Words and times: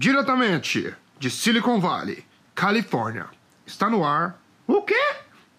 Diretamente 0.00 0.94
de 1.18 1.28
Silicon 1.28 1.80
Valley, 1.80 2.24
Califórnia, 2.54 3.26
está 3.66 3.90
no 3.90 4.04
ar 4.04 4.40
o 4.64 4.80
quê? 4.80 4.94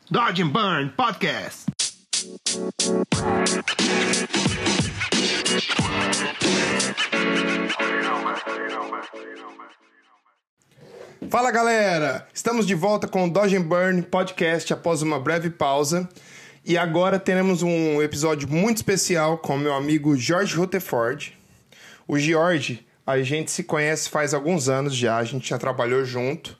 Dodge 0.10 0.42
and 0.42 0.48
Burn 0.48 0.90
Podcast. 0.92 1.66
Fala 11.30 11.52
galera, 11.52 12.26
estamos 12.34 12.66
de 12.66 12.74
volta 12.74 13.10
com 13.10 13.26
o 13.26 13.30
Dodge 13.30 13.58
and 13.58 13.64
Burn 13.64 14.02
Podcast 14.04 14.72
após 14.72 15.02
uma 15.02 15.20
breve 15.20 15.50
pausa. 15.50 16.08
E 16.64 16.78
agora 16.78 17.20
teremos 17.20 17.62
um 17.62 18.02
episódio 18.02 18.48
muito 18.48 18.78
especial 18.78 19.38
com 19.38 19.58
meu 19.58 19.74
amigo 19.74 20.16
George 20.16 20.56
Rutherford. 20.56 21.38
O 22.08 22.18
George, 22.18 22.88
a 23.10 23.24
gente 23.24 23.50
se 23.50 23.64
conhece 23.64 24.08
faz 24.08 24.36
alguns 24.36 24.70
anos 24.70 24.96
já, 24.96 25.18
a 25.18 25.24
gente 25.24 25.50
já 25.50 25.58
trabalhou 25.58 26.06
junto. 26.06 26.56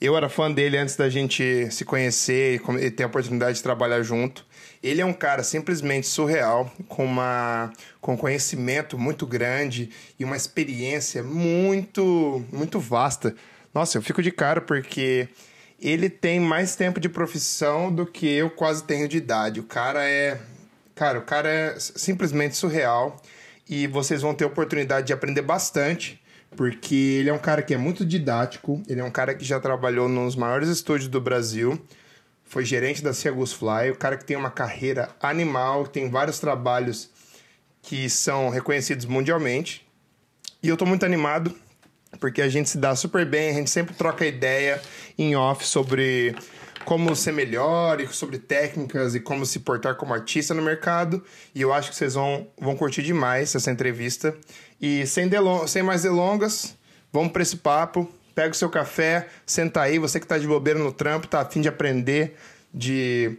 Eu 0.00 0.16
era 0.16 0.30
fã 0.30 0.50
dele 0.50 0.78
antes 0.78 0.96
da 0.96 1.10
gente 1.10 1.70
se 1.70 1.84
conhecer 1.84 2.58
e 2.80 2.90
ter 2.90 3.02
a 3.02 3.06
oportunidade 3.06 3.58
de 3.58 3.62
trabalhar 3.62 4.02
junto. 4.02 4.46
Ele 4.82 5.02
é 5.02 5.04
um 5.04 5.12
cara 5.12 5.42
simplesmente 5.42 6.06
surreal, 6.06 6.72
com, 6.88 7.04
uma, 7.04 7.70
com 8.00 8.16
conhecimento 8.16 8.96
muito 8.96 9.26
grande 9.26 9.90
e 10.18 10.24
uma 10.24 10.38
experiência 10.38 11.22
muito, 11.22 12.42
muito 12.50 12.80
vasta. 12.80 13.36
Nossa, 13.74 13.98
eu 13.98 14.02
fico 14.02 14.22
de 14.22 14.30
cara 14.30 14.62
porque 14.62 15.28
ele 15.78 16.08
tem 16.08 16.40
mais 16.40 16.74
tempo 16.76 16.98
de 16.98 17.10
profissão 17.10 17.92
do 17.92 18.06
que 18.06 18.26
eu 18.26 18.48
quase 18.48 18.84
tenho 18.84 19.06
de 19.06 19.18
idade. 19.18 19.60
O 19.60 19.64
cara 19.64 20.02
é. 20.02 20.40
Cara, 20.94 21.18
o 21.18 21.22
cara 21.22 21.48
é 21.50 21.74
simplesmente 21.78 22.56
surreal 22.56 23.20
e 23.70 23.86
vocês 23.86 24.20
vão 24.20 24.34
ter 24.34 24.44
oportunidade 24.44 25.06
de 25.06 25.12
aprender 25.12 25.42
bastante, 25.42 26.20
porque 26.56 26.94
ele 27.20 27.30
é 27.30 27.32
um 27.32 27.38
cara 27.38 27.62
que 27.62 27.72
é 27.72 27.78
muito 27.78 28.04
didático, 28.04 28.82
ele 28.88 29.00
é 29.00 29.04
um 29.04 29.10
cara 29.12 29.32
que 29.32 29.44
já 29.44 29.60
trabalhou 29.60 30.08
nos 30.08 30.34
maiores 30.34 30.68
estúdios 30.68 31.08
do 31.08 31.20
Brasil, 31.20 31.80
foi 32.44 32.64
gerente 32.64 33.00
da 33.00 33.14
Ciagus 33.14 33.52
Fly, 33.52 33.92
o 33.92 33.96
cara 33.96 34.16
que 34.16 34.24
tem 34.24 34.36
uma 34.36 34.50
carreira 34.50 35.08
animal, 35.22 35.86
tem 35.86 36.10
vários 36.10 36.40
trabalhos 36.40 37.08
que 37.80 38.10
são 38.10 38.48
reconhecidos 38.48 39.06
mundialmente. 39.06 39.86
E 40.60 40.68
eu 40.68 40.76
tô 40.76 40.84
muito 40.84 41.06
animado 41.06 41.54
porque 42.18 42.42
a 42.42 42.48
gente 42.48 42.68
se 42.68 42.76
dá 42.76 42.96
super 42.96 43.24
bem, 43.24 43.50
a 43.50 43.54
gente 43.54 43.70
sempre 43.70 43.94
troca 43.94 44.26
ideia 44.26 44.82
em 45.16 45.36
off 45.36 45.64
sobre 45.64 46.34
como 46.84 47.14
ser 47.14 47.32
melhor 47.32 48.00
e 48.00 48.08
sobre 48.08 48.38
técnicas 48.38 49.14
e 49.14 49.20
como 49.20 49.44
se 49.44 49.60
portar 49.60 49.96
como 49.96 50.14
artista 50.14 50.54
no 50.54 50.62
mercado. 50.62 51.22
E 51.54 51.60
eu 51.60 51.72
acho 51.72 51.90
que 51.90 51.96
vocês 51.96 52.14
vão, 52.14 52.48
vão 52.58 52.76
curtir 52.76 53.02
demais 53.02 53.54
essa 53.54 53.70
entrevista. 53.70 54.34
E 54.80 55.06
sem, 55.06 55.28
sem 55.66 55.82
mais 55.82 56.02
delongas, 56.02 56.76
vamos 57.12 57.32
para 57.32 57.42
esse 57.42 57.56
papo. 57.56 58.08
Pega 58.34 58.52
o 58.52 58.56
seu 58.56 58.70
café, 58.70 59.28
senta 59.44 59.82
aí, 59.82 59.98
você 59.98 60.18
que 60.18 60.24
está 60.24 60.38
de 60.38 60.46
bobeira 60.46 60.78
no 60.78 60.92
trampo, 60.92 61.26
tá 61.26 61.40
afim 61.40 61.60
de 61.60 61.68
aprender, 61.68 62.36
de 62.72 63.38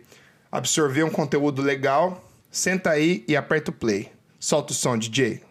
absorver 0.51 1.03
um 1.03 1.09
conteúdo 1.09 1.61
legal, 1.61 2.29
senta 2.51 2.91
aí 2.91 3.23
e 3.27 3.35
aperta 3.35 3.71
o 3.71 3.73
play. 3.73 4.11
Solta 4.39 4.73
o 4.73 4.75
som, 4.75 4.97
DJ. 4.97 5.41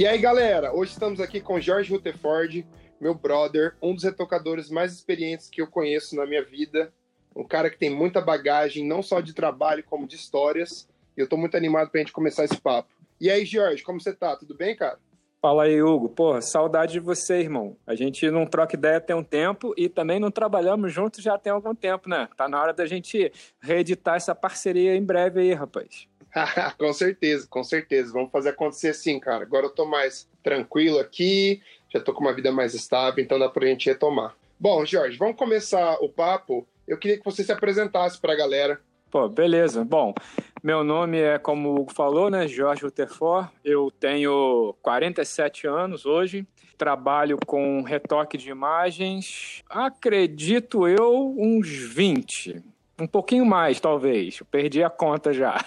E 0.00 0.06
aí, 0.06 0.16
galera, 0.16 0.74
hoje 0.74 0.92
estamos 0.92 1.20
aqui 1.20 1.42
com 1.42 1.60
Jorge 1.60 1.92
Rutherford, 1.92 2.66
meu 2.98 3.14
brother, 3.14 3.76
um 3.82 3.94
dos 3.94 4.02
retocadores 4.02 4.70
mais 4.70 4.94
experientes 4.94 5.50
que 5.50 5.60
eu 5.60 5.66
conheço 5.66 6.16
na 6.16 6.24
minha 6.24 6.42
vida, 6.42 6.90
um 7.36 7.44
cara 7.44 7.68
que 7.68 7.76
tem 7.76 7.90
muita 7.90 8.18
bagagem, 8.18 8.82
não 8.82 9.02
só 9.02 9.20
de 9.20 9.34
trabalho, 9.34 9.84
como 9.84 10.08
de 10.08 10.16
histórias, 10.16 10.88
e 11.14 11.20
eu 11.20 11.28
tô 11.28 11.36
muito 11.36 11.54
animado 11.54 11.90
pra 11.90 12.00
gente 12.00 12.14
começar 12.14 12.46
esse 12.46 12.58
papo. 12.58 12.88
E 13.20 13.30
aí, 13.30 13.44
Jorge, 13.44 13.82
como 13.82 14.00
você 14.00 14.14
tá? 14.14 14.34
Tudo 14.36 14.54
bem, 14.54 14.74
cara? 14.74 14.98
Fala 15.38 15.64
aí, 15.64 15.82
Hugo. 15.82 16.08
Porra, 16.08 16.40
saudade 16.40 16.94
de 16.94 17.00
você, 17.00 17.34
irmão. 17.34 17.76
A 17.86 17.94
gente 17.94 18.30
não 18.30 18.46
troca 18.46 18.76
ideia 18.76 19.02
tem 19.02 19.14
um 19.14 19.22
tempo 19.22 19.74
e 19.76 19.86
também 19.86 20.18
não 20.18 20.30
trabalhamos 20.30 20.90
juntos 20.90 21.22
já 21.22 21.36
tem 21.36 21.52
algum 21.52 21.74
tempo, 21.74 22.08
né? 22.08 22.26
Tá 22.38 22.48
na 22.48 22.58
hora 22.58 22.72
da 22.72 22.86
gente 22.86 23.30
reeditar 23.60 24.16
essa 24.16 24.34
parceria 24.34 24.96
em 24.96 25.04
breve 25.04 25.42
aí, 25.42 25.52
rapaz. 25.52 26.08
com 26.78 26.92
certeza, 26.92 27.46
com 27.48 27.64
certeza. 27.64 28.12
Vamos 28.12 28.30
fazer 28.30 28.50
acontecer 28.50 28.94
sim, 28.94 29.18
cara. 29.18 29.42
Agora 29.42 29.66
eu 29.66 29.70
tô 29.70 29.84
mais 29.84 30.28
tranquilo 30.42 30.98
aqui, 30.98 31.60
já 31.92 32.00
tô 32.00 32.12
com 32.12 32.20
uma 32.20 32.32
vida 32.32 32.52
mais 32.52 32.74
estável, 32.74 33.22
então 33.22 33.38
dá 33.38 33.48
pra 33.48 33.66
gente 33.66 33.88
retomar. 33.88 34.34
Bom, 34.58 34.84
Jorge, 34.84 35.16
vamos 35.16 35.36
começar 35.36 35.96
o 36.00 36.08
papo. 36.08 36.66
Eu 36.86 36.98
queria 36.98 37.18
que 37.18 37.24
você 37.24 37.42
se 37.42 37.52
apresentasse 37.52 38.20
pra 38.20 38.36
galera. 38.36 38.80
Pô, 39.10 39.28
beleza. 39.28 39.84
Bom, 39.84 40.14
meu 40.62 40.84
nome 40.84 41.18
é, 41.18 41.38
como 41.38 41.70
o 41.70 41.80
Hugo 41.80 41.92
falou, 41.92 42.30
né, 42.30 42.46
Jorge 42.46 42.82
Rutherford. 42.82 43.48
Eu 43.64 43.90
tenho 43.90 44.74
47 44.82 45.66
anos 45.66 46.06
hoje. 46.06 46.46
Trabalho 46.78 47.38
com 47.44 47.82
retoque 47.82 48.38
de 48.38 48.48
imagens, 48.48 49.62
acredito 49.68 50.88
eu, 50.88 51.34
uns 51.36 51.68
20 51.68 52.62
um 53.02 53.06
pouquinho 53.06 53.44
mais, 53.44 53.80
talvez. 53.80 54.38
Eu 54.40 54.46
perdi 54.46 54.82
a 54.82 54.90
conta 54.90 55.32
já. 55.32 55.64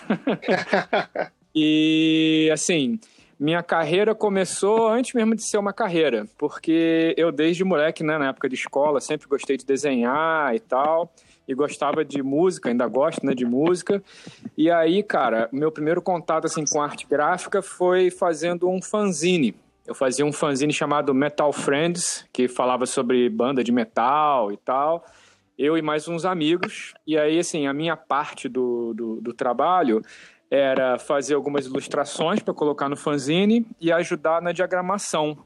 e, 1.53 2.49
assim, 2.53 2.99
minha 3.39 3.61
carreira 3.61 4.15
começou 4.15 4.87
antes 4.87 5.13
mesmo 5.13 5.35
de 5.35 5.43
ser 5.43 5.57
uma 5.57 5.73
carreira, 5.73 6.25
porque 6.37 7.13
eu, 7.17 7.31
desde 7.31 7.63
moleque, 7.63 8.03
né, 8.03 8.17
na 8.17 8.29
época 8.29 8.47
de 8.47 8.55
escola, 8.55 9.01
sempre 9.01 9.27
gostei 9.27 9.57
de 9.57 9.65
desenhar 9.65 10.55
e 10.55 10.59
tal. 10.59 11.11
E 11.45 11.53
gostava 11.53 12.05
de 12.05 12.23
música, 12.23 12.69
ainda 12.69 12.87
gosto 12.87 13.25
né, 13.25 13.33
de 13.33 13.43
música. 13.43 14.01
E 14.57 14.71
aí, 14.71 15.03
cara, 15.03 15.49
meu 15.51 15.69
primeiro 15.69 16.01
contato 16.01 16.45
assim, 16.45 16.63
com 16.63 16.81
arte 16.81 17.05
gráfica 17.05 17.61
foi 17.61 18.09
fazendo 18.09 18.69
um 18.69 18.81
fanzine. 18.81 19.53
Eu 19.85 19.93
fazia 19.93 20.25
um 20.25 20.31
fanzine 20.31 20.71
chamado 20.71 21.13
Metal 21.13 21.51
Friends, 21.51 22.25
que 22.31 22.47
falava 22.47 22.85
sobre 22.85 23.27
banda 23.29 23.61
de 23.61 23.73
metal 23.73 24.53
e 24.53 24.57
tal 24.57 25.03
eu 25.57 25.77
e 25.77 25.81
mais 25.81 26.07
uns 26.07 26.25
amigos. 26.25 26.93
E 27.05 27.17
aí, 27.17 27.39
assim, 27.39 27.67
a 27.67 27.73
minha 27.73 27.95
parte 27.95 28.47
do, 28.49 28.93
do, 28.93 29.21
do 29.21 29.33
trabalho 29.33 30.01
era 30.49 30.99
fazer 30.99 31.33
algumas 31.33 31.65
ilustrações 31.65 32.41
para 32.41 32.53
colocar 32.53 32.87
no 32.87 32.95
fanzine 32.95 33.65
e 33.81 33.91
ajudar 33.91 34.41
na 34.41 34.51
diagramação. 34.51 35.37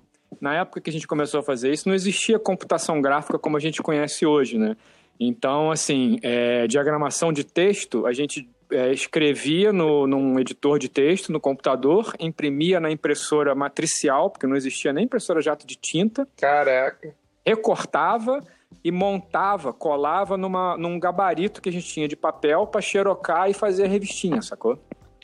Na 0.41 0.55
época 0.55 0.81
que 0.81 0.89
a 0.89 0.93
gente 0.93 1.07
começou 1.07 1.39
a 1.39 1.43
fazer 1.43 1.71
isso, 1.71 1.87
não 1.87 1.95
existia 1.95 2.37
computação 2.37 3.01
gráfica 3.01 3.39
como 3.39 3.55
a 3.55 3.59
gente 3.59 3.81
conhece 3.81 4.25
hoje, 4.25 4.57
né? 4.57 4.75
Então, 5.19 5.71
assim, 5.71 6.19
é, 6.21 6.67
diagramação 6.67 7.33
de 7.33 7.43
texto, 7.43 8.05
a 8.05 8.13
gente 8.13 8.47
é, 8.71 8.91
escrevia 8.91 9.71
no, 9.71 10.05
num 10.05 10.39
editor 10.39 10.77
de 10.77 10.89
texto 10.89 11.31
no 11.31 11.39
computador, 11.39 12.13
imprimia 12.19 12.79
na 12.79 12.91
impressora 12.91 13.55
matricial, 13.55 14.29
porque 14.29 14.45
não 14.45 14.55
existia 14.55 14.93
nem 14.93 15.05
impressora 15.05 15.41
jato 15.41 15.65
de 15.65 15.75
tinta. 15.75 16.27
Caraca. 16.37 17.15
Recortava, 17.45 18.43
e 18.83 18.91
montava, 18.91 19.73
colava 19.73 20.37
numa, 20.37 20.77
num 20.77 20.99
gabarito 20.99 21.61
que 21.61 21.69
a 21.69 21.71
gente 21.71 21.87
tinha 21.87 22.07
de 22.07 22.15
papel 22.15 22.65
para 22.67 22.81
xerocar 22.81 23.49
e 23.49 23.53
fazer 23.53 23.85
a 23.85 23.87
revistinha, 23.87 24.41
sacou? 24.41 24.79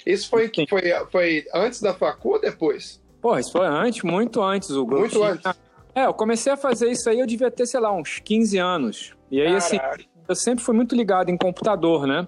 Isso 0.06 0.30
foi, 0.30 0.52
foi, 0.70 0.82
foi 1.12 1.46
antes 1.54 1.82
da 1.82 1.94
facu 1.94 2.34
ou 2.34 2.42
depois? 2.42 3.02
Pô, 3.22 3.38
isso 3.38 3.52
foi 3.52 3.66
antes, 3.66 4.04
muito 4.04 4.42
antes. 4.42 4.70
O 4.72 4.86
muito 4.86 5.12
tinha... 5.12 5.30
antes? 5.30 5.52
É, 5.96 6.06
eu 6.06 6.14
comecei 6.14 6.52
a 6.52 6.58
fazer 6.58 6.90
isso 6.90 7.10
aí, 7.10 7.20
eu 7.20 7.28
devia 7.28 7.52
ter, 7.52 7.66
sei 7.66 7.80
lá, 7.80 7.94
uns 7.94 8.20
15 8.20 8.58
anos. 8.58 9.16
E 9.32 9.40
aí, 9.40 9.56
assim, 9.56 9.78
Caraca. 9.78 9.96
assim, 9.96 10.08
eu 10.28 10.36
sempre 10.36 10.64
fui 10.64 10.76
muito 10.76 10.96
ligado 10.96 11.30
em 11.30 11.38
computador, 11.38 12.08
né? 12.08 12.28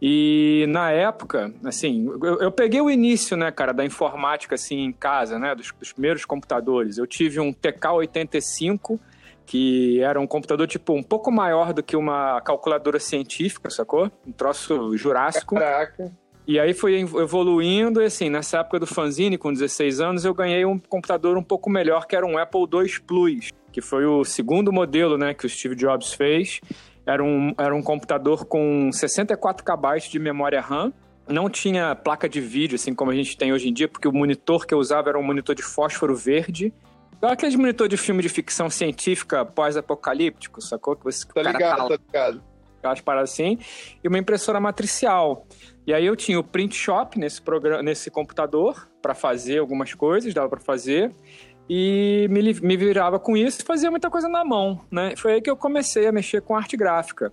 E 0.00 0.64
na 0.68 0.90
época, 0.90 1.52
assim, 1.64 2.06
eu, 2.22 2.40
eu, 2.40 2.50
peguei 2.50 2.80
o 2.80 2.90
início, 2.90 3.36
né, 3.36 3.52
cara, 3.52 3.72
da 3.72 3.84
informática, 3.84 4.54
assim, 4.54 4.80
em 4.80 4.92
casa, 4.92 5.38
né, 5.38 5.54
dos, 5.54 5.70
dos 5.78 5.92
primeiros 5.92 6.24
computadores. 6.24 6.98
Eu 6.98 7.06
tive 7.06 7.38
um 7.38 7.52
TK-85 7.52 8.98
que 9.52 10.00
era 10.00 10.18
um 10.18 10.26
computador 10.26 10.66
tipo 10.66 10.94
um 10.94 11.02
pouco 11.02 11.30
maior 11.30 11.74
do 11.74 11.82
que 11.82 11.94
uma 11.94 12.40
calculadora 12.40 12.98
científica, 12.98 13.68
sacou? 13.68 14.10
Um 14.26 14.32
troço 14.32 14.96
jurássico. 14.96 15.56
Caraca. 15.56 16.10
E 16.46 16.58
aí 16.58 16.72
foi 16.72 17.00
evoluindo, 17.00 18.00
e 18.00 18.06
assim, 18.06 18.30
nessa 18.30 18.60
época 18.60 18.80
do 18.80 18.86
fanzine, 18.86 19.36
com 19.36 19.52
16 19.52 20.00
anos, 20.00 20.24
eu 20.24 20.32
ganhei 20.32 20.64
um 20.64 20.78
computador 20.78 21.36
um 21.36 21.42
pouco 21.42 21.68
melhor, 21.68 22.06
que 22.06 22.16
era 22.16 22.24
um 22.24 22.38
Apple 22.38 22.62
II 22.62 23.00
Plus, 23.06 23.50
que 23.70 23.82
foi 23.82 24.06
o 24.06 24.24
segundo 24.24 24.72
modelo, 24.72 25.18
né, 25.18 25.34
que 25.34 25.44
o 25.44 25.48
Steve 25.50 25.74
Jobs 25.74 26.14
fez. 26.14 26.62
Era 27.04 27.22
um, 27.22 27.52
era 27.58 27.74
um 27.74 27.82
computador 27.82 28.46
com 28.46 28.90
64 28.90 29.62
KB 29.62 30.08
de 30.10 30.18
memória 30.18 30.62
RAM, 30.62 30.94
não 31.28 31.50
tinha 31.50 31.94
placa 31.94 32.26
de 32.26 32.40
vídeo, 32.40 32.76
assim 32.76 32.94
como 32.94 33.10
a 33.10 33.14
gente 33.14 33.36
tem 33.36 33.52
hoje 33.52 33.68
em 33.68 33.72
dia, 33.72 33.86
porque 33.86 34.08
o 34.08 34.12
monitor 34.12 34.66
que 34.66 34.72
eu 34.72 34.78
usava 34.78 35.10
era 35.10 35.18
um 35.18 35.22
monitor 35.22 35.54
de 35.54 35.62
fósforo 35.62 36.16
verde, 36.16 36.72
Aqueles 37.22 37.54
monitor 37.54 37.88
de 37.88 37.96
filme 37.96 38.20
de 38.20 38.28
ficção 38.28 38.68
científica 38.68 39.44
pós-apocalíptico, 39.44 40.60
sacou? 40.60 40.96
Que 40.96 41.04
você, 41.04 41.24
tá 41.26 41.42
ligado, 41.42 41.76
tá, 41.76 41.88
tá 41.88 42.02
ligado. 42.06 42.42
Aquelas 42.78 43.00
paradas 43.00 43.30
assim. 43.30 43.58
E 44.02 44.08
uma 44.08 44.18
impressora 44.18 44.58
matricial. 44.58 45.46
E 45.86 45.94
aí 45.94 46.04
eu 46.04 46.16
tinha 46.16 46.38
o 46.38 46.42
print 46.42 46.74
shop 46.74 47.18
nesse, 47.18 47.40
programa, 47.40 47.80
nesse 47.80 48.10
computador 48.10 48.88
para 49.00 49.14
fazer 49.14 49.58
algumas 49.58 49.94
coisas, 49.94 50.34
dava 50.34 50.48
para 50.48 50.60
fazer. 50.60 51.14
E 51.70 52.26
me, 52.28 52.54
me 52.54 52.76
virava 52.76 53.20
com 53.20 53.36
isso 53.36 53.62
e 53.62 53.64
fazia 53.64 53.90
muita 53.90 54.10
coisa 54.10 54.28
na 54.28 54.44
mão, 54.44 54.80
né? 54.90 55.14
Foi 55.16 55.34
aí 55.34 55.40
que 55.40 55.48
eu 55.48 55.56
comecei 55.56 56.08
a 56.08 56.12
mexer 56.12 56.42
com 56.42 56.56
arte 56.56 56.76
gráfica. 56.76 57.32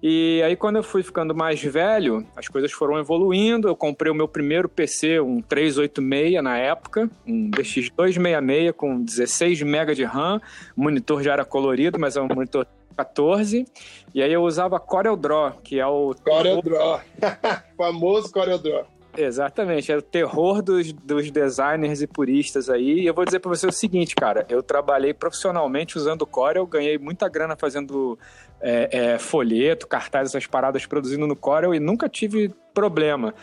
E 0.00 0.40
aí, 0.44 0.54
quando 0.54 0.76
eu 0.76 0.82
fui 0.82 1.02
ficando 1.02 1.34
mais 1.34 1.60
velho, 1.60 2.24
as 2.36 2.46
coisas 2.46 2.70
foram 2.70 2.98
evoluindo. 2.98 3.66
Eu 3.66 3.74
comprei 3.74 4.12
o 4.12 4.14
meu 4.14 4.28
primeiro 4.28 4.68
PC, 4.68 5.20
um 5.20 5.42
386 5.42 6.42
na 6.42 6.56
época, 6.56 7.10
um 7.26 7.50
DX266 7.50 8.72
com 8.72 9.02
16 9.02 9.62
MB 9.62 9.94
de 9.94 10.04
RAM. 10.04 10.40
O 10.76 10.82
monitor 10.82 11.22
já 11.22 11.32
era 11.32 11.44
colorido, 11.44 11.98
mas 11.98 12.16
é 12.16 12.20
um 12.22 12.28
monitor 12.28 12.64
14. 12.96 13.66
E 14.14 14.22
aí 14.22 14.32
eu 14.32 14.42
usava 14.42 14.78
CorelDRAW, 14.78 15.58
que 15.64 15.80
é 15.80 15.86
o. 15.86 16.14
CorelDRAW. 16.24 17.00
famoso 17.76 18.32
CorelDRAW. 18.32 18.97
Exatamente, 19.20 19.90
é 19.90 19.96
o 19.96 20.02
terror 20.02 20.62
dos, 20.62 20.92
dos 20.92 21.28
designers 21.28 22.00
e 22.00 22.06
puristas 22.06 22.70
aí. 22.70 23.00
E 23.00 23.06
eu 23.06 23.12
vou 23.12 23.24
dizer 23.24 23.40
para 23.40 23.48
você 23.48 23.66
o 23.66 23.72
seguinte, 23.72 24.14
cara, 24.14 24.46
eu 24.48 24.62
trabalhei 24.62 25.12
profissionalmente 25.12 25.98
usando 25.98 26.24
Corel, 26.24 26.64
ganhei 26.66 26.98
muita 26.98 27.28
grana 27.28 27.56
fazendo 27.56 28.16
é, 28.60 28.88
é, 28.92 29.18
folheto, 29.18 29.88
cartaz, 29.88 30.28
essas 30.28 30.46
paradas 30.46 30.86
produzindo 30.86 31.26
no 31.26 31.34
Corel 31.34 31.74
e 31.74 31.80
nunca 31.80 32.08
tive 32.08 32.54
problema. 32.72 33.34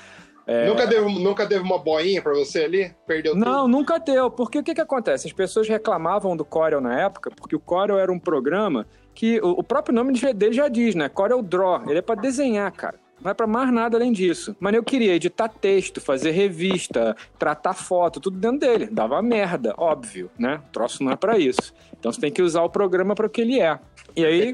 É... 0.48 0.68
Nunca, 0.68 0.88
deu, 0.88 1.10
nunca 1.10 1.46
teve 1.46 1.64
uma 1.64 1.78
boinha 1.78 2.22
para 2.22 2.34
você 2.34 2.64
ali? 2.64 2.96
Perdeu 3.06 3.36
Não, 3.36 3.64
tudo? 3.64 3.68
nunca 3.68 4.00
deu. 4.00 4.32
Porque 4.32 4.60
o 4.60 4.64
que, 4.64 4.76
que 4.76 4.82
acontece? 4.82 5.28
As 5.28 5.34
pessoas 5.34 5.68
reclamavam 5.68 6.38
do 6.38 6.46
Corel 6.46 6.80
na 6.80 7.02
época, 7.02 7.32
porque 7.32 7.56
o 7.56 7.60
Corel 7.60 8.00
era 8.00 8.12
um 8.12 8.20
programa 8.20 8.88
que 9.14 9.42
o, 9.42 9.60
o 9.60 9.64
próprio 9.64 9.94
nome 9.94 10.14
dele 10.34 10.54
já 10.54 10.70
diz, 10.70 10.96
né? 10.96 11.10
Corel 11.10 11.42
Draw. 11.42 11.90
Ele 11.90 12.00
é 12.00 12.02
para 12.02 12.16
desenhar, 12.16 12.72
cara. 12.72 13.04
Não 13.26 13.32
é 13.32 13.34
para 13.34 13.48
mais 13.48 13.74
nada 13.74 13.98
além 13.98 14.12
disso. 14.12 14.56
Mas 14.60 14.76
eu 14.76 14.84
queria 14.84 15.16
editar 15.16 15.50
texto, 15.50 16.00
fazer 16.00 16.30
revista, 16.30 17.18
tratar 17.40 17.74
foto, 17.74 18.20
tudo 18.20 18.38
dentro 18.38 18.60
dele. 18.60 18.86
Dava 18.86 19.20
merda, 19.20 19.74
óbvio, 19.80 20.30
né? 20.38 20.62
O 20.68 20.72
troço 20.72 21.04
não 21.04 21.12
é 21.12 21.16
para 21.16 21.40
isso. 21.40 21.74
Então 21.98 22.12
você 22.12 22.22
tem 22.22 22.32
que 22.32 22.44
usar 22.44 22.62
o 22.62 22.70
programa 22.70 23.16
para 23.16 23.26
o 23.26 23.30
que 23.30 23.42
ele 23.42 23.60
é. 23.60 23.80
E 24.16 24.24
aí, 24.24 24.54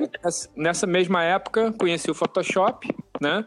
nessa 0.55 0.87
mesma 0.87 1.21
época, 1.21 1.73
conheci 1.73 2.09
o 2.09 2.15
Photoshop, 2.15 2.87
né? 3.19 3.45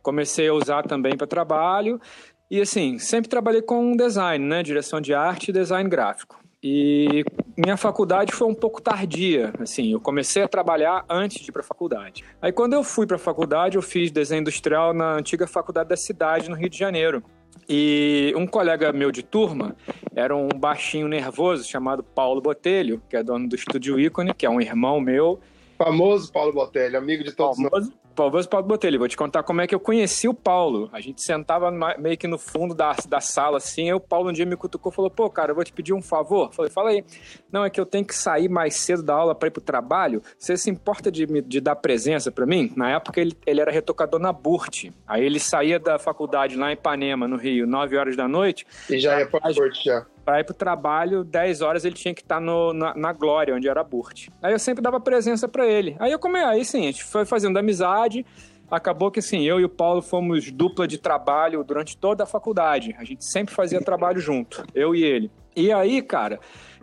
Comecei 0.00 0.46
a 0.46 0.54
usar 0.54 0.84
também 0.84 1.16
para 1.16 1.26
trabalho. 1.26 2.00
E 2.48 2.60
assim, 2.60 3.00
sempre 3.00 3.28
trabalhei 3.28 3.62
com 3.62 3.96
design, 3.96 4.46
né? 4.46 4.62
Direção 4.62 5.00
de 5.00 5.12
arte 5.12 5.48
e 5.48 5.52
design 5.52 5.90
gráfico. 5.90 6.41
E 6.62 7.24
minha 7.56 7.76
faculdade 7.76 8.32
foi 8.32 8.46
um 8.46 8.54
pouco 8.54 8.80
tardia, 8.80 9.52
assim, 9.58 9.92
eu 9.92 10.00
comecei 10.00 10.44
a 10.44 10.48
trabalhar 10.48 11.04
antes 11.08 11.42
de 11.42 11.50
ir 11.50 11.52
para 11.52 11.60
a 11.60 11.64
faculdade. 11.64 12.24
Aí 12.40 12.52
quando 12.52 12.74
eu 12.74 12.84
fui 12.84 13.04
para 13.04 13.16
a 13.16 13.18
faculdade, 13.18 13.76
eu 13.76 13.82
fiz 13.82 14.12
desenho 14.12 14.42
industrial 14.42 14.94
na 14.94 15.14
antiga 15.14 15.46
faculdade 15.46 15.88
da 15.88 15.96
cidade, 15.96 16.48
no 16.48 16.54
Rio 16.54 16.68
de 16.68 16.78
Janeiro. 16.78 17.22
E 17.68 18.32
um 18.36 18.46
colega 18.46 18.92
meu 18.92 19.10
de 19.10 19.22
turma 19.22 19.76
era 20.14 20.36
um 20.36 20.48
baixinho 20.48 21.08
nervoso 21.08 21.68
chamado 21.68 22.02
Paulo 22.02 22.40
Botelho, 22.40 23.02
que 23.08 23.16
é 23.16 23.22
dono 23.22 23.48
do 23.48 23.56
Estúdio 23.56 23.98
Ícone, 23.98 24.32
que 24.32 24.46
é 24.46 24.50
um 24.50 24.60
irmão 24.60 25.00
meu. 25.00 25.40
Famoso 25.76 26.32
Paulo 26.32 26.52
Botelho, 26.52 26.96
amigo 26.96 27.24
de 27.24 27.32
todos 27.32 27.56
Famoso, 27.56 27.90
nós. 27.90 28.01
Paulo 28.14 28.46
Paulo 28.46 28.66
Botelho, 28.66 28.98
vou 28.98 29.08
te 29.08 29.16
contar 29.16 29.42
como 29.42 29.60
é 29.60 29.66
que 29.66 29.74
eu 29.74 29.80
conheci 29.80 30.28
o 30.28 30.34
Paulo. 30.34 30.88
A 30.92 31.00
gente 31.00 31.22
sentava 31.22 31.70
meio 31.98 32.16
que 32.16 32.26
no 32.26 32.38
fundo 32.38 32.74
da, 32.74 32.94
da 33.08 33.20
sala, 33.20 33.58
assim, 33.58 33.84
aí 33.84 33.94
o 33.94 34.00
Paulo 34.00 34.30
um 34.30 34.32
dia 34.32 34.46
me 34.46 34.56
cutucou 34.56 34.92
e 34.92 34.94
falou, 34.94 35.10
pô, 35.10 35.28
cara, 35.30 35.50
eu 35.50 35.54
vou 35.54 35.64
te 35.64 35.72
pedir 35.72 35.92
um 35.92 36.02
favor. 36.02 36.52
Falei, 36.52 36.70
fala 36.70 36.90
aí. 36.90 37.04
Não, 37.50 37.64
é 37.64 37.70
que 37.70 37.80
eu 37.80 37.86
tenho 37.86 38.04
que 38.04 38.14
sair 38.14 38.48
mais 38.48 38.74
cedo 38.76 39.02
da 39.02 39.14
aula 39.14 39.34
para 39.34 39.48
ir 39.48 39.50
pro 39.50 39.60
trabalho. 39.60 40.22
Você 40.38 40.56
se 40.56 40.70
importa 40.70 41.10
de, 41.10 41.26
de 41.26 41.60
dar 41.60 41.76
presença 41.76 42.30
para 42.30 42.46
mim? 42.46 42.72
Na 42.76 42.90
época 42.90 43.20
ele, 43.20 43.36
ele 43.46 43.60
era 43.60 43.70
retocador 43.70 44.20
na 44.20 44.32
Burt. 44.32 44.90
Aí 45.06 45.24
ele 45.24 45.40
saía 45.40 45.78
da 45.78 45.98
faculdade 45.98 46.56
lá 46.56 46.70
em 46.70 46.74
Ipanema, 46.74 47.26
no 47.26 47.36
Rio, 47.36 47.66
9 47.66 47.96
horas 47.96 48.16
da 48.16 48.28
noite. 48.28 48.66
E 48.88 48.98
já 48.98 49.18
ia 49.18 49.26
pra 49.26 49.40
Burt, 49.52 49.82
já 49.84 50.06
para 50.24 50.40
ir 50.40 50.44
pro 50.44 50.54
trabalho, 50.54 51.24
10 51.24 51.62
horas 51.62 51.84
ele 51.84 51.94
tinha 51.94 52.14
que 52.14 52.22
estar 52.22 52.36
tá 52.36 52.40
no, 52.40 52.72
na, 52.72 52.94
na, 52.94 53.12
Glória, 53.12 53.54
onde 53.54 53.68
era 53.68 53.80
a 53.80 53.84
Burt. 53.84 54.28
Aí 54.42 54.52
eu 54.52 54.58
sempre 54.58 54.82
dava 54.82 55.00
presença 55.00 55.48
para 55.48 55.66
ele. 55.66 55.96
Aí 55.98 56.12
eu 56.12 56.18
comecei, 56.18 56.48
aí 56.48 56.64
sim, 56.64 56.82
a 56.82 56.86
gente 56.86 57.04
foi 57.04 57.24
fazendo 57.24 57.58
amizade. 57.58 58.24
Acabou 58.70 59.10
que 59.10 59.18
assim, 59.18 59.42
eu 59.42 59.60
e 59.60 59.64
o 59.64 59.68
Paulo 59.68 60.00
fomos 60.00 60.50
dupla 60.50 60.88
de 60.88 60.96
trabalho 60.96 61.62
durante 61.62 61.96
toda 61.96 62.24
a 62.24 62.26
faculdade. 62.26 62.94
A 62.98 63.04
gente 63.04 63.24
sempre 63.24 63.54
fazia 63.54 63.82
trabalho 63.82 64.18
junto, 64.18 64.64
eu 64.74 64.94
e 64.94 65.04
ele. 65.04 65.30
E 65.54 65.70
aí, 65.70 66.00
cara, 66.00 66.40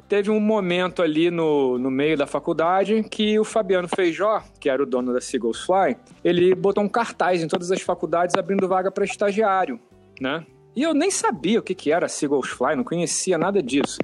teve 0.07 0.29
um 0.29 0.39
momento 0.39 1.01
ali 1.01 1.31
no, 1.31 1.79
no 1.79 1.89
meio 1.89 2.15
da 2.15 2.27
faculdade 2.27 3.03
que 3.09 3.39
o 3.39 3.43
Fabiano 3.43 3.87
Feijó, 3.87 4.43
que 4.59 4.69
era 4.69 4.83
o 4.83 4.85
dono 4.85 5.11
da 5.11 5.19
Seagulls 5.19 5.65
Fly, 5.65 5.97
ele 6.23 6.53
botou 6.53 6.83
um 6.83 6.89
cartaz 6.89 7.41
em 7.41 7.47
todas 7.47 7.71
as 7.71 7.81
faculdades 7.81 8.35
abrindo 8.35 8.67
vaga 8.67 8.91
para 8.91 9.03
estagiário, 9.03 9.79
né? 10.21 10.45
E 10.75 10.83
eu 10.83 10.93
nem 10.93 11.09
sabia 11.09 11.59
o 11.59 11.63
que, 11.63 11.73
que 11.73 11.91
era 11.91 12.07
Seagulls 12.07 12.49
Fly, 12.49 12.75
não 12.75 12.83
conhecia 12.83 13.37
nada 13.37 13.61
disso. 13.61 13.97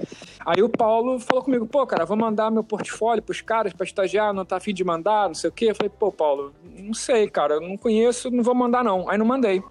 Aí 0.44 0.62
o 0.62 0.68
Paulo 0.68 1.18
falou 1.18 1.42
comigo, 1.42 1.66
pô, 1.66 1.86
cara, 1.86 2.04
vou 2.04 2.16
mandar 2.16 2.50
meu 2.50 2.62
portfólio 2.62 3.22
pros 3.22 3.40
caras 3.40 3.72
para 3.72 3.84
estagiar, 3.84 4.32
não 4.32 4.44
tá 4.44 4.56
afim 4.56 4.74
de 4.74 4.84
mandar, 4.84 5.28
não 5.28 5.34
sei 5.34 5.48
o 5.48 5.52
quê. 5.52 5.70
Eu 5.70 5.74
falei, 5.74 5.92
pô, 5.96 6.12
Paulo, 6.12 6.52
não 6.78 6.94
sei, 6.94 7.28
cara, 7.28 7.60
não 7.60 7.76
conheço, 7.76 8.30
não 8.30 8.42
vou 8.42 8.54
mandar 8.54 8.84
não. 8.84 9.08
Aí 9.08 9.16
não 9.16 9.26
mandei. 9.26 9.62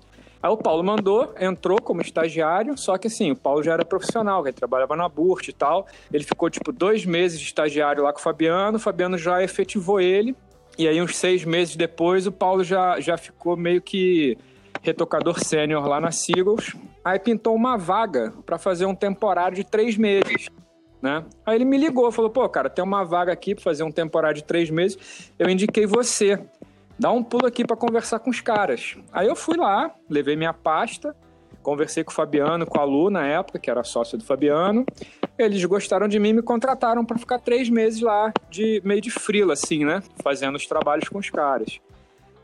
Aí 0.42 0.50
o 0.50 0.58
Paulo 0.58 0.84
mandou, 0.84 1.34
entrou 1.40 1.82
como 1.82 2.02
estagiário, 2.02 2.78
só 2.78 2.98
que 2.98 3.08
assim, 3.08 3.32
o 3.32 3.36
Paulo 3.36 3.64
já 3.64 3.74
era 3.74 3.84
profissional, 3.84 4.46
ele 4.46 4.54
trabalhava 4.54 4.96
na 4.96 5.10
Burt 5.10 5.48
e 5.48 5.54
tal. 5.54 5.88
Ele 6.14 6.24
ficou 6.24 6.50
tipo 6.50 6.72
dois 6.72 7.06
meses 7.06 7.40
de 7.40 7.46
estagiário 7.46 8.04
lá 8.04 8.14
com 8.14 8.20
o 8.20 8.22
Fabiano, 8.22 8.78
o 8.78 8.80
Fabiano 8.80 9.18
já 9.18 9.44
efetivou 9.44 10.00
ele. 10.00 10.36
E 10.78 10.88
aí, 10.88 11.02
uns 11.02 11.16
seis 11.16 11.46
meses 11.46 11.76
depois, 11.76 12.28
o 12.28 12.32
Paulo 12.32 12.64
já, 12.64 13.00
já 13.00 13.18
ficou 13.18 13.56
meio 13.56 13.82
que 13.82 14.38
retocador 14.86 15.44
sênior 15.44 15.88
lá 15.88 16.00
na 16.00 16.12
Seagulls. 16.12 16.78
Aí 17.04 17.20
pintou 17.20 17.56
uma 17.56 17.78
vaga 17.78 18.34
para 18.46 18.58
fazer 18.58 18.86
um 18.86 18.96
temporário 18.96 19.56
de 19.56 19.64
três 19.64 19.98
meses. 19.98 20.48
Né? 21.02 21.24
Aí 21.46 21.56
ele 21.56 21.66
me 21.66 21.78
ligou, 21.78 22.12
falou: 22.12 22.30
pô, 22.30 22.48
cara, 22.48 22.70
tem 22.70 22.84
uma 22.84 23.04
vaga 23.04 23.32
aqui 23.32 23.54
para 23.56 23.64
fazer 23.64 23.84
um 23.84 23.92
temporário 23.92 24.38
de 24.38 24.44
três 24.44 24.70
meses. 24.70 25.32
Eu 25.38 25.50
indiquei 25.50 25.86
você. 25.86 26.40
Dá 26.98 27.12
um 27.12 27.22
pulo 27.22 27.46
aqui 27.46 27.66
para 27.66 27.76
conversar 27.76 28.20
com 28.20 28.30
os 28.30 28.40
caras. 28.40 28.96
Aí 29.12 29.28
eu 29.28 29.36
fui 29.36 29.58
lá, 29.58 29.94
levei 30.10 30.38
minha 30.38 30.54
pasta, 30.54 31.14
conversei 31.62 32.04
com 32.04 32.12
o 32.12 32.14
Fabiano, 32.14 32.66
com 32.66 32.80
a 32.80 32.86
Lu 32.86 33.10
na 33.10 33.26
época, 33.26 33.60
que 33.60 33.70
era 33.70 33.84
sócio 33.84 34.18
do 34.18 34.24
Fabiano. 34.24 34.86
Eles 35.38 35.64
gostaram 35.66 36.08
de 36.08 36.18
mim 36.20 36.30
e 36.30 36.34
me 36.34 36.42
contrataram 36.42 37.04
para 37.04 37.18
ficar 37.18 37.40
três 37.40 37.70
meses 37.70 38.00
lá, 38.00 38.32
de 38.50 38.82
meio 38.86 39.02
de 39.02 39.12
frila, 39.12 39.54
assim, 39.54 39.84
né? 39.84 40.02
Fazendo 40.24 40.56
os 40.56 40.66
trabalhos 40.66 41.10
com 41.10 41.20
os 41.20 41.30
caras. 41.30 41.82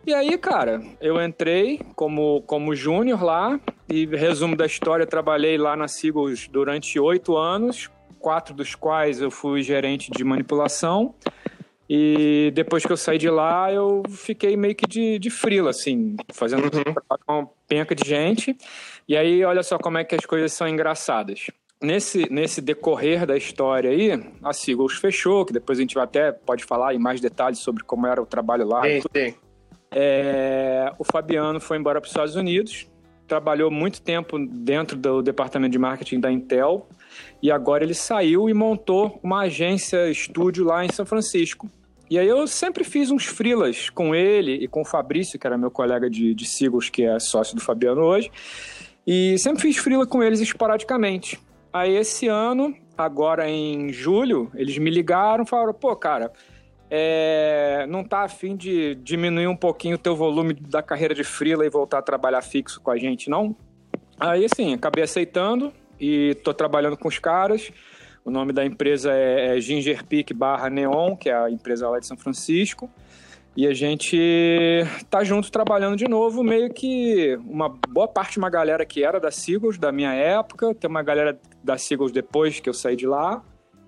E 0.06 0.14
aí, 0.14 0.36
cara, 0.38 0.82
eu 1.00 1.22
entrei 1.24 1.80
como, 1.96 2.42
como 2.44 2.76
júnior 2.76 3.24
lá 3.24 3.60
e, 3.88 4.06
resumo 4.06 4.56
da 4.56 4.66
história, 4.66 5.06
trabalhei 5.06 5.58
lá 5.58 5.76
na 5.76 5.88
Seagulls 5.88 6.50
durante 6.50 7.00
oito 7.00 7.38
anos, 7.38 7.90
quatro 8.20 8.54
dos 8.54 8.74
quais 8.74 9.22
eu 9.22 9.30
fui 9.30 9.62
gerente 9.62 10.10
de 10.10 10.24
manipulação. 10.24 11.14
E 11.88 12.52
depois 12.56 12.86
que 12.86 12.92
eu 12.92 12.98
saí 12.98 13.18
de 13.18 13.30
lá, 13.30 13.72
eu 13.72 14.02
fiquei 14.10 14.56
meio 14.56 14.74
que 14.74 14.88
de, 14.88 15.20
de 15.20 15.30
frila, 15.30 15.72
assim, 15.72 16.16
fazendo 16.34 16.64
uhum. 16.64 16.96
uma 17.28 17.50
penca 17.68 17.94
de 17.94 18.08
gente. 18.08 18.58
E 19.08 19.18
aí, 19.18 19.44
olha 19.44 19.62
só 19.62 19.78
como 19.78 19.98
é 19.98 20.04
que 20.04 20.16
as 20.16 20.26
coisas 20.26 20.54
são 20.54 20.68
engraçadas. 20.68 21.48
Nesse, 21.82 22.32
nesse 22.32 22.62
decorrer 22.62 23.26
da 23.26 23.36
história 23.36 23.90
aí, 23.90 24.12
a 24.42 24.54
Seagulls 24.54 25.00
fechou, 25.00 25.46
que 25.46 25.52
depois 25.52 25.80
a 25.80 25.82
gente 25.82 25.96
vai 25.96 26.06
até 26.06 26.32
pode 26.32 26.64
falar 26.64 26.94
em 26.96 27.00
mais 27.00 27.20
detalhes 27.20 27.60
sobre 27.60 27.84
como 27.84 28.08
era 28.08 28.22
o 28.22 28.26
trabalho 28.26 28.66
lá. 28.66 28.84
Sim, 28.84 29.02
sim. 29.14 29.36
É, 29.94 30.94
o 30.98 31.04
Fabiano 31.04 31.60
foi 31.60 31.78
embora 31.78 32.00
para 32.00 32.08
os 32.08 32.12
Estados 32.12 32.36
Unidos, 32.36 32.88
trabalhou 33.28 33.70
muito 33.70 34.02
tempo 34.02 34.38
dentro 34.40 34.98
do 34.98 35.22
departamento 35.22 35.72
de 35.72 35.80
marketing 35.80 36.20
da 36.20 36.32
Intel 36.32 36.88
e 37.42 37.52
agora 37.52 37.84
ele 37.84 37.94
saiu 37.94 38.50
e 38.50 38.54
montou 38.54 39.20
uma 39.22 39.42
agência 39.42 40.10
estúdio 40.10 40.66
lá 40.66 40.86
em 40.86 40.92
São 40.92 41.06
Francisco. 41.06 41.70
E 42.10 42.20
aí 42.20 42.28
eu 42.28 42.46
sempre 42.46 42.84
fiz 42.84 43.10
uns 43.10 43.26
frilas 43.26 43.90
com 43.90 44.14
ele 44.14 44.56
e 44.56 44.68
com 44.68 44.82
o 44.82 44.86
Fabrício, 44.86 45.40
que 45.40 45.48
era 45.48 45.58
meu 45.58 45.72
colega 45.72 46.10
de, 46.10 46.34
de 46.34 46.46
siglos, 46.46 46.90
que 46.90 47.04
é 47.04 47.18
sócio 47.20 47.56
do 47.56 47.62
Fabiano 47.62 48.02
hoje. 48.02 48.30
E 49.08 49.38
sempre 49.38 49.62
fiz 49.62 49.78
frila 49.78 50.06
com 50.06 50.22
eles 50.22 50.42
esporadicamente. 50.42 51.40
Aí 51.72 51.96
esse 51.96 52.28
ano, 52.28 52.76
agora 52.98 53.50
em 53.50 53.94
julho, 53.94 54.52
eles 54.56 54.78
me 54.78 54.90
ligaram 54.90 55.46
e 55.46 55.48
falaram, 55.48 55.74
pô, 55.74 55.96
cara, 55.96 56.34
é, 56.94 57.86
não 57.88 58.04
tá 58.04 58.24
afim 58.24 58.54
de 58.54 58.96
diminuir 58.96 59.48
um 59.48 59.56
pouquinho 59.56 59.96
o 59.96 59.98
teu 59.98 60.14
volume 60.14 60.54
da 60.54 60.84
carreira 60.84 61.16
de 61.16 61.24
freela 61.24 61.66
e 61.66 61.70
voltar 61.70 62.00
a 62.00 62.02
trabalhar 62.02 62.42
fixo 62.42 62.82
com 62.82 62.92
a 62.92 62.98
gente, 62.98 63.30
não? 63.30 63.56
Aí, 64.20 64.44
assim, 64.44 64.74
acabei 64.74 65.02
aceitando 65.02 65.72
e 65.98 66.36
tô 66.44 66.54
trabalhando 66.54 66.98
com 66.98 67.08
os 67.08 67.18
caras. 67.18 67.72
O 68.26 68.30
nome 68.30 68.52
da 68.52 68.66
empresa 68.66 69.14
é, 69.14 69.56
é 69.56 69.62
Ginger 69.62 70.06
Peak 70.06 70.34
barra 70.34 70.70
Neon, 70.70 71.16
que 71.16 71.30
é 71.30 71.34
a 71.34 71.50
empresa 71.50 71.88
lá 71.90 71.98
de 71.98 72.06
São 72.06 72.18
Francisco. 72.18 72.90
E 73.56 73.66
a 73.66 73.74
gente 73.74 74.84
tá 75.10 75.24
junto 75.24 75.50
trabalhando 75.50 75.96
de 75.96 76.10
novo, 76.10 76.44
meio 76.44 76.74
que 76.74 77.40
uma 77.46 77.70
boa 77.70 78.08
parte 78.08 78.34
de 78.34 78.40
uma 78.40 78.50
galera 78.50 78.86
que 78.86 79.02
era 79.02 79.18
da 79.18 79.32
Seagulls, 79.32 79.80
da 79.80 79.94
minha 79.94 80.14
época, 80.14 80.76
tem 80.76 80.90
uma 80.90 81.04
galera 81.04 81.40
da 81.64 81.78
Seagulls 81.78 82.14
depois 82.14 82.60
que 82.60 82.68
eu 82.68 82.74
saí 82.74 82.98
de 82.98 83.08
lá. 83.08 83.42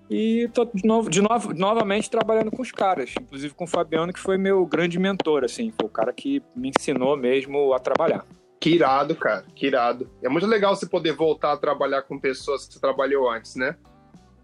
E 0.10 0.50
tô 0.54 0.66
de 0.66 0.86
novo, 0.86 1.10
de 1.10 1.22
novo, 1.22 1.54
novamente 1.54 2.10
trabalhando 2.10 2.52
com 2.52 2.62
os 2.62 2.72
caras, 2.72 3.14
inclusive 3.20 3.54
com 3.54 3.64
o 3.64 3.68
Fabiano, 3.68 4.14
que 4.14 4.20
foi 4.20 4.38
meu 4.38 4.66
grande 4.66 5.00
mentor, 5.00 5.44
assim, 5.44 5.72
foi 5.80 5.88
o 5.88 5.92
cara 5.92 6.14
que 6.14 6.42
me 6.56 6.70
ensinou 6.70 7.18
mesmo 7.18 7.74
a 7.74 7.80
trabalhar. 7.80 8.26
Que 8.60 8.70
irado, 8.70 9.16
cara, 9.16 9.44
que 9.56 9.68
irado. 9.68 10.10
É 10.22 10.30
muito 10.30 10.48
legal 10.48 10.76
você 10.76 10.86
poder 10.86 11.14
voltar 11.14 11.54
a 11.54 11.58
trabalhar 11.58 12.04
com 12.04 12.18
pessoas 12.20 12.66
que 12.66 12.74
você 12.74 12.80
trabalhou 12.80 13.30
antes, 13.30 13.56
né? 13.56 13.76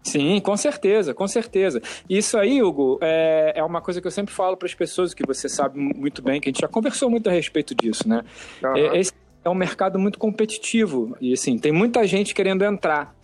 Sim, 0.02 0.40
com 0.40 0.56
certeza, 0.56 1.12
com 1.14 1.28
certeza. 1.28 1.80
Isso 2.08 2.38
aí, 2.38 2.62
Hugo, 2.62 2.98
é, 3.02 3.52
é 3.56 3.62
uma 3.62 3.80
coisa 3.80 4.00
que 4.00 4.06
eu 4.06 4.10
sempre 4.10 4.34
falo 4.34 4.56
para 4.56 4.66
as 4.66 4.74
pessoas, 4.74 5.12
que 5.14 5.26
você 5.26 5.48
sabe 5.48 5.78
muito 5.78 6.22
bem, 6.22 6.40
que 6.40 6.48
a 6.48 6.52
gente 6.52 6.60
já 6.60 6.68
conversou 6.68 7.10
muito 7.10 7.28
a 7.28 7.32
respeito 7.32 7.74
disso, 7.74 8.08
né? 8.08 8.22
Uhum. 8.62 8.76
É, 8.76 8.98
esse 8.98 9.12
é 9.44 9.48
um 9.48 9.54
mercado 9.54 9.98
muito 9.98 10.18
competitivo 10.18 11.16
e, 11.20 11.32
assim, 11.32 11.58
tem 11.58 11.72
muita 11.72 12.06
gente 12.06 12.34
querendo 12.34 12.64
entrar. 12.64 13.14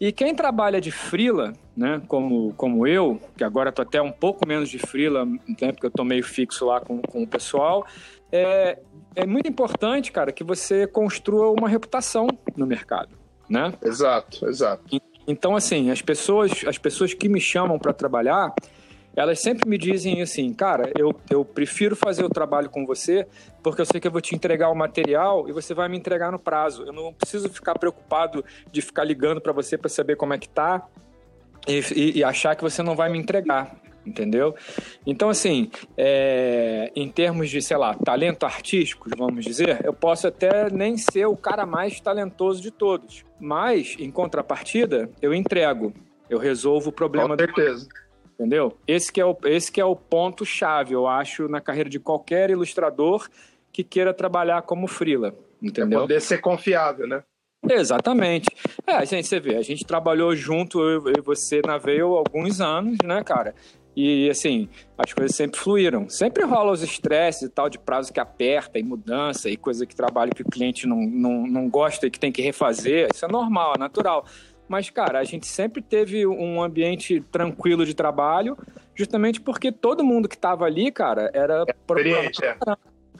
E 0.00 0.12
quem 0.12 0.34
trabalha 0.34 0.80
de 0.80 0.90
frila, 0.90 1.54
né, 1.76 2.02
como, 2.06 2.52
como 2.54 2.86
eu, 2.86 3.20
que 3.36 3.42
agora 3.42 3.70
estou 3.70 3.82
até 3.82 4.00
um 4.00 4.12
pouco 4.12 4.46
menos 4.46 4.68
de 4.68 4.78
frila, 4.78 5.24
né, 5.24 5.72
porque 5.72 5.86
eu 5.86 5.88
estou 5.88 6.04
meio 6.04 6.22
fixo 6.22 6.66
lá 6.66 6.80
com, 6.80 7.00
com 7.00 7.22
o 7.22 7.26
pessoal, 7.26 7.86
é, 8.30 8.78
é 9.14 9.26
muito 9.26 9.48
importante, 9.48 10.12
cara, 10.12 10.32
que 10.32 10.44
você 10.44 10.86
construa 10.86 11.50
uma 11.50 11.68
reputação 11.68 12.26
no 12.56 12.66
mercado, 12.66 13.16
né? 13.48 13.72
Exato, 13.82 14.46
exato. 14.46 14.84
Então, 15.26 15.56
assim, 15.56 15.90
as 15.90 16.02
pessoas, 16.02 16.64
as 16.66 16.78
pessoas 16.78 17.14
que 17.14 17.28
me 17.28 17.40
chamam 17.40 17.78
para 17.78 17.92
trabalhar, 17.92 18.52
elas 19.16 19.40
sempre 19.40 19.68
me 19.68 19.78
dizem 19.78 20.20
assim, 20.20 20.52
cara, 20.52 20.92
eu, 20.96 21.14
eu 21.30 21.44
prefiro 21.44 21.96
fazer 21.96 22.22
o 22.22 22.28
trabalho 22.28 22.68
com 22.68 22.84
você 22.84 23.26
porque 23.62 23.80
eu 23.80 23.86
sei 23.86 23.98
que 23.98 24.06
eu 24.06 24.12
vou 24.12 24.20
te 24.20 24.34
entregar 24.34 24.68
o 24.68 24.74
material 24.74 25.48
e 25.48 25.52
você 25.52 25.72
vai 25.72 25.88
me 25.88 25.96
entregar 25.96 26.30
no 26.30 26.38
prazo. 26.38 26.84
Eu 26.84 26.92
não 26.92 27.12
preciso 27.14 27.48
ficar 27.48 27.78
preocupado 27.78 28.44
de 28.70 28.82
ficar 28.82 29.04
ligando 29.04 29.40
para 29.40 29.52
você 29.52 29.78
para 29.78 29.88
saber 29.88 30.16
como 30.16 30.34
é 30.34 30.38
que 30.38 30.48
tá 30.48 30.86
e, 31.66 31.80
e, 31.94 32.18
e, 32.18 32.24
achar 32.24 32.54
que 32.54 32.62
você 32.62 32.82
não 32.82 32.94
vai 32.94 33.10
me 33.10 33.18
entregar 33.18 33.74
entendeu? 34.06 34.54
Então, 35.04 35.28
assim, 35.28 35.68
é, 35.96 36.92
em 36.94 37.08
termos 37.08 37.50
de, 37.50 37.60
sei 37.60 37.76
lá, 37.76 37.92
talento 37.94 38.46
artístico, 38.46 39.10
vamos 39.16 39.44
dizer, 39.44 39.84
eu 39.84 39.92
posso 39.92 40.28
até 40.28 40.70
nem 40.70 40.96
ser 40.96 41.26
o 41.26 41.36
cara 41.36 41.66
mais 41.66 41.98
talentoso 41.98 42.62
de 42.62 42.70
todos, 42.70 43.24
mas, 43.40 43.96
em 43.98 44.10
contrapartida, 44.10 45.10
eu 45.20 45.34
entrego, 45.34 45.92
eu 46.30 46.38
resolvo 46.38 46.90
o 46.90 46.92
problema 46.92 47.36
Com 47.36 47.44
certeza. 47.44 47.84
Do... 47.84 48.05
Entendeu? 48.38 48.76
Esse 48.86 49.10
que, 49.10 49.18
é 49.18 49.24
o, 49.24 49.34
esse 49.44 49.72
que 49.72 49.80
é 49.80 49.84
o 49.84 49.96
ponto-chave, 49.96 50.92
eu 50.92 51.06
acho, 51.06 51.48
na 51.48 51.58
carreira 51.58 51.88
de 51.88 51.98
qualquer 51.98 52.50
ilustrador 52.50 53.28
que 53.72 53.82
queira 53.82 54.12
trabalhar 54.12 54.60
como 54.62 54.86
frila, 54.86 55.34
entendeu? 55.60 56.00
É 56.00 56.02
poder 56.02 56.20
ser 56.20 56.38
confiável, 56.38 57.06
né? 57.06 57.22
Exatamente. 57.68 58.48
É, 58.86 58.92
a 58.92 59.04
gente, 59.04 59.26
você 59.26 59.40
vê, 59.40 59.56
a 59.56 59.62
gente 59.62 59.84
trabalhou 59.84 60.36
junto, 60.36 60.80
eu 60.80 61.02
e 61.08 61.20
você 61.20 61.62
na 61.64 61.78
Veio 61.78 62.14
alguns 62.14 62.60
anos, 62.60 62.98
né, 63.02 63.22
cara? 63.24 63.54
E 63.96 64.28
assim, 64.28 64.68
as 64.98 65.14
coisas 65.14 65.34
sempre 65.34 65.58
fluíram. 65.58 66.06
Sempre 66.10 66.44
rola 66.44 66.70
os 66.72 66.82
estresses 66.82 67.42
e 67.42 67.48
tal, 67.48 67.70
de 67.70 67.78
prazo 67.78 68.12
que 68.12 68.20
aperta 68.20 68.78
e 68.78 68.82
mudança 68.82 69.48
e 69.48 69.56
coisa 69.56 69.86
que 69.86 69.96
trabalho 69.96 70.34
que 70.34 70.42
o 70.42 70.50
cliente 70.50 70.86
não, 70.86 71.00
não, 71.00 71.46
não 71.46 71.68
gosta 71.68 72.06
e 72.06 72.10
que 72.10 72.20
tem 72.20 72.30
que 72.30 72.42
refazer. 72.42 73.08
Isso 73.12 73.24
é 73.24 73.28
normal, 73.28 73.72
é 73.76 73.78
natural. 73.78 74.26
Mas, 74.68 74.90
cara, 74.90 75.18
a 75.20 75.24
gente 75.24 75.46
sempre 75.46 75.80
teve 75.80 76.26
um 76.26 76.62
ambiente 76.62 77.20
tranquilo 77.20 77.86
de 77.86 77.94
trabalho, 77.94 78.56
justamente 78.94 79.40
porque 79.40 79.70
todo 79.70 80.04
mundo 80.04 80.28
que 80.28 80.34
estava 80.34 80.64
ali, 80.64 80.90
cara, 80.90 81.30
era 81.32 81.64
é 81.66 81.70
experiente, 81.70 82.44
é. 82.44 82.56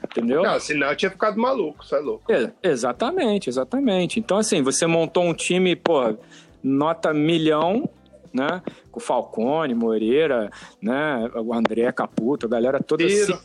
Entendeu? 0.03 0.43
Não, 0.43 0.59
senão 0.59 0.89
eu 0.89 0.95
tinha 0.95 1.09
ficado 1.09 1.39
maluco, 1.39 1.83
isso 1.83 1.95
é 1.95 1.99
louco. 1.99 2.31
É, 2.31 2.51
exatamente, 2.61 3.49
exatamente. 3.49 4.19
Então, 4.19 4.37
assim, 4.37 4.61
você 4.61 4.85
montou 4.85 5.23
um 5.23 5.33
time, 5.33 5.75
pô, 5.75 6.15
nota 6.63 7.13
milhão, 7.13 7.89
né? 8.33 8.61
Com 8.91 8.99
o 8.99 9.03
Falcone, 9.03 9.73
Moreira, 9.73 10.51
né? 10.81 11.29
O 11.35 11.53
André 11.53 11.91
Caputo, 11.91 12.45
a 12.45 12.49
galera 12.49 12.79
toda 12.79 13.07
Tiro. 13.07 13.39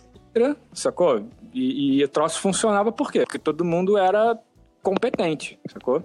sacou? 0.72 1.24
E, 1.54 1.98
e 1.98 2.04
o 2.04 2.08
troço 2.08 2.40
funcionava 2.40 2.92
por 2.92 3.10
quê? 3.10 3.20
Porque 3.20 3.38
todo 3.38 3.64
mundo 3.64 3.96
era 3.96 4.38
competente, 4.82 5.58
sacou? 5.70 6.02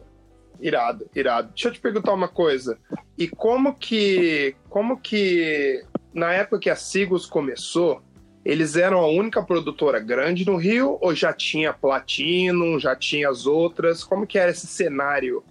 Irado, 0.62 1.10
irado. 1.16 1.50
Deixa 1.50 1.70
eu 1.70 1.74
te 1.74 1.80
perguntar 1.80 2.14
uma 2.14 2.28
coisa. 2.28 2.78
E 3.18 3.28
como 3.28 3.76
que, 3.76 4.56
como 4.70 4.98
que 5.00 5.84
na 6.14 6.34
época 6.34 6.60
que 6.60 6.70
a 6.70 6.76
Sigos 6.76 7.26
começou, 7.26 8.02
eles 8.44 8.76
eram 8.76 9.00
a 9.00 9.08
única 9.08 9.44
produtora 9.44 10.00
grande 10.00 10.46
no 10.46 10.56
Rio 10.56 10.98
ou 11.02 11.14
já 11.14 11.34
tinha 11.34 11.74
Platino, 11.74 12.80
já 12.80 12.96
tinha 12.96 13.30
as 13.30 13.46
outras? 13.46 14.04
Como 14.04 14.26
que 14.26 14.40
era 14.40 14.52
esse 14.52 14.68
cenário 14.68 15.44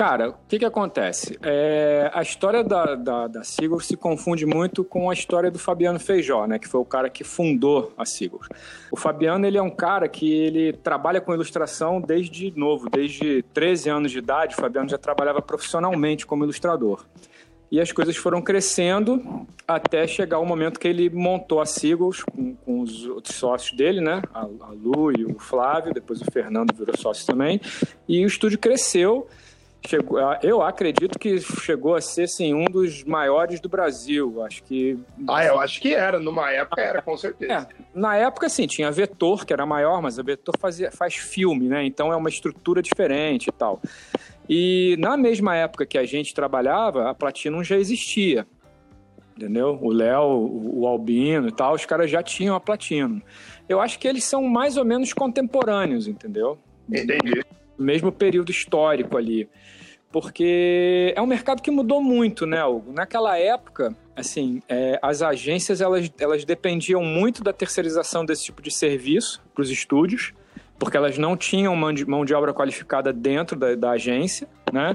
Cara, 0.00 0.30
o 0.30 0.34
que, 0.48 0.58
que 0.58 0.64
acontece? 0.64 1.38
É, 1.42 2.10
a 2.14 2.22
história 2.22 2.64
da, 2.64 2.94
da, 2.94 3.26
da 3.26 3.44
se 3.44 3.68
confunde 3.98 4.46
muito 4.46 4.82
com 4.82 5.10
a 5.10 5.12
história 5.12 5.50
do 5.50 5.58
Fabiano 5.58 6.00
Feijó, 6.00 6.46
né? 6.46 6.58
Que 6.58 6.66
foi 6.66 6.80
o 6.80 6.86
cara 6.86 7.10
que 7.10 7.22
fundou 7.22 7.92
a 7.98 8.06
Sigur. 8.06 8.48
O 8.90 8.96
Fabiano, 8.96 9.46
ele 9.46 9.58
é 9.58 9.62
um 9.62 9.68
cara 9.68 10.08
que 10.08 10.32
ele 10.32 10.72
trabalha 10.72 11.20
com 11.20 11.34
ilustração 11.34 12.00
desde 12.00 12.50
novo, 12.58 12.88
desde 12.88 13.42
13 13.52 13.90
anos 13.90 14.10
de 14.10 14.16
idade. 14.16 14.54
O 14.54 14.58
Fabiano 14.58 14.88
já 14.88 14.96
trabalhava 14.96 15.42
profissionalmente 15.42 16.24
como 16.24 16.44
ilustrador. 16.44 17.04
E 17.70 17.78
as 17.78 17.92
coisas 17.92 18.16
foram 18.16 18.40
crescendo 18.40 19.46
até 19.68 20.06
chegar 20.06 20.38
o 20.38 20.46
momento 20.46 20.80
que 20.80 20.88
ele 20.88 21.10
montou 21.10 21.60
a 21.60 21.66
Seagulls 21.66 22.24
com, 22.24 22.54
com 22.54 22.80
os 22.80 23.04
outros 23.04 23.36
sócios 23.36 23.76
dele, 23.76 24.00
né? 24.00 24.22
A, 24.32 24.40
a 24.40 24.70
Lu 24.72 25.12
e 25.12 25.26
o 25.26 25.38
Flávio, 25.38 25.92
depois 25.92 26.22
o 26.22 26.30
Fernando 26.32 26.74
virou 26.74 26.96
sócio 26.96 27.26
também. 27.26 27.60
E 28.08 28.24
o 28.24 28.26
estúdio 28.26 28.58
cresceu 28.58 29.28
chegou, 29.86 30.18
eu 30.42 30.62
acredito 30.62 31.18
que 31.18 31.40
chegou 31.40 31.94
a 31.94 32.00
ser 32.00 32.24
assim, 32.24 32.54
um 32.54 32.64
dos 32.64 33.04
maiores 33.04 33.60
do 33.60 33.68
Brasil. 33.68 34.42
Acho 34.42 34.62
que. 34.62 34.98
Ah, 35.28 35.44
eu 35.44 35.58
acho 35.58 35.80
que 35.80 35.94
era. 35.94 36.18
Numa 36.18 36.50
época 36.50 36.80
era, 36.80 37.02
com 37.02 37.16
certeza. 37.16 37.52
É, 37.52 37.66
na 37.94 38.16
época, 38.16 38.48
sim, 38.48 38.66
tinha 38.66 38.88
a 38.88 38.90
Vetor, 38.90 39.44
que 39.44 39.52
era 39.52 39.64
maior, 39.64 40.00
mas 40.02 40.18
a 40.18 40.22
Vetor 40.22 40.56
fazia, 40.58 40.90
faz 40.90 41.14
filme, 41.14 41.68
né? 41.68 41.84
Então 41.84 42.12
é 42.12 42.16
uma 42.16 42.28
estrutura 42.28 42.82
diferente 42.82 43.48
e 43.48 43.52
tal. 43.52 43.80
E 44.48 44.96
na 44.98 45.16
mesma 45.16 45.54
época 45.56 45.86
que 45.86 45.96
a 45.96 46.04
gente 46.04 46.34
trabalhava, 46.34 47.08
a 47.08 47.14
Platinum 47.14 47.62
já 47.62 47.76
existia. 47.76 48.46
Entendeu? 49.36 49.78
O 49.80 49.90
Léo, 49.90 50.26
o 50.74 50.86
Albino 50.86 51.48
e 51.48 51.52
tal, 51.52 51.74
os 51.74 51.86
caras 51.86 52.10
já 52.10 52.22
tinham 52.22 52.54
a 52.54 52.60
Platinum. 52.60 53.22
Eu 53.68 53.80
acho 53.80 53.98
que 53.98 54.06
eles 54.06 54.24
são 54.24 54.42
mais 54.42 54.76
ou 54.76 54.84
menos 54.84 55.14
contemporâneos, 55.14 56.06
entendeu? 56.06 56.58
Entendi. 56.88 57.42
Mesmo 57.82 58.12
período 58.12 58.50
histórico 58.50 59.16
ali 59.16 59.48
porque 60.12 61.12
é 61.16 61.22
um 61.22 61.26
mercado 61.26 61.62
que 61.62 61.70
mudou 61.70 62.02
muito, 62.02 62.44
né, 62.44 62.64
Hugo? 62.64 62.92
Naquela 62.92 63.38
época, 63.38 63.94
assim, 64.16 64.60
é, 64.68 64.98
as 65.00 65.22
agências 65.22 65.80
elas, 65.80 66.10
elas 66.18 66.44
dependiam 66.44 67.02
muito 67.02 67.44
da 67.44 67.52
terceirização 67.52 68.24
desse 68.24 68.44
tipo 68.44 68.60
de 68.60 68.70
serviço 68.70 69.40
para 69.54 69.62
os 69.62 69.70
estúdios, 69.70 70.32
porque 70.78 70.96
elas 70.96 71.16
não 71.16 71.36
tinham 71.36 71.76
mão 71.76 71.92
de, 71.92 72.04
mão 72.04 72.24
de 72.24 72.34
obra 72.34 72.52
qualificada 72.52 73.12
dentro 73.12 73.56
da, 73.56 73.74
da 73.74 73.90
agência, 73.92 74.48
né? 74.72 74.94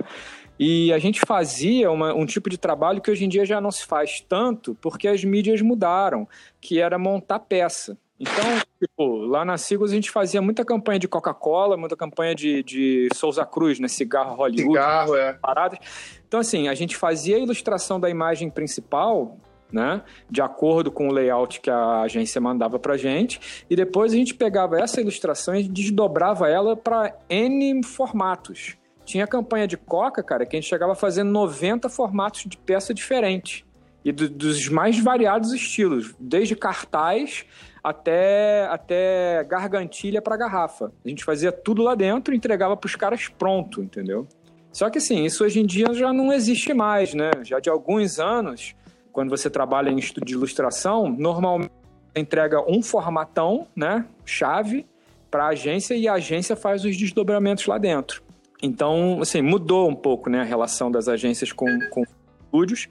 E 0.58 0.92
a 0.94 0.98
gente 0.98 1.20
fazia 1.20 1.92
uma, 1.92 2.14
um 2.14 2.26
tipo 2.26 2.50
de 2.50 2.58
trabalho 2.58 3.02
que 3.02 3.12
hoje 3.12 3.26
em 3.26 3.30
dia 3.30 3.46
já 3.46 3.60
não 3.60 3.72
se 3.72 3.86
faz 3.86 4.22
tanto, 4.22 4.76
porque 4.82 5.08
as 5.08 5.24
mídias 5.24 5.62
mudaram, 5.62 6.28
que 6.62 6.80
era 6.80 6.98
montar 6.98 7.40
peça. 7.40 7.98
Então, 8.20 8.62
tipo, 8.80 9.18
lá 9.18 9.44
na 9.44 9.58
Sigos 9.58 9.92
a 9.92 9.96
gente 9.96 10.10
fazia 10.10 10.42
muita 10.42 10.64
campanha 10.64 11.00
de 11.00 11.08
Coca-Cola, 11.08 11.76
muita 11.76 11.98
campanha 11.98 12.34
de, 12.34 12.64
de 12.64 13.10
Souza 13.14 13.46
Cruz, 13.46 13.80
né? 13.80 13.88
Cigarro 13.88 14.36
Hollywood. 14.36 14.74
Cigarro, 14.74 15.16
é. 15.16 15.34
Paradas. 15.34 15.80
Então, 16.28 16.40
assim, 16.40 16.68
a 16.70 16.74
gente 16.74 16.96
fazia 16.96 17.36
a 17.36 17.40
ilustração 17.40 18.00
da 18.00 18.10
imagem 18.10 18.50
principal, 18.50 19.38
né? 19.72 20.02
De 20.30 20.42
acordo 20.42 20.92
com 20.92 21.10
o 21.10 21.12
layout 21.12 21.60
que 21.60 21.70
a 21.70 22.02
agência 22.02 22.40
mandava 22.40 22.80
pra 22.80 22.96
gente. 22.96 23.66
E 23.70 23.76
depois 23.76 24.14
a 24.14 24.16
gente 24.16 24.34
pegava 24.34 24.80
essa 24.80 25.02
ilustração 25.02 25.54
e 25.54 25.64
desdobrava 25.64 26.50
ela 26.50 26.76
para 26.76 27.14
N 27.30 27.84
formatos. 27.84 28.78
Tinha 29.04 29.28
campanha 29.28 29.68
de 29.68 29.76
Coca, 29.76 30.24
cara, 30.24 30.46
que 30.46 30.56
a 30.56 30.60
gente 30.60 30.70
chegava 30.70 30.94
a 30.94 30.96
fazer 30.96 31.24
90 31.24 31.90
formatos 31.90 32.46
de 32.46 32.58
peça 32.58 32.94
diferente. 32.94 33.66
E 34.04 34.12
do, 34.12 34.30
dos 34.30 34.70
mais 34.70 34.98
variados 35.00 35.52
estilos, 35.52 36.16
desde 36.20 36.56
cartaz 36.56 37.46
até, 37.86 38.66
até 38.66 39.46
gargantilha 39.48 40.20
para 40.20 40.36
garrafa. 40.36 40.92
A 41.06 41.08
gente 41.08 41.24
fazia 41.24 41.52
tudo 41.52 41.84
lá 41.84 41.94
dentro 41.94 42.34
e 42.34 42.38
entregava 42.38 42.76
para 42.76 42.88
os 42.88 42.96
caras 42.96 43.28
pronto, 43.28 43.84
entendeu? 43.84 44.28
Só 44.72 44.90
que 44.90 44.98
assim, 44.98 45.24
isso 45.24 45.46
hoje 45.46 45.60
em 45.60 45.66
dia 45.68 45.94
já 45.94 46.12
não 46.12 46.34
existe 46.34 46.74
mais, 46.74 47.14
né? 47.14 47.30
Já 47.44 47.60
de 47.60 47.70
alguns 47.70 48.20
anos, 48.20 48.76
quando 49.12 49.30
você 49.30 49.52
trabalha 49.52 49.92
em 49.92 50.00
estudo 50.00 50.26
de 50.26 50.34
ilustração, 50.34 51.08
normalmente 51.08 51.72
entrega 52.16 52.60
um 52.68 52.82
formatão, 52.82 53.68
né, 53.76 54.06
chave 54.26 54.88
para 55.30 55.46
a 55.46 55.48
agência 55.50 55.94
e 55.94 56.08
a 56.08 56.14
agência 56.14 56.56
faz 56.56 56.84
os 56.86 56.98
desdobramentos 56.98 57.68
lá 57.68 57.78
dentro. 57.78 58.24
Então, 58.64 59.20
assim, 59.22 59.44
mudou 59.44 59.88
um 59.88 59.96
pouco, 59.96 60.28
né, 60.28 60.42
a 60.42 60.46
relação 60.46 60.90
das 60.90 61.08
agências 61.08 61.52
com, 61.52 61.68
com 61.92 62.04
estúdios. 62.46 62.88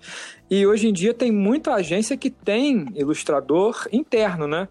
E 0.48 0.64
hoje 0.64 0.88
em 0.88 0.92
dia 0.92 1.12
tem 1.12 1.32
muita 1.32 1.74
agência 1.74 2.16
que 2.16 2.30
tem 2.30 2.86
ilustrador 2.94 3.88
interno, 3.90 4.46
né? 4.46 4.68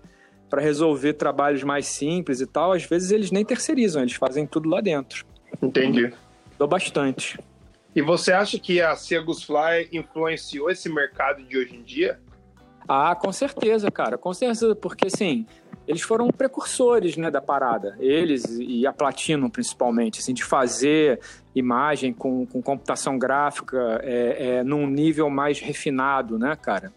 Para 0.54 0.62
resolver 0.62 1.14
trabalhos 1.14 1.64
mais 1.64 1.88
simples 1.88 2.40
e 2.40 2.46
tal, 2.46 2.74
às 2.74 2.84
vezes 2.84 3.10
eles 3.10 3.32
nem 3.32 3.44
terceirizam, 3.44 4.04
eles 4.04 4.14
fazem 4.14 4.46
tudo 4.46 4.70
lá 4.70 4.82
dentro. 4.82 5.26
Entendi. 5.60 6.14
Dou 6.60 6.68
bastante. 6.68 7.40
E 7.96 8.04
você 8.04 8.32
acha 8.32 8.60
que 8.60 8.80
a 8.80 8.96
Segus 8.96 9.42
Fly 9.42 9.90
influenciou 9.92 10.70
esse 10.70 10.88
mercado 10.90 11.42
de 11.42 11.58
hoje 11.58 11.76
em 11.76 11.82
dia? 11.82 12.20
Ah, 12.88 13.16
com 13.16 13.32
certeza, 13.32 13.90
cara, 13.90 14.16
com 14.16 14.32
certeza, 14.32 14.76
porque 14.76 15.08
assim, 15.08 15.48
eles 15.88 16.04
foram 16.04 16.28
precursores 16.28 17.18
né, 17.18 17.32
da 17.32 17.42
parada, 17.42 17.98
eles 18.00 18.46
e 18.60 18.86
a 18.86 18.94
Platinum 18.94 19.50
principalmente, 19.50 20.20
assim, 20.20 20.36
de 20.36 20.44
fazer 20.44 21.20
imagem 21.56 22.14
com, 22.14 22.46
com 22.46 22.62
computação 22.62 23.18
gráfica 23.18 24.00
é, 24.04 24.58
é, 24.58 24.64
num 24.64 24.86
nível 24.86 25.32
mais 25.32 25.60
refinado, 25.60 26.38
né, 26.38 26.56
cara? 26.56 26.94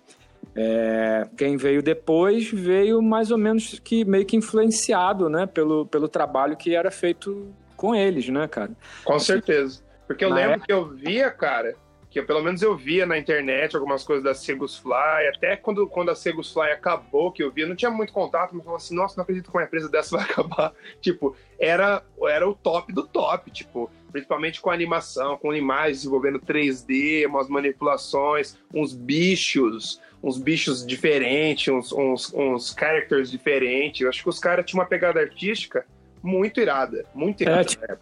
É, 0.57 1.29
quem 1.37 1.57
veio 1.57 1.83
depois 1.83 2.51
veio 2.51 3.03
mais 3.03 3.31
ou 3.31 3.37
menos 3.37 3.79
que 3.79 4.05
meio 4.05 4.25
que 4.25 4.37
influenciado, 4.37 5.29
né, 5.29 5.45
pelo, 5.47 5.85
pelo 5.87 6.09
trabalho 6.09 6.57
que 6.57 6.75
era 6.75 6.91
feito 6.91 7.55
com 7.77 7.95
eles, 7.95 8.29
né, 8.29 8.49
cara? 8.49 8.71
Com 9.05 9.19
certeza. 9.19 9.83
Porque 10.07 10.25
eu 10.25 10.31
lembro 10.31 10.53
época... 10.53 10.67
que 10.67 10.73
eu 10.73 10.89
via, 10.89 11.31
cara, 11.31 11.75
que 12.17 12.21
eu, 12.21 12.25
pelo 12.25 12.43
menos 12.43 12.63
eu 12.63 12.75
via 12.75 13.05
na 13.05 13.19
internet 13.19 13.77
algumas 13.77 14.03
coisas 14.03 14.25
da 14.25 14.35
Segus 14.35 14.79
Fly, 14.79 15.29
até 15.35 15.57
quando, 15.57 15.87
quando 15.87 16.11
a 16.11 16.15
Segus 16.15 16.51
Fly 16.51 16.71
acabou, 16.71 17.31
que 17.31 17.43
eu 17.43 17.53
via, 17.53 17.67
não 17.67 17.77
tinha 17.77 17.91
muito 17.91 18.13
contato, 18.13 18.55
mas 18.55 18.65
falava 18.65 18.83
assim, 18.83 18.95
nossa, 18.95 19.17
não 19.17 19.23
acredito 19.23 19.51
que 19.51 19.57
uma 19.57 19.65
empresa 19.65 19.91
dessa 19.91 20.17
vai 20.17 20.25
acabar. 20.25 20.73
Tipo, 21.03 21.37
era, 21.59 22.03
era 22.23 22.49
o 22.49 22.55
top 22.55 22.91
do 22.93 23.07
top, 23.07 23.51
tipo, 23.51 23.91
principalmente 24.11 24.61
com 24.61 24.71
animação, 24.71 25.37
com 25.37 25.55
imagens 25.55 25.99
desenvolvendo 25.99 26.39
3D, 26.41 27.27
umas 27.27 27.49
manipulações, 27.49 28.57
uns 28.73 28.95
bichos, 28.95 30.01
uns 30.23 30.39
bichos 30.39 30.87
diferentes, 30.87 31.73
uns, 31.73 31.93
uns, 31.93 32.33
uns 32.35 32.75
characters 32.79 33.31
diferentes. 33.31 34.01
Eu 34.01 34.09
acho 34.09 34.23
que 34.23 34.29
os 34.29 34.39
caras 34.39 34.65
tinham 34.65 34.81
uma 34.81 34.89
pegada 34.89 35.21
artística 35.21 35.85
muito 36.23 36.61
irada, 36.61 37.05
muito 37.15 37.43
irada. 37.43 37.67
É, 37.89 37.97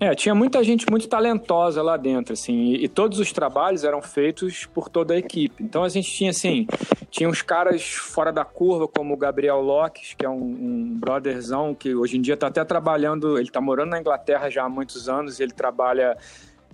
é, 0.00 0.14
tinha 0.14 0.34
muita 0.34 0.62
gente 0.62 0.88
muito 0.88 1.08
talentosa 1.08 1.82
lá 1.82 1.96
dentro, 1.96 2.32
assim, 2.32 2.54
e, 2.54 2.84
e, 2.84 2.88
todos 2.88 3.18
os 3.18 3.32
trabalhos 3.32 3.82
eram 3.82 4.00
feitos 4.00 4.64
por 4.66 4.88
toda 4.88 5.14
a 5.14 5.18
equipe. 5.18 5.62
Então 5.62 5.82
a 5.82 5.88
gente 5.88 6.08
tinha, 6.10 6.30
assim, 6.30 6.66
tinha 7.10 7.28
uns 7.28 7.42
caras 7.42 7.82
fora 7.82 8.32
da 8.32 8.44
curva, 8.44 8.86
como 8.86 9.14
o 9.14 9.16
Gabriel 9.16 9.60
Locke, 9.60 10.14
que 10.14 10.24
é 10.24 10.28
um, 10.28 10.34
um 10.34 10.96
brotherzão 11.00 11.74
que 11.74 11.94
hoje 11.94 12.16
em 12.16 12.20
dia 12.20 12.34
está 12.34 12.46
até 12.46 12.64
trabalhando, 12.64 13.36
ele 13.36 13.48
está 13.48 13.60
morando 13.60 13.90
na 13.90 14.00
Inglaterra 14.00 14.48
já 14.48 14.64
há 14.64 14.68
muitos 14.68 15.08
anos, 15.08 15.40
e 15.40 15.42
ele 15.42 15.52
trabalha 15.52 16.16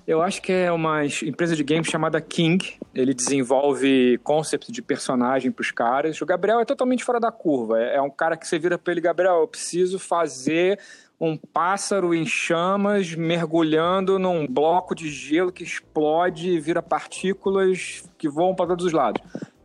eu 0.07 0.21
acho 0.21 0.43
que 0.43 0.52
é 0.52 0.71
uma 0.71 1.02
empresa 1.07 1.57
de 1.57 1.64
games 1.64 1.88
chamada 1.88 2.21
King. 2.21 2.75
Ele 2.95 3.14
desenvolve 3.14 4.19
conceitos 4.23 4.69
de 4.69 4.83
personagem 4.83 5.50
para 5.50 5.62
os 5.62 5.71
caras. 5.71 6.21
O 6.21 6.26
Gabriel 6.26 6.61
é 6.61 6.64
totalmente 6.66 7.02
fora 7.02 7.19
da 7.19 7.33
curva. 7.33 7.81
É, 7.81 7.97
é 7.97 8.02
um 8.02 8.11
cara 8.11 8.37
que 8.37 8.47
você 8.47 8.59
vira 8.59 8.76
para 8.76 8.93
ele, 8.93 9.00
Gabriel, 9.00 9.40
eu 9.40 9.49
preciso 9.49 9.99
fazer 9.99 10.78
um 11.25 11.37
pássaro 11.37 12.14
em 12.14 12.26
chamas 12.26 13.14
mergulhando 13.14 14.19
num 14.19 14.47
bloco 14.47 14.95
de 14.95 15.11
gelo 15.11 15.52
que 15.52 15.64
explode 15.64 16.50
e 16.50 16.61
vira 16.61 16.83
partículas 16.83 18.04
que 18.19 18.28
voam 18.28 18.54
para 18.54 18.66
todos 18.69 18.87
os 18.87 18.93
lados. 18.93 19.23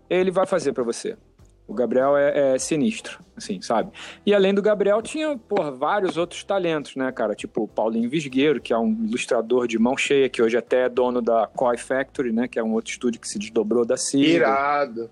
Ele 0.10 0.32
vai 0.32 0.46
fazer 0.46 0.74
para 0.74 0.84
você. 0.84 1.18
O 1.68 1.74
Gabriel 1.74 2.18
é, 2.18 2.56
é, 2.56 2.58
sinistro, 2.58 3.20
assim, 3.38 3.62
sabe? 3.62 3.92
E 4.26 4.34
além 4.34 4.56
do 4.56 4.62
Gabriel, 4.62 5.04
tinha, 5.04 5.38
porra, 5.38 5.72
vários 5.72 6.18
outros 6.18 6.44
talentos, 6.44 6.96
né, 6.96 7.12
cara? 7.12 7.36
Tipo 7.36 7.66
o 7.66 7.68
Paulinho 7.68 8.10
Visgueiro, 8.10 8.60
que 8.60 8.74
é 8.74 8.78
um 8.78 9.06
ilustrador 9.06 9.68
de 9.68 9.78
mão 9.78 9.96
cheia, 9.96 10.28
que 10.28 10.42
hoje 10.42 10.58
até 10.58 10.86
é 10.86 10.90
dono 10.90 11.22
da 11.22 11.46
Koi 11.46 11.78
Factory, 11.78 12.32
né? 12.32 12.48
Que 12.48 12.58
é 12.58 12.64
um 12.64 12.74
outro 12.74 12.92
estúdio 12.92 13.22
que 13.22 13.28
se 13.28 13.38
desdobrou 13.38 13.86
da 13.86 13.98
Cira. 13.98 14.48
Irado. 14.48 15.12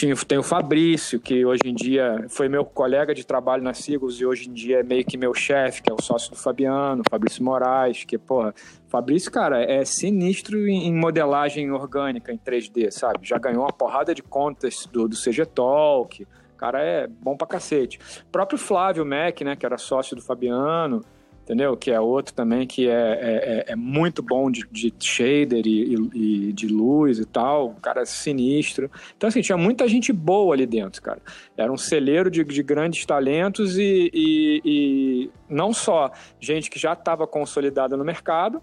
Tinha, 0.00 0.16
tem 0.16 0.38
o 0.38 0.42
Fabrício, 0.42 1.20
que 1.20 1.44
hoje 1.44 1.60
em 1.66 1.74
dia 1.74 2.24
foi 2.30 2.48
meu 2.48 2.64
colega 2.64 3.14
de 3.14 3.22
trabalho 3.22 3.62
na 3.62 3.74
Sigos 3.74 4.18
e 4.18 4.24
hoje 4.24 4.48
em 4.48 4.52
dia 4.54 4.80
é 4.80 4.82
meio 4.82 5.04
que 5.04 5.18
meu 5.18 5.34
chefe, 5.34 5.82
que 5.82 5.90
é 5.90 5.94
o 5.94 6.00
sócio 6.00 6.30
do 6.30 6.38
Fabiano, 6.38 7.02
Fabrício 7.10 7.44
Moraes, 7.44 8.04
que, 8.04 8.16
porra, 8.16 8.54
Fabrício, 8.88 9.30
cara, 9.30 9.62
é 9.62 9.84
sinistro 9.84 10.66
em 10.66 10.94
modelagem 10.94 11.70
orgânica 11.70 12.32
em 12.32 12.38
3D, 12.38 12.90
sabe? 12.90 13.18
Já 13.28 13.36
ganhou 13.36 13.60
uma 13.60 13.72
porrada 13.74 14.14
de 14.14 14.22
contas 14.22 14.88
do, 14.90 15.06
do 15.06 15.14
CG 15.14 15.44
Talk, 15.44 16.26
cara 16.56 16.82
é 16.82 17.06
bom 17.06 17.36
pra 17.36 17.46
cacete. 17.46 17.98
O 18.26 18.30
próprio 18.32 18.58
Flávio 18.58 19.04
Mac, 19.04 19.42
né, 19.42 19.54
que 19.54 19.66
era 19.66 19.76
sócio 19.76 20.16
do 20.16 20.22
Fabiano, 20.22 21.04
entendeu? 21.50 21.76
Que 21.76 21.90
é 21.90 21.98
outro 21.98 22.32
também 22.32 22.64
que 22.64 22.88
é, 22.88 22.92
é, 22.92 23.64
é, 23.70 23.72
é 23.72 23.76
muito 23.76 24.22
bom 24.22 24.48
de, 24.48 24.64
de 24.70 24.94
shader 25.00 25.66
e, 25.66 25.94
e, 25.94 26.48
e, 26.48 26.52
de 26.52 26.68
luz 26.68 27.18
e 27.18 27.24
tal, 27.24 27.70
um 27.70 27.74
cara 27.74 28.06
sinistro. 28.06 28.88
Então, 29.16 29.28
assim, 29.28 29.40
tinha 29.40 29.58
muita 29.58 29.88
gente 29.88 30.12
boa 30.12 30.54
ali 30.54 30.64
dentro, 30.64 31.02
cara. 31.02 31.20
Era 31.56 31.72
um 31.72 31.76
celeiro 31.76 32.30
de, 32.30 32.44
de 32.44 32.62
grandes 32.62 33.04
talentos 33.04 33.76
e, 33.76 34.10
e, 34.14 35.30
não 35.48 35.72
só 35.72 36.12
gente 36.38 36.70
que 36.70 36.78
já 36.78 36.92
estava 36.92 37.26
consolidada 37.26 37.96
no 37.96 38.04
mercado, 38.04 38.62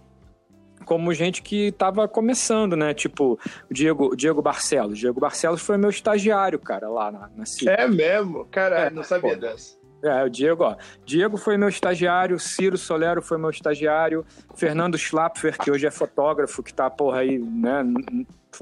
como 0.85 1.13
gente 1.13 1.41
que 1.41 1.67
estava 1.67 2.07
começando, 2.07 2.77
né? 2.77 2.93
Tipo, 2.93 3.37
o 3.69 3.73
Diego, 3.73 4.15
Diego 4.15 4.41
Barcelos. 4.41 4.97
Diego 4.97 5.19
Barcelos 5.19 5.61
foi 5.61 5.75
meu 5.75 5.89
estagiário, 5.89 6.57
cara, 6.57 6.87
lá 6.87 7.11
na, 7.11 7.29
na 7.35 7.43
É 7.65 7.85
mesmo? 7.85 8.45
Caralho, 8.45 8.87
é, 8.87 8.89
não 8.89 9.03
sabia 9.03 9.33
pô, 9.33 9.41
dessa. 9.41 9.76
É, 10.07 10.23
o 10.23 10.29
Diego, 10.29 10.63
ó. 10.63 10.75
Diego 11.05 11.37
foi 11.37 11.57
meu 11.57 11.69
estagiário, 11.69 12.39
Ciro 12.39 12.77
Solero 12.77 13.21
foi 13.21 13.37
meu 13.37 13.49
estagiário, 13.49 14.25
Fernando 14.55 14.97
Schlapfer, 14.97 15.57
que 15.57 15.69
hoje 15.69 15.85
é 15.85 15.91
fotógrafo, 15.91 16.63
que 16.63 16.73
tá, 16.73 16.89
porra, 16.89 17.19
aí, 17.19 17.37
né, 17.37 17.83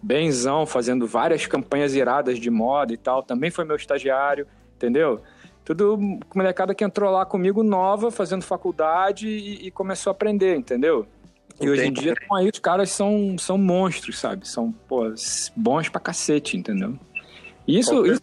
benzão, 0.02 0.66
fazendo 0.66 1.08
várias 1.08 1.46
campanhas 1.46 1.94
iradas 1.94 2.40
de 2.40 2.50
moda 2.50 2.94
e 2.94 2.98
tal, 2.98 3.24
também 3.24 3.52
foi 3.52 3.66
meu 3.66 3.76
estagiário, 3.76 4.48
entendeu? 4.76 5.22
Tudo 5.64 5.98
molecada 6.36 6.76
que 6.76 6.84
entrou 6.84 7.12
lá 7.12 7.26
comigo 7.26 7.64
nova, 7.64 8.12
fazendo 8.12 8.44
faculdade 8.44 9.28
e, 9.28 9.68
e 9.68 9.72
começou 9.72 10.12
a 10.12 10.14
aprender, 10.14 10.56
entendeu? 10.56 11.08
E 11.60 11.70
hoje 11.70 11.86
em 11.86 11.94
dia, 11.94 12.14
aí, 12.34 12.50
os 12.50 12.60
caras 12.60 12.92
são, 12.92 13.38
são 13.38 13.58
monstros, 13.58 14.20
sabe? 14.20 14.48
São, 14.48 14.72
pô, 14.72 15.14
bons 15.56 15.88
pra 15.88 16.02
cacete, 16.02 16.58
entendeu? 16.58 17.00
Isso, 17.68 18.06
isso 18.06 18.22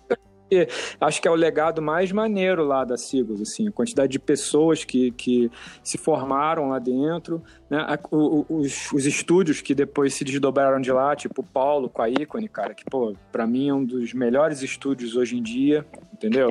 acho 1.01 1.21
que 1.21 1.29
é 1.29 1.31
o 1.31 1.35
legado 1.35 1.81
mais 1.81 2.12
maneiro 2.12 2.65
lá 2.65 2.85
da 2.85 2.97
Sigos, 2.97 3.41
assim, 3.41 3.69
a 3.69 3.73
quantidade 3.73 4.12
de 4.12 4.19
pessoas 4.19 4.85
que, 4.85 5.11
que 5.12 5.51
se 5.83 5.99
formaram 5.99 6.69
lá 6.69 6.79
dentro, 6.79 7.43
né? 7.69 7.87
os, 8.11 8.93
os 8.93 9.07
estúdios 9.07 9.61
que 9.61 9.75
depois 9.75 10.15
se 10.15 10.25
desdobraram 10.25 10.81
de 10.81 10.93
lá, 10.93 11.15
tipo 11.17 11.41
o 11.41 11.45
Paulo 11.45 11.88
com 11.88 12.03
a 12.03 12.09
Icone, 12.09 12.49
cara, 12.49 12.75
que, 12.75 12.85
pô, 12.85 13.15
pra 13.31 13.47
mim 13.47 13.69
é 13.69 13.75
um 13.75 13.85
dos 13.85 14.12
melhores 14.12 14.62
estúdios 14.62 15.17
hoje 15.17 15.37
em 15.37 15.43
dia, 15.43 15.87
entendeu? 16.12 16.51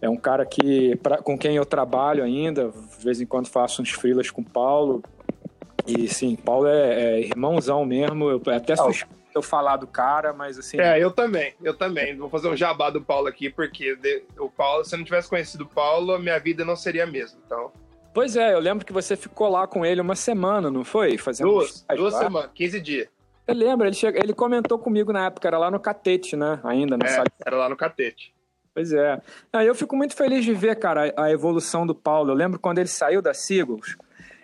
É 0.00 0.08
um 0.08 0.16
cara 0.16 0.44
que, 0.44 0.96
pra, 0.96 1.18
com 1.18 1.38
quem 1.38 1.56
eu 1.56 1.64
trabalho 1.64 2.24
ainda, 2.24 2.72
de 2.98 3.04
vez 3.04 3.20
em 3.20 3.26
quando 3.26 3.48
faço 3.48 3.82
uns 3.82 3.90
freelas 3.90 4.30
com 4.30 4.42
o 4.42 4.44
Paulo, 4.44 5.02
e 5.86 6.08
sim, 6.08 6.36
Paulo 6.36 6.66
é, 6.66 7.18
é 7.18 7.20
irmãozão 7.20 7.84
mesmo, 7.84 8.28
eu 8.28 8.42
até 8.46 8.76
suspeito 8.76 9.21
eu 9.34 9.42
falar 9.42 9.76
do 9.76 9.86
cara, 9.86 10.32
mas 10.32 10.58
assim. 10.58 10.80
É, 10.80 11.02
eu 11.02 11.10
também, 11.10 11.54
eu 11.62 11.74
também. 11.74 12.16
Vou 12.16 12.28
fazer 12.28 12.48
um 12.48 12.56
jabá 12.56 12.90
do 12.90 13.02
Paulo 13.02 13.28
aqui, 13.28 13.50
porque 13.50 13.96
o 14.38 14.48
Paulo, 14.48 14.84
se 14.84 14.94
eu 14.94 14.98
não 14.98 15.04
tivesse 15.04 15.28
conhecido 15.28 15.64
o 15.64 15.68
Paulo, 15.68 16.14
a 16.14 16.18
minha 16.18 16.38
vida 16.38 16.64
não 16.64 16.76
seria 16.76 17.04
a 17.04 17.06
mesma, 17.06 17.38
então. 17.44 17.72
Pois 18.14 18.36
é, 18.36 18.52
eu 18.52 18.58
lembro 18.58 18.84
que 18.84 18.92
você 18.92 19.16
ficou 19.16 19.48
lá 19.48 19.66
com 19.66 19.86
ele 19.86 20.00
uma 20.00 20.14
semana, 20.14 20.70
não 20.70 20.84
foi? 20.84 21.16
Fazendo 21.16 21.50
duas, 21.50 21.84
duas 21.96 22.14
semanas, 22.14 22.50
15 22.54 22.80
dias. 22.80 23.08
Eu 23.46 23.54
lembro, 23.54 23.86
ele, 23.86 23.94
chega, 23.94 24.20
ele 24.22 24.34
comentou 24.34 24.78
comigo 24.78 25.12
na 25.12 25.26
época, 25.26 25.48
era 25.48 25.58
lá 25.58 25.70
no 25.70 25.80
Catete, 25.80 26.36
né? 26.36 26.60
Ainda, 26.62 26.96
na 26.96 27.06
é, 27.06 27.24
Era 27.44 27.56
lá 27.56 27.68
no 27.68 27.76
Catete. 27.76 28.32
Pois 28.74 28.92
é. 28.92 29.20
Aí 29.52 29.66
eu 29.66 29.74
fico 29.74 29.96
muito 29.96 30.14
feliz 30.14 30.44
de 30.44 30.54
ver, 30.54 30.76
cara, 30.76 31.12
a 31.16 31.30
evolução 31.30 31.86
do 31.86 31.94
Paulo. 31.94 32.30
Eu 32.30 32.34
lembro 32.34 32.58
quando 32.58 32.78
ele 32.78 32.88
saiu 32.88 33.20
da 33.20 33.34
Seagulls, 33.34 33.96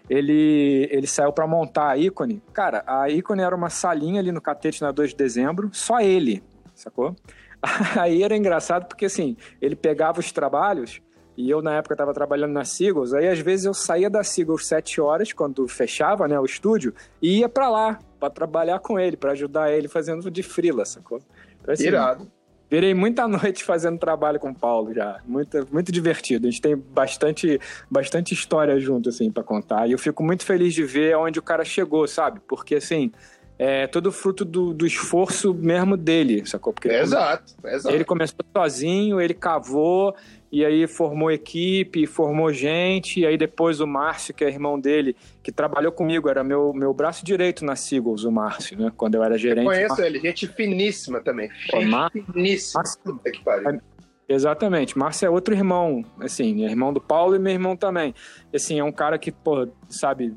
ele, 0.09 0.89
ele 0.91 1.07
saiu 1.07 1.33
para 1.33 1.47
montar 1.47 1.91
a 1.91 1.97
ícone. 1.97 2.43
Cara, 2.53 2.83
a 2.87 3.09
ícone 3.09 3.43
era 3.43 3.55
uma 3.55 3.71
salinha 3.71 4.21
ali 4.21 4.33
no 4.33 4.41
Catete 4.41 4.83
na 4.83 4.91
2 4.91 5.11
de 5.11 5.17
dezembro, 5.17 5.71
só 5.73 6.01
ele, 6.01 6.43
sacou? 6.75 7.15
Aí 7.99 8.23
era 8.23 8.37
engraçado 8.37 8.87
porque 8.87 9.07
assim, 9.07 9.37
ele 9.61 9.75
pegava 9.75 10.21
os 10.21 10.31
trabalhos 10.31 11.01
e 11.37 11.49
eu 11.49 11.63
na 11.63 11.77
época 11.77 11.95
estava 11.95 12.13
trabalhando 12.13 12.53
na 12.53 12.65
Seagulls, 12.65 13.17
aí 13.17 13.29
às 13.29 13.39
vezes 13.39 13.65
eu 13.65 13.73
saía 13.73 14.11
da 14.11 14.25
Seagulls 14.25 14.67
7 14.67 15.01
horas, 15.01 15.33
quando 15.33 15.69
fechava 15.69 16.27
né, 16.27 16.39
o 16.39 16.45
estúdio, 16.45 16.93
e 17.23 17.39
ia 17.39 17.49
para 17.49 17.69
lá 17.69 17.99
para 18.19 18.29
trabalhar 18.29 18.81
com 18.81 18.99
ele, 18.99 19.17
para 19.17 19.31
ajudar 19.31 19.71
ele 19.73 19.87
fazendo 19.87 20.29
de 20.33 20.43
frila, 20.43 20.85
sacou? 20.85 21.21
Então, 21.61 21.73
assim, 21.73 21.87
Irado. 21.87 22.29
Virei 22.71 22.95
muita 22.95 23.27
noite 23.29 23.65
fazendo 23.65 23.99
trabalho 23.99 24.39
com 24.39 24.51
o 24.51 24.55
Paulo 24.55 24.93
já. 24.93 25.21
Muito, 25.27 25.67
muito 25.73 25.91
divertido. 25.91 26.47
A 26.47 26.51
gente 26.51 26.61
tem 26.61 26.77
bastante, 26.77 27.61
bastante 27.91 28.35
história 28.35 28.79
junto, 28.79 29.09
assim, 29.09 29.31
para 29.31 29.43
contar. 29.43 29.89
E 29.89 29.93
eu 29.93 29.99
fico 29.99 30.23
muito 30.23 30.45
feliz 30.45 30.75
de 30.75 30.85
ver 30.85 31.17
onde 31.17 31.39
o 31.39 31.43
cara 31.43 31.65
chegou, 31.65 32.07
sabe? 32.07 32.41
Porque, 32.47 32.77
assim, 32.77 33.11
é 33.59 33.89
todo 33.89 34.13
fruto 34.13 34.45
do, 34.45 34.73
do 34.73 34.87
esforço 34.87 35.53
mesmo 35.53 35.97
dele, 35.97 36.47
sacou? 36.47 36.73
Porque 36.73 36.89
é 36.89 37.01
exato, 37.01 37.55
é 37.65 37.75
exato. 37.75 37.95
Ele 37.95 38.05
começou 38.05 38.39
sozinho, 38.57 39.21
ele 39.21 39.35
cavou, 39.35 40.15
e 40.51 40.65
aí 40.65 40.87
formou 40.87 41.31
equipe, 41.31 42.07
formou 42.07 42.53
gente, 42.53 43.21
e 43.21 43.27
aí 43.27 43.37
depois 43.37 43.81
o 43.81 43.87
Márcio, 43.87 44.33
que 44.33 44.45
é 44.45 44.49
irmão 44.49 44.81
dele, 44.81 45.15
que 45.43 45.53
trabalhou 45.53 45.93
comigo, 45.93 46.29
era 46.29 46.43
meu, 46.43 46.73
meu 46.73 46.93
braço 46.95 47.25
direito 47.25 47.65
na 47.65 47.77
Seagulls, 47.77 48.27
o 48.27 48.33
Márcio, 48.33 48.79
né? 48.79 48.91
Quando 48.97 49.17
eu 49.17 49.23
era 49.23 49.37
gerente. 49.37 49.67
Eu 49.67 49.73
conheço 49.73 50.03
ele, 50.03 50.21
gente 50.21 50.47
finíssima 50.49 51.21
também. 51.21 51.51
Gente 51.71 51.87
Mar... 51.87 52.11
finíssima. 52.11 52.83
Márcio... 52.83 53.21
que 53.33 53.45
pariu. 53.45 53.81
Exatamente. 54.27 54.99
Márcio 54.99 55.27
é 55.27 55.31
outro 55.31 55.55
irmão, 55.55 56.05
assim, 56.21 56.65
é 56.65 56.71
irmão 56.71 56.93
do 56.93 57.01
Paulo 57.01 57.37
e 57.37 57.39
meu 57.39 57.53
irmão 57.53 57.77
também. 57.77 58.15
Assim, 58.55 58.79
é 58.79 58.85
um 58.85 58.93
cara 58.93 59.19
que, 59.19 59.31
pô, 59.31 59.69
sabe, 59.89 60.35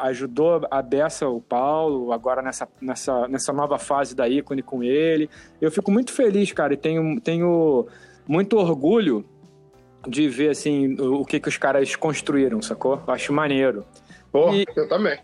ajudou 0.00 0.66
a 0.70 0.80
beça 0.80 1.28
o 1.28 1.40
Paulo, 1.40 2.12
agora 2.12 2.40
nessa, 2.42 2.68
nessa, 2.80 3.28
nessa 3.28 3.52
nova 3.52 3.78
fase 3.78 4.14
da 4.14 4.28
ícone 4.28 4.62
com 4.62 4.82
ele. 4.82 5.28
Eu 5.60 5.70
fico 5.70 5.90
muito 5.90 6.12
feliz, 6.12 6.52
cara, 6.52 6.74
e 6.74 6.76
tenho, 6.76 7.20
tenho 7.20 7.86
muito 8.26 8.56
orgulho 8.56 9.24
de 10.06 10.28
ver, 10.28 10.50
assim, 10.50 10.94
o 11.00 11.24
que, 11.24 11.40
que 11.40 11.48
os 11.48 11.56
caras 11.56 11.94
construíram, 11.96 12.60
sacou? 12.60 13.02
Eu 13.06 13.14
acho 13.14 13.32
maneiro. 13.32 13.84
E, 14.52 14.66
eu 14.76 14.88
também. 14.88 15.18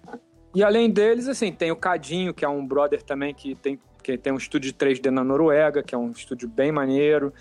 E 0.55 0.63
além 0.63 0.91
deles, 0.91 1.29
assim, 1.29 1.53
tem 1.53 1.71
o 1.71 1.77
Cadinho, 1.77 2.35
que 2.35 2.45
é 2.45 2.49
um 2.49 2.67
brother 2.67 3.03
também 3.03 3.35
que 3.35 3.55
tem, 3.55 3.79
que 4.03 4.17
tem 4.17 4.33
um 4.33 4.37
estúdio 4.37 4.73
de 4.73 4.79
3D 4.79 5.11
na 5.11 5.25
Noruega, 5.25 5.83
que 5.83 5.95
é 5.95 5.99
um 5.99 6.11
estúdio 6.11 6.49
bem 6.49 6.73
maneiro 6.73 7.33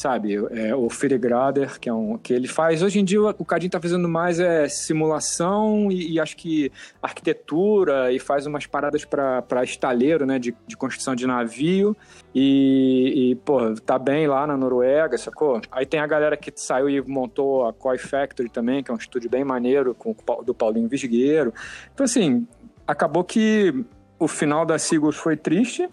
sabe? 0.00 0.34
É, 0.50 0.74
o 0.74 0.88
Filigrader, 0.88 1.78
que 1.78 1.88
é 1.88 1.92
um 1.92 2.16
que 2.16 2.32
ele 2.32 2.48
faz. 2.48 2.82
Hoje 2.82 2.98
em 2.98 3.04
dia 3.04 3.20
o 3.20 3.44
Cadinho 3.44 3.70
tá 3.70 3.78
fazendo 3.78 4.08
mais 4.08 4.40
é 4.40 4.66
simulação 4.66 5.92
e, 5.92 6.12
e 6.12 6.20
acho 6.20 6.36
que 6.36 6.72
arquitetura 7.02 8.10
e 8.10 8.18
faz 8.18 8.46
umas 8.46 8.66
paradas 8.66 9.04
para 9.04 9.62
estaleiro, 9.62 10.24
né? 10.24 10.38
De, 10.38 10.56
de 10.66 10.76
construção 10.76 11.14
de 11.14 11.26
navio. 11.26 11.94
E, 12.34 13.32
e, 13.32 13.34
pô, 13.36 13.74
tá 13.74 13.98
bem 13.98 14.26
lá 14.26 14.46
na 14.46 14.56
Noruega, 14.56 15.18
sacou? 15.18 15.60
Aí 15.70 15.84
tem 15.84 16.00
a 16.00 16.06
galera 16.06 16.36
que 16.36 16.50
saiu 16.54 16.88
e 16.88 17.00
montou 17.02 17.66
a 17.66 17.72
Koi 17.72 17.98
Factory 17.98 18.48
também, 18.48 18.82
que 18.82 18.90
é 18.90 18.94
um 18.94 18.96
estúdio 18.96 19.28
bem 19.28 19.44
maneiro, 19.44 19.94
com, 19.94 20.16
do 20.44 20.54
Paulinho 20.54 20.88
Visgueiro. 20.88 21.52
Então, 21.92 22.04
assim, 22.04 22.46
acabou 22.86 23.22
que 23.22 23.84
o 24.18 24.26
final 24.26 24.64
da 24.64 24.78
Sigos 24.78 25.16
foi 25.16 25.36
triste, 25.36 25.88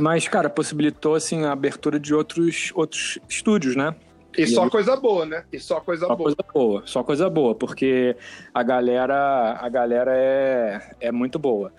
mas, 0.00 0.28
cara, 0.28 0.48
possibilitou, 0.48 1.14
assim, 1.14 1.44
a 1.44 1.52
abertura 1.52 1.98
de 1.98 2.14
outros, 2.14 2.72
outros 2.74 3.18
estúdios, 3.28 3.76
né? 3.76 3.94
E, 4.36 4.42
e 4.42 4.46
só 4.46 4.68
coisa 4.68 4.96
boa, 4.96 5.26
né? 5.26 5.44
E 5.52 5.58
só 5.58 5.80
coisa 5.80 6.06
só 6.06 6.14
boa. 6.14 6.34
Coisa 6.34 6.52
boa. 6.52 6.82
Só 6.86 7.02
coisa 7.02 7.30
boa, 7.30 7.54
porque 7.54 8.16
a 8.52 8.62
galera, 8.62 9.58
a 9.60 9.68
galera 9.68 10.12
é, 10.16 10.94
é 11.00 11.12
muito 11.12 11.38
boa. 11.38 11.72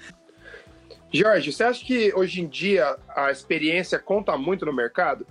Jorge, 1.11 1.51
você 1.51 1.63
acha 1.63 1.83
que 1.83 2.13
hoje 2.13 2.41
em 2.41 2.47
dia 2.47 2.95
a 3.15 3.31
experiência 3.31 3.97
conta 3.97 4.37
muito 4.37 4.65
no 4.65 4.73
mercado? 4.73 5.25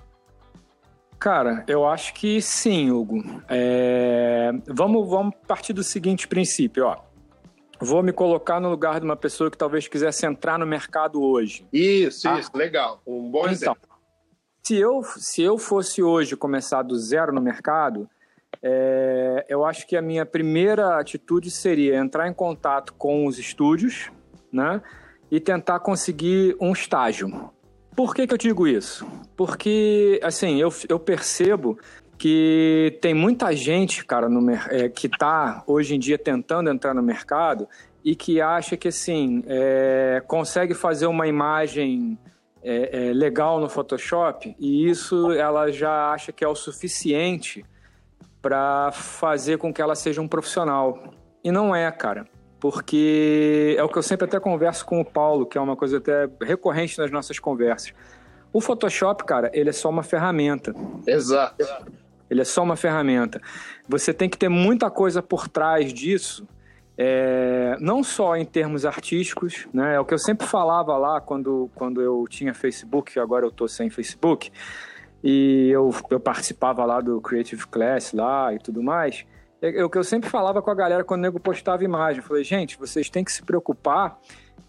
Cara, 1.18 1.64
eu 1.66 1.86
acho 1.86 2.14
que 2.14 2.40
sim, 2.40 2.90
Hugo. 2.90 3.42
É... 3.48 4.50
Vamos, 4.66 5.08
vamos 5.08 5.34
partir 5.46 5.72
do 5.72 5.82
seguinte 5.82 6.26
princípio, 6.26 6.86
ó 6.86 7.07
vou 7.80 8.02
me 8.02 8.12
colocar 8.12 8.60
no 8.60 8.68
lugar 8.68 9.00
de 9.00 9.04
uma 9.04 9.16
pessoa 9.16 9.50
que 9.50 9.56
talvez 9.56 9.86
quisesse 9.88 10.26
entrar 10.26 10.58
no 10.58 10.66
mercado 10.66 11.22
hoje. 11.22 11.66
Isso, 11.72 12.28
ah. 12.28 12.38
isso, 12.38 12.50
legal. 12.54 13.00
Um 13.06 13.30
bom 13.30 13.40
então, 13.40 13.52
exemplo. 13.52 13.88
Se 14.62 14.76
eu, 14.76 15.02
se 15.02 15.42
eu 15.42 15.56
fosse 15.56 16.02
hoje 16.02 16.36
começar 16.36 16.82
do 16.82 16.98
zero 16.98 17.32
no 17.32 17.40
mercado, 17.40 18.08
é, 18.62 19.46
eu 19.48 19.64
acho 19.64 19.86
que 19.86 19.96
a 19.96 20.02
minha 20.02 20.26
primeira 20.26 20.98
atitude 20.98 21.50
seria 21.50 21.96
entrar 21.96 22.28
em 22.28 22.34
contato 22.34 22.92
com 22.94 23.26
os 23.26 23.38
estúdios, 23.38 24.10
né? 24.52 24.82
E 25.30 25.38
tentar 25.38 25.80
conseguir 25.80 26.56
um 26.60 26.72
estágio. 26.72 27.50
Por 27.94 28.14
que, 28.14 28.26
que 28.26 28.34
eu 28.34 28.38
digo 28.38 28.66
isso? 28.66 29.06
Porque, 29.36 30.20
assim, 30.22 30.60
eu, 30.60 30.72
eu 30.88 30.98
percebo 30.98 31.78
que 32.18 32.98
tem 33.00 33.14
muita 33.14 33.54
gente, 33.54 34.04
cara, 34.04 34.28
no, 34.28 34.50
é, 34.50 34.88
que 34.88 35.06
está 35.06 35.62
hoje 35.66 35.94
em 35.94 35.98
dia 35.98 36.18
tentando 36.18 36.68
entrar 36.68 36.92
no 36.92 37.02
mercado 37.02 37.68
e 38.04 38.16
que 38.16 38.40
acha 38.40 38.76
que, 38.76 38.88
assim, 38.88 39.44
é, 39.46 40.22
consegue 40.26 40.74
fazer 40.74 41.06
uma 41.06 41.28
imagem 41.28 42.18
é, 42.60 43.10
é, 43.10 43.12
legal 43.12 43.60
no 43.60 43.68
Photoshop 43.68 44.54
e 44.58 44.88
isso 44.88 45.30
ela 45.32 45.70
já 45.70 46.10
acha 46.10 46.32
que 46.32 46.44
é 46.44 46.48
o 46.48 46.56
suficiente 46.56 47.64
para 48.42 48.90
fazer 48.92 49.58
com 49.58 49.72
que 49.72 49.80
ela 49.80 49.94
seja 49.94 50.20
um 50.20 50.28
profissional. 50.28 51.14
E 51.44 51.52
não 51.52 51.74
é, 51.74 51.90
cara. 51.92 52.26
Porque 52.60 53.76
é 53.78 53.84
o 53.84 53.88
que 53.88 53.96
eu 53.96 54.02
sempre 54.02 54.26
até 54.26 54.40
converso 54.40 54.84
com 54.84 55.00
o 55.00 55.04
Paulo, 55.04 55.46
que 55.46 55.56
é 55.56 55.60
uma 55.60 55.76
coisa 55.76 55.98
até 55.98 56.28
recorrente 56.42 56.98
nas 56.98 57.10
nossas 57.12 57.38
conversas. 57.38 57.92
O 58.52 58.60
Photoshop, 58.60 59.24
cara, 59.24 59.50
ele 59.54 59.70
é 59.70 59.72
só 59.72 59.88
uma 59.88 60.02
ferramenta. 60.02 60.74
Exato. 61.06 61.64
Ele 62.30 62.40
é 62.40 62.44
só 62.44 62.62
uma 62.62 62.76
ferramenta. 62.76 63.40
Você 63.88 64.12
tem 64.12 64.28
que 64.28 64.36
ter 64.36 64.48
muita 64.48 64.90
coisa 64.90 65.22
por 65.22 65.48
trás 65.48 65.92
disso, 65.92 66.46
é, 66.96 67.76
não 67.80 68.02
só 68.02 68.36
em 68.36 68.44
termos 68.44 68.84
artísticos, 68.84 69.68
né? 69.72 69.94
É 69.94 70.00
o 70.00 70.04
que 70.04 70.12
eu 70.12 70.18
sempre 70.18 70.46
falava 70.46 70.96
lá 70.96 71.20
quando, 71.20 71.70
quando 71.74 72.02
eu 72.02 72.24
tinha 72.28 72.52
Facebook, 72.52 73.18
agora 73.20 73.46
eu 73.46 73.52
tô 73.52 73.68
sem 73.68 73.88
Facebook, 73.88 74.50
e 75.22 75.70
eu, 75.70 75.94
eu 76.10 76.18
participava 76.18 76.84
lá 76.84 77.00
do 77.00 77.20
Creative 77.20 77.66
Class 77.68 78.12
lá 78.12 78.52
e 78.52 78.58
tudo 78.58 78.82
mais. 78.82 79.24
É, 79.62 79.80
é 79.80 79.84
o 79.84 79.90
que 79.90 79.98
eu 79.98 80.04
sempre 80.04 80.28
falava 80.28 80.60
com 80.60 80.70
a 80.70 80.74
galera 80.74 81.04
quando 81.04 81.20
o 81.20 81.22
nego 81.22 81.40
postava 81.40 81.84
imagem. 81.84 82.20
Eu 82.20 82.26
falei, 82.26 82.44
gente, 82.44 82.78
vocês 82.78 83.08
têm 83.08 83.24
que 83.24 83.32
se 83.32 83.42
preocupar 83.42 84.18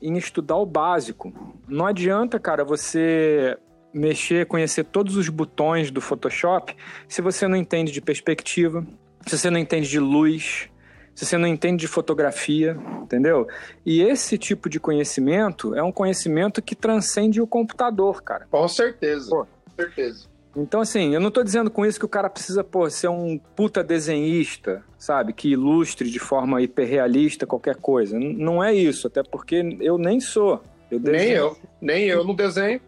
em 0.01 0.17
estudar 0.17 0.55
o 0.57 0.65
básico. 0.65 1.33
Não 1.67 1.85
adianta, 1.85 2.39
cara, 2.39 2.63
você 2.63 3.57
mexer, 3.93 4.45
conhecer 4.45 4.83
todos 4.85 5.15
os 5.15 5.29
botões 5.29 5.91
do 5.91 6.01
Photoshop 6.01 6.75
se 7.07 7.21
você 7.21 7.47
não 7.47 7.55
entende 7.55 7.91
de 7.91 8.01
perspectiva, 8.01 8.85
se 9.25 9.37
você 9.37 9.49
não 9.49 9.59
entende 9.59 9.89
de 9.89 9.99
luz, 9.99 10.69
se 11.15 11.25
você 11.25 11.37
não 11.37 11.47
entende 11.47 11.81
de 11.81 11.87
fotografia, 11.87 12.77
entendeu? 13.01 13.47
E 13.85 14.01
esse 14.01 14.37
tipo 14.37 14.69
de 14.69 14.79
conhecimento 14.79 15.75
é 15.75 15.83
um 15.83 15.91
conhecimento 15.91 16.61
que 16.61 16.75
transcende 16.75 17.41
o 17.41 17.47
computador, 17.47 18.23
cara. 18.23 18.47
Com 18.49 18.67
certeza. 18.67 19.29
Pô. 19.29 19.45
Com 19.45 19.75
certeza. 19.75 20.29
Então, 20.55 20.81
assim, 20.81 21.13
eu 21.13 21.19
não 21.19 21.29
tô 21.29 21.43
dizendo 21.43 21.69
com 21.69 21.85
isso 21.85 21.99
que 21.99 22.05
o 22.05 22.09
cara 22.09 22.29
precisa, 22.29 22.63
pô, 22.63 22.89
ser 22.89 23.07
um 23.07 23.37
puta 23.37 23.83
desenhista, 23.83 24.83
sabe? 24.97 25.31
Que 25.33 25.49
ilustre 25.49 26.09
de 26.09 26.19
forma 26.19 26.61
hiperrealista 26.61 27.45
qualquer 27.45 27.75
coisa. 27.75 28.17
N 28.17 28.33
não 28.33 28.63
é 28.63 28.73
isso, 28.73 29.07
até 29.07 29.21
porque 29.21 29.77
eu 29.79 29.97
nem 29.97 30.19
sou. 30.19 30.63
Eu. 30.89 30.99
Nem 30.99 31.29
eu. 31.29 31.57
Nem 31.79 32.05
eu 32.05 32.23
não 32.23 32.33
desenho. 32.33 32.81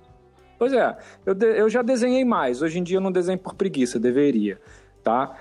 Pois 0.61 0.73
é, 0.73 0.95
eu, 1.25 1.33
de, 1.33 1.57
eu 1.57 1.67
já 1.67 1.81
desenhei 1.81 2.23
mais. 2.23 2.61
Hoje 2.61 2.77
em 2.77 2.83
dia 2.83 2.97
eu 2.97 3.01
não 3.01 3.11
desenho 3.11 3.39
por 3.39 3.55
preguiça, 3.55 3.99
deveria, 3.99 4.61
tá? 5.03 5.35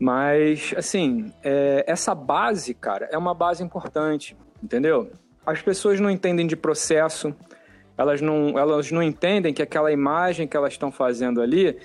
Mas, 0.00 0.72
assim, 0.74 1.30
é, 1.44 1.84
essa 1.86 2.14
base, 2.14 2.72
cara, 2.72 3.06
é 3.12 3.18
uma 3.18 3.34
base 3.34 3.62
importante, 3.62 4.34
entendeu? 4.62 5.10
As 5.44 5.60
pessoas 5.60 6.00
não 6.00 6.08
entendem 6.08 6.46
de 6.46 6.56
processo, 6.56 7.36
elas 7.98 8.22
não, 8.22 8.58
elas 8.58 8.90
não 8.90 9.02
entendem 9.02 9.52
que 9.52 9.60
aquela 9.60 9.92
imagem 9.92 10.48
que 10.48 10.56
elas 10.56 10.72
estão 10.72 10.90
fazendo 10.90 11.42
ali, 11.42 11.76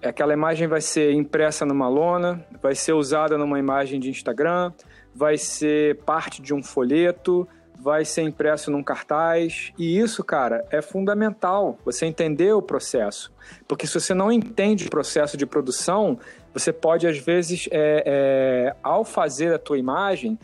aquela 0.00 0.32
imagem 0.32 0.68
vai 0.68 0.80
ser 0.80 1.10
impressa 1.14 1.66
numa 1.66 1.88
lona, 1.88 2.46
vai 2.62 2.76
ser 2.76 2.92
usada 2.92 3.36
numa 3.36 3.58
imagem 3.58 3.98
de 3.98 4.10
Instagram, 4.10 4.72
vai 5.12 5.36
ser 5.36 5.96
parte 6.04 6.40
de 6.40 6.54
um 6.54 6.62
folheto, 6.62 7.48
vai 7.78 8.04
ser 8.04 8.22
impresso 8.22 8.70
num 8.70 8.82
cartaz. 8.82 9.72
E 9.78 9.98
isso, 9.98 10.24
cara, 10.24 10.66
é 10.70 10.82
fundamental. 10.82 11.78
Você 11.84 12.06
entender 12.06 12.52
o 12.52 12.60
processo. 12.60 13.32
Porque 13.66 13.86
se 13.86 13.94
você 13.94 14.12
não 14.12 14.32
entende 14.32 14.86
o 14.86 14.90
processo 14.90 15.36
de 15.36 15.46
produção, 15.46 16.18
você 16.52 16.72
pode, 16.72 17.06
às 17.06 17.18
vezes, 17.18 17.68
é, 17.70 18.02
é, 18.04 18.76
ao 18.82 19.04
fazer 19.04 19.54
a 19.54 19.58
tua 19.58 19.78
imagem, 19.78 20.38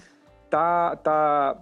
tá, 0.49 0.97
tá, 0.97 1.57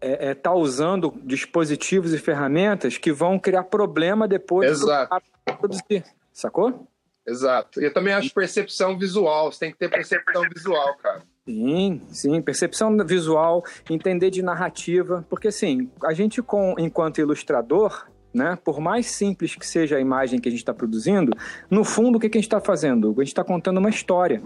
é, 0.00 0.30
é 0.30 0.34
tá 0.34 0.54
usando 0.54 1.12
dispositivos 1.24 2.14
e 2.14 2.18
ferramentas 2.18 2.96
que 2.96 3.12
vão 3.12 3.38
criar 3.38 3.64
problema 3.64 4.28
depois 4.28 4.70
Exato. 4.70 5.22
para 5.44 5.56
produzir. 5.56 6.04
Sacou? 6.32 6.86
Exato. 7.26 7.80
Eu 7.80 7.92
também 7.92 8.14
acho 8.14 8.32
percepção 8.32 8.96
visual. 8.96 9.50
Você 9.50 9.60
tem 9.60 9.72
que 9.72 9.78
ter 9.78 9.90
percepção 9.90 10.42
visual, 10.54 10.96
cara. 10.98 11.22
Sim, 11.46 12.00
sim, 12.10 12.42
percepção 12.42 12.96
visual, 13.06 13.64
entender 13.88 14.30
de 14.30 14.42
narrativa, 14.42 15.24
porque 15.30 15.48
assim, 15.48 15.88
a 16.04 16.12
gente 16.12 16.42
com, 16.42 16.74
enquanto 16.76 17.18
ilustrador, 17.18 18.06
né, 18.34 18.58
por 18.64 18.80
mais 18.80 19.06
simples 19.06 19.54
que 19.54 19.66
seja 19.66 19.96
a 19.96 20.00
imagem 20.00 20.40
que 20.40 20.48
a 20.48 20.50
gente 20.50 20.60
está 20.60 20.74
produzindo, 20.74 21.32
no 21.70 21.84
fundo 21.84 22.16
o 22.16 22.20
que, 22.20 22.28
que 22.28 22.36
a 22.36 22.40
gente 22.40 22.48
está 22.48 22.60
fazendo? 22.60 23.12
A 23.12 23.20
gente 23.20 23.28
está 23.28 23.44
contando 23.44 23.78
uma 23.78 23.88
história. 23.88 24.42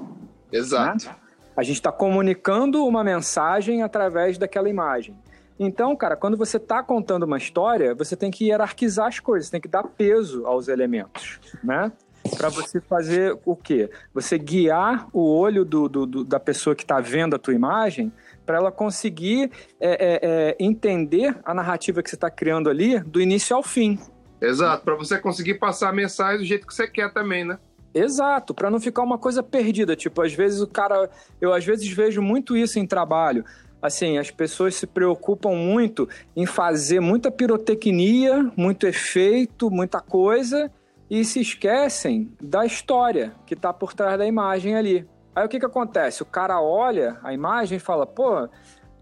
Exato. 0.53 1.07
Né? 1.07 1.17
A 1.57 1.63
gente 1.63 1.77
está 1.77 1.91
comunicando 1.91 2.85
uma 2.87 3.03
mensagem 3.03 3.83
através 3.83 4.37
daquela 4.37 4.69
imagem. 4.69 5.17
Então, 5.59 5.97
cara, 5.97 6.17
quando 6.17 6.37
você 6.37 6.59
está 6.59 6.83
contando 6.83 7.25
uma 7.25 7.37
história, 7.37 7.95
você 7.95 8.15
tem 8.15 8.31
que 8.31 8.47
hierarquizar 8.47 9.09
as 9.09 9.21
coisas, 9.21 9.51
tem 9.51 9.61
que 9.61 9.69
dar 9.69 9.85
peso 9.85 10.47
aos 10.47 10.69
elementos, 10.69 11.41
né? 11.63 11.93
Para 12.37 12.49
você 12.49 12.81
fazer 12.81 13.39
o 13.45 13.57
quê? 13.57 13.91
Você 14.15 14.39
guiar 14.39 15.09
o 15.13 15.21
olho 15.21 15.65
do, 15.65 15.89
do, 15.89 16.07
do 16.07 16.25
da 16.25 16.41
pessoa 16.41 16.75
que 16.75 16.83
está 16.83 17.01
vendo 17.01 17.37
a 17.37 17.39
tua 17.39 17.55
imagem 17.55 18.13
para 18.47 18.57
ela 18.57 18.73
conseguir 18.73 19.51
é, 19.81 19.91
é, 19.91 20.21
é, 20.23 20.57
entender 20.59 21.37
a 21.45 21.55
narrativa 21.55 22.03
que 22.03 22.11
você 22.11 22.17
está 22.17 22.31
criando 22.31 22.69
ali 22.69 22.99
do 23.01 23.21
início 23.21 23.55
ao 23.55 23.63
fim. 23.63 23.99
Exato, 24.41 24.85
para 24.85 24.95
você 24.95 25.19
conseguir 25.19 25.55
passar 25.55 25.91
a 25.91 25.93
mensagem 25.93 26.39
do 26.39 26.45
jeito 26.45 26.67
que 26.67 26.75
você 26.75 26.89
quer 26.89 27.13
também, 27.13 27.45
né? 27.45 27.59
Exato, 27.93 28.55
para 28.55 28.71
não 28.71 28.81
ficar 28.81 29.03
uma 29.03 29.19
coisa 29.19 29.43
perdida. 29.43 29.97
Tipo, 29.97 30.23
às 30.23 30.33
vezes 30.33 30.61
o 30.61 30.67
cara. 30.67 31.11
Eu 31.41 31.53
às 31.53 31.65
vezes 31.65 31.89
vejo 31.89 32.23
muito 32.23 32.57
isso 32.57 32.79
em 32.79 32.87
trabalho. 32.87 33.45
Assim, 33.83 34.19
as 34.19 34.31
pessoas 34.31 34.75
se 34.75 34.87
preocupam 34.87 35.55
muito 35.55 36.09
em 36.37 36.45
fazer 36.45 37.01
muita 37.01 37.31
pirotecnia, 37.31 38.51
muito 38.57 38.87
efeito, 38.87 39.71
muita 39.71 40.01
coisa, 40.01 40.71
e 41.11 41.25
se 41.25 41.41
esquecem 41.41 42.33
da 42.41 42.65
história 42.65 43.35
que 43.45 43.55
está 43.55 43.73
por 43.73 43.93
trás 43.93 44.17
da 44.17 44.25
imagem 44.25 44.77
ali. 44.77 45.07
Aí 45.35 45.45
o 45.45 45.49
que, 45.49 45.59
que 45.59 45.67
acontece? 45.67 46.23
O 46.23 46.27
cara 46.27 46.61
olha 46.61 47.19
a 47.25 47.33
imagem 47.33 47.77
e 47.77 47.81
fala, 47.81 48.07
pô, 48.07 48.49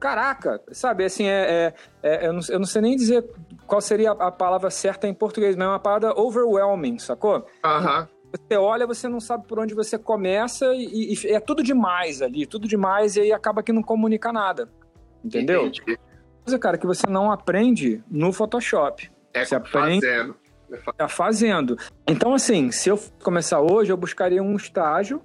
caraca, 0.00 0.62
sabe, 0.72 1.04
assim, 1.04 1.26
é, 1.26 1.74
é, 2.02 2.10
é 2.10 2.26
eu, 2.26 2.32
não, 2.32 2.40
eu, 2.48 2.58
não, 2.58 2.66
sei 2.66 2.80
nem 2.80 2.96
dizer 2.96 3.28
qual 3.66 3.80
seria 3.80 4.12
a, 4.12 4.30
palavra 4.30 4.70
certa 4.70 5.06
em 5.06 5.12
português, 5.12 5.54
mas 5.54 5.66
é 5.66 5.70
uma 5.70 5.78
palavra 5.78 6.18
overwhelming, 6.18 6.98
sacou? 6.98 7.46
Aham. 7.62 8.08
Você 8.30 8.56
olha, 8.58 8.86
você 8.86 9.08
não 9.08 9.20
sabe 9.20 9.46
por 9.46 9.58
onde 9.58 9.74
você 9.74 9.98
começa 9.98 10.66
e, 10.74 11.14
e, 11.14 11.26
é 11.28 11.40
tudo 11.40 11.62
demais 11.62 12.20
ali, 12.20 12.46
tudo 12.46 12.68
demais 12.68 13.16
e 13.16 13.22
aí 13.22 13.32
acaba 13.32 13.62
que 13.62 13.72
não 13.72 13.82
comunica 13.82 14.32
nada. 14.32 14.68
Entendeu? 15.24 15.66
Entendi. 15.66 15.98
Coisa, 16.44 16.58
cara, 16.58 16.78
que 16.78 16.86
você 16.86 17.06
não 17.08 17.32
aprende 17.32 18.02
no 18.10 18.32
Photoshop. 18.32 19.10
É 19.32 19.44
você 19.44 19.54
aprende 19.54 20.06
fazendo. 20.06 20.36
Tá 20.96 21.09
fazendo. 21.09 21.78
Então, 22.07 22.35
assim, 22.35 22.70
se 22.70 22.88
eu 22.88 23.00
começar 23.22 23.61
hoje, 23.61 23.90
eu 23.92 23.96
buscaria 23.96 24.42
um 24.42 24.57
estágio, 24.57 25.22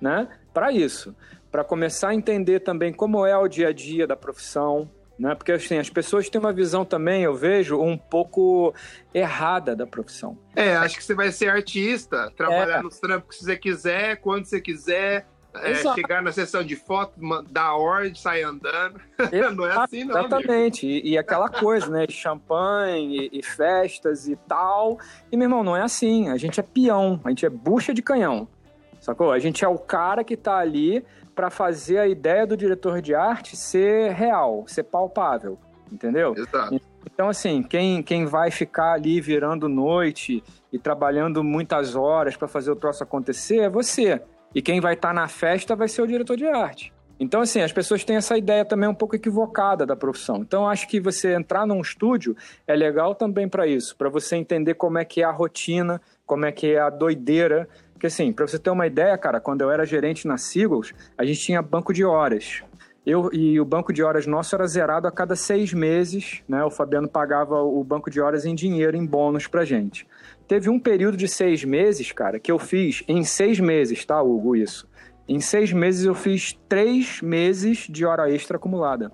né, 0.00 0.28
para 0.52 0.72
isso, 0.72 1.14
para 1.50 1.64
começar 1.64 2.08
a 2.08 2.14
entender 2.14 2.60
também 2.60 2.92
como 2.92 3.24
é 3.26 3.36
o 3.36 3.48
dia 3.48 3.68
a 3.68 3.72
dia 3.72 4.06
da 4.06 4.16
profissão, 4.16 4.90
né? 5.18 5.34
Porque 5.34 5.52
assim, 5.52 5.78
as 5.78 5.90
pessoas 5.90 6.28
têm 6.28 6.40
uma 6.40 6.52
visão 6.52 6.84
também, 6.84 7.22
eu 7.22 7.34
vejo, 7.34 7.80
um 7.80 7.98
pouco 7.98 8.72
errada 9.12 9.74
da 9.74 9.86
profissão. 9.86 10.38
É, 10.54 10.76
acho 10.76 10.96
que 10.96 11.04
você 11.04 11.14
vai 11.14 11.32
ser 11.32 11.48
artista, 11.48 12.32
trabalhar 12.36 12.78
é. 12.78 12.82
nos 12.82 12.98
trampos 13.00 13.36
que 13.36 13.44
você 13.44 13.56
quiser, 13.56 14.16
quando 14.16 14.44
você 14.44 14.60
quiser. 14.60 15.26
É, 15.62 15.94
chegar 15.94 16.22
na 16.22 16.32
sessão 16.32 16.62
de 16.62 16.76
foto, 16.76 17.14
dar 17.50 17.74
ordem, 17.74 18.14
sair 18.14 18.42
andando. 18.42 19.00
não 19.56 19.66
é 19.66 19.76
assim, 19.76 20.04
não. 20.04 20.18
Exatamente. 20.18 20.86
E, 20.86 21.12
e, 21.12 21.18
aquela 21.18 21.48
coisa, 21.48 21.88
né? 21.88 22.06
Champanhe 22.08 23.28
e, 23.32 23.38
e, 23.38 23.42
festas 23.42 24.28
e 24.28 24.36
tal. 24.36 24.98
E, 25.30 25.36
meu 25.36 25.46
irmão, 25.46 25.62
não 25.62 25.76
é 25.76 25.82
assim. 25.82 26.28
A 26.28 26.36
gente 26.36 26.60
é 26.60 26.62
peão, 26.62 27.20
a 27.24 27.28
gente 27.30 27.44
é 27.46 27.50
bucha 27.50 27.92
de 27.92 28.02
canhão. 28.02 28.48
Sacou? 29.00 29.32
A 29.32 29.38
gente 29.38 29.64
é 29.64 29.68
o 29.68 29.78
cara 29.78 30.24
que 30.24 30.36
tá 30.36 30.58
ali 30.58 31.04
para 31.34 31.50
fazer 31.50 31.98
a 31.98 32.08
ideia 32.08 32.46
do 32.46 32.56
diretor 32.56 33.00
de 33.00 33.14
arte 33.14 33.56
ser 33.56 34.12
real, 34.12 34.64
ser 34.66 34.82
palpável, 34.82 35.56
entendeu? 35.90 36.34
Exato. 36.36 36.80
Então, 37.06 37.28
assim, 37.28 37.62
quem, 37.62 38.02
quem 38.02 38.26
vai 38.26 38.50
ficar 38.50 38.92
ali 38.92 39.20
virando 39.20 39.68
noite 39.68 40.42
e 40.72 40.78
trabalhando 40.78 41.42
muitas 41.42 41.94
horas 41.94 42.36
para 42.36 42.48
fazer 42.48 42.70
o 42.70 42.76
troço 42.76 43.02
acontecer 43.02 43.58
é 43.58 43.68
você. 43.68 44.20
E 44.54 44.62
quem 44.62 44.80
vai 44.80 44.94
estar 44.94 45.08
tá 45.08 45.14
na 45.14 45.28
festa 45.28 45.76
vai 45.76 45.88
ser 45.88 46.02
o 46.02 46.06
diretor 46.06 46.36
de 46.36 46.46
arte. 46.46 46.92
Então, 47.20 47.40
assim, 47.40 47.60
as 47.60 47.72
pessoas 47.72 48.04
têm 48.04 48.16
essa 48.16 48.38
ideia 48.38 48.64
também 48.64 48.88
um 48.88 48.94
pouco 48.94 49.16
equivocada 49.16 49.84
da 49.84 49.96
profissão. 49.96 50.36
Então, 50.36 50.68
acho 50.68 50.86
que 50.86 51.00
você 51.00 51.34
entrar 51.34 51.66
num 51.66 51.80
estúdio 51.80 52.36
é 52.66 52.76
legal 52.76 53.14
também 53.14 53.48
para 53.48 53.66
isso, 53.66 53.96
para 53.96 54.08
você 54.08 54.36
entender 54.36 54.74
como 54.74 54.98
é 54.98 55.04
que 55.04 55.20
é 55.20 55.24
a 55.24 55.32
rotina, 55.32 56.00
como 56.24 56.46
é 56.46 56.52
que 56.52 56.68
é 56.68 56.78
a 56.78 56.90
doideira 56.90 57.68
porque 57.98 58.06
assim, 58.06 58.32
para 58.32 58.46
você 58.46 58.60
ter 58.60 58.70
uma 58.70 58.86
ideia, 58.86 59.18
cara, 59.18 59.40
quando 59.40 59.62
eu 59.62 59.72
era 59.72 59.84
gerente 59.84 60.24
na 60.24 60.38
Seagulls, 60.38 60.94
a 61.18 61.24
gente 61.24 61.40
tinha 61.40 61.60
banco 61.60 61.92
de 61.92 62.04
horas. 62.04 62.62
Eu, 63.04 63.28
e 63.32 63.58
o 63.58 63.64
banco 63.64 63.92
de 63.92 64.04
horas 64.04 64.24
nosso 64.24 64.54
era 64.54 64.64
zerado 64.68 65.08
a 65.08 65.10
cada 65.10 65.34
seis 65.34 65.72
meses, 65.72 66.40
né? 66.48 66.62
O 66.62 66.70
Fabiano 66.70 67.08
pagava 67.08 67.60
o 67.60 67.82
banco 67.82 68.08
de 68.08 68.20
horas 68.20 68.44
em 68.44 68.54
dinheiro, 68.54 68.96
em 68.96 69.04
bônus 69.04 69.48
pra 69.48 69.64
gente. 69.64 70.06
Teve 70.48 70.70
um 70.70 70.80
período 70.80 71.16
de 71.16 71.28
seis 71.28 71.62
meses, 71.62 72.10
cara, 72.10 72.40
que 72.40 72.50
eu 72.50 72.58
fiz 72.58 73.04
em 73.06 73.22
seis 73.22 73.60
meses, 73.60 74.04
tá, 74.04 74.20
Hugo, 74.22 74.56
isso. 74.56 74.88
Em 75.28 75.40
seis 75.40 75.72
meses 75.72 76.06
eu 76.06 76.14
fiz 76.14 76.58
três 76.66 77.20
meses 77.20 77.86
de 77.88 78.06
hora 78.06 78.32
extra 78.32 78.56
acumulada. 78.56 79.12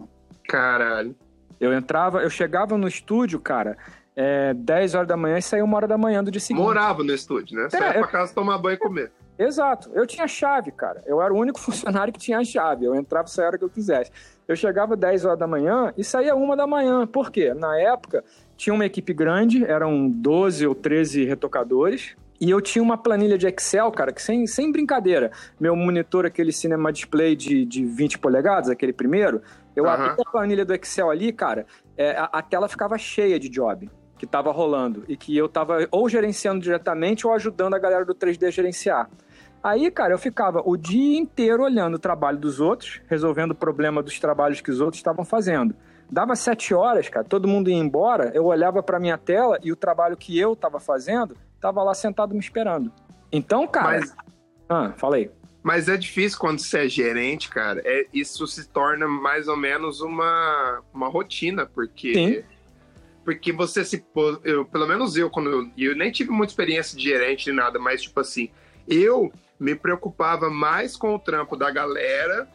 Caralho. 0.48 1.14
Eu 1.60 1.72
entrava, 1.72 2.22
eu 2.22 2.30
chegava 2.30 2.78
no 2.78 2.86
estúdio, 2.86 3.40
cara, 3.40 3.76
é, 4.14 4.54
10 4.54 4.94
horas 4.94 5.08
da 5.08 5.16
manhã 5.16 5.38
e 5.38 5.42
saía 5.42 5.64
uma 5.64 5.76
hora 5.76 5.88
da 5.88 5.98
manhã 5.98 6.22
do 6.22 6.30
dia 6.30 6.40
seguinte. 6.40 6.62
Morava 6.62 7.02
no 7.02 7.12
estúdio, 7.12 7.56
né? 7.56 7.66
É, 7.66 7.70
Saia 7.70 7.92
pra 7.94 8.06
casa 8.06 8.32
tomar 8.32 8.58
banho 8.58 8.74
e 8.74 8.78
comer. 8.78 9.10
Exato. 9.36 9.90
Eu 9.92 10.06
tinha 10.06 10.28
chave, 10.28 10.70
cara. 10.70 11.02
Eu 11.06 11.20
era 11.20 11.32
o 11.34 11.36
único 11.36 11.58
funcionário 11.60 12.12
que 12.12 12.18
tinha 12.18 12.38
a 12.38 12.44
chave. 12.44 12.84
Eu 12.84 12.94
entrava 12.94 13.26
e 13.26 13.30
saía 13.30 13.46
a 13.46 13.50
hora 13.50 13.58
que 13.58 13.64
eu 13.64 13.70
quisesse. 13.70 14.12
Eu 14.46 14.56
chegava 14.56 14.96
10 14.96 15.24
horas 15.24 15.38
da 15.38 15.46
manhã 15.46 15.92
e 15.96 16.04
saía 16.04 16.34
uma 16.34 16.56
da 16.56 16.66
manhã. 16.66 17.06
Por 17.06 17.30
quê? 17.30 17.54
Na 17.54 17.78
época, 17.78 18.22
tinha 18.56 18.74
uma 18.74 18.84
equipe 18.84 19.12
grande, 19.12 19.64
eram 19.64 20.08
12 20.08 20.66
ou 20.66 20.74
13 20.74 21.24
retocadores. 21.24 22.14
E 22.40 22.50
eu 22.50 22.60
tinha 22.60 22.82
uma 22.82 22.98
planilha 22.98 23.38
de 23.38 23.46
Excel, 23.46 23.90
cara, 23.92 24.12
que 24.12 24.20
sem, 24.20 24.46
sem 24.46 24.70
brincadeira. 24.70 25.30
Meu 25.58 25.74
monitor, 25.74 26.26
aquele 26.26 26.52
cinema 26.52 26.92
display 26.92 27.34
de, 27.34 27.64
de 27.64 27.84
20 27.84 28.18
polegadas, 28.18 28.68
aquele 28.68 28.92
primeiro, 28.92 29.40
eu 29.74 29.84
uhum. 29.84 29.90
abri 29.90 30.20
a 30.20 30.30
planilha 30.30 30.64
do 30.64 30.74
Excel 30.74 31.10
ali, 31.10 31.32
cara, 31.32 31.64
é, 31.96 32.10
a, 32.10 32.24
a 32.24 32.42
tela 32.42 32.68
ficava 32.68 32.98
cheia 32.98 33.38
de 33.38 33.48
job 33.48 33.88
que 34.18 34.24
estava 34.24 34.52
rolando 34.52 35.04
e 35.08 35.16
que 35.16 35.36
eu 35.36 35.46
estava 35.46 35.88
ou 35.90 36.08
gerenciando 36.08 36.60
diretamente 36.60 37.26
ou 37.26 37.32
ajudando 37.32 37.74
a 37.74 37.78
galera 37.78 38.04
do 38.04 38.14
3D 38.14 38.46
a 38.46 38.50
gerenciar. 38.50 39.08
Aí, 39.64 39.90
cara, 39.90 40.12
eu 40.12 40.18
ficava 40.18 40.60
o 40.62 40.76
dia 40.76 41.18
inteiro 41.18 41.62
olhando 41.62 41.94
o 41.94 41.98
trabalho 41.98 42.36
dos 42.36 42.60
outros, 42.60 43.00
resolvendo 43.08 43.52
o 43.52 43.54
problema 43.54 44.02
dos 44.02 44.20
trabalhos 44.20 44.60
que 44.60 44.70
os 44.70 44.78
outros 44.78 44.98
estavam 44.98 45.24
fazendo. 45.24 45.74
Dava 46.10 46.36
sete 46.36 46.74
horas, 46.74 47.08
cara, 47.08 47.24
todo 47.24 47.48
mundo 47.48 47.70
ia 47.70 47.76
embora, 47.76 48.30
eu 48.34 48.44
olhava 48.44 48.82
para 48.82 49.00
minha 49.00 49.16
tela 49.16 49.58
e 49.62 49.72
o 49.72 49.76
trabalho 49.76 50.18
que 50.18 50.38
eu 50.38 50.52
estava 50.52 50.78
fazendo 50.78 51.34
estava 51.54 51.82
lá 51.82 51.94
sentado 51.94 52.34
me 52.34 52.40
esperando. 52.40 52.92
Então, 53.32 53.66
cara. 53.66 54.00
Mas... 54.00 54.14
Ah, 54.68 54.92
falei. 54.98 55.30
Mas 55.62 55.88
é 55.88 55.96
difícil 55.96 56.38
quando 56.38 56.58
você 56.58 56.84
é 56.84 56.88
gerente, 56.88 57.48
cara. 57.48 57.80
É, 57.86 58.06
isso 58.12 58.46
se 58.46 58.68
torna 58.68 59.08
mais 59.08 59.48
ou 59.48 59.56
menos 59.56 60.02
uma, 60.02 60.82
uma 60.92 61.08
rotina, 61.08 61.64
porque. 61.64 62.12
Sim 62.12 62.54
porque 63.24 63.50
você 63.52 63.82
se. 63.82 64.04
Eu, 64.44 64.66
pelo 64.66 64.86
menos 64.86 65.16
eu, 65.16 65.30
quando 65.30 65.48
eu. 65.48 65.70
Eu 65.78 65.96
nem 65.96 66.12
tive 66.12 66.30
muita 66.30 66.52
experiência 66.52 66.94
de 66.94 67.04
gerente 67.04 67.46
nem 67.46 67.56
nada, 67.56 67.78
mas, 67.78 68.02
tipo 68.02 68.20
assim, 68.20 68.50
eu 68.86 69.32
me 69.58 69.74
preocupava 69.74 70.50
mais 70.50 70.96
com 70.96 71.14
o 71.14 71.18
trampo 71.18 71.56
da 71.56 71.70
galera 71.70 72.48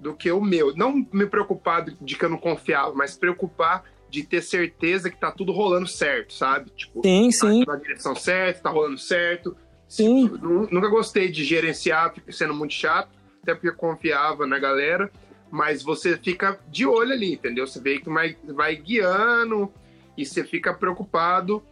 do 0.00 0.14
que 0.14 0.30
o 0.30 0.40
meu. 0.40 0.74
Não 0.76 1.06
me 1.12 1.26
preocupar 1.26 1.84
de 1.84 2.16
que 2.16 2.24
eu 2.24 2.28
não 2.28 2.38
confiava, 2.38 2.94
mas 2.94 3.16
preocupar 3.16 3.84
de 4.08 4.22
ter 4.22 4.42
certeza 4.42 5.10
que 5.10 5.16
tá 5.16 5.30
tudo 5.30 5.52
rolando 5.52 5.86
certo, 5.86 6.32
sabe? 6.32 6.70
Tipo, 6.70 7.02
sim, 7.04 7.30
sim. 7.30 7.64
Tá 7.64 7.72
na 7.72 7.78
direção 7.78 8.14
certa, 8.14 8.62
tá 8.62 8.70
rolando 8.70 8.98
certo. 8.98 9.56
Sim. 9.86 10.30
nunca 10.70 10.88
gostei 10.88 11.30
de 11.30 11.44
gerenciar, 11.44 12.14
sendo 12.30 12.54
muito 12.54 12.74
chato, 12.74 13.08
até 13.42 13.54
porque 13.54 13.68
eu 13.68 13.74
confiava 13.74 14.46
na 14.46 14.58
galera, 14.58 15.10
mas 15.50 15.82
você 15.82 16.16
fica 16.18 16.58
de 16.68 16.84
olho 16.86 17.12
ali, 17.12 17.32
entendeu? 17.34 17.66
Você 17.66 17.80
vê 17.80 17.98
que 17.98 18.10
vai, 18.10 18.36
vai 18.44 18.76
guiando, 18.76 19.72
e 20.18 20.26
você 20.26 20.42
fica 20.42 20.74
preocupado 20.74 21.62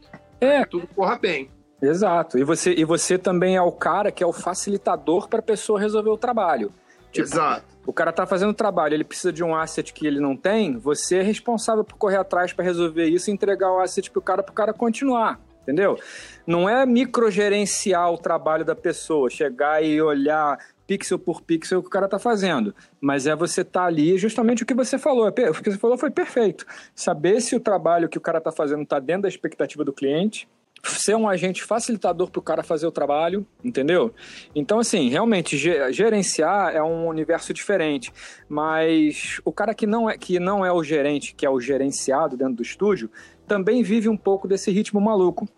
é. 0.41 0.63
que 0.63 0.71
tudo 0.71 0.87
corra 0.87 1.19
bem. 1.19 1.51
Exato. 1.81 2.39
E 2.39 2.45
você, 2.45 2.73
e 2.73 2.85
você 2.85 3.19
também 3.19 3.57
é 3.57 3.63
o 3.63 3.73
cara 3.73 4.11
que 4.11 4.23
é 4.23 4.27
o 4.27 4.33
facilitador 4.33 5.29
para 5.29 5.41
a 5.41 5.43
pessoa 5.43 5.81
resolver 5.81 6.11
o 6.11 6.17
trabalho. 6.17 6.73
Tipo, 7.13 7.29
Exato. 7.29 7.65
O 7.87 7.93
cara 7.93 8.13
tá 8.13 8.27
fazendo 8.27 8.51
o 8.51 8.55
trabalho, 8.55 8.95
ele 8.95 9.05
precisa 9.05 9.33
de 9.33 9.45
um 9.45 9.55
asset 9.55 9.93
que 9.93 10.07
ele 10.07 10.19
não 10.19 10.37
tem, 10.37 10.77
você 10.77 11.19
é 11.19 11.23
responsável 11.23 11.85
por 11.85 11.97
correr 11.97 12.17
atrás 12.17 12.53
para 12.53 12.65
resolver 12.65 13.07
isso 13.07 13.31
e 13.31 13.33
entregar 13.33 13.73
o 13.73 13.79
asset 13.79 14.11
pro 14.11 14.21
cara 14.21 14.43
pro 14.43 14.53
cara 14.53 14.73
continuar, 14.73 15.41
entendeu? 15.63 15.97
Não 16.45 16.69
é 16.69 16.85
microgerenciar 16.85 18.11
o 18.13 18.19
trabalho 18.19 18.65
da 18.65 18.75
pessoa, 18.75 19.31
chegar 19.31 19.85
e 19.85 20.03
olhar 20.03 20.59
pixel 20.85 21.19
por 21.19 21.41
pixel 21.43 21.81
que 21.81 21.89
o 21.89 21.91
cara 21.91 22.07
está 22.07 22.19
fazendo. 22.19 22.75
Mas 23.01 23.27
é 23.27 23.37
você 23.37 23.61
estar 23.61 23.83
tá 23.83 23.87
ali, 23.87 24.19
justamente 24.19 24.63
o 24.63 24.67
que 24.67 24.75
você 24.75 24.99
falou. 24.99 25.29
O 25.29 25.33
que 25.33 25.71
você 25.71 25.79
falou 25.79 25.99
foi 25.99 26.11
perfeito. 26.11 26.67
Saber 26.95 27.41
se 27.41 27.55
o 27.55 27.61
trabalho 27.61 28.09
que 28.09 28.19
o 28.19 28.21
cara 28.21 28.39
está 28.39 28.53
fazendo 28.53 28.83
está 28.83 28.99
dentro 28.99 29.23
da 29.23 29.29
expectativa 29.29 29.85
do 29.85 29.93
cliente, 29.93 30.49
ser 30.91 31.15
um 31.17 31.29
agente 31.29 31.63
facilitador 31.63 32.31
para 32.31 32.39
o 32.39 32.43
cara 32.43 32.63
fazer 32.63 32.87
o 32.87 32.93
trabalho, 32.93 33.47
entendeu? 33.65 34.15
Então, 34.55 34.79
assim, 34.79 35.09
realmente, 35.09 35.57
gerenciar 35.57 36.75
é 36.75 36.83
um 36.83 37.07
universo 37.07 37.53
diferente, 37.53 38.13
mas 38.49 39.41
o 39.45 39.53
cara 39.53 39.75
que 39.75 39.87
não 39.87 40.09
é, 40.09 40.17
que 40.17 40.39
não 40.39 40.65
é 40.65 40.73
o 40.73 40.83
gerente, 40.83 41.35
que 41.35 41.45
é 41.45 41.51
o 41.51 41.61
gerenciado 41.61 42.37
dentro 42.37 42.55
do 42.55 42.63
estúdio, 42.63 43.11
também 43.47 43.83
vive 43.83 44.09
um 44.09 44.17
pouco 44.17 44.49
desse 44.49 44.71
ritmo 44.71 45.01
maluco. 45.01 45.49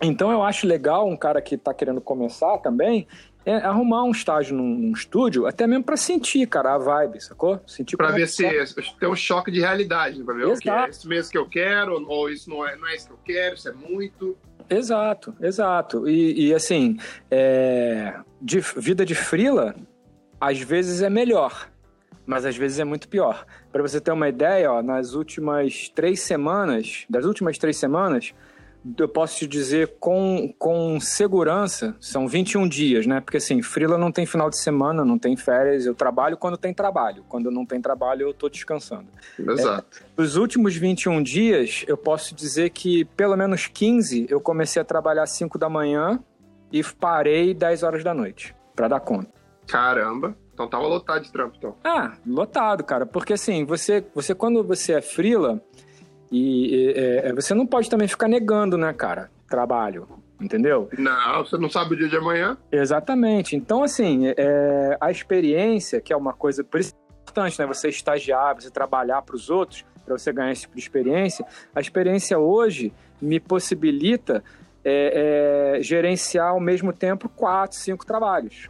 Então 0.00 0.30
eu 0.30 0.42
acho 0.42 0.66
legal 0.66 1.08
um 1.08 1.16
cara 1.16 1.40
que 1.40 1.54
está 1.54 1.72
querendo 1.72 2.00
começar 2.00 2.58
também 2.58 3.06
é 3.46 3.54
arrumar 3.58 4.02
um 4.02 4.10
estágio 4.10 4.56
num, 4.56 4.74
num 4.74 4.92
estúdio, 4.92 5.46
até 5.46 5.68
mesmo 5.68 5.84
para 5.84 5.96
sentir, 5.96 6.44
cara, 6.48 6.74
a 6.74 6.78
vibe, 6.78 7.22
sacou? 7.22 7.60
Sentir 7.64 7.96
Pra 7.96 8.10
ver 8.10 8.22
é 8.22 8.26
se 8.26 8.44
é. 8.44 8.64
tem 8.98 9.08
um 9.08 9.14
choque 9.14 9.52
de 9.52 9.60
realidade, 9.60 10.20
pra 10.24 10.34
ver 10.34 10.46
o 10.46 10.56
que 10.56 10.68
é 10.68 10.88
isso 10.88 11.08
mesmo 11.08 11.30
que 11.30 11.38
eu 11.38 11.48
quero, 11.48 12.04
ou 12.08 12.28
isso 12.28 12.50
não 12.50 12.66
é, 12.66 12.74
não 12.74 12.88
é 12.88 12.96
isso 12.96 13.06
que 13.06 13.12
eu 13.12 13.20
quero, 13.24 13.54
isso 13.54 13.68
é 13.68 13.72
muito. 13.72 14.36
Exato, 14.68 15.32
exato. 15.40 16.08
E, 16.08 16.48
e 16.48 16.54
assim, 16.54 16.98
é, 17.30 18.18
de, 18.42 18.58
vida 18.58 19.06
de 19.06 19.14
frila, 19.14 19.76
às 20.40 20.58
vezes 20.58 21.00
é 21.00 21.08
melhor, 21.08 21.70
mas 22.26 22.44
às 22.44 22.56
vezes 22.56 22.80
é 22.80 22.84
muito 22.84 23.08
pior. 23.08 23.46
Para 23.70 23.80
você 23.80 24.00
ter 24.00 24.10
uma 24.10 24.28
ideia, 24.28 24.72
ó, 24.72 24.82
nas 24.82 25.14
últimas 25.14 25.88
três 25.90 26.20
semanas, 26.20 27.04
das 27.08 27.24
últimas 27.24 27.58
três 27.58 27.76
semanas, 27.76 28.34
eu 28.98 29.08
posso 29.08 29.38
te 29.38 29.46
dizer 29.46 29.96
com, 29.98 30.52
com 30.58 31.00
segurança, 31.00 31.96
são 32.00 32.28
21 32.28 32.68
dias, 32.68 33.06
né? 33.06 33.20
Porque 33.20 33.38
assim, 33.38 33.62
Frila 33.62 33.98
não 33.98 34.12
tem 34.12 34.26
final 34.26 34.50
de 34.50 34.58
semana, 34.58 35.04
não 35.04 35.18
tem 35.18 35.36
férias, 35.36 35.86
eu 35.86 35.94
trabalho 35.94 36.36
quando 36.36 36.56
tem 36.56 36.72
trabalho. 36.72 37.24
Quando 37.28 37.50
não 37.50 37.64
tem 37.64 37.80
trabalho, 37.80 38.22
eu 38.22 38.34
tô 38.34 38.48
descansando. 38.48 39.06
Exato. 39.38 40.04
É, 40.16 40.20
os 40.20 40.36
últimos 40.36 40.76
21 40.76 41.22
dias, 41.22 41.84
eu 41.88 41.96
posso 41.96 42.34
dizer 42.34 42.70
que 42.70 43.04
pelo 43.04 43.36
menos 43.36 43.66
15 43.66 44.26
eu 44.28 44.40
comecei 44.40 44.80
a 44.80 44.84
trabalhar 44.84 45.24
às 45.24 45.30
5 45.30 45.58
da 45.58 45.68
manhã 45.68 46.20
e 46.72 46.82
parei 46.82 47.54
10 47.54 47.82
horas 47.82 48.04
da 48.04 48.12
noite, 48.12 48.54
para 48.74 48.88
dar 48.88 49.00
conta. 49.00 49.30
Caramba. 49.66 50.36
Então 50.52 50.66
tava 50.66 50.86
lotado 50.86 51.22
de 51.22 51.30
trampo, 51.30 51.54
então. 51.58 51.76
Ah, 51.84 52.16
lotado, 52.26 52.82
cara. 52.82 53.04
Porque 53.04 53.34
assim, 53.34 53.66
você, 53.66 54.02
você 54.14 54.34
quando 54.34 54.64
você 54.64 54.94
é 54.94 55.02
frila, 55.02 55.62
e 56.30 56.92
é, 56.96 57.32
você 57.32 57.54
não 57.54 57.66
pode 57.66 57.88
também 57.88 58.08
ficar 58.08 58.28
negando, 58.28 58.76
né, 58.76 58.92
cara, 58.92 59.30
trabalho. 59.48 60.08
Entendeu? 60.40 60.90
Não, 60.98 61.44
você 61.44 61.56
não 61.56 61.70
sabe 61.70 61.94
o 61.94 61.96
dia 61.96 62.08
de 62.08 62.16
amanhã. 62.16 62.58
Exatamente. 62.70 63.56
Então, 63.56 63.82
assim, 63.82 64.26
é, 64.36 64.96
a 65.00 65.10
experiência, 65.10 65.98
que 65.98 66.12
é 66.12 66.16
uma 66.16 66.34
coisa 66.34 66.60
importante, 66.60 67.58
né? 67.58 67.66
Você 67.66 67.88
estagiar, 67.88 68.54
você 68.54 68.70
trabalhar 68.70 69.22
para 69.22 69.34
os 69.34 69.48
outros, 69.48 69.84
para 70.04 70.16
você 70.16 70.32
ganhar 70.32 70.52
esse 70.52 70.62
tipo 70.62 70.74
de 70.74 70.80
experiência. 70.80 71.44
A 71.74 71.80
experiência 71.80 72.38
hoje 72.38 72.92
me 73.20 73.40
possibilita 73.40 74.44
é, 74.84 75.76
é, 75.78 75.82
gerenciar 75.82 76.50
ao 76.50 76.60
mesmo 76.60 76.92
tempo 76.92 77.28
quatro, 77.30 77.76
cinco 77.78 78.04
trabalhos 78.04 78.68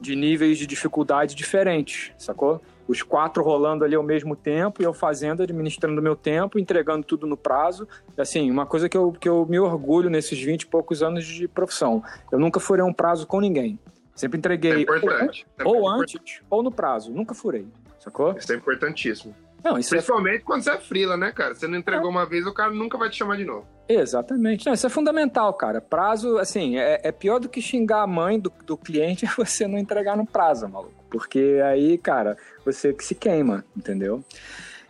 de 0.00 0.14
níveis 0.14 0.56
de 0.56 0.66
dificuldade 0.66 1.34
diferentes, 1.34 2.12
sacou? 2.16 2.62
Os 2.88 3.02
quatro 3.02 3.42
rolando 3.44 3.84
ali 3.84 3.94
ao 3.94 4.02
mesmo 4.02 4.34
tempo 4.34 4.80
e 4.80 4.84
eu 4.84 4.94
fazendo, 4.94 5.42
administrando 5.42 6.00
meu 6.00 6.16
tempo, 6.16 6.58
entregando 6.58 7.04
tudo 7.06 7.26
no 7.26 7.36
prazo. 7.36 7.86
Assim, 8.16 8.50
uma 8.50 8.64
coisa 8.64 8.88
que 8.88 8.96
eu, 8.96 9.12
que 9.12 9.28
eu 9.28 9.46
me 9.46 9.60
orgulho 9.60 10.08
nesses 10.08 10.40
20 10.40 10.62
e 10.62 10.66
poucos 10.66 11.02
anos 11.02 11.24
de 11.24 11.46
profissão. 11.46 12.02
Eu 12.32 12.38
nunca 12.38 12.58
furei 12.58 12.82
um 12.82 12.92
prazo 12.92 13.26
com 13.26 13.40
ninguém. 13.40 13.78
Sempre 14.14 14.38
entreguei 14.38 14.72
é 14.72 14.80
importante. 14.80 15.46
ou, 15.64 15.82
ou 15.82 15.88
antes 15.88 16.40
ou 16.50 16.62
no 16.62 16.72
prazo. 16.72 17.12
Nunca 17.12 17.34
furei, 17.34 17.68
sacou? 18.00 18.36
Isso 18.36 18.52
é 18.52 18.56
importantíssimo. 18.56 19.34
Não, 19.62 19.76
é 19.76 19.80
Principalmente 19.80 20.36
é... 20.36 20.44
quando 20.44 20.62
você 20.62 20.70
é 20.70 20.78
frila, 20.78 21.16
né, 21.16 21.30
cara? 21.30 21.54
Você 21.54 21.66
não 21.66 21.78
entregou 21.78 22.06
é. 22.06 22.10
uma 22.10 22.24
vez, 22.24 22.46
o 22.46 22.52
cara 22.52 22.70
nunca 22.70 22.96
vai 22.96 23.10
te 23.10 23.16
chamar 23.16 23.36
de 23.36 23.44
novo. 23.44 23.66
Exatamente. 23.88 24.66
Não, 24.66 24.72
isso 24.72 24.86
é 24.86 24.90
fundamental, 24.90 25.52
cara. 25.54 25.80
Prazo, 25.80 26.38
assim, 26.38 26.78
é, 26.78 27.00
é 27.02 27.12
pior 27.12 27.38
do 27.38 27.48
que 27.48 27.60
xingar 27.60 28.02
a 28.02 28.06
mãe 28.06 28.38
do, 28.38 28.52
do 28.64 28.76
cliente 28.76 29.24
é 29.26 29.28
você 29.28 29.66
não 29.66 29.78
entregar 29.78 30.16
no 30.16 30.26
prazo, 30.26 30.68
maluco. 30.68 30.97
Porque 31.10 31.60
aí, 31.64 31.98
cara, 31.98 32.36
você 32.64 32.92
que 32.92 33.04
se 33.04 33.14
queima, 33.14 33.64
entendeu? 33.76 34.22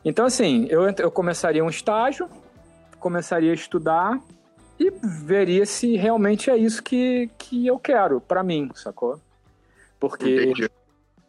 Então, 0.04 0.26
assim, 0.26 0.66
eu, 0.70 0.82
eu 0.98 1.10
começaria 1.10 1.64
um 1.64 1.68
estágio, 1.68 2.28
começaria 2.98 3.50
a 3.50 3.54
estudar 3.54 4.20
e 4.78 4.90
veria 5.02 5.66
se 5.66 5.96
realmente 5.96 6.50
é 6.50 6.56
isso 6.56 6.82
que, 6.82 7.30
que 7.36 7.66
eu 7.66 7.78
quero 7.78 8.20
para 8.20 8.42
mim, 8.42 8.70
sacou? 8.74 9.20
Porque 9.98 10.44
Entendi. 10.44 10.70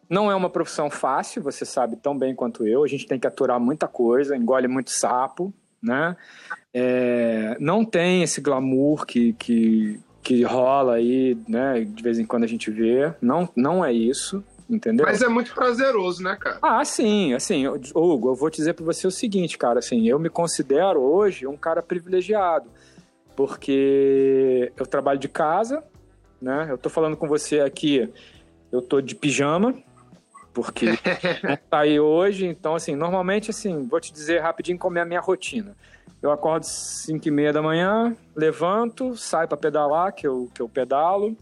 não 0.08 0.30
é 0.30 0.34
uma 0.34 0.48
profissão 0.48 0.88
fácil, 0.88 1.42
você 1.42 1.64
sabe 1.64 1.96
tão 1.96 2.16
bem 2.16 2.34
quanto 2.34 2.66
eu. 2.66 2.84
A 2.84 2.88
gente 2.88 3.06
tem 3.06 3.18
que 3.18 3.26
aturar 3.26 3.58
muita 3.58 3.88
coisa, 3.88 4.36
engole 4.36 4.68
muito 4.68 4.90
sapo, 4.90 5.52
né? 5.82 6.16
É, 6.72 7.56
não 7.58 7.84
tem 7.84 8.22
esse 8.22 8.40
glamour 8.40 9.04
que, 9.04 9.32
que, 9.32 10.00
que 10.22 10.42
rola 10.44 10.94
aí, 10.94 11.36
né? 11.48 11.80
De 11.80 12.02
vez 12.02 12.20
em 12.20 12.24
quando 12.24 12.44
a 12.44 12.48
gente 12.48 12.70
vê. 12.70 13.12
Não, 13.20 13.48
não 13.56 13.84
é 13.84 13.92
isso 13.92 14.44
entendeu? 14.70 15.04
Mas 15.04 15.20
é 15.20 15.28
muito 15.28 15.52
prazeroso, 15.52 16.22
né, 16.22 16.36
cara? 16.36 16.58
Ah, 16.62 16.84
sim, 16.84 17.34
assim, 17.34 17.66
Hugo, 17.66 18.30
eu 18.30 18.34
vou 18.34 18.48
te 18.48 18.56
dizer 18.56 18.74
para 18.74 18.84
você 18.84 19.06
o 19.06 19.10
seguinte, 19.10 19.58
cara, 19.58 19.80
assim, 19.80 20.08
eu 20.08 20.18
me 20.18 20.30
considero 20.30 21.00
hoje 21.00 21.46
um 21.46 21.56
cara 21.56 21.82
privilegiado, 21.82 22.70
porque 23.34 24.72
eu 24.76 24.86
trabalho 24.86 25.18
de 25.18 25.28
casa, 25.28 25.82
né? 26.40 26.68
Eu 26.70 26.78
tô 26.78 26.88
falando 26.88 27.16
com 27.16 27.26
você 27.26 27.60
aqui, 27.60 28.08
eu 28.70 28.80
tô 28.80 29.00
de 29.00 29.14
pijama, 29.14 29.74
porque 30.54 30.86
tá 31.68 31.80
aí 31.80 31.98
hoje, 31.98 32.46
então 32.46 32.74
assim, 32.74 32.94
normalmente 32.94 33.50
assim, 33.50 33.86
vou 33.88 34.00
te 34.00 34.12
dizer 34.12 34.40
rapidinho 34.40 34.78
como 34.78 34.98
é 34.98 35.02
a 35.02 35.06
minha 35.06 35.20
rotina. 35.20 35.76
Eu 36.22 36.30
acordo 36.30 36.64
5 36.64 37.26
e 37.26 37.30
meia 37.30 37.52
da 37.52 37.62
manhã, 37.62 38.14
levanto, 38.36 39.16
saio 39.16 39.48
para 39.48 39.56
pedalar, 39.56 40.12
que 40.12 40.26
eu, 40.26 40.50
que 40.54 40.60
eu 40.60 40.68
pedalo, 40.68 41.34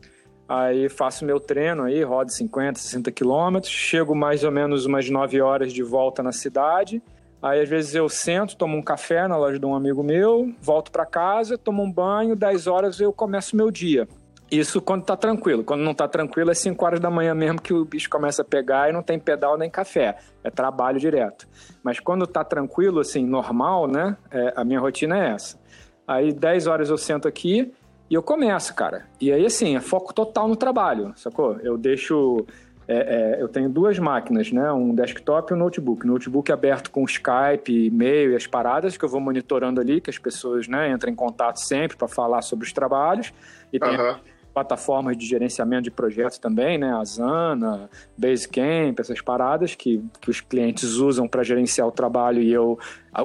Aí 0.48 0.88
faço 0.88 1.26
meu 1.26 1.38
treino 1.38 1.82
aí, 1.82 2.02
rodo 2.02 2.32
50, 2.32 2.78
60 2.78 3.12
quilômetros, 3.12 3.70
chego 3.70 4.14
mais 4.14 4.44
ou 4.44 4.50
menos 4.50 4.86
umas 4.86 5.10
9 5.10 5.42
horas 5.42 5.72
de 5.72 5.82
volta 5.82 6.22
na 6.22 6.32
cidade. 6.32 7.02
Aí 7.42 7.60
às 7.60 7.68
vezes 7.68 7.94
eu 7.94 8.08
sento, 8.08 8.56
tomo 8.56 8.76
um 8.76 8.82
café 8.82 9.28
na 9.28 9.36
loja 9.36 9.58
de 9.58 9.66
um 9.66 9.74
amigo 9.74 10.02
meu, 10.02 10.52
volto 10.60 10.90
para 10.90 11.04
casa, 11.04 11.58
tomo 11.58 11.82
um 11.82 11.92
banho, 11.92 12.34
10 12.34 12.66
horas 12.66 12.98
eu 12.98 13.12
começo 13.12 13.54
meu 13.54 13.70
dia. 13.70 14.08
Isso 14.50 14.80
quando 14.80 15.04
tá 15.04 15.14
tranquilo. 15.14 15.62
Quando 15.62 15.82
não 15.82 15.94
tá 15.94 16.08
tranquilo 16.08 16.50
é 16.50 16.54
5 16.54 16.82
horas 16.82 17.00
da 17.00 17.10
manhã 17.10 17.34
mesmo 17.34 17.60
que 17.60 17.74
o 17.74 17.84
bicho 17.84 18.08
começa 18.08 18.40
a 18.40 18.44
pegar 18.44 18.88
e 18.88 18.92
não 18.92 19.02
tem 19.02 19.18
pedal 19.18 19.58
nem 19.58 19.68
café. 19.68 20.16
É 20.42 20.50
trabalho 20.50 20.98
direto. 20.98 21.46
Mas 21.82 22.00
quando 22.00 22.26
tá 22.26 22.42
tranquilo, 22.42 23.00
assim, 23.00 23.26
normal, 23.26 23.86
né? 23.86 24.16
É, 24.30 24.54
a 24.56 24.64
minha 24.64 24.80
rotina 24.80 25.18
é 25.18 25.32
essa. 25.32 25.58
Aí 26.06 26.32
10 26.32 26.66
horas 26.66 26.88
eu 26.88 26.96
sento 26.96 27.28
aqui, 27.28 27.70
e 28.10 28.14
eu 28.14 28.22
começo, 28.22 28.74
cara. 28.74 29.06
E 29.20 29.30
aí, 29.30 29.44
assim, 29.44 29.76
é 29.76 29.80
foco 29.80 30.14
total 30.14 30.48
no 30.48 30.56
trabalho, 30.56 31.12
sacou? 31.16 31.58
Eu 31.62 31.76
deixo. 31.76 32.46
É, 32.86 33.36
é, 33.36 33.42
eu 33.42 33.48
tenho 33.48 33.68
duas 33.68 33.98
máquinas, 33.98 34.50
né? 34.50 34.72
Um 34.72 34.94
desktop 34.94 35.52
e 35.52 35.54
um 35.54 35.58
notebook. 35.58 36.06
Notebook 36.06 36.50
aberto 36.50 36.90
com 36.90 37.04
Skype, 37.04 37.70
e-mail 37.70 38.32
e 38.32 38.36
as 38.36 38.46
paradas 38.46 38.96
que 38.96 39.04
eu 39.04 39.08
vou 39.10 39.20
monitorando 39.20 39.78
ali, 39.78 40.00
que 40.00 40.08
as 40.08 40.16
pessoas 40.16 40.66
né, 40.66 40.90
entram 40.90 41.12
em 41.12 41.14
contato 41.14 41.58
sempre 41.58 41.98
para 41.98 42.08
falar 42.08 42.40
sobre 42.40 42.66
os 42.66 42.72
trabalhos. 42.72 43.30
E 43.70 43.78
tem 43.78 43.94
uhum. 43.94 44.14
plataformas 44.54 45.18
de 45.18 45.26
gerenciamento 45.26 45.82
de 45.82 45.90
projetos 45.90 46.38
também, 46.38 46.78
né? 46.78 46.90
Asana, 46.94 47.90
Basecamp, 48.16 48.98
essas 48.98 49.20
paradas 49.20 49.74
que, 49.74 50.02
que 50.18 50.30
os 50.30 50.40
clientes 50.40 50.94
usam 50.94 51.28
para 51.28 51.42
gerenciar 51.42 51.86
o 51.86 51.92
trabalho 51.92 52.40
e 52.40 52.50
eu 52.50 52.78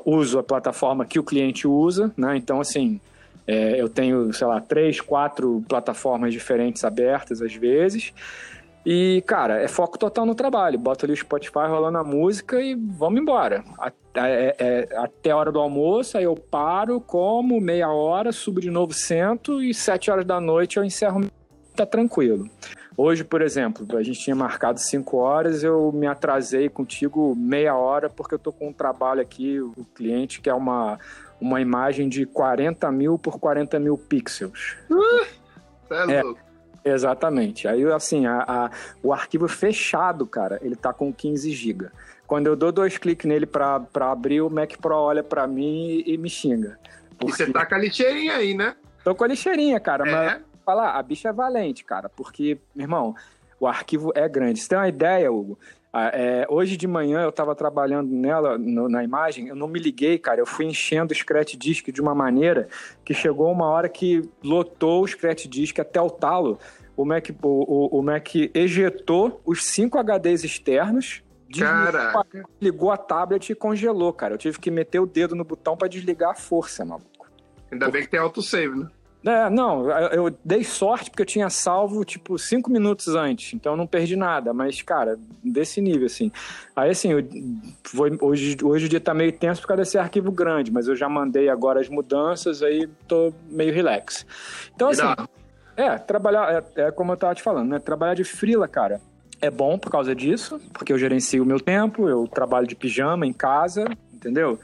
uso 0.05 0.39
a 0.39 0.43
plataforma 0.43 1.05
que 1.05 1.19
o 1.19 1.23
cliente 1.23 1.65
usa, 1.65 2.11
né? 2.17 2.35
Então, 2.35 2.59
assim, 2.59 2.99
é, 3.45 3.79
eu 3.79 3.89
tenho, 3.89 4.31
sei 4.33 4.47
lá, 4.47 4.61
três, 4.61 5.01
quatro 5.01 5.63
plataformas 5.67 6.33
diferentes 6.33 6.83
abertas 6.83 7.41
às 7.41 7.53
vezes. 7.53 8.13
E, 8.85 9.23
cara, 9.25 9.61
é 9.61 9.67
foco 9.67 9.97
total 9.97 10.25
no 10.25 10.35
trabalho. 10.35 10.77
Bota 10.77 11.05
ali 11.05 11.13
o 11.13 11.17
Spotify 11.17 11.67
rolando 11.67 11.97
a 11.97 12.03
música 12.03 12.61
e 12.61 12.75
vamos 12.75 13.21
embora. 13.21 13.63
É, 14.15 14.55
é, 14.59 14.97
até 14.97 15.31
a 15.31 15.37
hora 15.37 15.51
do 15.51 15.59
almoço, 15.59 16.17
aí 16.17 16.25
eu 16.25 16.35
paro, 16.35 16.99
como, 16.99 17.59
meia 17.61 17.89
hora, 17.89 18.31
subo 18.31 18.59
de 18.59 18.69
novo, 18.69 18.93
sento 18.93 19.61
e 19.61 19.73
sete 19.73 20.11
horas 20.11 20.25
da 20.25 20.39
noite 20.39 20.77
eu 20.77 20.83
encerro. 20.83 21.21
Tá 21.75 21.85
tranquilo. 21.85 22.49
Hoje, 22.95 23.23
por 23.23 23.41
exemplo, 23.41 23.97
a 23.97 24.03
gente 24.03 24.19
tinha 24.19 24.35
marcado 24.35 24.79
cinco 24.79 25.17
horas, 25.17 25.63
eu 25.63 25.91
me 25.91 26.05
atrasei 26.05 26.69
contigo 26.69 27.33
meia 27.35 27.75
hora 27.75 28.07
porque 28.07 28.35
eu 28.35 28.39
tô 28.39 28.51
com 28.51 28.67
um 28.67 28.73
trabalho 28.73 29.19
aqui, 29.19 29.59
o 29.59 29.85
cliente 29.95 30.39
quer 30.39 30.53
uma 30.53 30.99
uma 31.39 31.59
imagem 31.61 32.07
de 32.09 32.25
40 32.25 32.91
mil 32.91 33.17
por 33.17 33.39
40 33.39 33.79
mil 33.79 33.97
pixels. 33.97 34.77
Uh, 34.89 35.25
é, 36.09 36.15
é 36.15 36.23
louco. 36.23 36.39
Exatamente. 36.85 37.67
Aí, 37.67 37.85
assim, 37.91 38.25
a, 38.25 38.43
a, 38.47 38.71
o 39.01 39.13
arquivo 39.13 39.47
fechado, 39.47 40.25
cara, 40.25 40.59
ele 40.61 40.75
tá 40.75 40.91
com 40.91 41.13
15 41.13 41.51
GB. 41.51 41.89
Quando 42.27 42.47
eu 42.47 42.55
dou 42.55 42.71
dois 42.71 42.97
cliques 42.97 43.25
nele 43.25 43.45
para 43.45 43.85
abrir, 44.01 44.41
o 44.41 44.49
Mac 44.49 44.75
Pro 44.81 44.95
olha 44.95 45.23
para 45.23 45.47
mim 45.47 45.87
e, 46.05 46.13
e, 46.13 46.17
me 46.17 46.29
xinga. 46.29 46.77
Porque... 47.17 47.31
E 47.31 47.45
você 47.45 47.51
tá 47.51 47.65
com 47.65 47.75
a 47.75 47.77
lixeirinha 47.77 48.35
aí, 48.35 48.53
né? 48.53 48.75
Tô 49.03 49.15
com 49.15 49.23
a 49.23 49.27
lixeirinha, 49.27 49.79
cara, 49.79 50.07
é. 50.07 50.11
mas 50.11 50.41
falar, 50.65 50.97
a 50.97 51.03
bicha 51.03 51.29
é 51.29 51.33
valente, 51.33 51.83
cara, 51.83 52.09
porque, 52.09 52.57
meu 52.73 52.85
irmão, 52.85 53.15
o 53.59 53.67
arquivo 53.67 54.11
é 54.15 54.27
grande. 54.27 54.59
Você 54.59 54.69
tem 54.69 54.77
uma 54.77 54.87
ideia, 54.87 55.31
Hugo? 55.31 55.59
Ah, 55.95 56.09
é, 56.11 56.47
hoje 56.49 56.75
de 56.75 56.87
manhã 56.87 57.21
eu 57.21 57.29
estava 57.29 57.53
trabalhando 57.53 58.09
nela, 58.09 58.57
no, 58.57 58.89
na 58.89 59.03
imagem, 59.03 59.49
eu 59.49 59.55
não 59.55 59.67
me 59.67 59.77
liguei, 59.77 60.17
cara. 60.17 60.41
Eu 60.41 60.45
fui 60.45 60.65
enchendo 60.65 61.13
o 61.13 61.15
scratch 61.15 61.53
disk 61.55 61.89
de 61.91 62.01
uma 62.01 62.15
maneira 62.15 62.67
que 63.05 63.13
chegou 63.13 63.51
uma 63.51 63.67
hora 63.67 63.87
que 63.87 64.27
lotou 64.43 65.03
o 65.03 65.07
scratch 65.07 65.45
disk 65.45 65.77
até 65.77 66.01
o 66.01 66.09
talo. 66.09 66.57
O 66.97 67.05
Mac, 67.05 67.29
o, 67.29 67.47
o, 67.47 67.99
o 67.99 68.01
Mac 68.01 68.27
ejetou 68.55 69.39
os 69.45 69.65
cinco 69.65 69.99
HDs 69.99 70.43
externos, 70.43 71.23
desligou, 71.47 72.25
ligou 72.59 72.91
a 72.91 72.97
tablet 72.97 73.51
e 73.51 73.55
congelou, 73.55 74.11
cara. 74.11 74.33
Eu 74.33 74.39
tive 74.39 74.57
que 74.57 74.71
meter 74.71 74.99
o 74.99 75.05
dedo 75.05 75.35
no 75.35 75.43
botão 75.43 75.77
para 75.77 75.87
desligar 75.87 76.31
a 76.31 76.35
força, 76.35 76.83
maluco. 76.83 77.27
Ainda 77.71 77.89
bem 77.91 78.01
que 78.01 78.09
tem 78.09 78.19
autosave, 78.19 78.79
né? 78.79 78.87
É, 79.25 79.49
não, 79.49 79.89
eu 79.89 80.35
dei 80.43 80.65
sorte 80.65 81.09
porque 81.09 81.21
eu 81.21 81.25
tinha 81.25 81.49
salvo, 81.49 82.03
tipo, 82.03 82.37
cinco 82.37 82.69
minutos 82.69 83.07
antes, 83.07 83.53
então 83.53 83.73
eu 83.73 83.77
não 83.77 83.87
perdi 83.87 84.17
nada, 84.17 84.53
mas, 84.53 84.81
cara, 84.81 85.17
desse 85.41 85.79
nível, 85.79 86.07
assim. 86.07 86.29
Aí, 86.75 86.89
assim, 86.89 87.13
eu, 87.13 87.23
foi, 87.85 88.17
hoje, 88.19 88.57
hoje 88.61 88.85
o 88.85 88.89
dia 88.89 88.99
tá 88.99 89.13
meio 89.13 89.31
tenso 89.31 89.61
por 89.61 89.69
causa 89.69 89.83
desse 89.83 89.97
arquivo 89.97 90.29
grande, 90.29 90.71
mas 90.71 90.89
eu 90.89 90.95
já 90.95 91.07
mandei 91.07 91.47
agora 91.47 91.79
as 91.79 91.87
mudanças, 91.87 92.61
aí 92.61 92.89
tô 93.07 93.33
meio 93.49 93.73
relax. 93.73 94.25
Então, 94.75 94.89
assim, 94.89 95.03
é, 95.77 95.97
trabalhar, 95.97 96.65
é, 96.75 96.81
é, 96.81 96.91
como 96.91 97.13
eu 97.13 97.17
tava 97.17 97.33
te 97.33 97.41
falando, 97.41 97.69
né, 97.69 97.79
trabalhar 97.79 98.15
de 98.15 98.25
frila, 98.25 98.67
cara, 98.67 98.99
é 99.39 99.49
bom 99.49 99.77
por 99.77 99.89
causa 99.89 100.13
disso, 100.13 100.59
porque 100.73 100.91
eu 100.91 100.97
gerencio 100.97 101.43
o 101.43 101.45
meu 101.45 101.61
tempo, 101.61 102.09
eu 102.09 102.27
trabalho 102.27 102.67
de 102.67 102.75
pijama 102.75 103.25
em 103.25 103.33
casa, 103.33 103.85
entendeu? 104.13 104.59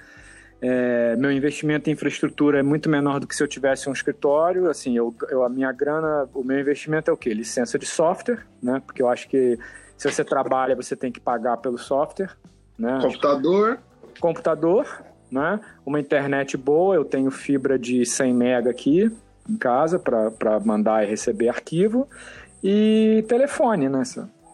É, 0.61 1.15
meu 1.15 1.31
investimento 1.31 1.89
em 1.89 1.93
infraestrutura 1.93 2.59
é 2.59 2.63
muito 2.63 2.89
menor 2.89 3.19
do 3.19 3.27
que 3.27 3.35
se 3.35 3.41
eu 3.41 3.47
tivesse 3.47 3.89
um 3.89 3.93
escritório. 3.93 4.69
Assim, 4.69 4.97
eu, 4.97 5.13
eu, 5.29 5.43
a 5.43 5.49
minha 5.49 5.71
grana, 5.71 6.27
o 6.33 6.43
meu 6.43 6.59
investimento 6.59 7.09
é 7.09 7.13
o 7.13 7.17
quê? 7.17 7.33
Licença 7.33 7.79
de 7.79 7.85
software, 7.85 8.45
né? 8.61 8.81
Porque 8.85 9.01
eu 9.01 9.07
acho 9.07 9.29
que 9.29 9.57
se 9.97 10.11
você 10.11 10.23
trabalha, 10.23 10.75
você 10.75 10.95
tem 10.95 11.11
que 11.11 11.19
pagar 11.19 11.57
pelo 11.57 11.77
software, 11.77 12.31
né? 12.77 12.99
Computador. 13.01 13.79
Computador, 14.19 15.03
né? 15.31 15.59
Uma 15.85 15.99
internet 15.99 16.57
boa. 16.57 16.95
Eu 16.95 17.05
tenho 17.05 17.31
fibra 17.31 17.79
de 17.79 18.05
100 18.05 18.33
mega 18.33 18.69
aqui 18.69 19.11
em 19.49 19.57
casa 19.57 19.97
para 19.97 20.59
mandar 20.59 21.03
e 21.03 21.09
receber 21.09 21.49
arquivo 21.49 22.07
e 22.63 23.23
telefone, 23.27 23.89
né? 23.89 24.03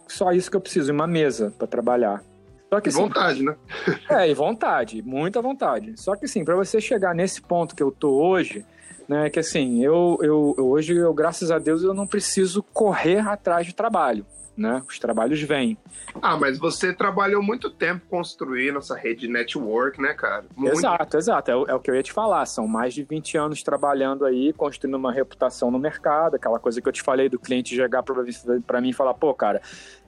só 0.08 0.32
isso 0.32 0.50
que 0.50 0.56
eu 0.56 0.60
preciso, 0.60 0.92
uma 0.92 1.06
mesa 1.06 1.52
para 1.58 1.66
trabalhar. 1.66 2.22
Só 2.68 2.80
que, 2.80 2.88
e 2.88 2.90
assim, 2.90 3.00
vontade, 3.00 3.42
né? 3.42 3.56
é, 4.10 4.28
e 4.28 4.34
vontade, 4.34 5.02
muita 5.02 5.40
vontade. 5.40 5.94
Só 5.96 6.16
que 6.16 6.24
assim, 6.24 6.44
para 6.44 6.56
você 6.56 6.80
chegar 6.80 7.14
nesse 7.14 7.40
ponto 7.40 7.74
que 7.74 7.82
eu 7.82 7.92
tô 7.92 8.10
hoje, 8.10 8.64
né, 9.08 9.30
que 9.30 9.38
assim, 9.38 9.84
eu, 9.84 10.18
eu 10.20 10.54
hoje, 10.58 10.94
eu, 10.94 11.14
graças 11.14 11.50
a 11.50 11.58
Deus, 11.58 11.82
eu 11.82 11.94
não 11.94 12.06
preciso 12.06 12.62
correr 12.62 13.18
atrás 13.18 13.66
de 13.66 13.74
trabalho 13.74 14.26
né? 14.56 14.82
Os 14.88 14.98
trabalhos 14.98 15.40
vêm. 15.42 15.76
Ah, 16.22 16.36
mas 16.36 16.58
você 16.58 16.92
trabalhou 16.92 17.42
muito 17.42 17.68
tempo 17.68 18.06
construindo 18.08 18.78
essa 18.78 18.96
rede 18.96 19.28
network, 19.28 20.00
né, 20.00 20.14
cara? 20.14 20.44
Muito. 20.56 20.78
Exato, 20.78 21.16
exato. 21.16 21.50
É, 21.50 21.54
é, 21.54 21.74
o 21.74 21.80
que 21.80 21.90
eu 21.90 21.94
ia 21.94 22.02
te 22.02 22.12
falar. 22.12 22.46
São 22.46 22.66
mais 22.66 22.94
de 22.94 23.02
20 23.02 23.36
anos 23.36 23.62
trabalhando 23.62 24.24
aí, 24.24 24.52
construindo 24.52 24.94
uma 24.94 25.12
reputação 25.12 25.70
no 25.70 25.78
mercado, 25.78 26.36
aquela 26.36 26.58
coisa 26.58 26.80
que 26.80 26.88
eu 26.88 26.92
te 26.92 27.02
falei 27.02 27.28
do 27.28 27.38
cliente 27.38 27.74
chegar 27.74 28.02
para 28.02 28.80
mim 28.80 28.90
e 28.90 28.92
falar, 28.92 29.14
pô, 29.14 29.34
cara, 29.34 29.60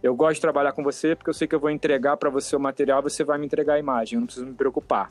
eu 0.02 0.14
gosto 0.14 0.36
de 0.36 0.40
trabalhar 0.40 0.72
com 0.72 0.82
você 0.82 1.14
porque 1.14 1.30
eu 1.30 1.34
sei 1.34 1.46
que 1.46 1.54
eu 1.54 1.60
vou 1.60 1.70
entregar 1.70 2.16
para 2.16 2.30
você 2.30 2.56
o 2.56 2.60
material, 2.60 3.02
você 3.02 3.22
vai 3.24 3.38
me 3.38 3.46
entregar 3.46 3.74
a 3.74 3.78
imagem, 3.78 4.16
eu 4.16 4.20
não 4.20 4.26
preciso 4.26 4.46
me 4.46 4.54
preocupar. 4.54 5.10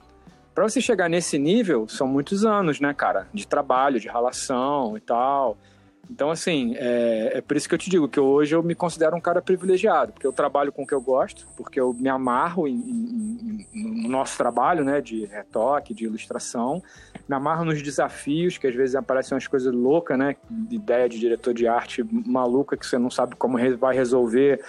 Para 0.55 0.67
você 0.67 0.81
chegar 0.81 1.07
nesse 1.07 1.37
nível, 1.37 1.87
são 1.87 2.07
muitos 2.07 2.43
anos, 2.43 2.79
né, 2.79 2.91
cara? 2.91 3.27
De 3.31 3.47
trabalho, 3.47 3.99
de 3.99 4.07
relação 4.07 4.97
e 4.97 4.99
tal. 4.99 5.55
Então, 6.09 6.31
assim, 6.31 6.73
é, 6.77 7.31
é, 7.35 7.41
por 7.41 7.57
isso 7.57 7.67
que 7.67 7.75
eu 7.75 7.79
te 7.79 7.89
digo 7.89 8.07
que 8.07 8.19
hoje 8.19 8.55
eu 8.55 8.63
me 8.63 8.73
considero 8.73 9.15
um 9.15 9.19
cara 9.19 9.41
privilegiado, 9.41 10.13
porque 10.13 10.25
eu 10.25 10.31
trabalho 10.31 10.71
com 10.71 10.83
o 10.83 10.87
que 10.87 10.93
eu 10.93 11.01
gosto, 11.01 11.45
porque 11.57 11.79
eu 11.79 11.93
me 11.93 12.07
amarro 12.07 12.67
em, 12.67 12.75
em, 12.75 13.67
em, 13.73 14.03
no 14.03 14.09
nosso 14.09 14.37
trabalho, 14.37 14.85
né, 14.85 15.01
de 15.01 15.25
retoque, 15.25 15.93
de 15.93 16.05
ilustração, 16.05 16.81
me 17.27 17.35
amarro 17.35 17.65
nos 17.65 17.81
desafios, 17.81 18.57
que 18.57 18.67
às 18.67 18.75
vezes 18.75 18.95
aparecem 18.95 19.35
umas 19.35 19.47
coisas 19.47 19.73
loucas, 19.73 20.17
né, 20.17 20.35
ideia 20.71 21.09
de 21.09 21.19
diretor 21.19 21.53
de 21.53 21.67
arte 21.67 22.03
maluca 22.03 22.77
que 22.77 22.85
você 22.85 22.97
não 22.97 23.09
sabe 23.09 23.35
como 23.35 23.57
vai 23.77 23.95
resolver, 23.95 24.63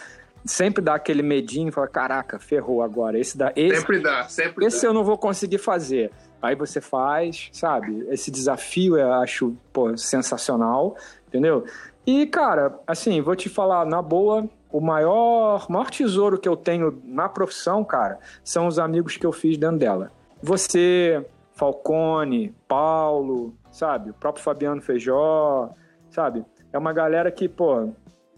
sempre 0.45 0.83
dá 0.83 0.95
aquele 0.95 1.23
medinho, 1.23 1.71
fala, 1.71 1.87
caraca, 1.87 2.39
ferrou 2.39 2.83
agora, 2.83 3.19
esse 3.19 3.37
dá, 3.39 3.53
esse, 3.55 3.77
sempre 3.77 4.01
dá, 4.01 4.25
sempre 4.25 4.67
esse 4.67 4.83
dá. 4.83 4.89
eu 4.89 4.95
não 4.95 5.05
vou 5.05 5.17
conseguir 5.17 5.59
fazer. 5.59 6.11
Aí 6.41 6.55
você 6.55 6.81
faz, 6.81 7.49
sabe? 7.53 8.07
Esse 8.11 8.31
desafio 8.31 8.97
eu 8.97 9.13
acho 9.15 9.57
pô, 9.73 9.97
sensacional 9.97 10.97
entendeu? 11.29 11.65
E, 12.07 12.27
cara, 12.27 12.79
assim, 12.87 13.21
vou 13.21 13.37
te 13.37 13.49
falar 13.49 13.85
na 13.87 14.03
boa, 14.03 14.49
o 14.73 14.81
maior, 14.81 15.67
maior 15.69 15.91
tesouro 15.91 16.39
que 16.39 16.49
eu 16.49 16.57
tenho 16.57 17.01
na 17.05 17.29
profissão, 17.29 17.85
cara, 17.85 18.19
são 18.43 18.67
os 18.67 18.79
amigos 18.79 19.17
que 19.17 19.27
eu 19.27 19.33
fiz 19.33 19.57
dentro 19.57 19.79
dela. 19.79 20.11
Você, 20.43 21.25
Falcone, 21.53 22.55
Paulo, 22.67 23.55
sabe? 23.71 24.11
O 24.11 24.15
próprio 24.15 24.43
Fabiano 24.43 24.81
Feijó, 24.81 25.71
sabe? 26.11 26.45
É 26.73 26.79
uma 26.79 26.93
galera 26.93 27.31
que, 27.31 27.49
pô, 27.49 27.91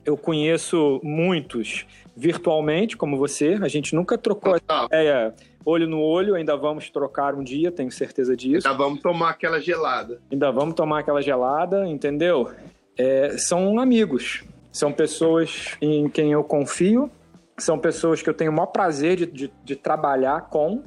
eu 0.04 0.16
conheço 0.16 1.00
muitos 1.02 1.86
virtualmente, 2.16 2.96
como 2.96 3.16
você. 3.16 3.58
A 3.62 3.68
gente 3.68 3.94
nunca 3.94 4.18
trocou 4.18 4.56
ideia 4.86 5.34
olho 5.64 5.86
no 5.86 6.00
olho, 6.00 6.34
ainda 6.34 6.56
vamos 6.56 6.90
trocar 6.90 7.34
um 7.34 7.42
dia, 7.42 7.70
tenho 7.70 7.90
certeza 7.90 8.36
disso. 8.36 8.66
Ainda 8.66 8.78
vamos 8.78 9.00
tomar 9.00 9.30
aquela 9.30 9.60
gelada. 9.60 10.20
Ainda 10.30 10.50
vamos 10.50 10.74
tomar 10.74 11.00
aquela 11.00 11.20
gelada, 11.20 11.86
entendeu? 11.86 12.50
É, 13.00 13.38
são 13.38 13.80
amigos, 13.80 14.44
são 14.70 14.92
pessoas 14.92 15.76
em 15.80 16.06
quem 16.06 16.32
eu 16.32 16.44
confio, 16.44 17.10
são 17.56 17.78
pessoas 17.78 18.20
que 18.20 18.28
eu 18.28 18.34
tenho 18.34 18.50
o 18.50 18.54
maior 18.54 18.66
prazer 18.66 19.16
de, 19.16 19.26
de, 19.26 19.52
de 19.64 19.74
trabalhar 19.74 20.42
com 20.50 20.82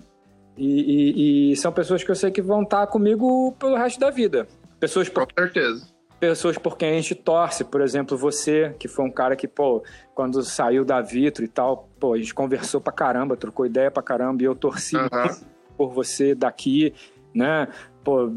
e, 0.55 0.67
e, 0.67 1.51
e, 1.51 1.55
são 1.55 1.71
pessoas 1.71 2.03
que 2.03 2.11
eu 2.11 2.15
sei 2.15 2.29
que 2.29 2.41
vão 2.41 2.61
estar 2.61 2.85
comigo 2.85 3.51
pelo 3.53 3.75
resto 3.75 3.99
da 3.99 4.11
vida. 4.11 4.47
Pessoas 4.79 5.09
por, 5.09 5.25
com 5.25 5.41
certeza. 5.41 5.87
Pessoas 6.19 6.55
por 6.59 6.77
quem 6.77 6.89
a 6.91 6.93
gente 6.93 7.15
torce, 7.15 7.63
por 7.63 7.81
exemplo, 7.81 8.15
você, 8.15 8.75
que 8.77 8.87
foi 8.87 9.03
um 9.05 9.11
cara 9.11 9.35
que, 9.35 9.47
pô, 9.47 9.83
quando 10.13 10.43
saiu 10.43 10.85
da 10.85 11.01
Vitro 11.01 11.43
e 11.43 11.47
tal, 11.47 11.89
pô, 11.99 12.13
a 12.13 12.17
gente 12.17 12.35
conversou 12.35 12.79
pra 12.79 12.93
caramba, 12.93 13.35
trocou 13.35 13.65
ideia 13.65 13.89
pra 13.89 14.03
caramba, 14.03 14.43
e 14.43 14.45
eu 14.45 14.53
torci 14.53 14.95
uhum. 14.95 15.09
por 15.75 15.91
você 15.91 16.35
daqui, 16.35 16.93
né? 17.33 17.67
Pô, 18.03 18.31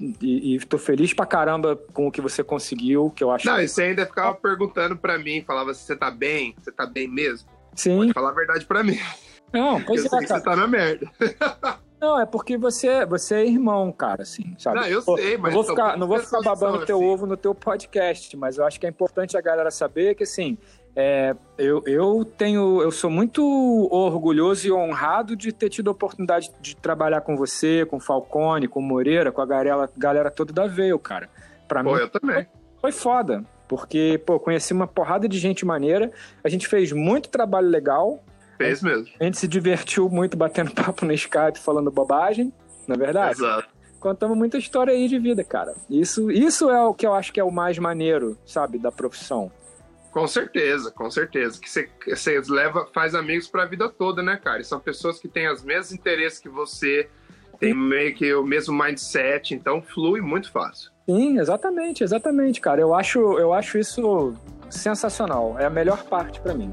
e, 0.00 0.54
e 0.54 0.60
tô 0.60 0.78
feliz 0.78 1.12
pra 1.12 1.26
caramba 1.26 1.76
com 1.92 2.06
o 2.06 2.12
que 2.12 2.20
você 2.20 2.44
conseguiu, 2.44 3.10
que 3.10 3.22
eu 3.22 3.30
acho. 3.30 3.46
Não, 3.46 3.60
e 3.60 3.68
você 3.68 3.84
ainda 3.84 4.06
ficava 4.06 4.34
perguntando 4.34 4.96
pra 4.96 5.18
mim, 5.18 5.42
falava 5.46 5.74
se 5.74 5.84
você 5.84 5.96
tá 5.96 6.10
bem, 6.10 6.54
você 6.58 6.70
tá 6.70 6.86
bem 6.86 7.08
mesmo? 7.08 7.48
Sim. 7.74 7.96
Pode 7.98 8.12
falar 8.12 8.30
a 8.30 8.34
verdade 8.34 8.64
pra 8.64 8.82
mim. 8.82 8.98
Não, 9.52 9.82
pois 9.82 10.04
eu 10.04 10.06
é, 10.06 10.18
sei 10.18 10.26
você 10.26 10.40
tá 10.42 10.54
na 10.54 10.66
merda. 10.66 11.10
Não, 12.00 12.20
é 12.20 12.24
porque 12.24 12.56
você, 12.56 13.04
você 13.06 13.36
é 13.36 13.46
irmão, 13.46 13.90
cara, 13.90 14.22
assim, 14.22 14.54
sabe? 14.56 14.78
Não, 14.78 14.86
eu 14.86 15.02
sei, 15.02 15.36
mas... 15.36 15.52
Não 15.52 15.62
vou 15.62 15.64
ficar, 15.64 15.96
não 15.96 16.06
vou 16.06 16.18
ficar 16.20 16.42
babando 16.42 16.86
teu 16.86 16.98
assim. 16.98 17.06
ovo 17.06 17.26
no 17.26 17.36
teu 17.36 17.54
podcast, 17.54 18.36
mas 18.36 18.56
eu 18.56 18.64
acho 18.64 18.78
que 18.78 18.86
é 18.86 18.88
importante 18.88 19.36
a 19.36 19.40
galera 19.40 19.70
saber 19.70 20.14
que, 20.14 20.22
assim, 20.22 20.56
é, 21.00 21.32
eu, 21.56 21.80
eu 21.86 22.24
tenho, 22.24 22.82
eu 22.82 22.90
sou 22.90 23.08
muito 23.08 23.40
orgulhoso 23.88 24.66
e 24.66 24.72
honrado 24.72 25.36
de 25.36 25.52
ter 25.52 25.68
tido 25.68 25.86
a 25.86 25.92
oportunidade 25.92 26.50
de 26.60 26.74
trabalhar 26.74 27.20
com 27.20 27.36
você, 27.36 27.86
com 27.86 28.00
Falcone, 28.00 28.66
com 28.66 28.80
Moreira, 28.80 29.30
com 29.30 29.40
a 29.40 29.46
galera, 29.46 29.88
galera 29.96 30.28
toda 30.28 30.52
da 30.52 30.66
Veio, 30.66 30.98
cara. 30.98 31.30
Pra 31.68 31.84
pô, 31.84 31.94
mim, 31.94 32.00
eu 32.00 32.08
também. 32.08 32.48
Foi, 32.80 32.90
foi 32.90 32.92
foda, 32.92 33.44
porque, 33.68 34.20
pô, 34.26 34.40
conheci 34.40 34.72
uma 34.72 34.88
porrada 34.88 35.28
de 35.28 35.38
gente 35.38 35.64
maneira, 35.64 36.10
a 36.42 36.48
gente 36.48 36.66
fez 36.66 36.90
muito 36.90 37.28
trabalho 37.28 37.68
legal. 37.68 38.20
Fez 38.56 38.82
mesmo. 38.82 39.06
A 39.20 39.24
gente 39.24 39.38
se 39.38 39.46
divertiu 39.46 40.08
muito 40.08 40.36
batendo 40.36 40.72
papo 40.74 41.06
no 41.06 41.12
Skype, 41.12 41.60
falando 41.60 41.92
bobagem, 41.92 42.52
na 42.88 42.96
é 42.96 42.98
verdade? 42.98 43.38
Exato. 43.38 43.68
Contamos 44.00 44.36
muita 44.36 44.58
história 44.58 44.92
aí 44.92 45.06
de 45.06 45.18
vida, 45.20 45.44
cara. 45.44 45.76
Isso, 45.88 46.28
isso 46.28 46.68
é 46.68 46.84
o 46.84 46.92
que 46.92 47.06
eu 47.06 47.14
acho 47.14 47.32
que 47.32 47.38
é 47.38 47.44
o 47.44 47.52
mais 47.52 47.78
maneiro, 47.78 48.36
sabe, 48.44 48.80
da 48.80 48.90
profissão. 48.90 49.48
Com 50.10 50.26
certeza, 50.26 50.90
com 50.90 51.10
certeza. 51.10 51.60
Que 51.60 52.16
você 52.16 52.40
leva, 52.48 52.88
faz 52.92 53.14
amigos 53.14 53.46
para 53.46 53.62
a 53.62 53.66
vida 53.66 53.88
toda, 53.88 54.22
né, 54.22 54.36
cara? 54.42 54.60
E 54.60 54.64
são 54.64 54.80
pessoas 54.80 55.20
que 55.20 55.28
têm 55.28 55.50
os 55.50 55.62
mesmos 55.62 55.92
interesses 55.92 56.38
que 56.38 56.48
você, 56.48 57.08
tem 57.58 57.74
meio 57.74 58.14
que 58.14 58.32
o 58.34 58.44
mesmo 58.44 58.76
mindset, 58.76 59.54
então 59.54 59.82
flui 59.82 60.20
muito 60.20 60.50
fácil. 60.50 60.90
Sim, 61.08 61.38
exatamente, 61.38 62.04
exatamente, 62.04 62.60
cara. 62.60 62.80
Eu 62.80 62.94
acho, 62.94 63.18
eu 63.38 63.52
acho 63.52 63.78
isso 63.78 64.34
sensacional. 64.70 65.56
É 65.58 65.64
a 65.64 65.70
melhor 65.70 66.04
parte 66.04 66.40
para 66.40 66.54
mim. 66.54 66.72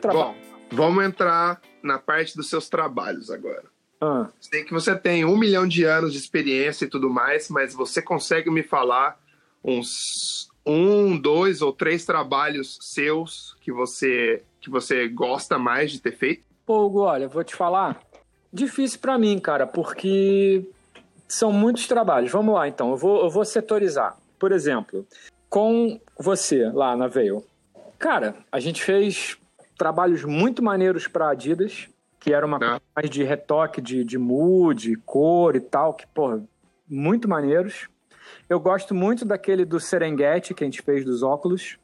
Trabalho. 0.00 0.34
Bom, 0.34 0.34
vamos 0.70 1.04
entrar 1.04 1.60
na 1.82 1.98
parte 1.98 2.36
dos 2.36 2.48
seus 2.48 2.68
trabalhos 2.68 3.30
agora. 3.30 3.64
Ah. 4.00 4.28
Sei 4.40 4.64
que 4.64 4.72
você 4.72 4.96
tem 4.96 5.24
um 5.24 5.36
milhão 5.36 5.66
de 5.66 5.84
anos 5.84 6.12
de 6.12 6.18
experiência 6.18 6.84
e 6.84 6.88
tudo 6.88 7.10
mais, 7.10 7.48
mas 7.48 7.74
você 7.74 8.00
consegue 8.00 8.50
me 8.50 8.62
falar 8.62 9.18
uns 9.64 10.48
um, 10.64 11.18
dois 11.18 11.62
ou 11.62 11.72
três 11.72 12.04
trabalhos 12.04 12.78
seus 12.80 13.56
que 13.60 13.72
você 13.72 14.42
que 14.60 14.70
você 14.70 15.08
gosta 15.08 15.58
mais 15.58 15.90
de 15.90 16.00
ter 16.00 16.16
feito? 16.16 16.44
Pô, 16.66 16.84
Hugo, 16.84 17.00
olha, 17.00 17.28
vou 17.28 17.42
te 17.42 17.54
falar. 17.54 18.00
Difícil 18.52 18.98
para 18.98 19.16
mim, 19.18 19.38
cara, 19.38 19.66
porque 19.66 20.68
são 21.26 21.52
muitos 21.52 21.86
trabalhos. 21.86 22.30
Vamos 22.30 22.54
lá, 22.54 22.66
então. 22.68 22.90
Eu 22.90 22.96
vou, 22.96 23.22
eu 23.22 23.30
vou 23.30 23.44
setorizar. 23.44 24.16
Por 24.38 24.52
exemplo, 24.52 25.06
com 25.48 26.00
você 26.18 26.64
lá 26.70 26.96
na 26.96 27.06
Veio. 27.06 27.44
Cara, 27.98 28.34
a 28.50 28.60
gente 28.60 28.82
fez 28.82 29.38
trabalhos 29.78 30.24
muito 30.24 30.62
maneiros 30.62 31.06
para 31.06 31.30
Adidas, 31.30 31.88
que 32.18 32.34
era 32.34 32.44
uma 32.44 32.56
é. 32.56 32.60
coisa 32.60 32.82
mais 32.94 33.08
de 33.08 33.22
retoque 33.22 33.80
de, 33.80 34.04
de 34.04 34.18
mood, 34.18 34.96
cor 35.06 35.54
e 35.56 35.60
tal, 35.60 35.94
que, 35.94 36.06
pô, 36.08 36.42
muito 36.86 37.28
maneiros. 37.28 37.88
Eu 38.48 38.58
gosto 38.58 38.94
muito 38.94 39.24
daquele 39.24 39.64
do 39.64 39.78
Serengeti 39.78 40.52
que 40.52 40.64
a 40.64 40.66
gente 40.66 40.82
fez 40.82 41.04
dos 41.04 41.22
óculos. 41.22 41.78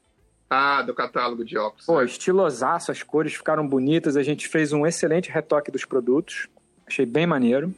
Ah, 0.49 0.81
do 0.81 0.93
catálogo 0.93 1.43
de 1.43 1.57
óculos. 1.57 1.85
Pô, 1.85 1.99
né? 1.99 2.05
estilosaço, 2.05 2.91
as 2.91 3.01
cores 3.01 3.33
ficaram 3.33 3.67
bonitas. 3.67 4.17
A 4.17 4.23
gente 4.23 4.47
fez 4.47 4.73
um 4.73 4.85
excelente 4.85 5.31
retoque 5.31 5.71
dos 5.71 5.85
produtos. 5.85 6.47
Achei 6.85 7.05
bem 7.05 7.25
maneiro. 7.25 7.73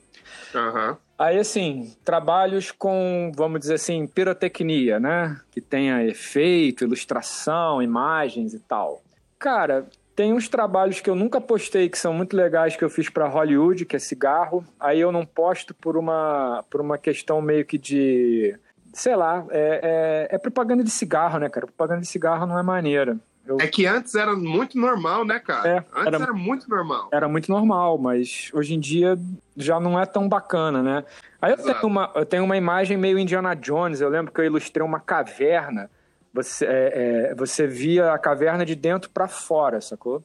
Uhum. 0.54 0.98
Aí, 1.18 1.40
assim, 1.40 1.96
trabalhos 2.04 2.72
com, 2.72 3.32
vamos 3.36 3.62
dizer 3.62 3.76
assim, 3.76 4.06
pirotecnia, 4.06 5.00
né? 5.00 5.40
Que 5.50 5.62
tenha 5.62 6.06
efeito, 6.06 6.84
ilustração, 6.84 7.82
imagens 7.82 8.54
e 8.54 8.60
tal. 8.60 9.02
Cara, 9.40 9.88
tem 10.18 10.34
uns 10.34 10.50
trabalhos 10.50 11.00
que 11.00 11.08
eu 11.08 11.16
nunca 11.16 11.40
postei 11.40 11.88
que 11.88 11.98
são 11.98 12.12
muito 12.12 12.36
legais 12.36 12.76
que 12.76 12.84
eu 12.84 12.90
fiz 12.90 13.08
para 13.08 13.28
Hollywood, 13.28 13.86
que 13.86 13.96
é 13.96 14.00
cigarro. 14.00 14.66
Aí 14.80 15.00
eu 15.00 15.12
não 15.12 15.24
posto 15.24 15.76
por 15.76 15.96
uma, 15.96 16.66
por 16.72 16.82
uma 16.82 16.98
questão 16.98 17.40
meio 17.40 17.64
que 17.64 17.78
de. 17.78 18.58
Sei 18.92 19.16
lá, 19.16 19.46
é, 19.52 20.28
é, 20.32 20.36
é 20.36 20.38
propaganda 20.40 20.84
de 20.84 20.90
cigarro, 20.90 21.38
né, 21.38 21.48
cara? 21.48 21.68
Propaganda 21.68 22.02
de 22.02 22.08
cigarro 22.08 22.48
não 22.48 22.58
é 22.58 22.64
maneira. 22.64 23.16
Eu... 23.46 23.58
É 23.62 23.68
que 23.68 23.86
antes 23.86 24.16
era 24.16 24.36
muito 24.36 24.76
normal, 24.76 25.24
né, 25.24 25.40
cara? 25.40 25.70
É, 25.70 25.78
antes 25.78 26.08
era, 26.08 26.24
era, 26.24 26.34
muito 26.34 26.68
normal. 26.68 27.10
Era 27.12 27.28
muito 27.28 27.52
normal, 27.52 28.00
mas 28.00 28.50
hoje 28.56 28.74
em 28.74 28.80
dia 28.80 29.20
já 29.56 29.80
não 29.80 30.00
é 30.00 30.06
tão 30.08 30.28
bacana, 30.28 30.82
né? 30.82 31.06
Aí 31.40 31.52
eu 31.52 31.58
tenho, 31.58 31.78
uma, 31.84 32.12
eu 32.16 32.26
tenho 32.26 32.44
uma 32.44 32.58
imagem 32.58 32.98
meio 32.98 33.20
Indiana 33.20 33.56
Jones. 33.56 34.02
Eu 34.02 34.10
lembro 34.10 34.34
que 34.34 34.42
eu 34.42 34.46
ilustrei 34.46 34.84
uma 34.84 35.00
caverna 35.00 35.92
você, 36.34 36.66
é, 36.66 37.30
é, 37.32 37.36
você 37.36 37.68
via 37.68 38.14
a 38.14 38.18
caverna 38.20 38.66
de 38.66 38.76
dentro 38.76 39.10
para 39.10 39.28
fora, 39.28 39.82
sacou? 39.82 40.24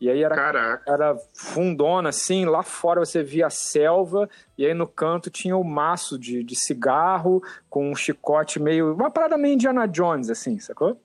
E 0.00 0.10
aí 0.10 0.22
era, 0.22 0.82
era 0.86 1.16
fundona, 1.32 2.10
assim, 2.10 2.44
lá 2.44 2.62
fora 2.62 3.00
você 3.00 3.22
via 3.22 3.46
a 3.46 3.50
selva, 3.50 4.28
e 4.58 4.66
aí 4.66 4.74
no 4.74 4.86
canto 4.86 5.30
tinha 5.30 5.56
o 5.56 5.64
maço 5.64 6.18
de, 6.18 6.42
de 6.42 6.56
cigarro, 6.56 7.42
com 7.70 7.90
um 7.90 7.94
chicote 7.94 8.60
meio. 8.60 8.92
Uma 8.92 9.10
parada 9.10 9.38
meio 9.38 9.54
Indiana 9.54 9.86
Jones, 9.86 10.28
assim, 10.28 10.58
sacou? 10.58 11.00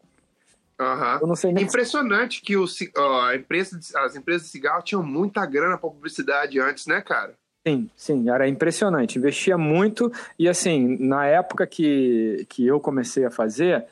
Uhum. 0.80 1.20
Eu 1.22 1.28
não 1.28 1.36
sei 1.36 1.52
nem 1.52 1.66
Impressionante 1.66 2.42
que 2.42 2.56
o, 2.56 2.66
ó, 2.98 3.22
a 3.26 3.36
empresa, 3.36 3.80
as 3.98 4.16
empresas 4.16 4.44
de 4.44 4.50
cigarro 4.50 4.82
tinham 4.82 5.04
muita 5.04 5.46
grana 5.46 5.78
para 5.78 5.90
publicidade 5.90 6.60
antes, 6.60 6.88
né, 6.88 7.02
cara? 7.02 7.34
Sim, 7.68 7.90
sim, 7.96 8.30
era 8.30 8.48
impressionante. 8.48 9.20
Investia 9.20 9.58
muito 9.58 10.12
e 10.38 10.48
assim, 10.48 10.98
na 11.00 11.26
época 11.26 11.68
que, 11.68 12.46
que 12.50 12.66
eu 12.66 12.80
comecei 12.80 13.26
a 13.26 13.32
fazer, 13.32 13.86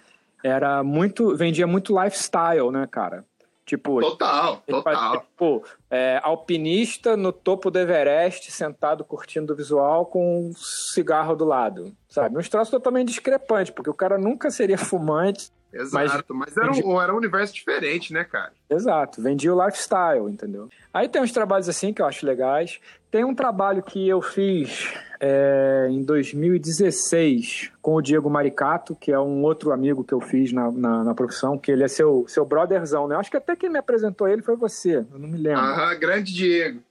era 0.43 0.83
muito, 0.83 1.35
vendia 1.35 1.67
muito 1.67 1.97
lifestyle, 1.97 2.71
né, 2.71 2.87
cara? 2.89 3.25
Tipo, 3.67 3.99
total, 3.99 4.63
total. 4.65 5.19
tipo, 5.19 5.61
é, 5.91 6.21
alpinista 6.23 7.17
no 7.17 7.33
topo 7.33 7.69
do 7.69 7.77
Everest, 7.77 8.49
sentado 8.49 9.03
curtindo 9.03 9.51
o 9.51 9.55
visual 9.57 10.05
com 10.05 10.47
um 10.47 10.53
cigarro 10.55 11.35
do 11.35 11.43
lado, 11.43 11.93
sabe? 12.07 12.37
Um 12.37 12.41
troço 12.41 12.71
totalmente 12.71 13.09
discrepante, 13.09 13.73
porque 13.73 13.89
o 13.89 13.93
cara 13.93 14.17
nunca 14.17 14.49
seria 14.49 14.77
fumante. 14.79 15.51
Exato, 15.73 16.33
mas, 16.33 16.55
mas 16.55 16.57
era, 16.57 16.87
um, 16.87 17.01
era 17.01 17.13
um 17.13 17.17
universo 17.17 17.53
diferente, 17.53 18.13
né, 18.13 18.23
cara? 18.23 18.51
Exato, 18.69 19.21
vendia 19.21 19.53
o 19.53 19.65
lifestyle, 19.65 20.29
entendeu? 20.29 20.69
Aí 20.93 21.09
tem 21.09 21.21
uns 21.21 21.31
trabalhos 21.31 21.67
assim 21.67 21.93
que 21.93 22.01
eu 22.01 22.05
acho 22.05 22.25
legais. 22.25 22.79
Tem 23.11 23.23
um 23.23 23.35
trabalho 23.35 23.83
que 23.83 24.07
eu 24.07 24.21
fiz 24.21 24.93
é, 25.19 25.87
em 25.89 26.03
2016 26.03 27.71
com 27.81 27.95
o 27.95 28.01
Diego 28.01 28.29
Maricato, 28.29 28.95
que 28.95 29.11
é 29.11 29.19
um 29.19 29.43
outro 29.43 29.71
amigo 29.71 30.03
que 30.03 30.13
eu 30.13 30.21
fiz 30.21 30.51
na, 30.51 30.71
na, 30.71 31.03
na, 31.03 31.13
profissão, 31.13 31.57
que 31.57 31.71
ele 31.71 31.83
é 31.83 31.87
seu, 31.87 32.25
seu 32.27 32.45
brotherzão, 32.45 33.07
né? 33.07 33.15
Acho 33.15 33.31
que 33.31 33.37
até 33.37 33.55
quem 33.55 33.69
me 33.69 33.79
apresentou 33.79 34.27
ele 34.27 34.41
foi 34.41 34.55
você, 34.55 34.97
eu 34.97 35.19
não 35.19 35.27
me 35.27 35.37
lembro. 35.37 35.59
Aham, 35.61 35.99
grande 35.99 36.33
Diego. 36.33 36.81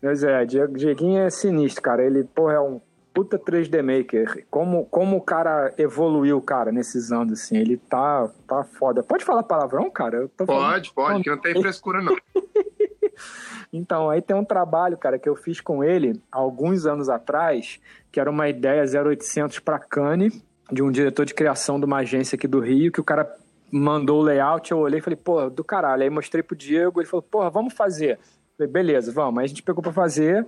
Pois 0.00 0.22
é, 0.22 0.44
Diego, 0.44 0.76
Dieguinho 0.76 1.18
é 1.18 1.30
sinistro, 1.30 1.82
cara. 1.82 2.04
Ele, 2.04 2.22
porra, 2.22 2.54
é 2.54 2.60
um 2.60 2.80
puta 3.16 3.38
3D 3.38 3.82
Maker. 3.82 4.46
Como, 4.50 4.84
como 4.84 5.16
o 5.16 5.22
cara 5.22 5.72
evoluiu, 5.78 6.38
cara, 6.42 6.70
nesses 6.70 7.10
anos, 7.10 7.40
assim. 7.40 7.56
Ele 7.56 7.78
tá, 7.78 8.28
tá 8.46 8.62
foda. 8.62 9.02
Pode 9.02 9.24
falar 9.24 9.42
palavrão, 9.42 9.90
cara? 9.90 10.28
pode, 10.36 10.92
pode, 10.92 11.22
que 11.22 11.30
não 11.30 11.38
tem 11.38 11.58
frescura, 11.58 12.02
não. 12.02 12.14
então, 13.72 14.10
aí 14.10 14.20
tem 14.20 14.36
um 14.36 14.44
trabalho, 14.44 14.98
cara, 14.98 15.18
que 15.18 15.26
eu 15.26 15.34
fiz 15.34 15.62
com 15.62 15.82
ele 15.82 16.20
alguns 16.30 16.84
anos 16.84 17.08
atrás, 17.08 17.80
que 18.12 18.20
era 18.20 18.30
uma 18.30 18.50
ideia 18.50 18.84
0800 18.84 19.60
para 19.60 19.78
Cane, 19.78 20.30
de 20.70 20.82
um 20.82 20.90
diretor 20.90 21.24
de 21.24 21.32
criação 21.32 21.80
de 21.80 21.86
uma 21.86 21.98
agência 21.98 22.36
aqui 22.36 22.46
do 22.46 22.60
Rio, 22.60 22.92
que 22.92 23.00
o 23.00 23.04
cara 23.04 23.34
mandou 23.72 24.20
o 24.20 24.22
layout, 24.22 24.70
eu 24.70 24.78
olhei 24.78 24.98
e 24.98 25.02
falei, 25.02 25.16
pô, 25.16 25.48
do 25.48 25.64
caralho. 25.64 26.02
Aí 26.02 26.10
mostrei 26.10 26.42
pro 26.42 26.54
Diego, 26.54 27.00
ele 27.00 27.08
falou, 27.08 27.22
porra, 27.22 27.48
vamos 27.48 27.72
fazer. 27.72 28.18
falei, 28.58 28.70
beleza, 28.70 29.10
vamos. 29.10 29.38
Aí 29.38 29.46
a 29.46 29.48
gente 29.48 29.62
pegou 29.62 29.82
para 29.82 29.92
fazer. 29.92 30.46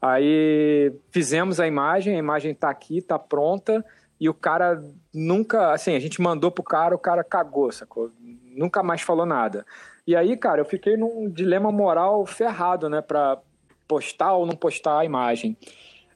Aí 0.00 0.92
fizemos 1.10 1.58
a 1.58 1.66
imagem, 1.66 2.14
a 2.14 2.18
imagem 2.18 2.54
tá 2.54 2.70
aqui, 2.70 3.02
tá 3.02 3.18
pronta, 3.18 3.84
e 4.20 4.28
o 4.28 4.34
cara 4.34 4.82
nunca, 5.12 5.72
assim, 5.72 5.94
a 5.94 6.00
gente 6.00 6.20
mandou 6.20 6.50
pro 6.50 6.62
cara, 6.62 6.94
o 6.94 6.98
cara 6.98 7.24
cagou, 7.24 7.70
sacou? 7.72 8.10
Nunca 8.56 8.82
mais 8.82 9.02
falou 9.02 9.26
nada. 9.26 9.64
E 10.06 10.16
aí, 10.16 10.36
cara, 10.36 10.60
eu 10.60 10.64
fiquei 10.64 10.96
num 10.96 11.28
dilema 11.28 11.70
moral 11.70 12.24
ferrado, 12.26 12.88
né, 12.88 13.00
pra 13.00 13.38
postar 13.86 14.34
ou 14.34 14.46
não 14.46 14.54
postar 14.54 15.00
a 15.00 15.04
imagem. 15.04 15.56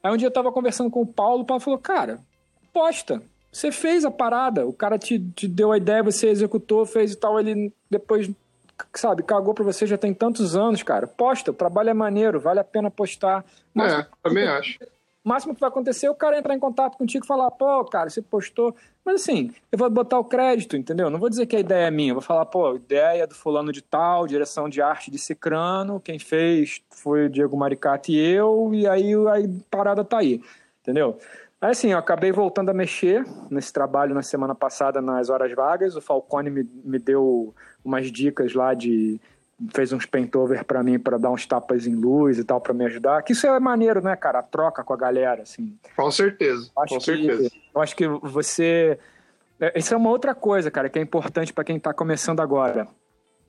Aí 0.02 0.12
um 0.12 0.16
dia 0.16 0.26
eu 0.26 0.32
tava 0.32 0.52
conversando 0.52 0.90
com 0.90 1.02
o 1.02 1.06
Paulo, 1.06 1.42
o 1.42 1.46
Paulo 1.46 1.62
falou, 1.62 1.78
cara, 1.78 2.18
posta. 2.72 3.22
Você 3.50 3.70
fez 3.70 4.04
a 4.04 4.10
parada, 4.10 4.66
o 4.66 4.72
cara 4.72 4.98
te, 4.98 5.18
te 5.18 5.46
deu 5.46 5.72
a 5.72 5.76
ideia, 5.76 6.02
você 6.02 6.28
executou, 6.28 6.86
fez 6.86 7.12
e 7.12 7.16
tal, 7.16 7.38
ele 7.38 7.72
depois 7.90 8.30
sabe, 8.94 9.22
cagou 9.22 9.54
pra 9.54 9.64
você 9.64 9.86
já 9.86 9.98
tem 9.98 10.12
tantos 10.12 10.56
anos, 10.56 10.82
cara. 10.82 11.06
Posta, 11.06 11.50
o 11.50 11.54
trabalho 11.54 11.90
é 11.90 11.94
maneiro, 11.94 12.40
vale 12.40 12.60
a 12.60 12.64
pena 12.64 12.90
postar. 12.90 13.44
Mas, 13.74 13.92
é, 13.92 14.06
também 14.22 14.46
acho. 14.46 14.78
O 15.24 15.28
máximo 15.28 15.54
que 15.54 15.60
vai 15.60 15.68
acontecer 15.68 16.06
é 16.06 16.10
o 16.10 16.14
cara 16.16 16.38
entrar 16.38 16.54
em 16.54 16.58
contato 16.58 16.98
contigo 16.98 17.24
e 17.24 17.28
falar, 17.28 17.50
pô, 17.52 17.84
cara, 17.84 18.10
você 18.10 18.20
postou. 18.20 18.74
Mas 19.04 19.22
assim, 19.22 19.54
eu 19.70 19.78
vou 19.78 19.88
botar 19.88 20.18
o 20.18 20.24
crédito, 20.24 20.76
entendeu? 20.76 21.08
Não 21.10 21.18
vou 21.18 21.28
dizer 21.28 21.46
que 21.46 21.54
a 21.54 21.60
ideia 21.60 21.86
é 21.86 21.90
minha, 21.90 22.10
eu 22.10 22.16
vou 22.16 22.22
falar, 22.22 22.44
pô, 22.46 22.74
ideia 22.74 23.26
do 23.26 23.34
fulano 23.34 23.72
de 23.72 23.82
tal, 23.82 24.26
direção 24.26 24.68
de 24.68 24.82
arte 24.82 25.10
de 25.10 25.18
Cicrano, 25.18 26.00
quem 26.00 26.18
fez 26.18 26.82
foi 26.90 27.26
o 27.26 27.30
Diego 27.30 27.56
Maricati 27.56 28.12
e 28.12 28.18
eu, 28.18 28.70
e 28.72 28.86
aí 28.86 29.14
a 29.14 29.36
parada 29.70 30.04
tá 30.04 30.18
aí, 30.18 30.42
entendeu? 30.80 31.18
Aí 31.62 31.70
assim, 31.70 31.92
eu 31.92 31.98
acabei 31.98 32.32
voltando 32.32 32.70
a 32.70 32.74
mexer 32.74 33.24
nesse 33.48 33.72
trabalho 33.72 34.12
na 34.14 34.22
semana 34.22 34.52
passada 34.52 35.00
nas 35.00 35.30
horas 35.30 35.52
vagas. 35.54 35.94
O 35.94 36.00
Falcone 36.00 36.50
me, 36.50 36.68
me 36.84 36.98
deu 36.98 37.54
umas 37.84 38.10
dicas 38.10 38.52
lá 38.52 38.74
de 38.74 39.20
fez 39.72 39.92
uns 39.92 40.04
paintover 40.04 40.64
para 40.64 40.82
mim 40.82 40.98
para 40.98 41.16
dar 41.16 41.30
uns 41.30 41.46
tapas 41.46 41.86
em 41.86 41.94
luz 41.94 42.36
e 42.36 42.44
tal 42.44 42.60
para 42.60 42.74
me 42.74 42.84
ajudar. 42.86 43.22
Que 43.22 43.32
isso 43.32 43.46
é 43.46 43.60
maneiro, 43.60 44.02
né, 44.02 44.16
cara? 44.16 44.40
A 44.40 44.42
troca 44.42 44.82
com 44.82 44.92
a 44.92 44.96
galera, 44.96 45.42
assim. 45.42 45.78
Com 45.94 46.10
certeza. 46.10 46.68
Acho 46.76 46.94
com 46.94 46.98
que, 46.98 47.04
certeza. 47.04 47.50
Eu 47.72 47.80
acho 47.80 47.94
que 47.94 48.08
você 48.08 48.98
é, 49.62 49.78
isso 49.78 49.94
é 49.94 49.96
uma 49.96 50.10
outra 50.10 50.34
coisa, 50.34 50.68
cara, 50.68 50.88
que 50.88 50.98
é 50.98 51.02
importante 51.02 51.52
para 51.52 51.62
quem 51.62 51.76
está 51.76 51.94
começando 51.94 52.40
agora. 52.40 52.88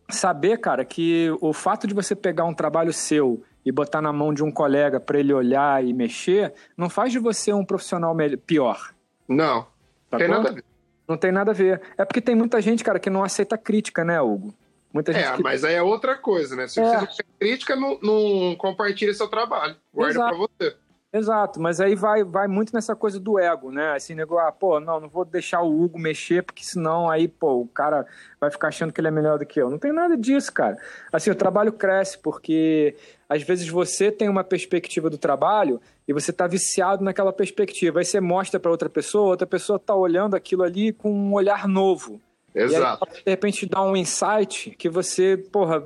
Saber, 0.08 0.58
cara, 0.58 0.86
que 0.86 1.36
o 1.42 1.52
fato 1.52 1.88
de 1.88 1.96
você 1.96 2.16
pegar 2.16 2.46
um 2.46 2.54
trabalho 2.54 2.94
seu 2.94 3.44
e 3.66 3.72
botar 3.72 4.02
na 4.02 4.12
mão 4.12 4.34
de 4.34 4.44
um 4.44 4.52
colega 4.52 5.00
para 5.00 5.20
ele 5.20 5.34
olhar 5.34 5.84
e 5.84 5.94
mexer, 5.94 6.54
não 6.78 6.90
faz 6.90 7.12
de 7.12 7.20
você 7.20 7.54
um 7.54 7.66
profissional 7.66 8.16
pior. 8.46 8.94
Não. 9.28 9.68
Tá 10.10 10.18
tem 10.18 10.28
nada 10.28 10.50
a 10.50 10.52
ver. 10.52 10.64
Não 11.08 11.18
tem 11.18 11.32
nada 11.32 11.52
a 11.52 11.54
ver. 11.54 11.82
É 11.98 12.06
porque 12.06 12.22
tem 12.22 12.36
muita 12.36 12.62
gente, 12.62 12.84
cara, 12.84 13.00
que 13.00 13.10
não 13.10 13.24
aceita 13.24 13.58
crítica, 13.58 14.04
né, 14.04 14.22
Hugo? 14.22 14.54
Muita 14.94 15.12
é, 15.12 15.16
gente 15.16 15.28
é, 15.28 15.38
que... 15.38 15.44
mas 15.44 15.64
aí 15.64 15.74
é 15.74 15.82
outra 15.82 16.16
coisa, 16.16 16.56
né? 16.56 16.68
Se 16.68 16.80
é. 16.80 16.84
você 16.84 16.98
não 16.98 17.08
crítica, 17.40 17.76
não, 17.76 18.00
não 18.02 18.56
compartilha 18.56 19.14
seu 19.14 19.28
trabalho. 19.28 19.76
Guarda 19.94 20.28
pra 20.28 20.38
você. 20.38 20.76
Exato, 21.14 21.62
mas 21.62 21.80
aí 21.80 21.94
vai, 21.94 22.24
vai 22.24 22.48
muito 22.48 22.74
nessa 22.74 22.96
coisa 22.96 23.20
do 23.20 23.38
ego, 23.38 23.72
né? 23.72 23.92
Assim, 23.96 24.16
nego, 24.16 24.40
ah, 24.40 24.52
pô, 24.52 24.80
não, 24.80 25.00
não 25.00 25.08
vou 25.08 25.24
deixar 25.24 25.62
o 25.62 25.84
Hugo 25.84 26.00
mexer, 26.00 26.42
porque 26.42 26.64
senão 26.64 27.08
aí, 27.08 27.28
pô, 27.28 27.62
o 27.62 27.68
cara 27.68 28.08
vai 28.42 28.50
ficar 28.50 28.70
achando 28.70 28.92
que 28.92 29.00
ele 29.00 29.10
é 29.10 29.12
melhor 29.12 29.38
do 29.38 29.46
que 29.46 29.62
eu. 29.62 29.70
Não 29.70 29.78
tem 29.78 29.94
nada 29.94 30.18
disso, 30.18 30.52
cara. 30.52 30.76
Assim, 31.12 31.30
o 31.30 31.36
trabalho 31.36 31.72
cresce 31.72 32.18
porque 32.18 32.96
às 33.30 33.44
vezes 33.44 33.70
você 33.70 34.12
tem 34.12 34.28
uma 34.28 34.44
perspectiva 34.44 35.08
do 35.08 35.18
trabalho 35.18 35.80
e 36.08 36.14
você 36.14 36.34
tá 36.34 36.48
viciado 36.48 37.04
naquela 37.04 37.32
perspectiva. 37.32 38.00
Aí 38.00 38.06
você 38.06 38.20
mostra 38.20 38.60
para 38.60 38.72
outra 38.72 38.90
pessoa, 38.90 39.30
outra 39.30 39.46
pessoa 39.46 39.78
tá 39.78 39.94
olhando 39.94 40.36
aquilo 40.36 40.64
ali 40.64 40.92
com 40.92 41.12
um 41.14 41.34
olhar 41.34 41.68
novo. 41.68 42.20
Exato. 42.56 43.08
Aí, 43.08 43.24
de 43.24 43.30
repente 43.30 43.68
dá 43.68 43.84
um 43.84 43.96
insight 43.96 44.72
que 44.72 44.90
você, 44.90 45.38
porra, 45.38 45.84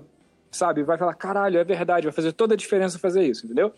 sabe, 0.51 0.83
vai 0.83 0.97
falar, 0.97 1.13
caralho, 1.15 1.59
é 1.59 1.65
verdade, 1.65 2.07
vai 2.07 2.13
fazer 2.13 2.31
toda 2.31 2.53
a 2.53 2.57
diferença 2.57 2.97
fazer 2.97 3.23
isso, 3.23 3.45
entendeu? 3.45 3.73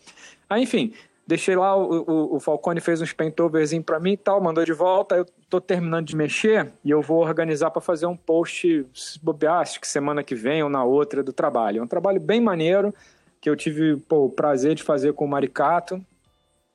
Aí, 0.48 0.62
enfim, 0.62 0.92
Deixei 1.30 1.54
lá, 1.54 1.76
o, 1.76 2.02
o, 2.08 2.36
o 2.36 2.40
Falcone 2.40 2.80
fez 2.80 3.00
uns 3.00 3.12
paintoverzinho 3.12 3.84
para 3.84 4.00
mim 4.00 4.14
e 4.14 4.16
tal, 4.16 4.40
mandou 4.40 4.64
de 4.64 4.72
volta. 4.72 5.14
Eu 5.14 5.24
tô 5.48 5.60
terminando 5.60 6.04
de 6.04 6.16
mexer 6.16 6.72
e 6.84 6.90
eu 6.90 7.00
vou 7.00 7.20
organizar 7.20 7.70
para 7.70 7.80
fazer 7.80 8.06
um 8.06 8.16
post, 8.16 8.84
se 8.92 9.20
acho 9.46 9.80
que 9.80 9.86
semana 9.86 10.24
que 10.24 10.34
vem 10.34 10.60
ou 10.60 10.68
na 10.68 10.82
outra 10.82 11.22
do 11.22 11.32
trabalho. 11.32 11.78
É 11.78 11.82
um 11.84 11.86
trabalho 11.86 12.18
bem 12.18 12.40
maneiro 12.40 12.92
que 13.40 13.48
eu 13.48 13.54
tive 13.54 13.96
pô, 14.08 14.24
o 14.24 14.28
prazer 14.28 14.74
de 14.74 14.82
fazer 14.82 15.12
com 15.12 15.24
o 15.24 15.28
Maricato, 15.28 16.04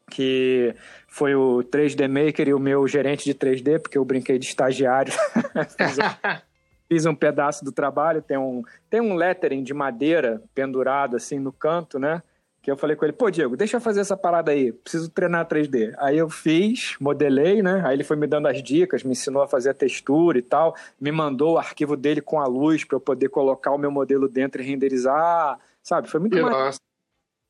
que 0.10 0.74
foi 1.06 1.36
o 1.36 1.62
3D 1.62 2.08
Maker 2.08 2.48
e 2.48 2.54
o 2.54 2.60
meu 2.60 2.88
gerente 2.88 3.26
de 3.26 3.36
3D, 3.36 3.82
porque 3.82 3.98
eu 3.98 4.06
brinquei 4.06 4.40
de 4.40 4.46
estagiário. 4.46 5.12
fiz, 5.78 5.98
um, 5.98 6.40
fiz, 6.88 7.06
um, 7.06 7.14
pedaço 7.14 7.66
do 7.66 7.74
trabalho, 7.74 8.22
tem 8.22 8.38
um, 8.38 8.64
tem 8.90 9.02
um 9.02 9.16
lettering 9.16 9.64
de 9.64 9.74
madeira 9.74 10.42
pendurado 10.54 11.18
assim 11.18 11.40
no 11.40 11.52
canto, 11.52 12.00
né? 12.00 12.24
Que 12.66 12.72
eu 12.72 12.76
falei 12.76 12.96
com 12.96 13.06
ele, 13.06 13.14
pô, 13.14 13.30
Diego, 13.30 13.56
deixa 13.56 13.78
eu 13.78 13.82
fazer 13.82 14.00
essa 14.00 14.18
parada 14.18 14.52
aí, 14.52 14.72
preciso 14.72 15.08
treinar 15.08 15.48
3D. 15.48 15.94
Aí 16.00 16.18
eu 16.18 16.28
fiz, 16.28 16.96
modelei, 17.00 17.62
né? 17.62 17.84
Aí 17.86 17.96
ele 17.96 18.04
foi 18.04 18.18
me 18.18 18.26
dando 18.26 18.48
as 18.48 18.64
dicas, 18.64 19.04
me 19.04 19.12
ensinou 19.12 19.44
a 19.44 19.48
fazer 19.48 19.70
a 19.70 19.74
textura 19.76 20.40
e 20.40 20.42
tal, 20.42 20.76
me 21.00 21.12
mandou 21.12 21.54
o 21.54 21.58
arquivo 21.60 21.96
dele 21.96 22.22
com 22.22 22.40
a 22.40 22.48
luz 22.48 22.84
para 22.84 22.96
eu 22.96 23.00
poder 23.00 23.30
colocar 23.30 23.70
o 23.70 23.78
meu 23.78 23.92
modelo 23.92 24.28
dentro 24.28 24.64
e 24.64 24.66
renderizar, 24.66 25.60
sabe? 25.84 26.10
Foi 26.10 26.20
muito 26.20 26.42
mais. 26.42 26.80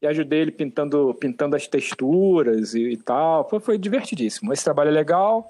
E 0.01 0.07
ajudei 0.07 0.41
ele 0.41 0.51
pintando, 0.51 1.15
pintando 1.17 1.55
as 1.55 1.65
texturas 1.65 2.75
e, 2.75 2.81
e 2.81 2.97
tal. 2.97 3.47
Foi, 3.47 3.61
foi 3.61 3.77
divertidíssimo. 3.77 4.51
Esse 4.51 4.65
trabalho 4.65 4.89
é 4.89 4.93
legal. 4.93 5.49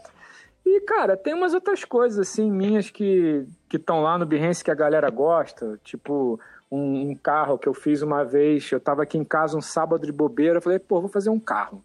E, 0.63 0.82
cara, 0.82 1.18
tem 1.18 1.34
umas 1.34 1.55
outras 1.55 1.84
coisas, 1.84 2.20
assim, 2.20 2.51
minhas 2.51 2.91
que 2.91 3.47
estão 3.74 4.03
lá 4.03 4.16
no 4.16 4.28
Behance 4.28 4.63
que 4.63 4.70
a 4.70 4.76
galera 4.76 5.09
gosta, 5.09 5.80
tipo 5.84 6.39
um, 6.76 7.11
um, 7.11 7.15
carro 7.15 7.57
que 7.57 7.67
eu 7.67 7.73
fiz 7.73 8.01
uma 8.01 8.23
vez. 8.23 8.71
Eu 8.71 8.80
tava 8.80 9.03
aqui 9.03 9.17
em 9.17 9.23
casa 9.23 9.57
um 9.57 9.61
sábado 9.61 10.05
de 10.05 10.11
bobeira. 10.11 10.57
Eu 10.57 10.61
falei, 10.61 10.80
pô, 10.80 10.99
vou 10.99 11.09
fazer 11.09 11.30
um 11.30 11.39
carro. 11.39 11.84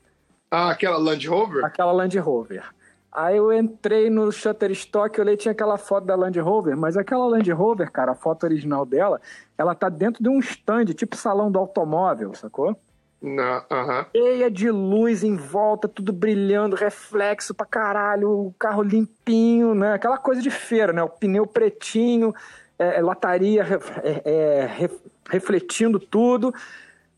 Ah, 0.51 0.71
aquela 0.71 0.99
Land 0.99 1.27
Rover? 1.29 1.65
Aquela 1.65 1.93
Land 1.93 2.19
Rover. 2.19 2.65
Aí 3.13 3.37
eu 3.37 3.53
entrei 3.53 4.09
no 4.09 4.31
Shutterstock, 4.31 5.19
eu 5.19 5.25
olhei, 5.25 5.37
tinha 5.37 5.51
aquela 5.51 5.77
foto 5.77 6.05
da 6.05 6.15
Land 6.15 6.39
Rover, 6.39 6.77
mas 6.77 6.97
aquela 6.97 7.27
Land 7.27 7.51
Rover, 7.51 7.91
cara, 7.91 8.13
a 8.13 8.15
foto 8.15 8.45
original 8.45 8.87
dela, 8.87 9.21
ela 9.59 9.75
tá 9.75 9.89
dentro 9.89 10.23
de 10.23 10.29
um 10.29 10.39
stand, 10.39 10.87
tipo 10.87 11.17
salão 11.17 11.51
do 11.51 11.59
automóvel, 11.59 12.33
sacou? 12.35 12.77
Na, 13.21 13.65
aham. 13.71 14.07
cheia 14.17 14.51
de 14.51 14.71
luz 14.71 15.23
em 15.23 15.37
volta, 15.37 15.87
tudo 15.87 16.13
brilhando, 16.13 16.75
reflexo 16.75 17.53
pra 17.53 17.67
caralho, 17.67 18.31
o 18.31 18.55
carro 18.59 18.83
limpinho, 18.83 19.75
né? 19.75 19.93
Aquela 19.93 20.17
coisa 20.17 20.41
de 20.41 20.51
feira, 20.51 20.93
né? 20.93 21.03
O 21.03 21.09
pneu 21.09 21.47
pretinho, 21.47 22.33
é, 22.81 22.97
é, 22.99 23.01
lataria 23.03 23.63
é, 24.03 24.23
é, 24.25 24.67
ref- 24.67 25.01
refletindo 25.29 26.01
tudo. 26.01 26.53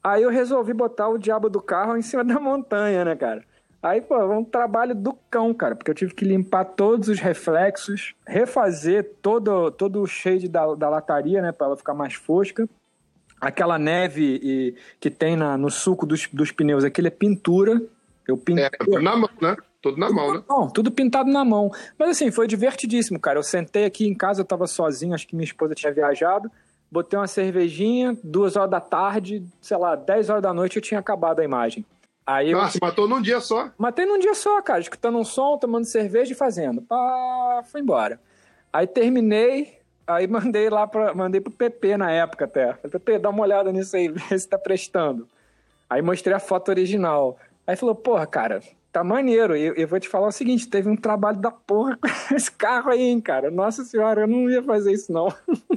Aí 0.02 0.24
eu 0.24 0.30
resolvi 0.30 0.74
botar 0.74 1.08
o 1.08 1.16
diabo 1.16 1.48
do 1.48 1.60
carro 1.62 1.96
em 1.96 2.02
cima 2.02 2.24
da 2.24 2.38
montanha, 2.40 3.04
né, 3.04 3.14
cara? 3.16 3.44
Aí, 3.82 4.00
pô, 4.00 4.14
é 4.16 4.24
um 4.24 4.44
trabalho 4.44 4.94
do 4.94 5.12
cão, 5.28 5.52
cara, 5.52 5.74
porque 5.74 5.90
eu 5.90 5.94
tive 5.94 6.14
que 6.14 6.24
limpar 6.24 6.64
todos 6.64 7.08
os 7.08 7.18
reflexos, 7.18 8.14
refazer 8.24 9.14
todo, 9.20 9.72
todo 9.72 10.00
o 10.02 10.06
shade 10.06 10.48
da, 10.48 10.72
da 10.76 10.88
lataria, 10.88 11.42
né, 11.42 11.50
pra 11.50 11.66
ela 11.66 11.76
ficar 11.76 11.92
mais 11.92 12.14
fosca. 12.14 12.68
Aquela 13.40 13.80
neve 13.80 14.38
e- 14.40 14.76
que 15.00 15.10
tem 15.10 15.34
na- 15.34 15.56
no 15.58 15.68
suco 15.68 16.06
dos, 16.06 16.28
dos 16.32 16.52
pneus, 16.52 16.84
aquilo 16.84 17.08
é 17.08 17.10
pintura. 17.10 17.82
Eu 18.26 18.36
pintei. 18.36 18.66
É, 18.66 19.00
na 19.00 19.16
mão, 19.16 19.28
né? 19.40 19.56
Tudo 19.82 19.98
na 19.98 20.10
mão, 20.10 20.32
né? 20.34 20.42
Não, 20.48 20.68
tudo 20.70 20.92
pintado 20.92 21.28
na 21.30 21.44
mão. 21.44 21.70
Mas 21.98 22.10
assim, 22.10 22.30
foi 22.30 22.46
divertidíssimo, 22.46 23.18
cara. 23.18 23.38
Eu 23.38 23.42
sentei 23.42 23.84
aqui 23.84 24.06
em 24.06 24.14
casa, 24.14 24.40
eu 24.40 24.44
tava 24.44 24.68
sozinho, 24.68 25.12
acho 25.12 25.26
que 25.26 25.34
minha 25.34 25.44
esposa 25.44 25.74
tinha 25.74 25.92
viajado. 25.92 26.48
Botei 26.90 27.18
uma 27.18 27.26
cervejinha, 27.26 28.16
duas 28.22 28.54
horas 28.54 28.70
da 28.70 28.80
tarde, 28.80 29.44
sei 29.60 29.76
lá, 29.76 29.96
10 29.96 30.30
horas 30.30 30.42
da 30.42 30.54
noite 30.54 30.76
eu 30.76 30.82
tinha 30.82 31.00
acabado 31.00 31.40
a 31.40 31.44
imagem. 31.44 31.84
Aí 32.24 32.52
eu 32.52 32.58
Nossa, 32.58 32.78
matou 32.80 33.08
num 33.08 33.20
dia 33.20 33.40
só. 33.40 33.70
matei 33.76 34.06
num 34.06 34.18
dia 34.18 34.34
só, 34.34 34.62
cara, 34.62 34.78
escutando 34.78 35.18
um 35.18 35.24
som, 35.24 35.58
tomando 35.58 35.84
cerveja 35.84 36.32
e 36.32 36.36
fazendo. 36.36 36.80
Pá, 36.82 37.64
fui 37.64 37.80
embora. 37.80 38.20
Aí 38.72 38.86
terminei, 38.86 39.78
aí 40.06 40.26
mandei 40.28 40.70
lá 40.70 40.86
para 40.86 41.12
mandei 41.14 41.40
pro 41.40 41.50
PP 41.50 41.96
na 41.96 42.12
época 42.12 42.44
até. 42.44 42.74
Falei, 42.74 42.90
PP, 42.90 43.18
dá 43.18 43.30
uma 43.30 43.42
olhada 43.42 43.72
nisso 43.72 43.96
aí, 43.96 44.06
vê 44.12 44.38
se 44.38 44.46
tá 44.48 44.58
prestando. 44.58 45.26
Aí 45.90 46.00
mostrei 46.00 46.36
a 46.36 46.38
foto 46.38 46.68
original. 46.68 47.36
Aí 47.66 47.74
falou, 47.74 47.94
porra, 47.94 48.26
cara, 48.26 48.62
tá 48.93 49.03
maneiro. 49.03 49.57
E 49.57 49.72
eu 49.76 49.88
vou 49.88 49.99
te 49.99 50.09
falar 50.09 50.28
o 50.28 50.32
seguinte, 50.32 50.68
teve 50.68 50.88
um 50.88 50.97
trabalho 50.97 51.38
da 51.38 51.51
porra 51.51 51.99
com 52.28 52.34
esse 52.34 52.51
carro 52.53 52.90
aí, 52.90 53.03
hein, 53.03 53.20
cara. 53.20 53.51
Nossa 53.51 53.84
senhora, 53.84 54.22
eu 54.22 54.28
não 54.28 54.51
ia 54.51 54.62
fazer 54.62 54.93
isso 54.93 55.12
não. 55.12 55.32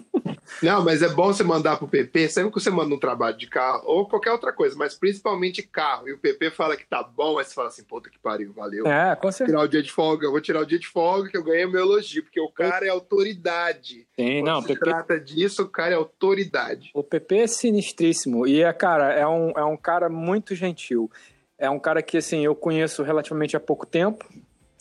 Não, 0.61 0.83
mas 0.83 1.01
é 1.01 1.09
bom 1.09 1.27
você 1.27 1.43
mandar 1.43 1.77
pro 1.77 1.87
PP, 1.87 2.29
sempre 2.29 2.51
que 2.51 2.59
você 2.59 2.69
manda 2.69 2.93
um 2.93 2.99
trabalho 2.99 3.37
de 3.37 3.47
carro, 3.47 3.81
ou 3.85 4.07
qualquer 4.07 4.31
outra 4.31 4.53
coisa, 4.53 4.75
mas 4.77 4.95
principalmente 4.95 5.63
carro, 5.63 6.07
e 6.07 6.13
o 6.13 6.19
PP 6.19 6.51
fala 6.51 6.77
que 6.77 6.85
tá 6.85 7.03
bom, 7.03 7.37
aí 7.37 7.45
você 7.45 7.53
fala 7.53 7.67
assim, 7.67 7.83
puta 7.83 8.09
que 8.09 8.19
pariu, 8.19 8.53
valeu. 8.53 8.85
É, 8.87 9.15
com 9.15 9.31
certeza. 9.31 9.57
Tirar 9.57 9.65
o 9.65 9.69
dia 9.69 9.83
de 9.83 9.91
folga, 9.91 10.25
eu 10.25 10.31
vou 10.31 10.41
tirar 10.41 10.61
o 10.61 10.65
dia 10.65 10.79
de 10.79 10.87
folga 10.87 11.29
que 11.29 11.37
eu 11.37 11.43
ganhei 11.43 11.65
meu 11.65 11.81
elogio, 11.81 12.23
porque 12.23 12.39
o 12.39 12.49
cara 12.49 12.85
é 12.85 12.89
autoridade. 12.89 14.07
Sim, 14.15 14.41
Quando 14.41 14.45
não, 14.45 14.61
se 14.61 14.67
PP 14.67 14.79
trata 14.79 15.19
disso, 15.19 15.63
o 15.63 15.69
cara 15.69 15.93
é 15.93 15.95
autoridade. 15.95 16.91
O 16.93 17.03
PP 17.03 17.37
é 17.37 17.47
sinistríssimo 17.47 18.47
e 18.47 18.61
é, 18.61 18.71
cara, 18.71 19.13
é 19.13 19.27
um, 19.27 19.51
é 19.51 19.63
um 19.63 19.77
cara 19.77 20.09
muito 20.09 20.55
gentil. 20.55 21.09
É 21.57 21.69
um 21.69 21.79
cara 21.79 22.01
que, 22.01 22.17
assim, 22.17 22.43
eu 22.43 22.53
conheço 22.55 23.01
relativamente 23.03 23.55
há 23.55 23.59
pouco 23.59 23.85
tempo, 23.85 24.27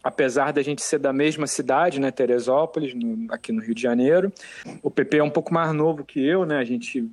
apesar 0.03 0.53
da 0.53 0.61
gente 0.63 0.83
ser 0.83 0.99
da 0.99 1.13
mesma 1.13 1.47
cidade, 1.47 2.01
né, 2.01 2.11
Teresópolis, 2.11 2.95
no- 2.95 3.33
aqui 3.33 3.53
no 3.53 3.63
Rio 3.63 3.75
de 3.75 3.81
Janeiro. 3.83 4.33
O 4.83 4.91
PP 4.91 5.19
é 5.19 5.23
um 5.23 5.31
pouco 5.31 5.55
mais 5.55 5.73
novo 5.73 6.05
que 6.05 6.25
eu, 6.25 6.45
né, 6.45 6.59
a 6.59 6.65
gente... 6.65 7.09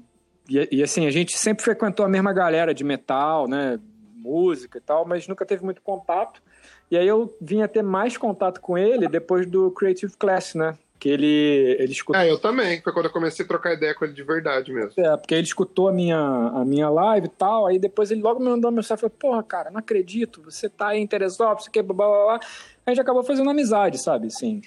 E, 0.49 0.67
e, 0.79 0.83
assim, 0.83 1.05
a 1.05 1.11
gente 1.11 1.37
sempre 1.37 1.63
frequentou 1.63 2.05
a 2.05 2.09
mesma 2.09 2.33
galera 2.33 2.73
de 2.73 2.83
metal, 2.83 3.47
né, 3.47 3.79
música 4.15 4.77
e 4.77 4.81
tal, 4.81 5.05
mas 5.05 5.27
nunca 5.27 5.45
teve 5.45 5.63
muito 5.63 5.81
contato. 5.81 6.41
E 6.89 6.97
aí 6.97 7.07
eu 7.07 7.33
vim 7.39 7.61
a 7.61 7.67
ter 7.67 7.81
mais 7.83 8.17
contato 8.17 8.59
com 8.59 8.77
ele 8.77 9.07
depois 9.07 9.45
do 9.49 9.71
Creative 9.71 10.13
Class, 10.17 10.55
né, 10.55 10.75
que 11.01 11.09
ele, 11.09 11.77
ele 11.79 11.91
escutou 11.91 12.21
É, 12.21 12.29
eu 12.29 12.37
também, 12.37 12.79
foi 12.79 12.93
quando 12.93 13.05
eu 13.05 13.11
comecei 13.11 13.43
a 13.43 13.47
trocar 13.47 13.73
ideia 13.73 13.95
com 13.95 14.05
ele 14.05 14.13
de 14.13 14.21
verdade 14.21 14.71
mesmo. 14.71 14.91
é, 14.95 15.17
porque 15.17 15.33
ele 15.33 15.47
escutou 15.47 15.87
a 15.87 15.91
minha, 15.91 16.15
a 16.19 16.63
minha 16.63 16.91
live 16.91 17.25
e 17.25 17.29
tal, 17.31 17.65
aí 17.65 17.79
depois 17.79 18.11
ele 18.11 18.21
logo 18.21 18.39
me 18.39 18.45
mandou 18.45 18.69
uma 18.69 18.75
mensagem 18.75 18.99
e 18.99 19.09
falou, 19.09 19.17
porra, 19.19 19.41
cara, 19.41 19.71
não 19.71 19.79
acredito, 19.79 20.43
você 20.43 20.69
tá 20.69 20.89
aí 20.89 20.99
em 20.99 21.07
Teresópolis, 21.07 21.67
que 21.67 21.81
blá, 21.81 21.95
blá, 21.95 22.07
blá, 22.07 22.25
blá. 22.25 22.39
A 22.85 22.91
gente 22.91 23.01
acabou 23.01 23.23
fazendo 23.23 23.49
amizade, 23.49 23.97
sabe, 23.97 24.27
assim. 24.27 24.61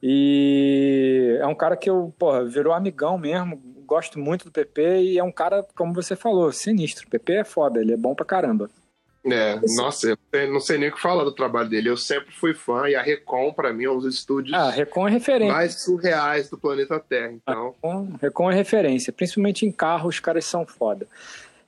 E 0.00 1.36
é 1.40 1.46
um 1.48 1.56
cara 1.56 1.76
que 1.76 1.90
eu, 1.90 2.14
porra, 2.16 2.44
virou 2.44 2.72
amigão 2.72 3.18
mesmo, 3.18 3.60
gosto 3.84 4.16
muito 4.16 4.44
do 4.44 4.52
PP 4.52 5.02
e 5.02 5.18
é 5.18 5.24
um 5.24 5.32
cara, 5.32 5.66
como 5.74 5.92
você 5.92 6.14
falou, 6.14 6.52
sinistro. 6.52 7.04
O 7.08 7.10
PP 7.10 7.32
é 7.32 7.44
foda, 7.44 7.80
ele 7.80 7.92
é 7.92 7.96
bom 7.96 8.14
pra 8.14 8.24
caramba. 8.24 8.70
É, 9.26 9.58
nossa, 9.76 10.16
eu 10.32 10.52
não 10.52 10.60
sei 10.60 10.76
nem 10.76 10.90
o 10.90 10.92
que 10.92 11.00
falar 11.00 11.24
do 11.24 11.32
trabalho 11.32 11.68
dele. 11.68 11.88
Eu 11.88 11.96
sempre 11.96 12.30
fui 12.34 12.52
fã, 12.52 12.88
e 12.88 12.94
a 12.94 13.00
Recon, 13.02 13.52
pra 13.52 13.72
mim, 13.72 13.84
é 13.84 13.90
um 13.90 13.98
dos 13.98 14.14
estúdios 14.14 14.52
Ah, 14.54 14.70
Recon 14.70 15.08
é 15.08 15.10
referência. 15.12 15.54
mais 15.54 15.74
surreais 15.82 16.50
do 16.50 16.58
planeta 16.58 17.00
Terra. 17.00 17.32
Então, 17.32 17.70
Recon, 17.82 18.08
Recon 18.20 18.50
é 18.50 18.54
referência, 18.54 19.12
principalmente 19.12 19.64
em 19.64 19.72
carro, 19.72 20.08
os 20.08 20.20
caras 20.20 20.44
são 20.44 20.66
foda. 20.66 21.06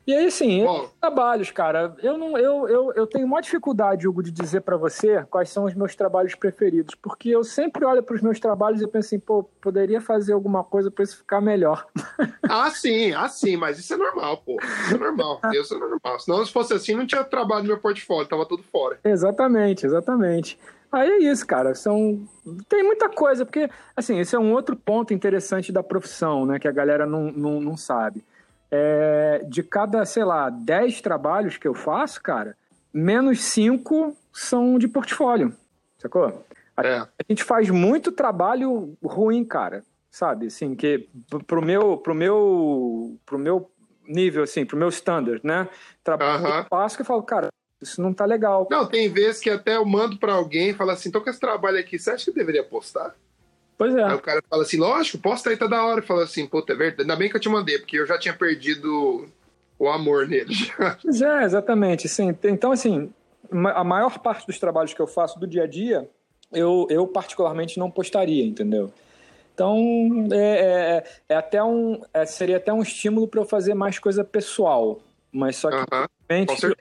E 0.06 0.14
aí, 0.14 0.26
assim, 0.26 0.64
bom, 0.64 0.88
trabalhos, 1.00 1.50
cara. 1.50 1.96
Eu 2.00 2.16
não, 2.16 2.38
eu, 2.38 2.68
eu, 2.68 2.92
eu 2.92 3.06
tenho 3.08 3.26
uma 3.26 3.42
dificuldade, 3.42 4.06
Hugo, 4.06 4.22
de 4.22 4.30
dizer 4.30 4.60
pra 4.60 4.76
você 4.76 5.24
quais 5.24 5.48
são 5.48 5.64
os 5.64 5.74
meus 5.74 5.96
trabalhos 5.96 6.36
preferidos, 6.36 6.94
porque 6.94 7.30
eu 7.30 7.42
sempre 7.42 7.84
olho 7.84 8.04
para 8.04 8.14
os 8.14 8.22
meus 8.22 8.38
trabalhos 8.38 8.80
e 8.80 8.86
penso 8.86 9.08
assim, 9.08 9.18
pô, 9.18 9.42
poderia 9.60 10.00
fazer 10.00 10.32
alguma 10.32 10.62
coisa 10.62 10.92
pra 10.92 11.02
isso 11.02 11.16
ficar 11.16 11.40
melhor. 11.40 11.84
ah, 12.48 12.70
sim, 12.70 13.12
ah, 13.14 13.28
sim, 13.28 13.56
mas 13.56 13.80
isso 13.80 13.94
é 13.94 13.96
normal, 13.96 14.36
pô. 14.46 14.56
Isso 14.62 14.94
é 14.94 14.98
normal, 14.98 15.40
isso 15.52 15.74
é 15.74 15.78
normal. 15.78 16.20
Senão, 16.20 16.46
se 16.46 16.52
fosse 16.52 16.72
assim, 16.72 16.94
não 16.94 17.06
tinha 17.06 17.24
trabalho 17.24 17.62
no 17.62 17.68
meu 17.70 17.78
portfólio, 17.78 18.28
tava 18.28 18.46
tudo 18.46 18.62
fora. 18.62 19.00
Exatamente, 19.02 19.86
exatamente. 19.86 20.56
Aí 20.92 21.10
é 21.10 21.18
isso, 21.18 21.44
cara. 21.44 21.74
São 21.74 22.24
tem 22.68 22.84
muita 22.84 23.08
coisa, 23.08 23.44
porque 23.44 23.68
assim, 23.96 24.20
esse 24.20 24.36
é 24.36 24.38
um 24.38 24.52
outro 24.52 24.76
ponto 24.76 25.12
interessante 25.12 25.72
da 25.72 25.82
profissão, 25.82 26.46
né, 26.46 26.60
que 26.60 26.68
a 26.68 26.72
galera 26.72 27.04
não, 27.04 27.32
não, 27.32 27.60
não 27.60 27.76
sabe. 27.76 28.24
É, 28.70 29.44
de 29.48 29.62
cada, 29.62 30.04
sei 30.04 30.24
lá, 30.24 30.50
10 30.50 31.00
trabalhos 31.00 31.56
que 31.56 31.68
eu 31.68 31.74
faço, 31.74 32.20
cara, 32.22 32.56
menos 32.92 33.40
5 33.42 34.16
são 34.32 34.78
de 34.78 34.88
portfólio. 34.88 35.54
Sacou? 35.98 36.44
É. 36.78 36.98
A 36.98 37.08
gente 37.28 37.42
faz 37.42 37.70
muito 37.70 38.12
trabalho 38.12 38.96
ruim, 39.02 39.44
cara. 39.44 39.84
Sabe? 40.10 40.46
Assim, 40.46 40.74
que 40.74 41.08
pro 41.46 41.62
meu, 41.62 41.98
pro 41.98 42.14
meu, 42.14 43.18
pro 43.26 43.38
meu 43.38 43.70
nível, 44.06 44.44
assim, 44.44 44.64
pro 44.64 44.76
meu 44.76 44.88
standard, 44.88 45.40
né? 45.44 45.68
Trabalho 46.02 46.42
que 46.42 46.48
Aham. 46.48 46.58
eu 46.60 46.64
faço 46.70 46.96
que 46.96 47.02
eu 47.02 47.06
falo, 47.06 47.22
cara, 47.22 47.48
isso 47.80 48.00
não 48.00 48.14
tá 48.14 48.24
legal. 48.24 48.66
Não, 48.70 48.86
tem 48.86 49.12
vezes 49.12 49.40
que 49.40 49.50
até 49.50 49.76
eu 49.76 49.84
mando 49.84 50.18
pra 50.18 50.32
alguém 50.32 50.70
e 50.70 50.74
falo 50.74 50.90
assim, 50.90 51.10
tô 51.10 51.20
com 51.20 51.28
esse 51.28 51.40
trabalho 51.40 51.78
aqui, 51.78 51.98
você 51.98 52.10
acha 52.10 52.24
que 52.24 52.30
eu 52.30 52.34
deveria 52.34 52.64
postar? 52.64 53.14
Pois 53.78 53.94
é. 53.94 54.02
Aí 54.04 54.14
o 54.14 54.20
cara 54.20 54.42
fala 54.48 54.62
assim, 54.62 54.78
lógico, 54.78 55.18
posta 55.18 55.50
aí, 55.50 55.56
tá 55.56 55.66
da 55.66 55.84
hora. 55.84 56.00
Fala 56.02 56.24
assim, 56.24 56.46
puta, 56.46 56.72
é 56.72 56.76
verdade. 56.76 57.02
Ainda 57.02 57.16
bem 57.16 57.28
que 57.28 57.36
eu 57.36 57.40
te 57.40 57.48
mandei, 57.48 57.78
porque 57.78 57.98
eu 57.98 58.06
já 58.06 58.18
tinha 58.18 58.34
perdido 58.34 59.28
o 59.78 59.88
amor 59.88 60.26
nele. 60.26 60.54
Pois 61.02 61.20
é, 61.20 61.44
exatamente. 61.44 62.08
Sim. 62.08 62.34
Então, 62.44 62.72
assim, 62.72 63.12
a 63.74 63.84
maior 63.84 64.18
parte 64.18 64.46
dos 64.46 64.58
trabalhos 64.58 64.94
que 64.94 65.00
eu 65.00 65.06
faço 65.06 65.38
do 65.38 65.46
dia 65.46 65.64
a 65.64 65.66
dia, 65.66 66.08
eu, 66.52 66.86
eu 66.90 67.06
particularmente 67.06 67.78
não 67.78 67.90
postaria, 67.90 68.44
entendeu? 68.44 68.90
Então, 69.54 70.26
é, 70.32 70.36
é- 70.38 71.04
é 71.30 71.34
até 71.36 71.62
um, 71.62 72.00
é- 72.12 72.26
seria 72.26 72.58
até 72.58 72.72
um 72.72 72.82
estímulo 72.82 73.26
para 73.28 73.40
eu 73.40 73.44
fazer 73.46 73.74
mais 73.74 73.98
coisa 73.98 74.22
pessoal. 74.24 75.00
Mas 75.32 75.56
só 75.56 75.70
que, 75.70 75.76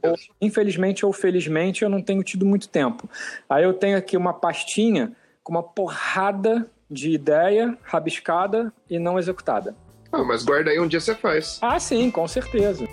ou, 0.04 0.16
infelizmente 0.42 1.06
ou 1.06 1.12
felizmente, 1.12 1.84
eu 1.84 1.90
não 1.90 2.02
tenho 2.02 2.24
tido 2.24 2.46
muito 2.46 2.70
tempo. 2.70 3.10
Aí 3.50 3.64
eu 3.64 3.74
tenho 3.74 3.98
aqui 3.98 4.16
uma 4.16 4.34
pastinha 4.34 5.14
com 5.44 5.52
uma 5.54 5.64
porrada 5.64 6.70
de 6.90 7.12
ideia 7.12 7.78
rabiscada 7.84 8.72
e 8.90 9.00
não 9.00 9.18
executada. 9.18 9.76
Ah, 10.12 10.24
mas 10.24 10.44
guarda 10.44 10.72
aí, 10.72 10.80
um 10.80 10.88
dia 10.88 11.00
você 11.00 11.16
faz. 11.16 11.60
Ah, 11.62 11.80
sim, 11.80 12.10
com 12.10 12.28
certeza. 12.28 12.88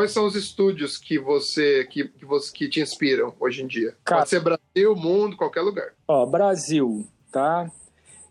Quais 0.00 0.12
são 0.12 0.24
os 0.24 0.34
estúdios 0.34 0.96
que 0.96 1.18
você 1.18 1.84
que, 1.84 2.08
que 2.08 2.24
você 2.24 2.50
que 2.50 2.66
te 2.70 2.80
inspiram 2.80 3.34
hoje 3.38 3.62
em 3.62 3.66
dia? 3.66 3.94
Cara- 4.02 4.20
Pode 4.22 4.30
ser 4.30 4.40
Brasil, 4.40 4.96
mundo, 4.96 5.36
qualquer 5.36 5.60
lugar. 5.60 5.92
Ó, 6.08 6.24
Brasil, 6.24 7.06
tá? 7.30 7.70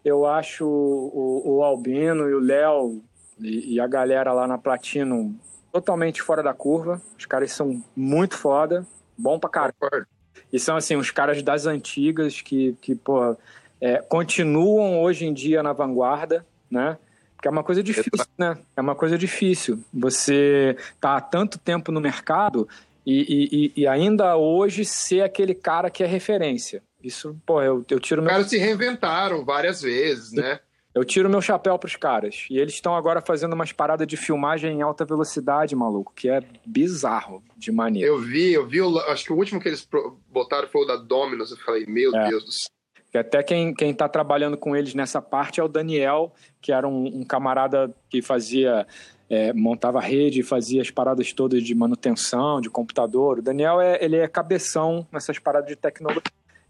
Eu 0.04 0.26
acho 0.26 0.66
o, 0.66 1.44
o 1.46 1.64
Albino 1.64 2.28
e 2.28 2.34
o 2.34 2.40
Léo 2.40 3.04
e, 3.40 3.76
e 3.76 3.80
a 3.80 3.86
galera 3.86 4.34
lá 4.34 4.48
na 4.48 4.58
Platino 4.58 5.40
totalmente 5.72 6.24
fora 6.24 6.42
da 6.42 6.56
curva. 6.56 7.00
Os 7.16 7.28
caras 7.28 7.52
são 7.52 7.84
muito 7.96 8.36
foda, 8.36 8.84
bom 9.16 9.38
pra 9.38 9.48
caramba. 9.52 10.08
E 10.52 10.58
são, 10.60 10.76
assim, 10.76 10.96
os 10.96 11.12
caras 11.12 11.44
das 11.44 11.68
antigas 11.68 12.42
que, 12.42 12.76
que 12.82 12.96
pô, 12.96 13.38
é, 13.80 13.98
continuam 14.02 15.00
hoje 15.04 15.24
em 15.28 15.34
dia 15.36 15.62
na 15.62 15.72
vanguarda, 15.72 16.44
né? 16.72 16.98
Porque 17.40 17.48
é 17.48 17.52
uma 17.52 17.64
coisa 17.64 17.82
difícil, 17.82 18.26
né? 18.38 18.58
É 18.76 18.82
uma 18.82 18.96
coisa 18.96 19.18
difícil. 19.18 19.82
Você 19.94 20.76
tá 21.00 21.16
há 21.16 21.22
tanto 21.22 21.58
tempo 21.58 21.90
no 21.90 22.02
mercado 22.02 22.68
e, 23.06 23.72
e, 23.76 23.82
e, 23.82 23.88
ainda 23.88 24.36
hoje 24.36 24.84
ser 24.84 25.22
aquele 25.22 25.56
cara 25.56 25.90
que 25.90 26.04
é 26.04 26.06
referência. 26.06 26.84
Isso, 27.02 27.34
pô, 27.46 27.62
eu, 27.62 27.86
eu 27.90 27.98
tiro 27.98 28.22
meu. 28.22 28.30
Os 28.30 28.36
caras 28.36 28.50
se 28.50 28.58
reinventaram 28.58 29.46
várias 29.46 29.82
vezes, 29.82 30.34
né? 30.34 30.60
Eu 30.94 31.06
tiro 31.06 31.30
meu 31.30 31.42
chapéu 31.42 31.80
pros 31.80 31.96
caras. 31.96 32.46
E 32.50 32.58
eles 32.58 32.74
estão 32.74 32.94
agora 32.94 33.22
fazendo 33.22 33.54
umas 33.54 33.72
paradas 33.72 34.06
de 34.06 34.18
filmagem 34.18 34.74
em 34.78 34.82
alta 34.82 35.06
velocidade, 35.06 35.74
maluco, 35.78 36.12
que 36.14 36.28
é 36.28 36.44
bizarro 36.66 37.42
de 37.56 37.72
maneira. 37.72 38.06
Eu 38.06 38.20
vi, 38.20 38.52
eu 38.52 38.68
vi, 38.68 38.80
acho 39.08 39.24
que 39.24 39.32
o 39.32 39.38
último 39.38 39.62
que 39.62 39.70
eles 39.70 39.88
botaram 40.30 40.68
foi 40.68 40.82
o 40.82 40.86
da 40.86 40.98
Dominus. 40.98 41.52
Eu 41.52 41.58
falei, 41.58 41.86
meu 41.86 42.14
é. 42.14 42.28
Deus 42.28 42.44
do 42.44 42.52
céu. 42.52 42.79
Que 43.12 43.18
até 43.18 43.42
quem, 43.42 43.74
quem 43.74 43.94
tá 43.94 44.08
trabalhando 44.08 44.58
com 44.58 44.76
eles 44.76 44.94
nessa 44.94 45.22
parte 45.22 45.60
é 45.60 45.64
o 45.64 45.68
Daniel, 45.68 46.32
que 46.62 46.72
era 46.72 46.88
um, 46.88 47.06
um 47.06 47.24
camarada 47.24 47.94
que 48.10 48.22
fazia 48.22 48.86
é, 49.30 49.54
montava 49.54 50.00
rede, 50.00 50.42
fazia 50.42 50.82
as 50.82 50.90
paradas 50.90 51.32
todas 51.32 51.64
de 51.64 51.76
manutenção, 51.76 52.60
de 52.60 52.70
computador. 52.70 53.40
O 53.40 53.42
Daniel 53.42 53.80
é, 53.80 54.04
ele 54.04 54.18
é 54.18 54.28
cabeção 54.28 55.06
nessas 55.12 55.38
paradas 55.38 55.70
de 55.70 55.76
tecnologia. 55.76 56.24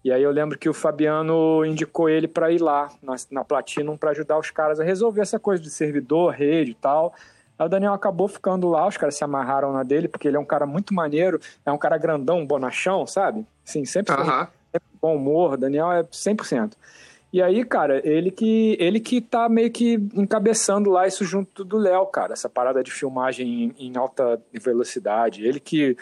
E 0.03 0.11
aí 0.11 0.23
eu 0.23 0.31
lembro 0.31 0.57
que 0.57 0.69
o 0.69 0.73
Fabiano 0.73 1.65
indicou 1.65 2.09
ele 2.09 2.27
para 2.27 2.51
ir 2.51 2.61
lá 2.61 2.89
na, 3.01 3.15
na 3.31 3.43
Platinum 3.43 3.97
para 3.97 4.11
ajudar 4.11 4.37
os 4.37 4.49
caras 4.49 4.79
a 4.79 4.83
resolver 4.83 5.21
essa 5.21 5.39
coisa 5.39 5.61
de 5.61 5.69
servidor, 5.69 6.33
rede 6.33 6.71
e 6.71 6.75
tal. 6.75 7.13
Aí 7.57 7.65
o 7.65 7.69
Daniel 7.69 7.93
acabou 7.93 8.27
ficando 8.27 8.69
lá, 8.69 8.87
os 8.87 8.95
caras 8.95 9.15
se 9.15 9.23
amarraram 9.23 9.73
na 9.73 9.83
dele, 9.83 10.07
porque 10.07 10.27
ele 10.27 10.37
é 10.37 10.39
um 10.39 10.45
cara 10.45 10.65
muito 10.65 10.93
maneiro, 10.93 11.39
é 11.65 11.71
um 11.71 11.77
cara 11.77 11.97
grandão, 11.97 12.45
bonachão, 12.45 13.05
sabe? 13.05 13.45
Sim, 13.65 13.83
sempre, 13.83 14.13
uh 14.13 14.17
-huh. 14.17 14.47
Bom 15.01 15.15
humor, 15.15 15.57
Daniel 15.57 15.91
é 15.91 16.03
100%. 16.03 16.73
E 17.31 17.43
aí, 17.43 17.63
cara, 17.63 18.01
ele 18.03 18.31
que 18.31 18.75
ele 18.79 18.99
que 18.99 19.21
tá 19.21 19.47
meio 19.47 19.71
que 19.71 19.99
encabeçando 20.15 20.89
lá 20.89 21.07
isso 21.07 21.23
junto 21.23 21.63
do 21.63 21.77
Léo, 21.77 22.07
cara, 22.07 22.33
essa 22.33 22.49
parada 22.49 22.83
de 22.83 22.91
filmagem 22.91 23.75
em, 23.77 23.87
em, 23.87 23.97
alta 23.97 24.41
velocidade. 24.51 25.45
Ele 25.45 25.59
que 25.59 25.95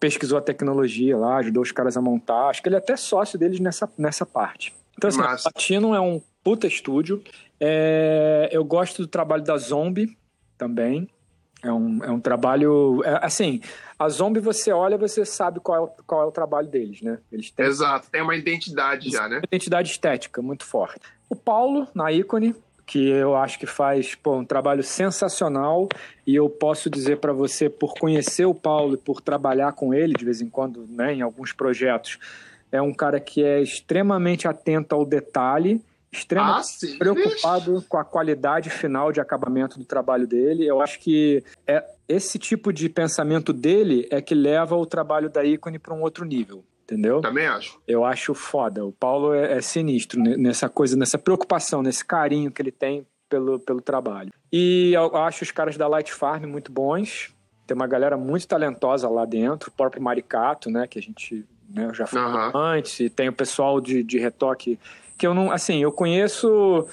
pesquisou 0.00 0.38
a 0.38 0.42
tecnologia 0.42 1.16
lá, 1.16 1.36
ajudou 1.36 1.62
os 1.62 1.70
caras 1.70 1.96
a 1.96 2.00
montar. 2.00 2.48
Acho 2.48 2.60
que 2.60 2.68
ele 2.68 2.74
é 2.74 2.78
até 2.78 2.96
sócio 2.96 3.38
deles 3.38 3.60
nessa, 3.60 3.88
nessa 3.96 4.26
parte. 4.26 4.74
Então, 4.96 5.08
assim, 5.08 5.20
Massa. 5.20 5.48
Latino 5.54 5.94
é 5.94 6.00
um 6.00 6.20
puta 6.42 6.66
estúdio. 6.66 7.22
É, 7.60 8.48
eu 8.50 8.64
gosto 8.64 9.02
do 9.02 9.08
trabalho 9.08 9.44
da 9.44 9.56
Zombie 9.56 10.16
também. 10.58 11.08
É 11.62 11.72
um, 11.72 12.04
é 12.04 12.10
um 12.10 12.18
trabalho. 12.18 13.02
É, 13.04 13.20
assim, 13.24 13.60
a 14.04 14.08
Zombie 14.08 14.40
você 14.40 14.72
olha 14.72 14.96
você 14.96 15.24
sabe 15.24 15.60
qual 15.60 15.86
é, 15.86 16.02
qual 16.06 16.22
é 16.22 16.24
o 16.26 16.32
trabalho 16.32 16.68
deles, 16.68 17.00
né? 17.02 17.18
Eles 17.30 17.50
têm, 17.50 17.66
Exato, 17.66 18.08
tem 18.10 18.22
uma 18.22 18.36
identidade 18.36 19.10
já, 19.10 19.28
né? 19.28 19.36
Uma 19.36 19.44
identidade 19.44 19.90
estética 19.90 20.42
muito 20.42 20.64
forte. 20.64 21.00
O 21.28 21.36
Paulo, 21.36 21.86
na 21.94 22.10
ícone, 22.12 22.54
que 22.86 23.08
eu 23.08 23.36
acho 23.36 23.58
que 23.58 23.66
faz 23.66 24.14
pô, 24.14 24.36
um 24.36 24.44
trabalho 24.44 24.82
sensacional 24.82 25.88
e 26.26 26.34
eu 26.34 26.50
posso 26.50 26.90
dizer 26.90 27.18
para 27.18 27.32
você, 27.32 27.70
por 27.70 27.94
conhecer 27.94 28.44
o 28.44 28.54
Paulo 28.54 28.94
e 28.94 28.98
por 28.98 29.20
trabalhar 29.20 29.72
com 29.72 29.94
ele 29.94 30.14
de 30.14 30.24
vez 30.24 30.40
em 30.40 30.48
quando 30.48 30.86
né, 30.88 31.14
em 31.14 31.22
alguns 31.22 31.52
projetos, 31.52 32.18
é 32.70 32.82
um 32.82 32.92
cara 32.92 33.20
que 33.20 33.44
é 33.44 33.62
extremamente 33.62 34.48
atento 34.48 34.94
ao 34.94 35.04
detalhe 35.04 35.80
extremamente 36.12 36.94
ah, 36.94 36.98
preocupado 36.98 37.84
com 37.88 37.96
a 37.96 38.04
qualidade 38.04 38.68
final 38.68 39.10
de 39.10 39.20
acabamento 39.20 39.78
do 39.78 39.84
trabalho 39.84 40.26
dele. 40.26 40.66
Eu 40.66 40.82
acho 40.82 41.00
que 41.00 41.42
é 41.66 41.82
esse 42.06 42.38
tipo 42.38 42.72
de 42.72 42.88
pensamento 42.88 43.52
dele 43.52 44.06
é 44.10 44.20
que 44.20 44.34
leva 44.34 44.76
o 44.76 44.84
trabalho 44.84 45.30
da 45.30 45.42
ícone 45.42 45.78
para 45.78 45.94
um 45.94 46.02
outro 46.02 46.24
nível. 46.24 46.64
Entendeu? 46.82 47.20
Também 47.22 47.46
acho. 47.46 47.80
Eu 47.88 48.04
acho 48.04 48.34
foda. 48.34 48.84
O 48.84 48.92
Paulo 48.92 49.32
é, 49.32 49.56
é 49.56 49.60
sinistro 49.62 50.20
nessa 50.20 50.68
coisa, 50.68 50.96
nessa 50.96 51.16
preocupação, 51.16 51.80
nesse 51.82 52.04
carinho 52.04 52.50
que 52.50 52.60
ele 52.60 52.72
tem 52.72 53.06
pelo, 53.30 53.58
pelo 53.58 53.80
trabalho. 53.80 54.30
E 54.52 54.92
eu 54.92 55.16
acho 55.16 55.42
os 55.42 55.50
caras 55.50 55.78
da 55.78 55.88
Light 55.88 56.12
Farm 56.12 56.44
muito 56.44 56.70
bons. 56.70 57.32
Tem 57.66 57.74
uma 57.74 57.86
galera 57.86 58.16
muito 58.18 58.46
talentosa 58.46 59.08
lá 59.08 59.24
dentro, 59.24 59.70
o 59.70 59.72
próprio 59.72 60.02
Maricato, 60.02 60.68
né, 60.68 60.86
que 60.86 60.98
a 60.98 61.02
gente 61.02 61.46
né, 61.70 61.90
já 61.94 62.06
falou 62.06 62.50
uhum. 62.50 62.50
antes, 62.54 63.00
e 63.00 63.08
tem 63.08 63.28
o 63.28 63.32
pessoal 63.32 63.80
de, 63.80 64.02
de 64.02 64.18
retoque 64.18 64.78
que 65.22 65.26
eu 65.28 65.34
não, 65.34 65.52
assim, 65.52 65.80
eu 65.80 65.92
conheço, 65.92 66.84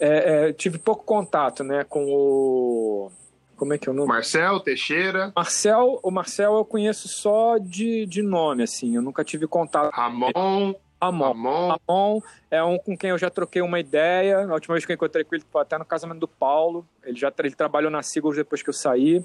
é, 0.00 0.48
é, 0.48 0.52
tive 0.52 0.76
pouco 0.76 1.04
contato, 1.04 1.62
né, 1.62 1.84
com 1.84 2.04
o 2.04 3.12
como 3.56 3.72
é 3.72 3.78
que 3.78 3.88
é 3.88 3.92
o 3.92 3.94
nome? 3.94 4.08
Marcel 4.08 4.58
Teixeira. 4.58 5.32
Marcel, 5.36 6.00
o 6.02 6.10
Marcel 6.10 6.56
eu 6.56 6.64
conheço 6.64 7.06
só 7.06 7.58
de, 7.58 8.04
de 8.06 8.22
nome, 8.22 8.64
assim, 8.64 8.96
eu 8.96 9.02
nunca 9.02 9.22
tive 9.22 9.46
contato. 9.46 9.94
Ramon. 9.94 10.74
Ramon. 11.00 11.24
Ramon. 11.28 11.76
Ramon 11.88 12.20
é 12.50 12.60
um 12.64 12.76
com 12.76 12.98
quem 12.98 13.10
eu 13.10 13.18
já 13.18 13.30
troquei 13.30 13.62
uma 13.62 13.78
ideia. 13.78 14.40
A 14.40 14.54
última 14.54 14.74
vez 14.74 14.84
que 14.84 14.90
eu 14.90 14.96
encontrei 14.96 15.22
com 15.22 15.36
ele 15.36 15.44
foi 15.48 15.62
até 15.62 15.78
no 15.78 15.84
casamento 15.84 16.18
do 16.18 16.28
Paulo. 16.28 16.84
Ele 17.04 17.16
já 17.16 17.32
ele 17.38 17.54
trabalhou 17.54 17.90
na 17.90 18.02
Sigos 18.02 18.34
depois 18.34 18.64
que 18.64 18.68
eu 18.68 18.74
saí. 18.74 19.24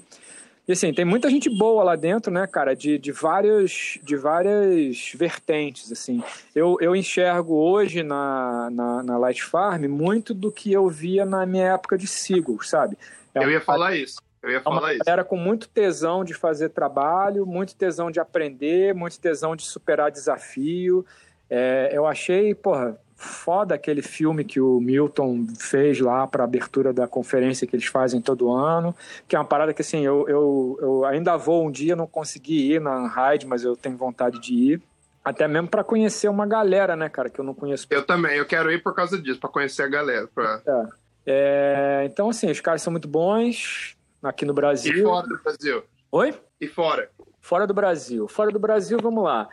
E 0.66 0.72
assim, 0.72 0.92
tem 0.94 1.04
muita 1.04 1.28
gente 1.28 1.50
boa 1.50 1.82
lá 1.82 1.96
dentro, 1.96 2.32
né, 2.32 2.46
cara, 2.46 2.74
de, 2.74 2.96
de, 2.96 3.10
vários, 3.10 3.98
de 4.02 4.16
várias 4.16 5.12
vertentes, 5.14 5.90
assim. 5.90 6.22
Eu, 6.54 6.76
eu 6.80 6.94
enxergo 6.94 7.54
hoje 7.54 8.04
na, 8.04 8.70
na, 8.70 9.02
na 9.02 9.18
Light 9.18 9.42
Farm 9.42 9.86
muito 9.86 10.32
do 10.32 10.52
que 10.52 10.72
eu 10.72 10.88
via 10.88 11.26
na 11.26 11.44
minha 11.44 11.74
época 11.74 11.98
de 11.98 12.06
Seagulls, 12.06 12.68
sabe? 12.68 12.96
É 13.34 13.42
eu 13.42 13.50
ia 13.50 13.60
falar 13.60 13.96
isso. 13.96 14.20
Eu 14.40 14.50
ia 14.50 14.60
falar 14.60 14.76
é 14.76 14.94
uma 14.94 15.04
galera 15.04 15.24
com 15.24 15.36
muito 15.36 15.68
tesão 15.68 16.24
de 16.24 16.34
fazer 16.34 16.68
trabalho, 16.70 17.44
muito 17.44 17.74
tesão 17.74 18.10
de 18.10 18.20
aprender, 18.20 18.94
muito 18.94 19.18
tesão 19.18 19.56
de 19.56 19.64
superar 19.64 20.10
desafio. 20.10 21.04
É, 21.50 21.90
eu 21.92 22.06
achei, 22.06 22.54
porra, 22.54 22.98
foda 23.22 23.74
aquele 23.74 24.02
filme 24.02 24.44
que 24.44 24.60
o 24.60 24.80
Milton 24.80 25.46
fez 25.58 26.00
lá 26.00 26.26
para 26.26 26.44
abertura 26.44 26.92
da 26.92 27.06
conferência 27.06 27.66
que 27.66 27.76
eles 27.76 27.86
fazem 27.86 28.20
todo 28.20 28.52
ano, 28.52 28.94
que 29.28 29.36
é 29.36 29.38
uma 29.38 29.44
parada 29.44 29.72
que 29.72 29.80
assim, 29.80 30.04
eu, 30.04 30.28
eu, 30.28 30.78
eu 30.80 31.04
ainda 31.04 31.36
vou 31.36 31.66
um 31.66 31.70
dia, 31.70 31.94
não 31.94 32.06
consegui 32.06 32.72
ir 32.72 32.80
na 32.80 33.06
Hyde, 33.06 33.46
mas 33.46 33.64
eu 33.64 33.76
tenho 33.76 33.96
vontade 33.96 34.40
de 34.40 34.54
ir. 34.54 34.82
Até 35.24 35.46
mesmo 35.46 35.68
para 35.68 35.84
conhecer 35.84 36.28
uma 36.28 36.44
galera, 36.44 36.96
né, 36.96 37.08
cara, 37.08 37.30
que 37.30 37.38
eu 37.38 37.44
não 37.44 37.54
conheço. 37.54 37.86
Eu 37.90 38.04
também, 38.04 38.36
eu 38.36 38.44
quero 38.44 38.72
ir 38.72 38.82
por 38.82 38.92
causa 38.92 39.16
disso, 39.16 39.38
para 39.38 39.50
conhecer 39.50 39.82
a 39.82 39.88
galera. 39.88 40.28
Pra... 40.34 40.60
É. 40.66 41.02
É, 41.24 42.02
então, 42.10 42.30
assim, 42.30 42.50
os 42.50 42.60
caras 42.60 42.82
são 42.82 42.90
muito 42.90 43.06
bons 43.06 43.96
aqui 44.22 44.44
no 44.44 44.52
Brasil. 44.52 44.98
E 44.98 45.02
fora 45.02 45.26
do 45.28 45.42
Brasil? 45.42 45.84
Oi? 46.10 46.34
E 46.60 46.66
fora? 46.66 47.08
Fora 47.40 47.66
do 47.66 47.74
Brasil. 47.74 48.26
Fora 48.26 48.50
do 48.50 48.58
Brasil, 48.58 48.98
vamos 49.00 49.22
lá. 49.22 49.48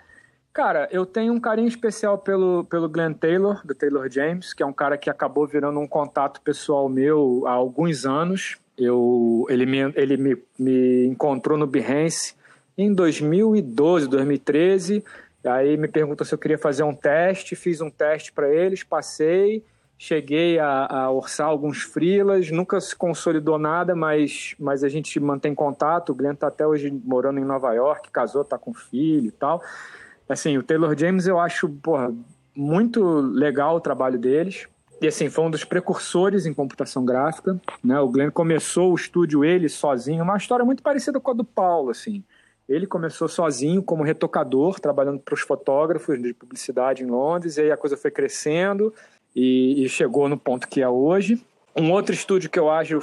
Cara, 0.60 0.90
eu 0.92 1.06
tenho 1.06 1.32
um 1.32 1.40
carinho 1.40 1.70
especial 1.70 2.18
pelo, 2.18 2.66
pelo 2.66 2.90
Glenn 2.90 3.14
Taylor, 3.14 3.66
do 3.66 3.74
Taylor 3.74 4.12
James, 4.12 4.54
que 4.54 4.62
é 4.62 4.66
um 4.66 4.74
cara 4.74 4.98
que 4.98 5.10
acabou 5.10 5.48
virando 5.48 5.80
um 5.80 5.88
contato 5.88 6.42
pessoal 6.42 6.90
meu 6.90 7.44
há 7.48 7.52
alguns 7.52 8.06
anos. 8.06 8.58
Eu, 8.78 9.46
ele 9.48 9.66
me, 9.66 9.78
ele 9.96 10.18
me, 10.18 10.38
me 10.60 11.06
encontrou 11.06 11.58
no 11.58 11.66
Behance 11.66 12.36
em 12.78 12.94
2012, 12.94 14.10
2013. 14.10 15.02
Aí 15.46 15.78
me 15.78 15.88
perguntou 15.88 16.28
se 16.28 16.34
eu 16.34 16.38
queria 16.38 16.58
fazer 16.58 16.84
um 16.84 16.94
teste, 16.94 17.56
fiz 17.56 17.80
um 17.80 17.90
teste 17.90 18.34
para 18.34 18.54
eles, 18.54 18.84
passei, 18.84 19.64
cheguei 19.98 20.60
a, 20.60 20.88
a, 20.88 21.10
orçar 21.10 21.48
alguns 21.48 21.84
frilas, 21.84 22.52
nunca 22.52 22.82
se 22.82 22.94
consolidou 22.94 23.58
nada, 23.58 23.96
mas, 23.96 24.56
mas 24.60 24.84
a 24.84 24.90
gente 24.90 25.22
mantém 25.22 25.56
contato. 25.56 26.10
O 26.10 26.16
Glenn 26.16 26.34
está 26.34 26.48
até 26.48 26.68
hoje 26.68 26.92
morando 27.06 27.40
em 27.40 27.46
Nova 27.46 27.74
York, 27.74 28.12
casou, 28.12 28.42
está 28.42 28.58
com 28.58 28.74
filho 28.74 29.28
e 29.28 29.32
tal. 29.32 29.64
Assim, 30.30 30.58
o 30.58 30.64
Taylor 30.64 30.96
James 30.96 31.26
eu 31.26 31.40
acho, 31.40 31.68
porra, 31.68 32.14
muito 32.56 33.04
legal 33.20 33.76
o 33.76 33.82
trabalho 33.82 34.20
deles. 34.20 34.68
E 35.02 35.08
assim, 35.08 35.30
foi 35.30 35.46
um 35.46 35.50
dos 35.50 35.64
precursores 35.64 36.46
em 36.46 36.54
computação 36.54 37.04
gráfica, 37.04 37.60
né? 37.84 38.00
O 38.00 38.10
Glenn 38.10 38.30
começou 38.30 38.92
o 38.92 38.96
estúdio 38.96 39.44
ele 39.44 39.68
sozinho, 39.70 40.24
uma 40.24 40.38
história 40.38 40.66
muito 40.66 40.84
parecida 40.84 41.20
com 41.20 41.32
a 41.32 41.34
do 41.34 41.44
Paulo, 41.44 41.90
assim. 41.90 42.24
Ele 42.68 42.86
começou 42.86 43.28
sozinho 43.28 43.82
como 43.82 44.04
retocador, 44.04 44.80
trabalhando 44.80 45.20
para 45.20 45.34
os 45.34 45.42
fotógrafos 45.42 46.22
de 46.22 46.34
publicidade 46.34 47.02
em 47.02 47.08
Londres, 47.08 47.58
e 47.58 47.62
aí 47.62 47.72
a 47.72 47.78
coisa 47.78 47.98
foi 47.98 48.12
crescendo 48.12 48.94
e, 49.36 49.84
e 49.84 49.90
chegou 49.90 50.30
no 50.30 50.38
ponto 50.38 50.68
que 50.68 50.82
é 50.82 50.88
hoje. 50.90 51.44
Um 51.76 51.92
outro 51.92 52.14
estúdio 52.14 52.50
que 52.50 52.60
eu 52.60 52.70
acho 52.70 53.00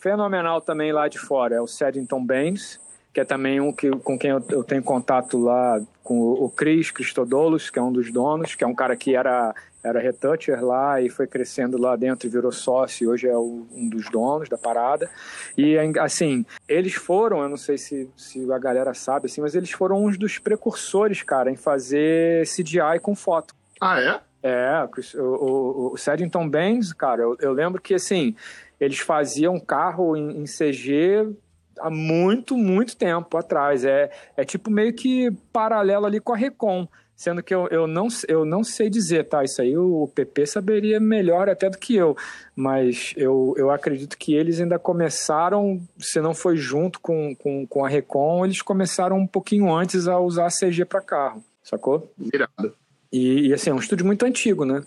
fenomenal 0.00 0.60
também 0.60 0.92
lá 0.92 1.08
de 1.08 1.18
fora 1.18 1.54
é 1.54 1.60
o 1.60 1.66
Seddington 1.66 2.24
Baines, 2.24 2.80
que 3.14 3.20
é 3.20 3.24
também 3.24 3.60
um 3.60 3.72
que, 3.72 3.88
com 3.90 4.18
quem 4.18 4.30
eu, 4.30 4.44
eu 4.50 4.64
tenho 4.64 4.82
contato 4.82 5.38
lá 5.38 5.80
com 6.02 6.18
o, 6.18 6.46
o 6.46 6.50
Chris 6.50 6.90
Christodoulos, 6.90 7.70
que 7.70 7.78
é 7.78 7.82
um 7.82 7.92
dos 7.92 8.12
donos, 8.12 8.56
que 8.56 8.64
é 8.64 8.66
um 8.66 8.74
cara 8.74 8.96
que 8.96 9.14
era, 9.14 9.54
era 9.84 10.00
retoucher 10.00 10.62
lá 10.64 11.00
e 11.00 11.08
foi 11.08 11.28
crescendo 11.28 11.78
lá 11.78 11.94
dentro 11.94 12.26
e 12.26 12.30
virou 12.30 12.50
sócio 12.50 13.04
e 13.04 13.06
hoje 13.06 13.28
é 13.28 13.36
o, 13.36 13.68
um 13.72 13.88
dos 13.88 14.10
donos 14.10 14.48
da 14.48 14.58
parada. 14.58 15.08
E, 15.56 15.78
assim, 16.00 16.44
eles 16.68 16.94
foram, 16.94 17.40
eu 17.40 17.48
não 17.48 17.56
sei 17.56 17.78
se, 17.78 18.10
se 18.16 18.50
a 18.52 18.58
galera 18.58 18.92
sabe, 18.94 19.26
assim, 19.26 19.40
mas 19.40 19.54
eles 19.54 19.70
foram 19.70 20.04
uns 20.04 20.18
dos 20.18 20.40
precursores, 20.40 21.22
cara, 21.22 21.52
em 21.52 21.56
fazer 21.56 22.44
CGI 22.48 22.98
com 23.00 23.14
foto. 23.14 23.54
Ah, 23.80 24.00
é? 24.00 24.20
É, 24.42 24.88
o, 25.14 25.20
o, 25.20 25.92
o 25.92 25.96
Seddington 25.96 26.48
Baines, 26.48 26.92
cara, 26.92 27.22
eu, 27.22 27.36
eu 27.40 27.52
lembro 27.52 27.80
que, 27.80 27.94
assim, 27.94 28.34
eles 28.80 28.98
faziam 28.98 29.58
carro 29.60 30.16
em, 30.16 30.42
em 30.42 30.44
CG 30.44 31.32
há 31.78 31.90
muito, 31.90 32.56
muito 32.56 32.96
tempo 32.96 33.36
atrás. 33.36 33.84
É, 33.84 34.10
é 34.36 34.44
tipo 34.44 34.70
meio 34.70 34.92
que 34.92 35.30
paralelo 35.52 36.06
ali 36.06 36.20
com 36.20 36.32
a 36.32 36.36
Recon. 36.36 36.88
Sendo 37.16 37.44
que 37.44 37.54
eu, 37.54 37.68
eu, 37.68 37.86
não, 37.86 38.08
eu 38.26 38.44
não 38.44 38.64
sei 38.64 38.90
dizer, 38.90 39.28
tá? 39.28 39.44
Isso 39.44 39.62
aí 39.62 39.76
o 39.76 40.10
PP 40.12 40.46
saberia 40.46 40.98
melhor 40.98 41.48
até 41.48 41.70
do 41.70 41.78
que 41.78 41.94
eu. 41.94 42.16
Mas 42.56 43.14
eu, 43.16 43.54
eu 43.56 43.70
acredito 43.70 44.18
que 44.18 44.34
eles 44.34 44.60
ainda 44.60 44.80
começaram, 44.80 45.80
se 45.96 46.20
não 46.20 46.34
foi 46.34 46.56
junto 46.56 46.98
com, 47.00 47.34
com, 47.36 47.64
com 47.68 47.84
a 47.84 47.88
Recon, 47.88 48.44
eles 48.44 48.60
começaram 48.60 49.16
um 49.16 49.28
pouquinho 49.28 49.72
antes 49.72 50.08
a 50.08 50.18
usar 50.18 50.48
CG 50.50 50.84
para 50.84 51.00
carro, 51.00 51.44
sacou? 51.62 52.12
Virado. 52.18 52.74
E, 53.14 53.46
e, 53.46 53.54
assim, 53.54 53.70
é 53.70 53.72
um 53.72 53.78
estúdio 53.78 54.04
muito 54.04 54.26
antigo, 54.26 54.64
né? 54.64 54.82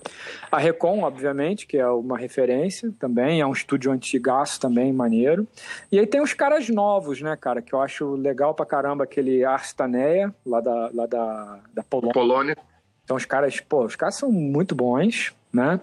A 0.51 0.57
Recon, 0.57 0.99
obviamente, 1.03 1.65
que 1.65 1.78
é 1.78 1.88
uma 1.88 2.17
referência 2.17 2.93
também, 2.99 3.39
é 3.39 3.47
um 3.47 3.53
estúdio 3.53 3.89
antigaço 3.89 4.59
também, 4.59 4.91
maneiro. 4.91 5.47
E 5.89 5.97
aí 5.97 6.05
tem 6.05 6.19
os 6.19 6.34
caras 6.34 6.67
novos, 6.67 7.21
né, 7.21 7.38
cara, 7.38 7.61
que 7.61 7.73
eu 7.73 7.80
acho 7.80 8.15
legal 8.15 8.53
pra 8.53 8.65
caramba, 8.65 9.05
aquele 9.05 9.45
Arstaneia, 9.45 10.36
lá 10.45 10.59
da, 10.59 10.89
lá 10.93 11.05
da, 11.05 11.59
da 11.73 11.84
Polônia. 11.84 12.13
Polônia. 12.13 12.57
Então 13.05 13.15
os 13.15 13.23
caras, 13.23 13.61
pô, 13.61 13.86
os 13.86 13.95
caras 13.95 14.15
são 14.15 14.30
muito 14.30 14.75
bons, 14.75 15.34
né? 15.53 15.80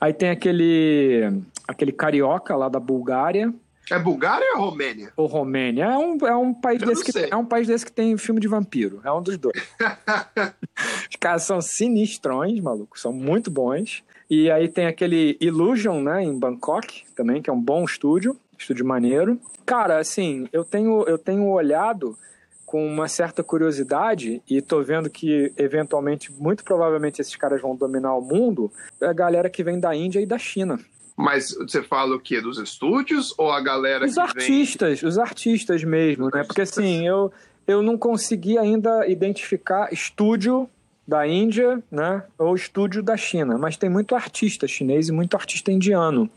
Aí 0.00 0.14
tem 0.14 0.30
aquele, 0.30 1.42
aquele 1.68 1.92
carioca 1.92 2.56
lá 2.56 2.70
da 2.70 2.80
Bulgária, 2.80 3.52
é 3.92 3.98
Bulgária 3.98 4.46
ou 4.56 4.70
Romênia? 4.70 5.12
Ou 5.16 5.26
Romênia. 5.26 5.84
É 5.84 5.98
um, 5.98 6.16
é 6.26 6.36
um 6.36 6.54
país 6.54 6.80
desse 6.80 7.04
que 7.04 7.18
é 7.18 7.36
um 7.36 7.44
país 7.44 7.66
desse 7.66 7.84
que 7.84 7.92
tem 7.92 8.16
filme 8.16 8.40
de 8.40 8.48
vampiro. 8.48 9.00
É 9.04 9.12
um 9.12 9.22
dos 9.22 9.36
dois. 9.36 9.56
Os 11.10 11.16
caras 11.20 11.42
são 11.42 11.60
sinistrões, 11.60 12.58
maluco. 12.60 12.98
São 12.98 13.12
muito 13.12 13.50
bons. 13.50 14.02
E 14.30 14.50
aí 14.50 14.66
tem 14.66 14.86
aquele 14.86 15.36
Illusion, 15.40 16.00
né, 16.00 16.22
em 16.22 16.38
Bangkok, 16.38 17.04
também, 17.14 17.42
que 17.42 17.50
é 17.50 17.52
um 17.52 17.60
bom 17.60 17.84
estúdio, 17.84 18.34
estúdio 18.58 18.86
maneiro. 18.86 19.38
Cara, 19.66 19.98
assim, 19.98 20.48
eu 20.52 20.64
tenho, 20.64 21.02
eu 21.06 21.18
tenho 21.18 21.46
olhado 21.48 22.16
com 22.64 22.86
uma 22.86 23.06
certa 23.06 23.42
curiosidade 23.42 24.42
e 24.48 24.62
tô 24.62 24.82
vendo 24.82 25.10
que 25.10 25.52
eventualmente, 25.58 26.32
muito 26.32 26.64
provavelmente 26.64 27.20
esses 27.20 27.36
caras 27.36 27.60
vão 27.60 27.76
dominar 27.76 28.16
o 28.16 28.22
mundo, 28.22 28.72
é 28.98 29.06
a 29.06 29.12
galera 29.12 29.50
que 29.50 29.62
vem 29.62 29.78
da 29.78 29.94
Índia 29.94 30.20
e 30.20 30.24
da 30.24 30.38
China. 30.38 30.78
Mas 31.22 31.54
você 31.54 31.82
fala 31.82 32.16
o 32.16 32.20
quê? 32.20 32.40
Dos 32.40 32.58
estúdios 32.58 33.32
ou 33.38 33.50
a 33.50 33.60
galera 33.60 34.04
os 34.04 34.18
artistas, 34.18 35.00
vem... 35.00 35.08
Os 35.08 35.18
artistas 35.18 35.84
mesmo, 35.84 36.26
os 36.26 36.32
né? 36.32 36.40
Artistas. 36.40 36.46
Porque 36.46 36.60
assim, 36.62 37.06
eu, 37.06 37.32
eu 37.66 37.82
não 37.82 37.96
consegui 37.96 38.58
ainda 38.58 39.06
identificar 39.06 39.92
estúdio 39.92 40.68
da 41.06 41.26
Índia, 41.26 41.82
né? 41.90 42.22
Ou 42.38 42.54
estúdio 42.54 43.02
da 43.02 43.16
China, 43.16 43.58
mas 43.58 43.76
tem 43.76 43.90
muito 43.90 44.14
artista 44.14 44.66
chinês 44.66 45.08
e 45.08 45.12
muito 45.12 45.36
artista 45.36 45.70
indiano. 45.70 46.30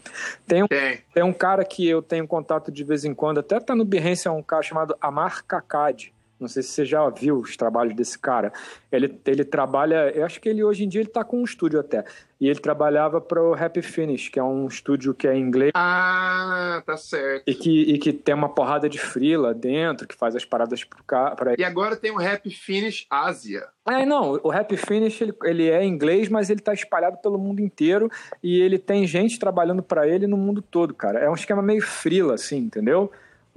Tem 0.48 0.64
um, 0.64 0.68
tem. 0.68 1.00
tem 1.14 1.24
um 1.24 1.34
cara 1.34 1.64
que 1.64 1.88
eu 1.88 2.02
tenho 2.02 2.28
contato 2.28 2.72
de 2.72 2.84
vez 2.84 3.06
em 3.06 3.14
quando, 3.14 3.40
até 3.40 3.60
tá 3.60 3.76
no 3.76 3.86
Behance, 3.86 4.28
é 4.28 4.32
um 4.32 4.44
cara 4.44 4.64
chamado 4.64 4.96
Amar 5.00 5.44
Kakad. 5.46 6.12
Não 6.46 6.50
sei 6.50 6.62
se 6.62 6.70
você 6.70 6.86
já 6.86 7.10
viu 7.10 7.40
os 7.40 7.58
trabalhos 7.58 7.96
desse 7.96 8.20
cara. 8.20 8.54
Ele, 8.92 9.20
ele 9.26 9.44
trabalha, 9.44 10.12
eu 10.12 10.24
acho 10.24 10.40
que 10.40 10.48
ele 10.48 10.64
hoje 10.64 10.84
em 10.84 10.88
dia 10.88 11.02
ele 11.02 11.10
tá 11.10 11.24
com 11.24 11.42
um 11.42 11.44
estúdio 11.44 11.80
até. 11.80 12.06
E 12.40 12.48
ele 12.48 12.60
trabalhava 12.60 13.20
para 13.20 13.42
o 13.42 13.54
Happy 13.54 13.82
Finish, 13.82 14.30
que 14.30 14.38
é 14.38 14.44
um 14.44 14.68
estúdio 14.68 15.14
que 15.14 15.28
é 15.28 15.36
em 15.36 15.42
inglês. 15.42 15.72
Ah, 15.74 16.84
tá 16.86 16.96
certo. 16.98 17.44
E 17.48 17.56
que, 17.56 17.82
e 17.82 17.98
que 17.98 18.14
tem 18.14 18.36
uma 18.36 18.50
porrada 18.50 18.88
de 18.88 19.00
frila 19.00 19.54
dentro, 19.54 20.08
que 20.08 20.14
faz 20.14 20.36
as 20.36 20.46
paradas 20.46 20.84
para 20.84 21.56
E 21.58 21.64
agora 21.64 21.96
tem 21.96 22.12
o 22.12 22.20
Happy 22.20 22.52
Finish 22.52 23.08
Ásia. 23.10 23.68
É, 23.88 24.06
não, 24.06 24.40
o 24.44 24.52
Happy 24.52 24.78
Finish 24.78 25.22
ele, 25.22 25.34
ele 25.44 25.70
é 25.70 25.84
inglês, 25.84 26.30
mas 26.30 26.50
ele 26.50 26.60
tá 26.60 26.74
espalhado 26.74 27.18
pelo 27.18 27.40
mundo 27.40 27.62
inteiro 27.62 28.10
e 28.44 28.60
ele 28.62 28.78
tem 28.78 29.08
gente 29.08 29.40
trabalhando 29.40 29.82
para 29.82 30.08
ele 30.08 30.28
no 30.28 30.38
mundo 30.38 30.62
todo, 30.62 30.94
cara. 30.94 31.20
É 31.20 31.30
um 31.30 31.36
esquema 31.36 31.62
meio 31.62 31.82
frila, 31.82 32.36
assim, 32.36 32.58
entendeu? 32.58 33.12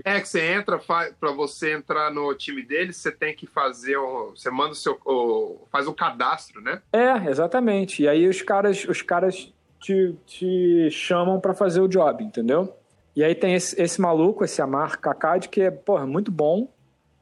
É 0.05 0.21
que 0.21 0.29
você 0.29 0.41
entra, 0.41 0.79
para 0.79 1.33
você 1.33 1.73
entrar 1.73 2.11
no 2.11 2.33
time 2.35 2.63
deles, 2.63 2.97
você 2.97 3.11
tem 3.11 3.35
que 3.35 3.47
fazer, 3.47 3.97
o, 3.97 4.31
você 4.31 4.51
manda 4.51 4.73
o 4.73 4.75
seu, 4.75 4.99
o, 5.05 5.67
faz 5.71 5.87
o 5.87 5.93
cadastro, 5.93 6.61
né? 6.61 6.81
É, 6.93 7.29
exatamente. 7.29 8.03
E 8.03 8.09
aí 8.09 8.29
os 8.29 8.41
caras, 8.43 8.85
os 8.85 9.03
caras 9.03 9.53
te, 9.81 10.15
te 10.27 10.89
chamam 10.91 11.41
para 11.41 11.55
fazer 11.55 11.81
o 11.81 11.89
job, 11.89 12.23
entendeu? 12.23 12.77
E 13.15 13.25
aí 13.25 13.35
tem 13.35 13.55
esse, 13.55 13.81
esse 13.81 14.01
maluco, 14.01 14.45
esse 14.45 14.63
Amar 14.63 15.01
Kakad, 15.01 15.49
que 15.49 15.61
é, 15.61 15.71
porra, 15.71 16.07
muito 16.07 16.31
bom. 16.31 16.69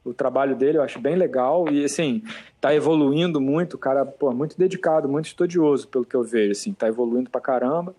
O 0.04 0.14
trabalho 0.14 0.54
dele 0.54 0.78
eu 0.78 0.82
acho 0.82 1.00
bem 1.00 1.16
legal 1.16 1.68
e, 1.68 1.84
assim, 1.84 2.22
tá 2.60 2.74
evoluindo 2.74 3.40
muito. 3.40 3.74
O 3.74 3.78
cara, 3.78 4.04
pô, 4.04 4.30
muito 4.32 4.56
dedicado, 4.56 5.08
muito 5.08 5.26
estudioso, 5.26 5.88
pelo 5.88 6.04
que 6.04 6.14
eu 6.14 6.22
vejo, 6.22 6.52
assim, 6.52 6.72
tá 6.72 6.86
evoluindo 6.86 7.30
pra 7.30 7.40
caramba. 7.40 7.94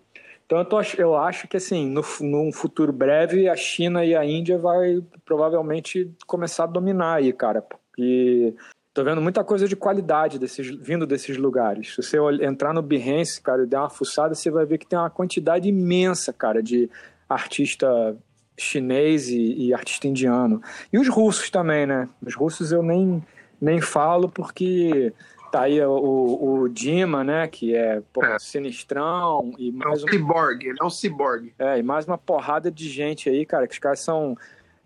Então 0.48 0.60
eu, 0.60 0.64
tô, 0.64 0.80
eu 0.96 1.14
acho 1.14 1.46
que 1.46 1.58
assim, 1.58 1.86
no, 1.86 2.02
num 2.22 2.50
futuro 2.50 2.90
breve, 2.90 3.50
a 3.50 3.54
China 3.54 4.02
e 4.02 4.16
a 4.16 4.24
Índia 4.24 4.56
vai 4.56 4.98
provavelmente 5.22 6.10
começar 6.26 6.64
a 6.64 6.66
dominar 6.66 7.16
aí, 7.16 7.34
cara. 7.34 7.60
Porque 7.60 8.54
tô 8.94 9.04
vendo 9.04 9.20
muita 9.20 9.44
coisa 9.44 9.68
de 9.68 9.76
qualidade 9.76 10.38
desses, 10.38 10.66
vindo 10.80 11.06
desses 11.06 11.36
lugares. 11.36 11.94
Se 11.94 12.02
você 12.02 12.16
entrar 12.40 12.72
no 12.72 12.80
Behance, 12.80 13.42
cara, 13.42 13.64
e 13.64 13.66
der 13.66 13.76
uma 13.76 13.90
fuçada, 13.90 14.34
você 14.34 14.50
vai 14.50 14.64
ver 14.64 14.78
que 14.78 14.86
tem 14.86 14.98
uma 14.98 15.10
quantidade 15.10 15.68
imensa, 15.68 16.32
cara, 16.32 16.62
de 16.62 16.88
artista 17.28 18.16
chinês 18.56 19.28
e, 19.28 19.66
e 19.66 19.74
artista 19.74 20.08
indiano. 20.08 20.62
E 20.90 20.98
os 20.98 21.08
russos 21.10 21.50
também, 21.50 21.84
né? 21.84 22.08
Os 22.24 22.34
russos 22.34 22.72
eu 22.72 22.82
nem, 22.82 23.22
nem 23.60 23.82
falo 23.82 24.30
porque 24.30 25.12
Tá 25.50 25.62
aí 25.62 25.80
o, 25.82 26.62
o 26.62 26.68
Dima, 26.68 27.24
né? 27.24 27.48
Que 27.48 27.74
é, 27.74 28.02
pô, 28.12 28.24
é. 28.24 28.38
sinistrão. 28.38 29.52
E 29.58 29.72
mais 29.72 30.02
é 30.02 30.04
um 30.04 30.08
ciborgue, 30.08 30.68
ele 30.68 30.78
é 30.80 30.84
um 30.84 30.90
ciborgue. 30.90 31.54
É, 31.58 31.78
e 31.78 31.82
mais 31.82 32.06
uma 32.06 32.18
porrada 32.18 32.70
de 32.70 32.88
gente 32.88 33.30
aí, 33.30 33.46
cara, 33.46 33.66
que 33.66 33.72
os 33.72 33.78
caras 33.78 34.00
são 34.00 34.36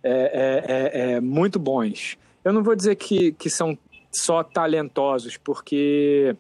é, 0.03 0.11
é, 0.13 0.73
é, 0.73 1.13
é, 1.13 1.21
muito 1.21 1.59
bons. 1.59 2.17
Eu 2.45 2.53
não 2.53 2.63
vou 2.63 2.77
dizer 2.77 2.97
que, 2.97 3.33
que 3.33 3.51
são 3.51 3.77
só 4.11 4.43
talentosos, 4.43 5.37
porque 5.37 6.37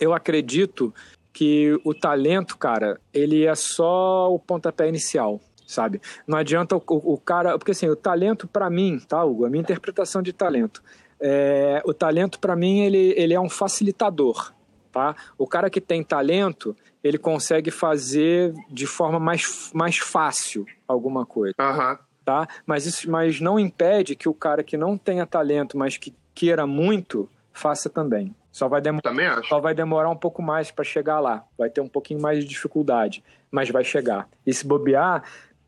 eu 0.00 0.12
acredito 0.12 0.92
que 1.32 1.78
o 1.84 1.94
talento, 1.94 2.58
cara, 2.58 3.00
ele 3.12 3.44
é 3.44 3.54
só 3.54 4.32
o 4.32 4.38
pontapé 4.38 4.88
inicial, 4.88 5.40
sabe? 5.66 6.00
Não 6.26 6.36
adianta 6.36 6.76
o, 6.76 6.82
o, 6.88 7.14
o 7.14 7.18
cara. 7.18 7.56
Porque 7.56 7.70
assim, 7.72 7.88
o 7.88 7.96
talento, 7.96 8.48
para 8.48 8.68
mim, 8.68 8.98
tá, 8.98 9.24
Hugo? 9.24 9.44
A 9.44 9.50
minha 9.50 9.62
interpretação 9.62 10.22
de 10.22 10.32
talento 10.32 10.82
é, 11.20 11.82
o 11.84 11.92
talento, 11.92 12.38
para 12.38 12.56
mim, 12.56 12.80
ele, 12.80 13.14
ele 13.16 13.34
é 13.34 13.40
um 13.40 13.48
facilitador. 13.48 14.52
Tá? 14.92 15.14
O 15.38 15.46
cara 15.46 15.70
que 15.70 15.80
tem 15.80 16.02
talento, 16.02 16.76
ele 17.02 17.18
consegue 17.18 17.70
fazer 17.70 18.52
de 18.68 18.86
forma 18.86 19.20
mais, 19.20 19.70
mais 19.72 19.98
fácil 19.98 20.66
alguma 20.88 21.24
coisa. 21.24 21.54
Uhum. 21.60 21.98
Tá? 22.24 22.48
Mas 22.66 22.86
isso 22.86 23.10
mas 23.10 23.40
não 23.40 23.58
impede 23.58 24.16
que 24.16 24.28
o 24.28 24.34
cara 24.34 24.62
que 24.62 24.76
não 24.76 24.98
tenha 24.98 25.26
talento, 25.26 25.78
mas 25.78 25.96
que 25.96 26.14
queira 26.34 26.66
muito, 26.66 27.28
faça 27.52 27.88
também. 27.88 28.34
Só 28.50 28.68
vai, 28.68 28.80
demorar, 28.80 29.44
só 29.44 29.60
vai 29.60 29.74
demorar 29.74 30.10
um 30.10 30.16
pouco 30.16 30.42
mais 30.42 30.72
para 30.72 30.84
chegar 30.84 31.20
lá. 31.20 31.44
Vai 31.56 31.70
ter 31.70 31.80
um 31.80 31.88
pouquinho 31.88 32.20
mais 32.20 32.40
de 32.40 32.46
dificuldade, 32.46 33.22
mas 33.48 33.70
vai 33.70 33.84
chegar. 33.84 34.28
E 34.44 34.52
se 34.52 34.66
bobear, 34.66 35.22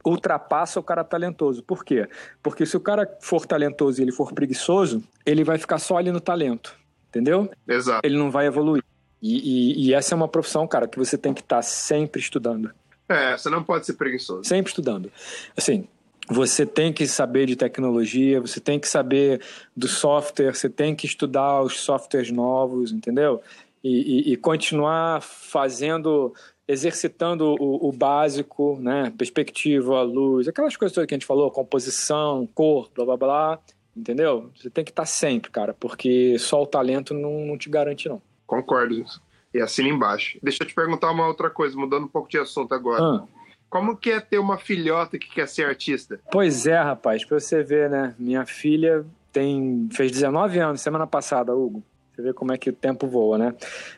ultrapassa 0.05 0.81
o 0.81 0.83
cara 0.83 1.05
talentoso. 1.05 1.63
Por 1.63 1.85
quê? 1.85 2.09
Porque 2.43 2.67
se 2.67 2.77
o 2.77 2.81
cara 2.81 3.09
for 3.21 3.47
talentoso 3.47 4.01
e 4.01 4.05
ele 4.05 4.13
for 4.13 4.33
preguiçoso, 4.33 5.03
ele 5.25 5.45
vai 5.45 5.59
ficar 5.59 5.79
só 5.79 5.97
ali 5.97 6.11
no 6.11 6.21
talento, 6.21 6.77
entendeu? 7.09 7.51
Exato. 7.67 8.01
Ele 8.05 8.17
não 8.17 8.31
vai 8.31 8.47
evoluir. 8.47 8.83
E, 9.23 9.85
e, 9.85 9.87
e 9.87 9.95
essa 9.95 10.15
é 10.15 10.17
uma 10.17 10.27
profissão, 10.27 10.67
cara, 10.67 10.89
que 10.89 10.99
você 10.99 11.17
tem 11.17 11.33
que 11.33 11.41
estar 11.41 11.57
tá 11.57 11.63
sempre 11.63 12.21
estudando. 12.21 12.73
É, 13.09 13.37
você 13.37 13.49
não 13.49 13.63
pode 13.63 13.87
ser 13.87 13.93
preguiçoso. 13.95 14.45
Sempre 14.45 14.71
estudando. 14.71 15.13
Assim, 15.57 15.87
você 16.29 16.67
tem 16.67 16.93
que 16.93 17.07
saber 17.07 17.47
de 17.47 17.55
tecnologia, 17.55 18.41
você 18.41 18.59
tem 18.59 18.81
que 18.81 18.89
saber 18.89 19.41
do 19.77 19.87
software, 19.87 20.55
você 20.55 20.69
tem 20.69 20.95
que 20.95 21.07
estudar 21.07 21.63
os 21.63 21.81
softwares 21.81 22.31
novos, 22.31 22.91
entendeu? 22.91 23.41
E, 23.83 24.31
e, 24.31 24.33
e 24.33 24.37
continuar 24.37 25.21
fazendo 25.21 26.33
exercitando 26.67 27.55
o, 27.59 27.89
o, 27.89 27.93
básico, 27.93 28.79
né? 28.81 29.13
Perspectiva, 29.17 30.03
luz, 30.03 30.49
aquelas 30.49 30.77
coisas 30.77 30.95
que 31.07 31.15
a 31.15 31.17
gente 31.17 31.27
falou, 31.27 31.51
composição, 31.51 32.49
cor, 32.55 32.91
blá 32.95 33.05
blá 33.05 33.17
blá, 33.17 33.59
entendeu? 33.97 34.51
Você 34.57 34.71
tem 34.71 34.85
que 34.85 34.91
estar 34.91 35.03
tá 35.03 35.07
sempre, 35.07 35.51
cara, 35.51 35.75
porque 35.75 36.39
só 36.39 36.63
o 36.63 36.67
talento 36.67 37.15
não, 37.15 37.45
não 37.45 37.59
te 37.59 37.69
garante, 37.69 38.09
não. 38.09 38.23
Concordo. 38.47 39.05
E 39.53 39.61
assina 39.61 39.89
embaixo. 39.89 40.39
Deixa 40.43 40.63
eu 40.63 40.67
te 40.67 40.75
perguntar 40.75 41.11
uma 41.11 41.27
outra 41.27 41.51
coisa, 41.51 41.77
mudando 41.77 42.05
um 42.05 42.09
pouco 42.09 42.29
de 42.29 42.39
assunto 42.39 42.75
agora. 42.75 43.03
Ah. 43.03 43.25
Como 43.69 43.97
que 43.97 44.11
é 44.11 44.21
ter 44.21 44.39
uma 44.39 44.59
filhota 44.59 45.19
que 45.19 45.31
quer 45.31 45.49
ser 45.49 45.67
artista? 45.67 46.21
Pois 46.31 46.67
é, 46.67 46.79
rapaz, 46.79 47.25
pra 47.25 47.41
você 47.41 47.63
ver, 47.63 47.89
né? 47.89 48.15
Minha 48.19 48.45
filha 48.45 49.05
tem 49.33 49.89
fez 49.91 50.13
19 50.13 50.59
anos 50.59 50.81
semana 50.81 51.07
passada, 51.07 51.55
Hugo. 51.55 51.83
Você 52.15 52.21
vê 52.21 52.33
como 52.35 52.53
é 52.53 52.59
que 52.59 52.69
o 52.69 52.73
tempo 52.75 53.07
voa, 53.07 53.39
né? 53.39 53.55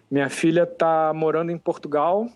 Minha 0.09 0.31
filha 0.31 0.65
tá 0.65 1.13
morando 1.13 1.51
em 1.51 1.59
Portugal, 1.59 2.29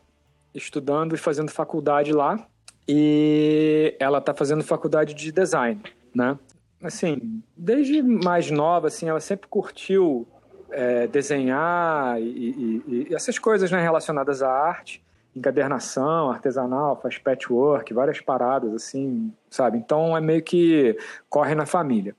estudando 0.55 1.15
e 1.15 1.19
fazendo 1.19 1.51
faculdade 1.51 2.13
lá. 2.13 2.47
E 2.87 3.95
ela 4.01 4.19
está 4.19 4.35
fazendo 4.35 4.65
faculdade 4.65 5.13
de 5.15 5.31
design, 5.31 5.83
né? 6.15 6.39
Assim, 6.83 7.43
desde 7.57 8.03
mais 8.03 8.51
nova, 8.51 8.87
assim, 8.87 9.09
ela 9.09 9.21
sempre 9.21 9.49
curtiu 9.49 10.27
é, 10.71 11.07
desenhar 11.07 12.21
e, 12.21 12.25
e, 12.25 12.85
e, 13.11 13.15
essas 13.15 13.39
coisas 13.39 13.71
né, 13.71 13.83
relacionadas 13.83 14.43
à 14.43 14.51
arte, 14.51 15.03
encadernação, 15.35 16.31
artesanal, 16.31 16.99
faz 17.01 17.19
patchwork, 17.19 17.93
várias 17.93 18.21
paradas, 18.21 18.73
assim, 18.73 19.33
sabe? 19.51 19.79
Então 19.79 20.17
é 20.17 20.21
meio 20.21 20.43
que 20.43 20.97
corre 21.29 21.55
na 21.55 21.67
família. 21.67 22.15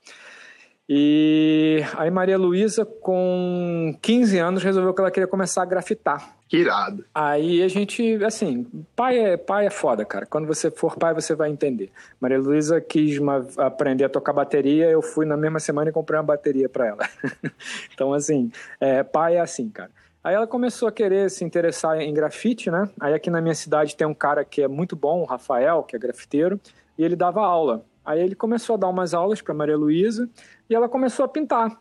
E 0.92 1.84
aí 1.96 2.10
Maria 2.10 2.36
Luísa, 2.36 2.84
com 2.84 3.96
15 4.02 4.38
anos, 4.38 4.64
resolveu 4.64 4.92
que 4.92 5.00
ela 5.00 5.10
queria 5.12 5.28
começar 5.28 5.62
a 5.62 5.64
grafitar. 5.64 6.34
Que 6.48 6.56
irado. 6.56 7.04
Aí 7.14 7.62
a 7.62 7.68
gente, 7.68 8.18
assim, 8.24 8.66
pai 8.96 9.16
é, 9.16 9.36
pai 9.36 9.66
é 9.66 9.70
foda, 9.70 10.04
cara. 10.04 10.26
Quando 10.26 10.48
você 10.48 10.68
for 10.68 10.96
pai, 10.96 11.14
você 11.14 11.32
vai 11.32 11.48
entender. 11.48 11.92
Maria 12.20 12.40
Luísa 12.40 12.80
quis 12.80 13.18
uma, 13.18 13.46
aprender 13.58 14.02
a 14.02 14.08
tocar 14.08 14.32
bateria, 14.32 14.90
eu 14.90 15.00
fui 15.00 15.24
na 15.24 15.36
mesma 15.36 15.60
semana 15.60 15.90
e 15.90 15.92
comprei 15.92 16.18
uma 16.18 16.24
bateria 16.24 16.68
para 16.68 16.88
ela. 16.88 17.08
então, 17.94 18.12
assim, 18.12 18.50
é, 18.80 19.04
pai 19.04 19.36
é 19.36 19.40
assim, 19.40 19.68
cara. 19.68 19.92
Aí 20.24 20.34
ela 20.34 20.48
começou 20.48 20.88
a 20.88 20.92
querer 20.92 21.30
se 21.30 21.44
interessar 21.44 22.00
em 22.00 22.12
grafite, 22.12 22.68
né? 22.68 22.90
Aí 22.98 23.14
aqui 23.14 23.30
na 23.30 23.40
minha 23.40 23.54
cidade 23.54 23.94
tem 23.94 24.08
um 24.08 24.12
cara 24.12 24.44
que 24.44 24.60
é 24.60 24.66
muito 24.66 24.96
bom, 24.96 25.20
o 25.20 25.24
Rafael, 25.24 25.84
que 25.84 25.94
é 25.94 25.98
grafiteiro, 26.00 26.60
e 26.98 27.04
ele 27.04 27.14
dava 27.14 27.42
aula. 27.42 27.84
Aí 28.04 28.20
ele 28.20 28.34
começou 28.34 28.74
a 28.74 28.78
dar 28.78 28.88
umas 28.88 29.14
aulas 29.14 29.40
para 29.40 29.54
Maria 29.54 29.76
Luísa 29.76 30.28
e 30.68 30.74
ela 30.74 30.88
começou 30.88 31.24
a 31.24 31.28
pintar. 31.28 31.78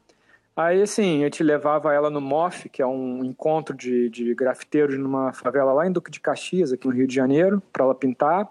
Aí, 0.55 0.81
assim, 0.81 1.23
eu 1.23 1.29
te 1.29 1.41
levava 1.41 1.93
ela 1.93 2.09
no 2.09 2.19
MOF, 2.19 2.67
que 2.67 2.81
é 2.81 2.85
um 2.85 3.23
encontro 3.23 3.73
de, 3.73 4.09
de 4.09 4.35
grafiteiros 4.35 4.97
numa 4.97 5.31
favela 5.31 5.71
lá 5.71 5.87
em 5.87 5.91
Duque 5.91 6.11
de 6.11 6.19
Caxias, 6.19 6.73
aqui 6.73 6.85
no 6.85 6.93
Rio 6.93 7.07
de 7.07 7.15
Janeiro, 7.15 7.63
para 7.71 7.85
ela 7.85 7.95
pintar. 7.95 8.49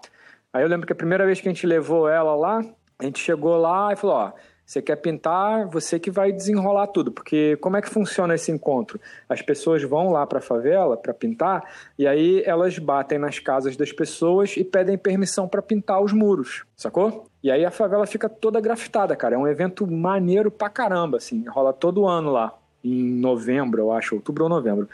Aí 0.51 0.63
eu 0.63 0.67
lembro 0.67 0.87
que 0.87 0.93
a 0.93 0.95
primeira 0.95 1.23
vez 1.23 1.39
que 1.39 1.47
a 1.47 1.51
gente 1.51 1.67
levou 1.67 2.09
ela 2.09 2.35
lá, 2.35 2.61
a 2.97 3.05
gente 3.05 3.19
chegou 3.19 3.55
lá 3.57 3.93
e 3.93 3.95
falou: 3.95 4.15
Ó, 4.15 4.31
você 4.65 4.81
quer 4.81 4.95
pintar, 4.95 5.67
você 5.67 5.99
que 5.99 6.09
vai 6.09 6.31
desenrolar 6.31 6.87
tudo, 6.87 7.11
porque 7.11 7.55
como 7.57 7.77
é 7.77 7.81
que 7.81 7.89
funciona 7.89 8.33
esse 8.33 8.51
encontro? 8.51 8.99
As 9.27 9.43
pessoas 9.43 9.83
vão 9.83 10.11
lá 10.11 10.25
para 10.25 10.39
a 10.39 10.41
favela 10.41 10.97
para 10.97 11.13
pintar 11.13 11.63
e 11.97 12.07
aí 12.07 12.41
elas 12.43 12.79
batem 12.79 13.19
nas 13.19 13.37
casas 13.37 13.77
das 13.77 13.91
pessoas 13.91 14.57
e 14.57 14.63
pedem 14.63 14.97
permissão 14.97 15.47
para 15.47 15.61
pintar 15.61 16.01
os 16.01 16.11
muros, 16.11 16.65
sacou? 16.75 17.28
E 17.41 17.49
aí 17.49 17.65
a 17.65 17.71
favela 17.71 18.05
fica 18.05 18.27
toda 18.27 18.59
grafitada, 18.59 19.15
cara. 19.15 19.35
É 19.35 19.37
um 19.37 19.47
evento 19.47 19.87
maneiro 19.87 20.51
pra 20.51 20.69
caramba, 20.69 21.17
assim, 21.17 21.45
rola 21.47 21.71
todo 21.71 22.05
ano 22.05 22.31
lá, 22.31 22.53
em 22.83 23.03
novembro, 23.03 23.81
eu 23.81 23.91
acho, 23.91 24.15
outubro 24.15 24.43
ou 24.43 24.49
novembro. 24.49 24.89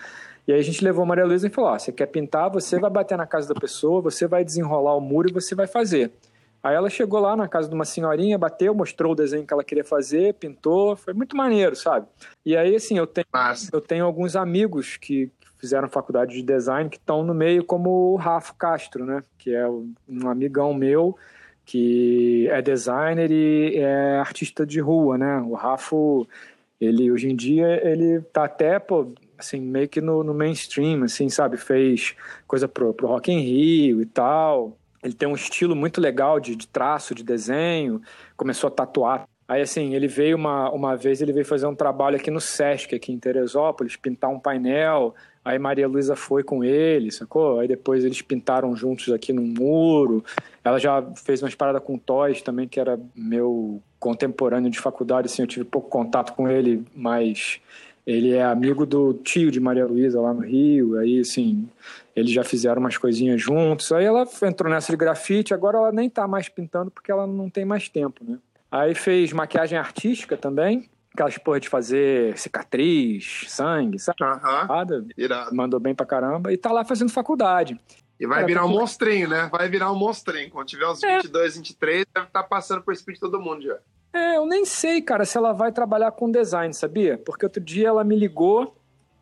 E 0.47 0.53
aí 0.53 0.59
a 0.59 0.63
gente 0.63 0.83
levou 0.83 1.03
a 1.03 1.05
Maria 1.07 1.25
Luísa 1.25 1.47
e 1.47 1.49
falou: 1.49 1.71
ó, 1.71 1.79
você 1.79 1.91
quer 1.91 2.05
pintar, 2.05 2.49
você 2.49 2.79
vai 2.79 2.89
bater 2.89 3.17
na 3.17 3.25
casa 3.25 3.51
da 3.51 3.59
pessoa, 3.59 4.01
você 4.01 4.27
vai 4.27 4.43
desenrolar 4.45 4.95
o 4.95 5.01
muro 5.01 5.29
e 5.29 5.33
você 5.33 5.55
vai 5.55 5.65
fazer. 5.65 6.11
Aí 6.61 6.75
ela 6.75 6.89
chegou 6.89 7.19
lá 7.19 7.35
na 7.35 7.47
casa 7.47 7.69
de 7.69 7.75
uma 7.75 7.85
senhorinha, 7.85 8.39
bateu, 8.39 8.73
mostrou 8.73 9.11
o 9.11 9.15
desenho 9.15 9.45
que 9.45 9.53
ela 9.53 9.63
queria 9.63 9.83
fazer, 9.83 10.33
pintou, 10.33 10.95
foi 10.95 11.13
muito 11.13 11.37
maneiro, 11.37 11.75
sabe? 11.75 12.07
E 12.43 12.57
aí, 12.57 12.75
assim, 12.75 12.97
eu 12.97 13.05
tenho, 13.05 13.27
eu 13.71 13.79
tenho 13.79 14.03
alguns 14.03 14.35
amigos 14.35 14.97
que 14.97 15.31
fizeram 15.59 15.87
faculdade 15.87 16.33
de 16.33 16.41
design 16.41 16.89
que 16.89 16.97
estão 16.97 17.23
no 17.23 17.35
meio, 17.35 17.63
como 17.63 18.13
o 18.13 18.15
Rafa 18.15 18.53
Castro, 18.57 19.05
né? 19.05 19.23
Que 19.37 19.53
é 19.53 19.67
um 19.67 20.27
amigão 20.27 20.73
meu 20.73 21.15
que 21.65 22.47
é 22.49 22.61
designer 22.61 23.31
e 23.31 23.77
é 23.77 24.17
artista 24.17 24.65
de 24.65 24.79
rua, 24.79 25.17
né? 25.17 25.39
O 25.39 25.53
Rafa, 25.53 25.95
ele 26.79 27.11
hoje 27.11 27.29
em 27.29 27.35
dia, 27.35 27.81
ele 27.87 28.21
tá 28.21 28.45
até, 28.45 28.79
pô, 28.79 29.13
assim, 29.37 29.59
meio 29.59 29.89
que 29.89 29.99
no, 30.01 30.23
no 30.23 30.33
mainstream, 30.33 31.03
assim, 31.03 31.29
sabe? 31.29 31.57
Fez 31.57 32.15
coisa 32.47 32.67
pro, 32.67 32.93
pro 32.93 33.07
Rock 33.07 33.31
in 33.31 33.39
Rio 33.39 34.01
e 34.01 34.05
tal 34.05 34.77
ele 35.05 35.13
tem 35.13 35.27
um 35.27 35.35
estilo 35.35 35.75
muito 35.75 36.01
legal 36.01 36.39
de, 36.39 36.55
de 36.55 36.67
traço, 36.67 37.13
de 37.13 37.23
desenho, 37.23 38.01
começou 38.35 38.67
a 38.67 38.71
tatuar. 38.71 39.27
Aí, 39.47 39.61
assim, 39.61 39.93
ele 39.93 40.07
veio 40.07 40.35
uma, 40.35 40.71
uma 40.71 40.97
vez, 40.97 41.21
ele 41.21 41.31
veio 41.31 41.45
fazer 41.45 41.67
um 41.67 41.75
trabalho 41.75 42.15
aqui 42.15 42.31
no 42.31 42.41
Sesc, 42.41 42.95
aqui 42.95 43.11
em 43.11 43.19
Teresópolis, 43.19 43.95
pintar 43.95 44.31
um 44.31 44.39
painel. 44.39 45.13
Aí 45.45 45.59
Maria 45.59 45.87
Luísa 45.87 46.15
foi 46.15 46.43
com 46.43 46.63
ele, 46.63 47.11
sacou? 47.11 47.59
Aí 47.59 47.67
depois 47.67 48.03
eles 48.03 48.19
pintaram 48.23 48.75
juntos 48.75 49.13
aqui 49.13 49.31
no 49.31 49.43
muro. 49.43 50.25
Ela 50.63 50.79
já 50.79 51.03
fez 51.15 51.43
umas 51.43 51.53
paradas 51.53 51.83
com 51.83 51.99
Toys 51.99 52.41
também, 52.41 52.67
que 52.67 52.79
era 52.79 52.99
meu 53.15 53.79
contemporâneo 53.99 54.71
de 54.71 54.79
faculdade, 54.79 55.27
assim, 55.27 55.43
eu 55.43 55.47
tive 55.47 55.63
pouco 55.63 55.87
contato 55.87 56.33
com 56.33 56.49
ele, 56.49 56.83
mas 56.95 57.59
ele 58.05 58.33
é 58.33 58.43
amigo 58.43 58.85
do 58.85 59.13
tio 59.13 59.51
de 59.51 59.59
Maria 59.59 59.85
Luísa 59.85 60.19
lá 60.19 60.33
no 60.33 60.41
Rio, 60.41 60.97
aí 60.97 61.19
assim, 61.19 61.67
eles 62.15 62.31
já 62.31 62.43
fizeram 62.43 62.79
umas 62.79 62.97
coisinhas 62.97 63.41
juntos. 63.41 63.91
Aí 63.91 64.05
ela 64.05 64.27
entrou 64.43 64.71
nessa 64.71 64.91
de 64.91 64.97
grafite, 64.97 65.53
agora 65.53 65.77
ela 65.77 65.91
nem 65.91 66.09
tá 66.09 66.27
mais 66.27 66.49
pintando 66.49 66.89
porque 66.89 67.11
ela 67.11 67.25
não 67.27 67.49
tem 67.49 67.65
mais 67.65 67.87
tempo, 67.87 68.23
né? 68.23 68.37
Aí 68.71 68.93
fez 68.93 69.31
maquiagem 69.31 69.77
artística 69.77 70.35
também, 70.35 70.89
aquelas 71.15 71.37
porra 71.37 71.59
de 71.59 71.69
fazer 71.69 72.37
cicatriz, 72.37 73.45
sangue, 73.47 73.97
sabe? 73.97 74.17
Aham, 74.21 75.07
irado. 75.17 75.55
Mandou 75.55 75.79
bem 75.79 75.95
pra 75.95 76.05
caramba 76.05 76.53
e 76.53 76.57
tá 76.57 76.71
lá 76.71 76.85
fazendo 76.85 77.11
faculdade. 77.11 77.79
E 78.19 78.25
vai 78.25 78.37
Cara, 78.37 78.47
virar 78.47 78.65
um 78.65 78.69
monstrinho, 78.69 79.27
né? 79.27 79.49
Vai 79.51 79.67
virar 79.67 79.91
um 79.91 79.95
monstrinho. 79.95 80.49
Quando 80.49 80.67
tiver 80.67 80.87
uns 80.87 81.03
é. 81.03 81.17
22, 81.17 81.57
23, 81.57 82.05
deve 82.13 82.27
estar 82.27 82.43
tá 82.43 82.47
passando 82.47 82.81
por 82.81 82.93
esse 82.93 83.03
de 83.05 83.19
todo 83.19 83.41
mundo 83.41 83.63
já. 83.63 83.77
É, 84.13 84.37
eu 84.37 84.45
nem 84.45 84.63
sei, 84.63 85.01
cara, 85.01 85.25
se 85.25 85.37
ela 85.37 85.51
vai 85.51 85.73
trabalhar 85.73 86.11
com 86.11 86.31
design, 86.31 86.73
sabia? 86.73 87.17
Porque 87.17 87.45
outro 87.45 87.61
dia 87.61 87.89
ela 87.89 88.03
me 88.03 88.15
ligou, 88.15 88.77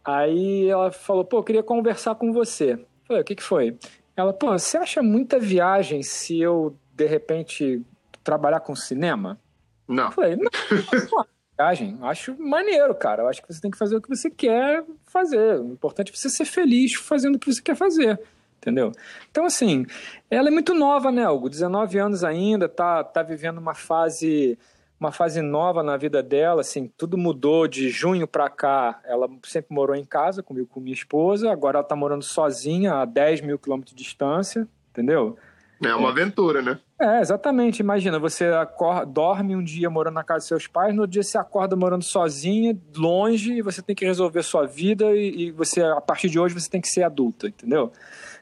aí 0.06 0.70
ela 0.70 0.92
falou, 0.92 1.26
pô, 1.26 1.38
eu 1.38 1.44
queria 1.44 1.64
conversar 1.64 2.14
com 2.14 2.32
você. 2.32 2.74
Eu 2.74 2.86
falei, 3.08 3.22
o 3.24 3.26
que, 3.26 3.36
que 3.36 3.42
foi? 3.42 3.76
Ela, 4.16 4.32
pô, 4.32 4.52
você 4.52 4.78
acha 4.78 5.02
muita 5.02 5.40
viagem 5.40 6.04
se 6.04 6.40
eu, 6.40 6.78
de 6.94 7.08
repente, 7.08 7.82
trabalhar 8.24 8.60
com 8.60 8.76
cinema? 8.76 9.40
Não. 9.88 10.06
Eu 10.06 10.12
falei, 10.12 10.36
não, 10.36 10.52
não 11.12 11.26
viagem. 11.64 11.98
Acho 12.02 12.36
maneiro, 12.40 12.94
cara. 12.96 13.24
Eu 13.24 13.28
acho 13.30 13.42
que 13.42 13.52
você 13.52 13.62
tem 13.62 13.72
que 13.72 13.78
fazer 13.78 13.96
o 13.96 14.02
que 14.02 14.10
você 14.10 14.30
quer 14.30 14.84
fazer. 15.06 15.60
O 15.60 15.72
importante 15.72 16.12
é 16.12 16.16
você 16.16 16.30
ser 16.30 16.46
feliz 16.46 16.94
fazendo 16.94 17.36
o 17.36 17.40
que 17.40 17.52
você 17.52 17.62
quer 17.62 17.76
fazer. 17.76 18.20
Entendeu? 18.58 18.92
Então, 19.30 19.46
assim, 19.46 19.86
ela 20.30 20.48
é 20.48 20.52
muito 20.52 20.74
nova, 20.74 21.12
né, 21.12 21.28
Hugo? 21.28 21.50
19 21.50 21.98
anos 22.00 22.24
ainda, 22.24 22.70
tá, 22.70 23.04
tá 23.04 23.22
vivendo 23.22 23.58
uma 23.58 23.74
fase 23.74 24.58
uma 25.00 25.12
fase 25.12 25.42
nova 25.42 25.84
na 25.84 25.98
vida 25.98 26.24
dela, 26.24 26.62
assim, 26.62 26.90
tudo 26.98 27.18
mudou 27.18 27.68
de 27.68 27.90
junho 27.90 28.26
para 28.26 28.50
cá. 28.50 29.02
Ela 29.04 29.28
sempre 29.44 29.76
morou 29.76 29.98
em 29.98 30.06
casa 30.06 30.42
comigo, 30.42 30.68
com 30.68 30.80
minha 30.80 30.94
esposa, 30.94 31.52
agora 31.52 31.80
ela 31.80 31.86
tá 31.86 31.94
morando 31.94 32.24
sozinha 32.24 32.94
a 32.94 33.04
10 33.04 33.42
mil 33.42 33.60
quilômetros 33.60 33.94
de 33.94 34.02
distância, 34.02 34.66
entendeu? 34.92 35.38
É 35.84 35.94
uma 35.94 36.08
é. 36.08 36.12
aventura, 36.12 36.62
né? 36.62 36.80
É, 37.04 37.20
exatamente. 37.20 37.82
Imagina, 37.82 38.18
você 38.18 38.46
acorda, 38.46 39.06
dorme 39.06 39.58
um 39.58 39.62
dia 39.62 39.90
morando 39.90 40.14
na 40.14 40.24
casa 40.24 40.40
dos 40.40 40.48
seus 40.48 40.68
pais, 40.68 40.96
no 40.96 41.06
dia 41.06 41.22
você 41.22 41.38
acorda 41.38 41.76
morando 41.76 42.04
sozinha, 42.04 42.78
longe, 42.96 43.56
e 43.56 43.62
você 43.62 43.82
tem 43.82 43.94
que 43.94 44.06
resolver 44.06 44.42
sua 44.42 44.66
vida 44.66 45.14
e, 45.14 45.48
e 45.48 45.52
você, 45.52 45.82
a 45.82 46.00
partir 46.00 46.30
de 46.30 46.40
hoje, 46.40 46.54
você 46.54 46.70
tem 46.70 46.80
que 46.80 46.88
ser 46.88 47.04
adulta, 47.04 47.48
entendeu? 47.48 47.92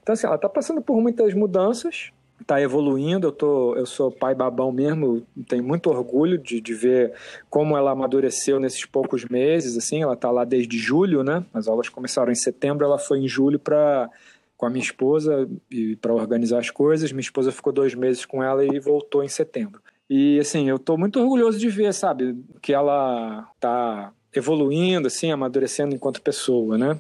Então, 0.04 0.14
assim, 0.14 0.28
ela 0.28 0.38
tá 0.38 0.48
passando 0.48 0.80
por 0.80 1.02
muitas 1.02 1.34
mudanças, 1.34 2.12
está 2.40 2.62
evoluindo. 2.62 3.28
Eu, 3.28 3.32
tô, 3.32 3.76
eu 3.76 3.86
sou 3.88 4.12
pai 4.12 4.36
babão 4.36 4.72
mesmo, 4.72 5.26
tenho 5.48 5.64
muito 5.64 5.90
orgulho 5.90 6.38
de, 6.38 6.62
de 6.62 6.74
ver 6.76 7.14
como 7.50 7.76
ela 7.76 7.90
amadureceu 7.92 8.60
nesses 8.60 8.86
poucos 8.86 9.26
meses. 9.26 9.76
Assim, 9.76 10.04
ela 10.04 10.14
está 10.14 10.30
lá 10.30 10.44
desde 10.44 10.78
julho, 10.78 11.24
né? 11.24 11.44
As 11.52 11.68
aulas 11.68 11.90
começaram 11.90 12.32
em 12.32 12.36
setembro, 12.36 12.86
ela 12.86 13.00
foi 13.00 13.20
em 13.20 13.28
julho 13.28 13.58
para 13.58 14.08
com 14.62 14.68
a 14.68 14.70
minha 14.70 14.84
esposa 14.84 15.50
e 15.72 15.96
para 15.96 16.14
organizar 16.14 16.60
as 16.60 16.70
coisas. 16.70 17.12
Minha 17.12 17.22
esposa 17.22 17.52
ficou 17.52 17.74
dois 17.74 17.96
meses 17.96 18.28
com 18.28 18.44
ela 18.44 18.64
e 18.64 18.80
voltou 18.80 19.24
em 19.24 19.28
setembro. 19.28 19.82
E 20.08 20.40
assim, 20.40 20.70
eu 20.70 20.76
estou 20.76 21.00
muito 21.00 21.20
orgulhoso 21.20 21.58
de 21.58 21.68
ver, 21.68 21.92
sabe, 21.96 22.38
que 22.62 22.72
ela 22.72 23.50
está 23.56 24.14
evoluindo, 24.32 25.08
assim, 25.08 25.32
amadurecendo 25.32 25.96
enquanto 25.96 26.22
pessoa, 26.22 26.78
né? 26.78 27.00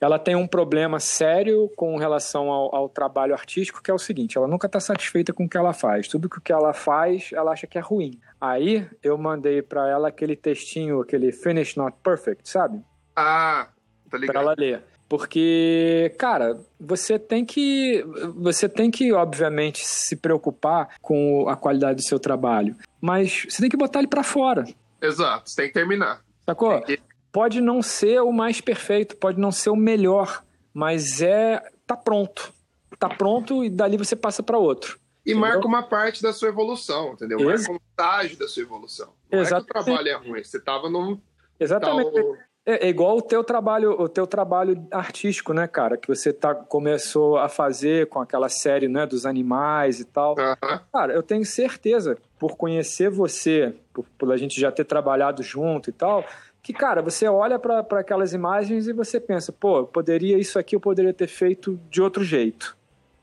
Ela 0.00 0.18
tem 0.18 0.34
um 0.34 0.46
problema 0.46 0.98
sério 0.98 1.70
com 1.76 1.98
relação 1.98 2.50
ao, 2.50 2.74
ao 2.74 2.88
trabalho 2.88 3.34
artístico, 3.34 3.82
que 3.82 3.90
é 3.90 3.94
o 3.94 3.98
seguinte: 3.98 4.38
ela 4.38 4.48
nunca 4.48 4.66
está 4.66 4.80
satisfeita 4.80 5.34
com 5.34 5.44
o 5.44 5.48
que 5.48 5.58
ela 5.58 5.74
faz. 5.74 6.08
Tudo 6.08 6.30
que 6.30 6.38
o 6.38 6.40
que 6.40 6.50
ela 6.50 6.72
faz, 6.72 7.28
ela 7.34 7.52
acha 7.52 7.66
que 7.66 7.76
é 7.76 7.82
ruim. 7.82 8.18
Aí 8.40 8.88
eu 9.02 9.18
mandei 9.18 9.60
para 9.60 9.86
ela 9.86 10.08
aquele 10.08 10.34
textinho, 10.34 11.02
aquele 11.02 11.30
finish 11.30 11.76
not 11.76 11.94
perfect, 12.02 12.48
sabe? 12.48 12.82
Ah, 13.14 13.68
tá 14.10 14.16
ligado. 14.16 14.32
Para 14.32 14.40
ela 14.40 14.54
ler. 14.56 14.91
Porque, 15.12 16.14
cara, 16.18 16.58
você 16.80 17.18
tem 17.18 17.44
que 17.44 18.02
você 18.34 18.66
tem 18.66 18.90
que 18.90 19.12
obviamente 19.12 19.86
se 19.86 20.16
preocupar 20.16 20.96
com 21.02 21.46
a 21.50 21.54
qualidade 21.54 21.96
do 21.96 22.02
seu 22.02 22.18
trabalho, 22.18 22.74
mas 22.98 23.44
você 23.46 23.60
tem 23.60 23.68
que 23.68 23.76
botar 23.76 23.98
ele 23.98 24.08
para 24.08 24.22
fora. 24.22 24.64
Exato, 25.02 25.50
você 25.50 25.56
tem 25.56 25.68
que 25.68 25.74
terminar. 25.74 26.22
Sacou? 26.46 26.82
Pode 27.30 27.60
não 27.60 27.82
ser 27.82 28.22
o 28.22 28.32
mais 28.32 28.62
perfeito, 28.62 29.14
pode 29.18 29.38
não 29.38 29.52
ser 29.52 29.68
o 29.68 29.76
melhor, 29.76 30.42
mas 30.72 31.20
é 31.20 31.62
tá 31.86 31.94
pronto. 31.94 32.50
Tá 32.98 33.10
pronto 33.10 33.62
e 33.62 33.68
dali 33.68 33.98
você 33.98 34.16
passa 34.16 34.42
para 34.42 34.56
outro. 34.56 34.98
E 35.26 35.32
entendeu? 35.32 35.40
marca 35.42 35.68
uma 35.68 35.82
parte 35.82 36.22
da 36.22 36.32
sua 36.32 36.48
evolução, 36.48 37.12
entendeu? 37.12 37.38
Ex 37.50 37.68
marca 37.68 37.72
um 37.74 37.86
estágio 37.90 38.38
da 38.38 38.48
sua 38.48 38.62
evolução. 38.62 39.12
Não 39.30 39.40
Exatamente. 39.40 39.68
é 39.68 39.72
que 39.74 39.78
o 39.78 39.84
trabalho 39.84 40.08
é 40.08 40.14
ruim, 40.14 40.42
você 40.42 40.58
tava 40.58 40.88
num 40.88 41.20
Exatamente. 41.60 42.14
Tal... 42.14 42.51
É, 42.64 42.86
é, 42.86 42.88
igual 42.88 43.16
o 43.16 43.22
teu 43.22 43.42
trabalho, 43.42 44.00
o 44.00 44.08
teu 44.08 44.24
trabalho 44.24 44.86
artístico, 44.90 45.52
né, 45.52 45.66
cara, 45.66 45.96
que 45.96 46.06
você 46.06 46.32
tá 46.32 46.54
começou 46.54 47.36
a 47.36 47.48
fazer 47.48 48.06
com 48.08 48.20
aquela 48.20 48.48
série, 48.48 48.86
né, 48.86 49.04
dos 49.04 49.26
animais 49.26 49.98
e 49.98 50.04
tal. 50.04 50.36
Uhum. 50.38 50.78
Cara, 50.92 51.12
eu 51.12 51.22
tenho 51.22 51.44
certeza, 51.44 52.16
por 52.38 52.56
conhecer 52.56 53.10
você, 53.10 53.74
por, 53.92 54.06
por 54.16 54.32
a 54.32 54.36
gente 54.36 54.60
já 54.60 54.70
ter 54.70 54.84
trabalhado 54.84 55.42
junto 55.42 55.90
e 55.90 55.92
tal, 55.92 56.24
que, 56.62 56.72
cara, 56.72 57.02
você 57.02 57.26
olha 57.26 57.58
para 57.58 57.80
aquelas 57.98 58.32
imagens 58.32 58.86
e 58.86 58.92
você 58.92 59.18
pensa, 59.18 59.50
pô, 59.50 59.84
poderia 59.84 60.38
isso 60.38 60.56
aqui 60.56 60.76
eu 60.76 60.80
poderia 60.80 61.12
ter 61.12 61.26
feito 61.26 61.78
de 61.90 62.00
outro 62.00 62.22
jeito. 62.22 62.76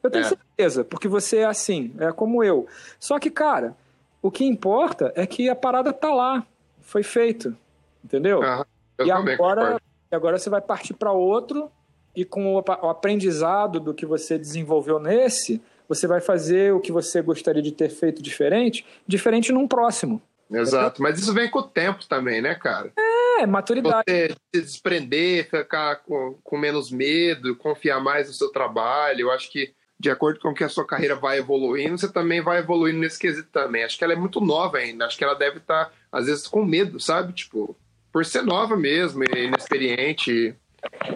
Eu 0.03 0.09
tenho 0.09 0.25
é. 0.25 0.27
certeza, 0.27 0.83
porque 0.83 1.07
você 1.07 1.37
é 1.37 1.45
assim, 1.45 1.93
é 1.97 2.11
como 2.11 2.43
eu. 2.43 2.67
Só 2.99 3.17
que, 3.17 3.29
cara, 3.29 3.73
o 4.21 4.29
que 4.29 4.43
importa 4.43 5.13
é 5.15 5.25
que 5.25 5.47
a 5.49 5.55
parada 5.55 5.93
tá 5.93 6.13
lá 6.13 6.45
foi 6.81 7.03
feito. 7.03 7.55
Entendeu? 8.03 8.41
Aham, 8.41 8.65
eu 8.99 9.07
e 9.07 9.11
agora, 9.11 9.61
concordo. 9.61 9.81
agora 10.11 10.37
você 10.37 10.49
vai 10.49 10.61
partir 10.61 10.93
para 10.93 11.11
outro 11.11 11.71
e 12.15 12.25
com 12.25 12.55
o, 12.55 12.59
aprendizado 12.59 13.79
do 13.79 13.93
que 13.93 14.05
você 14.05 14.37
desenvolveu 14.37 14.99
nesse, 14.99 15.61
você 15.87 16.05
vai 16.05 16.21
fazer 16.21 16.73
o 16.73 16.79
que 16.79 16.91
você 16.91 17.21
gostaria 17.21 17.61
de 17.61 17.71
ter 17.71 17.89
feito 17.89 18.21
diferente, 18.21 18.85
diferente 19.07 19.51
num 19.51 19.67
próximo. 19.67 20.21
Exato, 20.51 21.01
mas 21.01 21.19
isso 21.19 21.33
vem 21.33 21.49
com 21.49 21.59
o 21.59 21.63
tempo 21.63 22.05
também, 22.07 22.41
né, 22.41 22.55
cara? 22.55 22.91
É, 23.39 23.45
maturidade. 23.45 24.03
Você 24.07 24.35
se 24.53 24.61
desprender, 24.61 25.49
ficar 25.49 25.97
com, 25.97 26.37
com 26.43 26.57
menos 26.57 26.91
medo, 26.91 27.55
confiar 27.55 28.01
mais 28.01 28.27
no 28.27 28.33
seu 28.33 28.49
trabalho. 28.49 29.21
Eu 29.21 29.31
acho 29.31 29.51
que, 29.51 29.73
de 29.99 30.09
acordo 30.09 30.39
com 30.39 30.53
que 30.53 30.63
a 30.63 30.69
sua 30.69 30.85
carreira 30.85 31.15
vai 31.15 31.37
evoluindo, 31.37 31.97
você 31.97 32.11
também 32.11 32.41
vai 32.41 32.59
evoluindo 32.59 32.99
nesse 32.99 33.19
quesito 33.19 33.49
também. 33.51 33.83
Acho 33.83 33.97
que 33.97 34.03
ela 34.03 34.13
é 34.13 34.17
muito 34.17 34.41
nova 34.41 34.79
ainda. 34.79 35.05
Acho 35.05 35.17
que 35.17 35.23
ela 35.23 35.35
deve 35.35 35.57
estar, 35.57 35.91
às 36.11 36.25
vezes, 36.25 36.47
com 36.47 36.65
medo, 36.65 36.99
sabe? 36.99 37.31
Tipo, 37.31 37.77
por 38.19 38.25
ser 38.25 38.43
nova 38.43 38.75
mesmo, 38.75 39.23
e 39.23 39.45
inexperiente. 39.45 40.53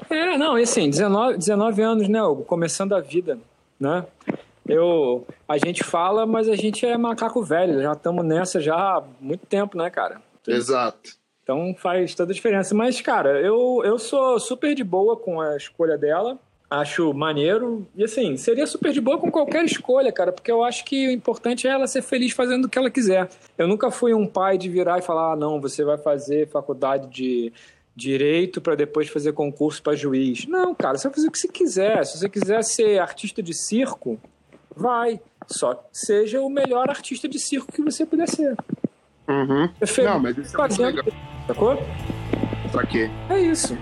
É, 0.09 0.37
não, 0.37 0.57
e 0.57 0.63
assim, 0.63 0.89
19, 0.89 1.37
19 1.37 1.81
anos, 1.81 2.07
né, 2.07 2.23
Hugo? 2.23 2.45
Começando 2.45 2.95
a 2.95 3.01
vida, 3.01 3.37
né? 3.77 4.05
Eu, 4.65 5.27
a 5.45 5.57
gente 5.57 5.83
fala, 5.83 6.25
mas 6.25 6.47
a 6.47 6.55
gente 6.55 6.85
é 6.85 6.97
macaco 6.97 7.43
velho, 7.43 7.81
já 7.81 7.91
estamos 7.91 8.23
nessa 8.23 8.61
já 8.61 8.75
há 8.75 9.03
muito 9.19 9.45
tempo, 9.45 9.77
né, 9.77 9.89
cara? 9.89 10.21
Exato. 10.47 11.11
Então 11.43 11.75
faz 11.77 12.15
toda 12.15 12.31
a 12.31 12.35
diferença. 12.35 12.73
Mas, 12.73 13.01
cara, 13.01 13.41
eu, 13.41 13.81
eu 13.83 13.99
sou 13.99 14.39
super 14.39 14.73
de 14.73 14.83
boa 14.85 15.17
com 15.17 15.41
a 15.41 15.57
escolha 15.57 15.97
dela. 15.97 16.39
Acho 16.73 17.13
maneiro. 17.13 17.85
E 17.95 18.03
assim, 18.03 18.35
seria 18.35 18.65
super 18.65 18.91
de 18.91 18.99
boa 18.99 19.19
com 19.19 19.29
qualquer 19.29 19.63
escolha, 19.63 20.11
cara, 20.11 20.31
porque 20.31 20.51
eu 20.51 20.63
acho 20.63 20.83
que 20.83 21.07
o 21.07 21.11
importante 21.11 21.67
é 21.67 21.69
ela 21.69 21.85
ser 21.85 22.01
feliz 22.01 22.31
fazendo 22.31 22.65
o 22.65 22.69
que 22.69 22.79
ela 22.79 22.89
quiser. 22.89 23.29
Eu 23.55 23.67
nunca 23.67 23.91
fui 23.91 24.11
um 24.11 24.25
pai 24.25 24.57
de 24.57 24.69
virar 24.69 24.97
e 24.97 25.03
falar: 25.03 25.33
ah, 25.33 25.35
não, 25.35 25.61
você 25.61 25.83
vai 25.83 25.99
fazer 25.99 26.47
faculdade 26.47 27.07
de 27.09 27.53
direito 27.95 28.59
para 28.59 28.73
depois 28.73 29.07
fazer 29.07 29.33
concurso 29.33 29.83
para 29.83 29.95
juiz. 29.95 30.47
Não, 30.47 30.73
cara, 30.73 30.97
você 30.97 31.07
vai 31.07 31.13
fazer 31.13 31.27
o 31.27 31.31
que 31.31 31.37
você 31.37 31.47
quiser. 31.47 32.03
Se 32.07 32.17
você 32.17 32.27
quiser 32.27 32.63
ser 32.63 32.97
artista 32.97 33.43
de 33.43 33.53
circo, 33.53 34.19
vai. 34.75 35.21
Só 35.45 35.87
seja 35.91 36.41
o 36.41 36.49
melhor 36.49 36.89
artista 36.89 37.29
de 37.29 37.37
circo 37.37 37.71
que 37.71 37.83
você 37.83 38.03
puder 38.03 38.27
ser. 38.27 38.57
Uhum. 39.27 39.69
É 39.79 39.85
feliz 39.85 40.09
Não, 40.09 40.19
mas 40.19 40.35
isso 40.39 40.55
é 40.55 40.59
muito 40.59 40.75
fazendo. 40.75 40.95
legal. 40.95 41.13
Sacou? 41.45 41.77
Pra 42.71 42.83
quê? 42.87 43.11
É 43.29 43.39
isso. 43.39 43.77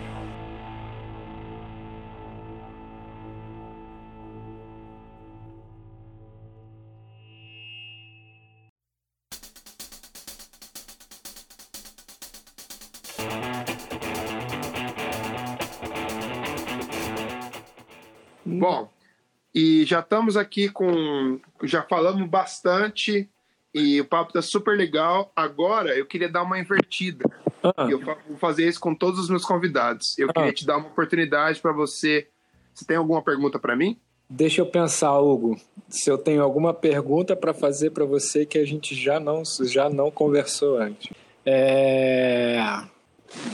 E 19.82 19.86
já 19.86 19.99
estamos 19.99 20.38
aqui 20.38 20.69
com. 20.69 21.39
Já 21.63 21.82
falamos 21.84 22.27
bastante 22.29 23.29
e 23.73 23.99
o 24.01 24.05
papo 24.05 24.34
tá 24.34 24.41
super 24.41 24.77
legal. 24.77 25.32
Agora 25.36 25.95
eu 25.97 26.05
queria 26.05 26.29
dar 26.29 26.43
uma 26.43 26.59
invertida. 26.59 27.25
Ah, 27.63 27.88
eu 27.89 27.99
vou 27.99 28.15
fazer 28.38 28.67
isso 28.67 28.79
com 28.79 28.93
todos 28.93 29.19
os 29.19 29.29
meus 29.29 29.45
convidados. 29.45 30.17
Eu 30.17 30.29
Ah. 30.29 30.34
queria 30.34 30.53
te 30.53 30.65
dar 30.65 30.77
uma 30.77 30.88
oportunidade 30.88 31.59
para 31.59 31.71
você. 31.71 32.27
Você 32.73 32.86
tem 32.86 32.97
alguma 32.97 33.21
pergunta 33.21 33.59
para 33.59 33.75
mim? 33.75 33.97
deixa 34.34 34.61
eu 34.61 34.65
pensar, 34.65 35.19
Hugo, 35.19 35.59
se 35.89 36.09
eu 36.09 36.17
tenho 36.17 36.41
alguma 36.41 36.73
pergunta 36.73 37.36
para 37.36 37.53
fazer 37.53 37.89
para 37.89 38.05
você 38.05 38.45
que 38.45 38.57
a 38.57 38.65
gente 38.65 38.95
já 38.95 39.19
não, 39.19 39.43
já 39.63 39.89
não 39.89 40.09
conversou 40.09 40.77
antes. 40.77 41.11
É... 41.45 42.82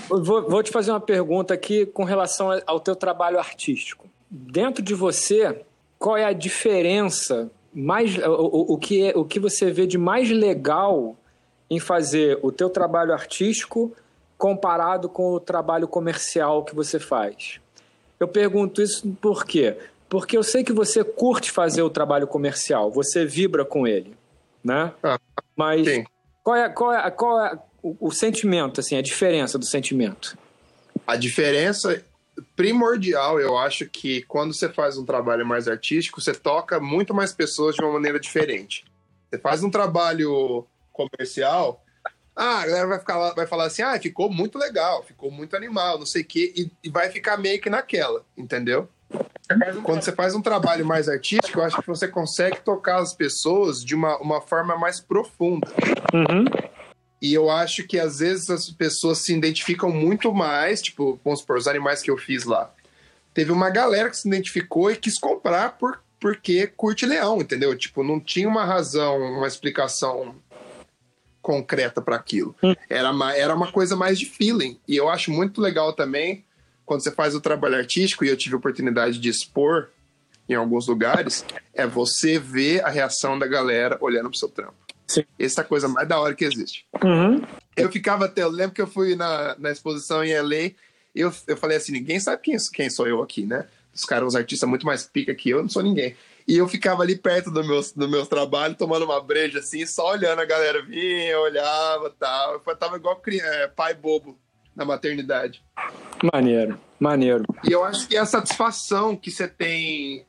Vou, 0.08 0.48
vou 0.48 0.62
te 0.62 0.72
fazer 0.72 0.92
uma 0.92 1.00
pergunta 1.00 1.54
aqui 1.54 1.86
com 1.88 2.04
relação 2.04 2.50
ao 2.68 2.80
teu 2.80 2.96
trabalho 2.96 3.40
artístico. 3.40 4.08
Dentro 4.30 4.84
de 4.84 4.94
você, 4.94 5.66
qual 5.98 6.18
é 6.18 6.26
a 6.26 6.34
diferença 6.34 7.50
mais 7.74 8.18
o, 8.18 8.74
o, 8.74 8.78
que 8.78 9.10
é, 9.10 9.18
o 9.18 9.24
que 9.24 9.40
você 9.40 9.72
vê 9.72 9.86
de 9.86 9.98
mais 9.98 10.30
legal 10.30 11.16
em 11.70 11.80
fazer 11.80 12.40
o 12.42 12.52
teu 12.52 12.70
trabalho 12.70 13.14
artístico 13.14 13.96
comparado 14.38 15.10
com 15.10 15.34
o 15.34 15.40
trabalho 15.40 15.88
comercial 15.88 16.64
que 16.64 16.74
você 16.74 17.00
faz? 17.00 17.60
Eu 18.20 18.28
pergunto 18.28 18.82
isso 18.82 19.08
por 19.22 19.46
quê? 19.46 19.78
Porque 20.10 20.38
eu 20.38 20.44
sei 20.44 20.64
que 20.64 20.74
você 20.74 21.04
curte 21.04 21.52
fazer 21.52 21.82
o 21.82 21.90
trabalho 21.90 22.28
comercial, 22.28 22.90
você 22.90 23.26
vibra 23.26 23.66
com 23.66 23.86
ele, 23.86 24.16
né? 24.64 24.92
Ah, 25.04 25.20
Mas 25.56 25.86
sim. 25.86 26.06
qual 26.44 26.56
é, 26.56 26.70
qual 26.70 26.94
é, 26.94 27.12
qual 27.12 27.46
é 27.46 27.60
o, 27.84 28.08
o 28.08 28.12
sentimento, 28.12 28.80
assim, 28.80 28.96
a 28.96 29.02
diferença 29.02 29.58
do 29.58 29.66
sentimento? 29.66 30.38
A 31.06 31.16
diferença 31.16 32.04
primordial, 32.56 33.40
eu 33.40 33.58
acho 33.58 33.88
que 33.88 34.22
quando 34.24 34.54
você 34.54 34.70
faz 34.70 34.98
um 34.98 35.06
trabalho 35.06 35.46
mais 35.46 35.68
artístico, 35.68 36.22
você 36.22 36.34
toca 36.34 36.80
muito 36.80 37.14
mais 37.14 37.34
pessoas 37.34 37.76
de 37.76 37.84
uma 37.84 37.94
maneira 37.94 38.20
diferente. 38.20 38.86
Você 39.30 39.40
faz 39.40 39.64
um 39.64 39.70
trabalho 39.70 40.66
comercial, 40.94 41.84
ah, 42.36 42.60
a 42.62 42.68
galera 42.68 42.88
vai, 42.88 43.00
ficar 43.00 43.34
vai 43.34 43.48
falar 43.48 43.66
assim, 43.66 43.82
ah, 43.82 44.00
ficou 44.00 44.32
muito 44.32 44.58
legal, 44.58 45.04
ficou 45.04 45.32
muito 45.32 45.56
animal, 45.56 45.98
não 45.98 46.06
sei 46.06 46.22
o 46.22 46.26
quê, 46.26 46.54
e, 46.56 46.72
e 46.84 46.90
vai 46.90 47.10
ficar 47.10 47.38
meio 47.38 47.60
que 47.60 47.70
naquela, 47.70 48.24
entendeu? 48.38 48.88
Quando 49.84 50.02
você 50.02 50.12
faz 50.12 50.36
um 50.36 50.42
trabalho 50.42 50.86
mais 50.86 51.08
artístico, 51.08 51.60
eu 51.60 51.64
acho 51.64 51.82
que 51.82 51.88
você 51.88 52.08
consegue 52.08 52.60
tocar 52.60 52.98
as 52.98 53.14
pessoas 53.14 53.84
de 53.84 53.96
uma, 53.96 54.18
uma 54.18 54.42
forma 54.42 54.78
mais 54.78 55.00
profunda. 55.00 55.68
Uhum. 56.14 56.46
E 57.22 57.34
eu 57.34 57.50
acho 57.50 57.84
que 57.88 58.00
às 58.00 58.20
vezes 58.20 58.50
as 58.50 58.70
pessoas 58.70 59.20
se 59.20 59.34
identificam 59.34 59.90
muito 59.92 60.34
mais, 60.34 60.82
tipo, 60.82 61.20
vamos 61.24 61.40
supor, 61.40 61.58
os 61.58 61.68
animais 61.68 62.02
que 62.02 62.12
eu 62.12 62.18
fiz 62.18 62.44
lá. 62.44 62.72
Teve 63.34 63.52
uma 63.52 63.70
galera 63.70 64.10
que 64.10 64.18
se 64.18 64.28
identificou 64.28 64.92
e 64.92 64.96
quis 64.96 65.20
comprar 65.20 65.78
por, 65.78 66.00
porque 66.20 66.68
curte 66.68 67.06
leão, 67.06 67.42
entendeu? 67.42 67.76
Tipo, 67.78 68.04
não 68.04 68.20
tinha 68.20 68.48
uma 68.48 68.66
razão, 68.66 69.18
uma 69.18 69.48
explicação 69.48 70.36
concreta 71.42 72.02
para 72.02 72.16
aquilo. 72.16 72.56
Era, 72.90 73.14
ma- 73.14 73.36
era 73.36 73.56
uma 73.56 73.72
coisa 73.72 73.96
mais 73.96 74.20
de 74.20 74.26
feeling. 74.26 74.80
E 74.88 74.96
eu 74.96 75.10
acho 75.10 75.32
muito 75.32 75.62
legal 75.62 75.94
também 75.94 76.44
quando 76.86 77.04
você 77.04 77.12
faz 77.12 77.36
o 77.36 77.42
trabalho 77.42 77.76
artístico, 77.76 78.24
e 78.24 78.30
eu 78.30 78.38
tive 78.38 78.56
a 78.56 78.58
oportunidade 78.58 79.20
de 79.20 79.28
expor 79.28 79.90
em 80.48 80.54
alguns 80.54 80.88
lugares, 80.88 81.44
é 81.74 81.86
você 81.86 82.40
ver 82.40 82.82
a 82.86 82.90
reação 82.90 83.38
da 83.38 83.46
galera 83.46 83.98
olhando 84.00 84.30
pro 84.30 84.40
seu 84.40 84.48
trampo. 84.48 84.76
Sim. 85.08 85.24
Essa 85.40 85.62
é 85.62 85.64
coisa 85.64 85.88
mais 85.88 86.08
da 86.08 86.20
hora 86.20 86.36
que 86.36 86.44
existe. 86.46 86.86
Uhum. 87.04 87.42
Eu 87.76 87.92
ficava 87.92 88.26
até, 88.26 88.44
eu 88.44 88.50
lembro 88.50 88.74
que 88.74 88.82
eu 88.82 88.88
fui 88.88 89.16
na, 89.16 89.56
na 89.58 89.72
exposição 89.72 90.24
em 90.24 90.34
LA, 90.38 90.72
eu, 91.16 91.32
eu 91.48 91.58
falei 91.58 91.78
assim, 91.78 91.92
ninguém 91.92 92.20
sabe 92.20 92.42
quem, 92.42 92.58
quem 92.74 92.90
sou 92.90 93.08
eu 93.08 93.22
aqui, 93.22 93.46
né? 93.46 93.66
Os 93.94 94.04
caras, 94.04 94.28
os 94.28 94.36
artistas 94.36 94.70
muito 94.70 94.86
mais 94.86 95.04
pica 95.04 95.34
que 95.34 95.50
eu, 95.50 95.62
não 95.62 95.70
sou 95.70 95.82
ninguém. 95.82 96.16
E 96.48 96.58
eu 96.58 96.68
ficava 96.68 97.04
ali 97.04 97.16
perto 97.16 97.52
do 97.52 97.64
meu, 97.64 97.82
do 97.96 98.08
meu 98.08 98.26
trabalho, 98.26 98.76
tomando 98.76 99.06
uma 99.06 99.22
breja 99.22 99.60
assim, 99.60 99.86
só 99.86 100.12
olhando 100.12 100.40
a 100.40 100.46
galera 100.46 100.82
vinha, 100.84 101.40
olhava 101.40 102.14
tal. 102.18 102.62
Eu 102.66 102.76
tava 102.76 102.96
igual 102.98 103.16
cri- 103.18 103.42
é, 103.42 103.68
pai 103.68 103.94
bobo 103.94 104.38
na 104.76 104.86
maternidade. 104.86 105.64
Maneiro, 106.34 106.80
maneiro. 107.00 107.44
E 107.68 107.72
eu 107.72 107.84
acho 107.84 108.08
que 108.08 108.16
a 108.16 108.26
satisfação 108.26 109.16
que 109.16 109.32
você 109.32 109.48
tem 109.48 110.26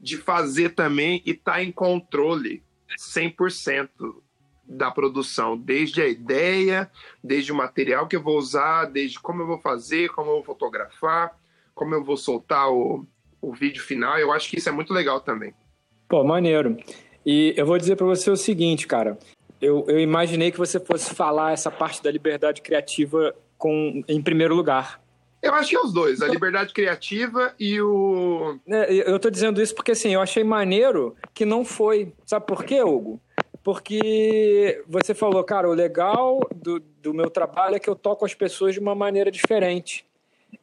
de 0.00 0.16
fazer 0.16 0.70
também 0.70 1.22
e 1.24 1.34
tá 1.34 1.62
em 1.62 1.70
controle 1.70 2.62
100% 2.98 3.88
da 4.64 4.90
produção, 4.90 5.56
desde 5.56 6.00
a 6.00 6.08
ideia, 6.08 6.90
desde 7.22 7.52
o 7.52 7.54
material 7.54 8.06
que 8.06 8.16
eu 8.16 8.22
vou 8.22 8.38
usar, 8.38 8.86
desde 8.86 9.20
como 9.20 9.42
eu 9.42 9.46
vou 9.46 9.58
fazer, 9.58 10.08
como 10.10 10.30
eu 10.30 10.34
vou 10.36 10.44
fotografar, 10.44 11.36
como 11.74 11.94
eu 11.94 12.02
vou 12.02 12.16
soltar 12.16 12.70
o, 12.70 13.06
o 13.40 13.52
vídeo 13.52 13.82
final. 13.82 14.18
Eu 14.18 14.32
acho 14.32 14.48
que 14.48 14.58
isso 14.58 14.68
é 14.68 14.72
muito 14.72 14.92
legal 14.94 15.20
também. 15.20 15.52
Pô, 16.08 16.22
maneiro. 16.24 16.76
E 17.24 17.54
eu 17.56 17.66
vou 17.66 17.78
dizer 17.78 17.96
pra 17.96 18.06
você 18.06 18.30
o 18.30 18.36
seguinte, 18.36 18.86
cara. 18.86 19.18
Eu, 19.60 19.84
eu 19.88 20.00
imaginei 20.00 20.50
que 20.50 20.58
você 20.58 20.80
fosse 20.80 21.14
falar 21.14 21.52
essa 21.52 21.70
parte 21.70 22.02
da 22.02 22.10
liberdade 22.10 22.62
criativa 22.62 23.34
com, 23.56 24.02
em 24.08 24.20
primeiro 24.20 24.54
lugar. 24.54 25.01
Eu 25.42 25.54
acho 25.54 25.70
que 25.70 25.76
é 25.76 25.80
os 25.80 25.92
dois, 25.92 26.22
a 26.22 26.28
liberdade 26.28 26.72
criativa 26.72 27.52
e 27.58 27.80
o. 27.80 28.58
É, 28.68 29.10
Eu 29.10 29.18
tô 29.18 29.28
dizendo 29.28 29.60
isso 29.60 29.74
porque, 29.74 29.90
assim, 29.90 30.14
eu 30.14 30.20
achei 30.20 30.44
maneiro 30.44 31.16
que 31.34 31.44
não 31.44 31.64
foi. 31.64 32.12
Sabe 32.24 32.46
por 32.46 32.64
quê, 32.64 32.80
Hugo? 32.80 33.20
Porque 33.64 34.82
você 34.88 35.14
falou, 35.14 35.42
cara, 35.42 35.68
o 35.68 35.72
legal 35.72 36.40
do, 36.54 36.80
do 37.02 37.12
meu 37.12 37.28
trabalho 37.28 37.74
é 37.74 37.80
que 37.80 37.90
eu 37.90 37.96
toco 37.96 38.24
as 38.24 38.34
pessoas 38.34 38.74
de 38.74 38.80
uma 38.80 38.94
maneira 38.94 39.30
diferente. 39.30 40.04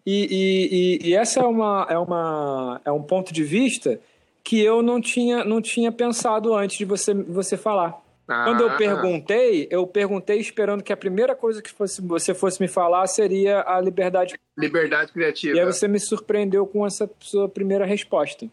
E, 0.05 0.27
e, 0.31 1.07
e, 1.07 1.09
e 1.09 1.13
essa 1.13 1.41
é, 1.41 1.45
uma, 1.45 1.87
é, 1.89 1.97
uma, 1.97 2.81
é 2.85 2.91
um 2.91 3.03
ponto 3.03 3.33
de 3.33 3.43
vista 3.43 3.99
que 4.43 4.59
eu 4.61 4.81
não 4.81 5.01
tinha, 5.01 5.43
não 5.43 5.61
tinha 5.61 5.91
pensado 5.91 6.53
antes 6.53 6.77
de 6.77 6.85
você, 6.85 7.13
você 7.13 7.57
falar. 7.57 8.01
Quando 8.29 8.61
eu 8.61 8.69
Ah, 8.69 8.77
perguntei, 8.77 9.67
eu 9.71 9.87
perguntei 9.87 10.39
esperando 10.39 10.83
que 10.83 10.93
a 10.93 10.97
primeira 10.97 11.35
coisa 11.35 11.61
que 11.61 11.71
fosse, 11.71 11.99
você 12.01 12.33
fosse 12.35 12.61
me 12.61 12.67
falar 12.67 13.07
seria 13.07 13.63
a 13.67 13.81
liberdade. 13.81 14.39
Liberdade 14.55 15.11
criativa. 15.11 15.57
E 15.57 15.59
aí 15.59 15.65
você 15.65 15.87
me 15.87 15.99
surpreendeu 15.99 16.67
com 16.67 16.85
essa 16.85 17.09
sua 17.19 17.49
primeira 17.49 17.85
resposta. 17.85 18.47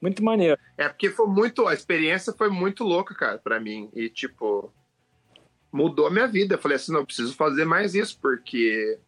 Muito 0.00 0.24
maneiro. 0.24 0.58
É 0.78 0.88
porque 0.88 1.10
foi 1.10 1.26
muito. 1.26 1.66
A 1.66 1.74
experiência 1.74 2.32
foi 2.32 2.48
muito 2.48 2.82
louca, 2.82 3.14
cara, 3.14 3.38
pra 3.38 3.60
mim. 3.60 3.90
E, 3.94 4.08
tipo. 4.08 4.72
mudou 5.70 6.06
a 6.06 6.10
minha 6.10 6.26
vida. 6.26 6.54
Eu 6.54 6.58
falei 6.58 6.76
assim, 6.76 6.92
não, 6.92 7.00
eu 7.00 7.06
preciso 7.06 7.34
fazer 7.36 7.64
mais 7.64 7.94
isso, 7.94 8.18
porque 8.22 8.98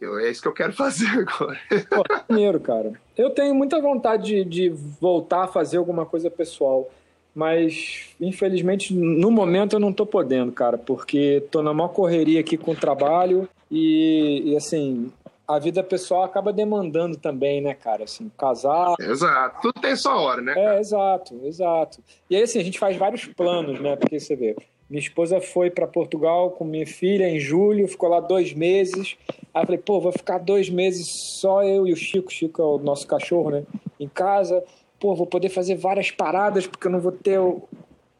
eu, 0.00 0.18
é 0.20 0.30
isso 0.30 0.40
que 0.42 0.48
eu 0.48 0.52
quero 0.52 0.72
fazer 0.74 1.06
agora. 1.08 1.58
Pô, 1.88 2.04
maneiro, 2.28 2.60
cara. 2.60 2.92
Eu 3.16 3.30
tenho 3.30 3.54
muita 3.54 3.80
vontade 3.80 4.44
de, 4.44 4.44
de 4.44 4.68
voltar 4.68 5.44
a 5.44 5.48
fazer 5.48 5.78
alguma 5.78 6.06
coisa 6.06 6.30
pessoal, 6.30 6.90
mas 7.34 8.14
infelizmente 8.20 8.94
no 8.94 9.30
momento 9.30 9.76
eu 9.76 9.80
não 9.80 9.92
tô 9.92 10.04
podendo, 10.04 10.52
cara, 10.52 10.76
porque 10.76 11.44
tô 11.50 11.62
na 11.62 11.72
maior 11.72 11.88
correria 11.88 12.40
aqui 12.40 12.56
com 12.56 12.72
o 12.72 12.76
trabalho 12.76 13.48
e, 13.70 14.42
e 14.46 14.56
assim, 14.56 15.12
a 15.50 15.58
vida 15.58 15.82
pessoal 15.82 16.22
acaba 16.22 16.52
demandando 16.52 17.16
também, 17.16 17.60
né, 17.60 17.74
cara? 17.74 18.04
Assim, 18.04 18.30
casar. 18.38 18.94
Exato. 19.00 19.60
Tudo 19.62 19.80
tem 19.80 19.96
sua 19.96 20.16
hora, 20.20 20.40
né? 20.40 20.54
Cara? 20.54 20.76
É, 20.76 20.80
exato, 20.80 21.40
exato. 21.44 21.98
E 22.28 22.36
aí, 22.36 22.42
assim, 22.42 22.60
a 22.60 22.64
gente 22.64 22.78
faz 22.78 22.96
vários 22.96 23.24
planos, 23.26 23.80
né? 23.80 23.96
Porque 23.96 24.20
você 24.20 24.36
vê, 24.36 24.54
minha 24.88 25.00
esposa 25.00 25.40
foi 25.40 25.68
para 25.68 25.88
Portugal 25.88 26.50
com 26.50 26.64
minha 26.64 26.86
filha 26.86 27.28
em 27.28 27.40
julho, 27.40 27.88
ficou 27.88 28.08
lá 28.08 28.20
dois 28.20 28.52
meses. 28.52 29.16
Aí 29.52 29.62
eu 29.62 29.66
falei, 29.66 29.78
pô, 29.78 30.00
vou 30.00 30.12
ficar 30.12 30.38
dois 30.38 30.70
meses 30.70 31.08
só 31.40 31.64
eu 31.64 31.86
e 31.86 31.92
o 31.92 31.96
Chico. 31.96 32.32
Chico 32.32 32.62
é 32.62 32.64
o 32.64 32.78
nosso 32.78 33.06
cachorro, 33.06 33.50
né? 33.50 33.64
Em 33.98 34.08
casa. 34.08 34.62
Pô, 35.00 35.14
vou 35.14 35.26
poder 35.26 35.48
fazer 35.48 35.76
várias 35.76 36.10
paradas 36.10 36.66
porque 36.66 36.86
eu 36.86 36.92
não 36.92 37.00
vou 37.00 37.12
ter 37.12 37.40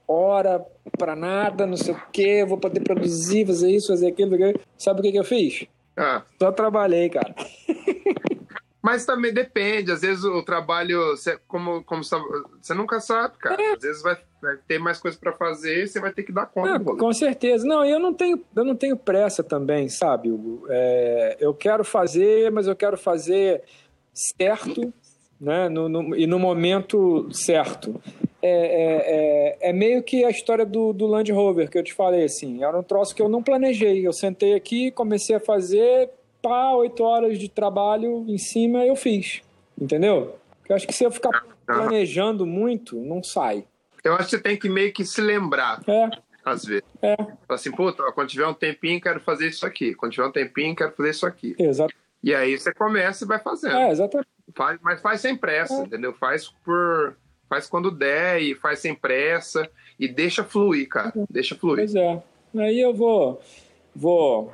hora 0.09 0.65
para 0.99 1.15
nada, 1.15 1.67
não 1.67 1.77
sei 1.77 1.95
o 1.95 2.03
quê. 2.11 2.45
Vou 2.45 2.59
poder 2.59 2.81
produzir, 2.81 3.47
fazer 3.47 3.71
isso, 3.71 3.89
fazer 3.89 4.09
aquilo. 4.09 4.37
Sabe 4.77 5.01
o 5.01 5.03
que, 5.03 5.13
que 5.13 5.19
eu 5.19 5.25
fiz? 5.25 5.67
Ah. 5.97 6.23
Só 6.39 6.51
trabalhei, 6.51 7.09
cara. 7.11 7.35
Mas 8.83 9.05
também 9.05 9.33
depende, 9.33 9.93
às 9.93 10.01
vezes 10.01 10.25
o 10.25 10.43
trabalho, 10.43 10.99
você, 11.09 11.39
como, 11.47 11.85
como 11.85 12.03
você 12.03 12.73
nunca 12.73 12.99
sabe, 12.99 13.37
cara. 13.37 13.63
É. 13.63 13.75
Às 13.75 13.83
vezes 13.83 14.03
vai, 14.03 14.17
vai, 14.41 14.57
ter 14.67 14.79
mais 14.79 14.99
coisa 14.99 15.19
para 15.19 15.33
fazer 15.33 15.85
e 15.85 15.87
você 15.87 16.01
vai 16.01 16.13
ter 16.13 16.23
que 16.23 16.33
dar 16.33 16.47
conta. 16.47 16.77
É, 16.77 16.79
com 16.79 17.13
certeza. 17.13 17.67
Não, 17.67 17.85
eu 17.85 17.99
não 17.99 18.15
tenho, 18.15 18.43
eu 18.57 18.65
não 18.65 18.75
tenho 18.75 18.97
pressa 18.97 19.45
também, 19.45 19.91
sabe? 19.91 20.31
É, 20.71 21.37
eu 21.39 21.53
quero 21.53 21.85
fazer, 21.85 22.51
mas 22.51 22.67
eu 22.67 22.75
quero 22.75 22.97
fazer 22.97 23.63
certo, 24.15 24.93
né? 25.41 25.69
No, 25.69 25.89
no, 25.89 26.17
e 26.17 26.27
no 26.27 26.39
momento 26.39 27.29
certo. 27.33 28.01
É, 28.43 28.49
é, 28.49 29.69
é, 29.69 29.71
é, 29.71 29.73
meio 29.73 30.03
que 30.03 30.25
a 30.25 30.31
história 30.31 30.65
do, 30.65 30.93
do 30.93 31.07
Land 31.07 31.31
Rover 31.31 31.71
que 31.71 31.79
eu 31.79 31.83
te 31.83 31.93
falei, 31.93 32.25
assim. 32.25 32.63
Era 32.65 32.79
um 32.79 32.83
troço 32.83 33.15
que 33.15 33.21
eu 33.21 33.29
não 33.29 33.43
planejei. 33.43 34.07
Eu 34.07 34.13
sentei 34.13 34.55
aqui, 34.55 34.91
comecei 34.91 35.37
a 35.37 35.41
fazer, 35.41 36.11
pá, 36.41 36.73
oito 36.73 37.03
horas 37.03 37.39
de 37.39 37.49
trabalho 37.49 38.25
em 38.29 38.39
cima, 38.39 38.85
eu 38.85 38.97
fiz. 38.97 39.43
Entendeu? 39.79 40.37
Eu 40.69 40.77
acho 40.77 40.87
que 40.87 40.93
se 40.93 41.05
eu 41.05 41.11
ficar 41.11 41.31
ah, 41.31 41.43
tá. 41.67 41.75
planejando 41.75 42.47
muito, 42.47 42.97
não 42.97 43.23
sai. 43.23 43.65
Eu 44.03 44.15
acho 44.15 44.25
que 44.25 44.31
você 44.31 44.43
tem 44.43 44.57
que 44.57 44.69
meio 44.69 44.93
que 44.93 45.05
se 45.05 45.21
lembrar. 45.21 45.83
É. 45.87 46.11
Às 46.45 46.65
vezes. 46.65 46.85
É. 47.03 47.17
Assim, 47.49 47.71
puta, 47.71 48.03
quando 48.13 48.29
tiver 48.29 48.47
um 48.47 48.55
tempinho, 48.55 49.01
quero 49.01 49.21
fazer 49.21 49.49
isso 49.49 49.67
aqui. 49.67 49.95
Quando 49.95 50.13
tiver 50.13 50.27
um 50.27 50.33
tempinho, 50.33 50.75
quero 50.75 50.93
fazer 50.93 51.11
isso 51.11 51.27
aqui. 51.27 51.55
Exato. 51.59 51.95
E 52.23 52.35
aí 52.35 52.59
você 52.59 52.73
começa 52.73 53.25
e 53.25 53.27
vai 53.27 53.39
fazendo. 53.39 53.77
É, 53.77 53.91
exatamente. 53.91 54.29
Faz, 54.55 54.79
mas 54.83 55.01
faz 55.01 55.21
sem 55.21 55.37
pressa, 55.37 55.75
é. 55.75 55.83
entendeu? 55.85 56.13
Faz 56.13 56.49
por 56.65 57.17
Faz 57.51 57.69
quando 57.69 57.91
der 57.91 58.41
e 58.41 58.55
faz 58.55 58.79
sem 58.79 58.95
pressa 58.95 59.69
e 59.99 60.07
deixa 60.07 60.45
fluir, 60.45 60.89
cara. 60.89 61.13
Deixa 61.29 61.57
fluir. 61.57 61.79
Pois 61.79 61.97
é. 61.97 62.23
Aí 62.57 62.81
eu 62.81 62.95
vou, 62.95 63.43
vou 63.95 64.53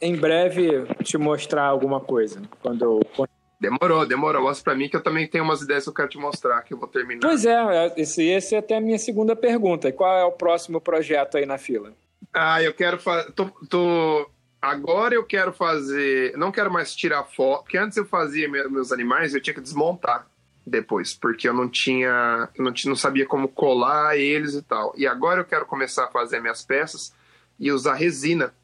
em 0.00 0.16
breve 0.16 0.86
te 1.02 1.18
mostrar 1.18 1.64
alguma 1.64 2.00
coisa. 2.00 2.40
Quando 2.62 2.82
eu... 2.82 3.26
Demorou, 3.60 4.06
demorou. 4.06 4.42
Mostra 4.42 4.64
pra 4.64 4.74
mim 4.74 4.88
que 4.88 4.96
eu 4.96 5.02
também 5.02 5.28
tenho 5.28 5.44
umas 5.44 5.60
ideias 5.60 5.84
que 5.84 5.90
eu 5.90 5.94
quero 5.94 6.08
te 6.08 6.16
mostrar, 6.16 6.62
que 6.62 6.72
eu 6.72 6.78
vou 6.78 6.88
terminar. 6.88 7.20
Pois 7.20 7.44
é, 7.44 7.92
esse, 7.94 8.24
esse 8.24 8.54
é 8.54 8.58
até 8.58 8.76
a 8.76 8.80
minha 8.80 8.98
segunda 8.98 9.36
pergunta. 9.36 9.92
Qual 9.92 10.16
é 10.16 10.24
o 10.24 10.32
próximo 10.32 10.80
projeto 10.80 11.36
aí 11.36 11.44
na 11.44 11.58
fila? 11.58 11.92
Ah, 12.32 12.62
eu 12.62 12.72
quero 12.72 12.98
fazer. 12.98 13.32
Tô, 13.32 13.50
tô... 13.68 14.30
Agora 14.64 15.14
eu 15.14 15.22
quero 15.22 15.52
fazer. 15.52 16.34
Não 16.38 16.50
quero 16.50 16.72
mais 16.72 16.96
tirar 16.96 17.22
foto, 17.24 17.64
porque 17.64 17.76
antes 17.76 17.98
eu 17.98 18.06
fazia 18.06 18.48
meus 18.48 18.90
animais, 18.92 19.34
eu 19.34 19.40
tinha 19.40 19.52
que 19.52 19.60
desmontar 19.60 20.26
depois, 20.66 21.12
porque 21.12 21.46
eu 21.46 21.52
não 21.52 21.68
tinha, 21.68 22.48
eu 22.56 22.64
não, 22.64 22.72
tinha, 22.72 22.88
não 22.88 22.96
sabia 22.96 23.26
como 23.26 23.46
colar 23.46 24.16
eles 24.16 24.54
e 24.54 24.62
tal. 24.62 24.94
E 24.96 25.06
agora 25.06 25.40
eu 25.40 25.44
quero 25.44 25.66
começar 25.66 26.04
a 26.04 26.10
fazer 26.10 26.40
minhas 26.40 26.64
peças 26.64 27.14
e 27.60 27.70
usar 27.70 27.92
resina 27.94 28.54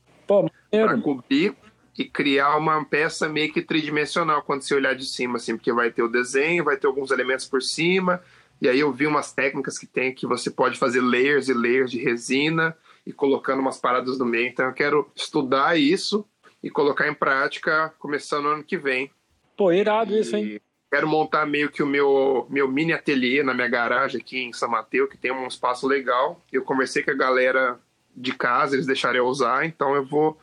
para 0.70 0.98
cobrir 1.02 1.54
e 1.98 2.04
criar 2.06 2.56
uma 2.56 2.82
peça 2.82 3.28
meio 3.28 3.52
que 3.52 3.60
tridimensional 3.60 4.40
quando 4.40 4.62
você 4.62 4.74
olhar 4.74 4.94
de 4.94 5.04
cima, 5.04 5.36
assim, 5.36 5.54
porque 5.54 5.70
vai 5.70 5.90
ter 5.90 6.02
o 6.02 6.08
desenho, 6.08 6.64
vai 6.64 6.78
ter 6.78 6.86
alguns 6.86 7.10
elementos 7.10 7.44
por 7.44 7.60
cima. 7.60 8.22
E 8.62 8.70
aí 8.70 8.80
eu 8.80 8.90
vi 8.90 9.06
umas 9.06 9.34
técnicas 9.34 9.78
que 9.78 9.86
tem 9.86 10.14
que 10.14 10.26
você 10.26 10.50
pode 10.50 10.78
fazer 10.78 11.02
layers 11.02 11.50
e 11.50 11.52
layers 11.52 11.90
de 11.90 11.98
resina 11.98 12.74
e 13.10 13.12
colocando 13.12 13.58
umas 13.58 13.78
paradas 13.78 14.18
no 14.18 14.24
meio. 14.24 14.48
Então 14.48 14.66
eu 14.66 14.72
quero 14.72 15.10
estudar 15.14 15.78
isso 15.78 16.24
e 16.62 16.70
colocar 16.70 17.08
em 17.08 17.14
prática 17.14 17.92
começando 17.98 18.44
no 18.44 18.50
ano 18.50 18.64
que 18.64 18.78
vem. 18.78 19.10
Pô, 19.56 19.72
irado 19.72 20.14
e... 20.14 20.20
isso, 20.20 20.36
hein? 20.36 20.60
Quero 20.90 21.06
montar 21.06 21.46
meio 21.46 21.70
que 21.70 21.82
o 21.82 21.86
meu, 21.86 22.46
meu 22.48 22.68
mini 22.68 22.92
ateliê 22.92 23.42
na 23.42 23.54
minha 23.54 23.68
garagem 23.68 24.20
aqui 24.20 24.40
em 24.42 24.52
São 24.52 24.68
Mateus, 24.68 25.08
que 25.08 25.16
tem 25.16 25.30
um 25.30 25.46
espaço 25.46 25.86
legal. 25.86 26.40
Eu 26.52 26.62
conversei 26.62 27.02
com 27.02 27.12
a 27.12 27.14
galera 27.14 27.78
de 28.16 28.32
casa, 28.32 28.74
eles 28.74 28.86
deixaram 28.86 29.18
eu 29.18 29.26
usar, 29.26 29.64
então 29.64 29.94
eu 29.94 30.04
vou 30.04 30.36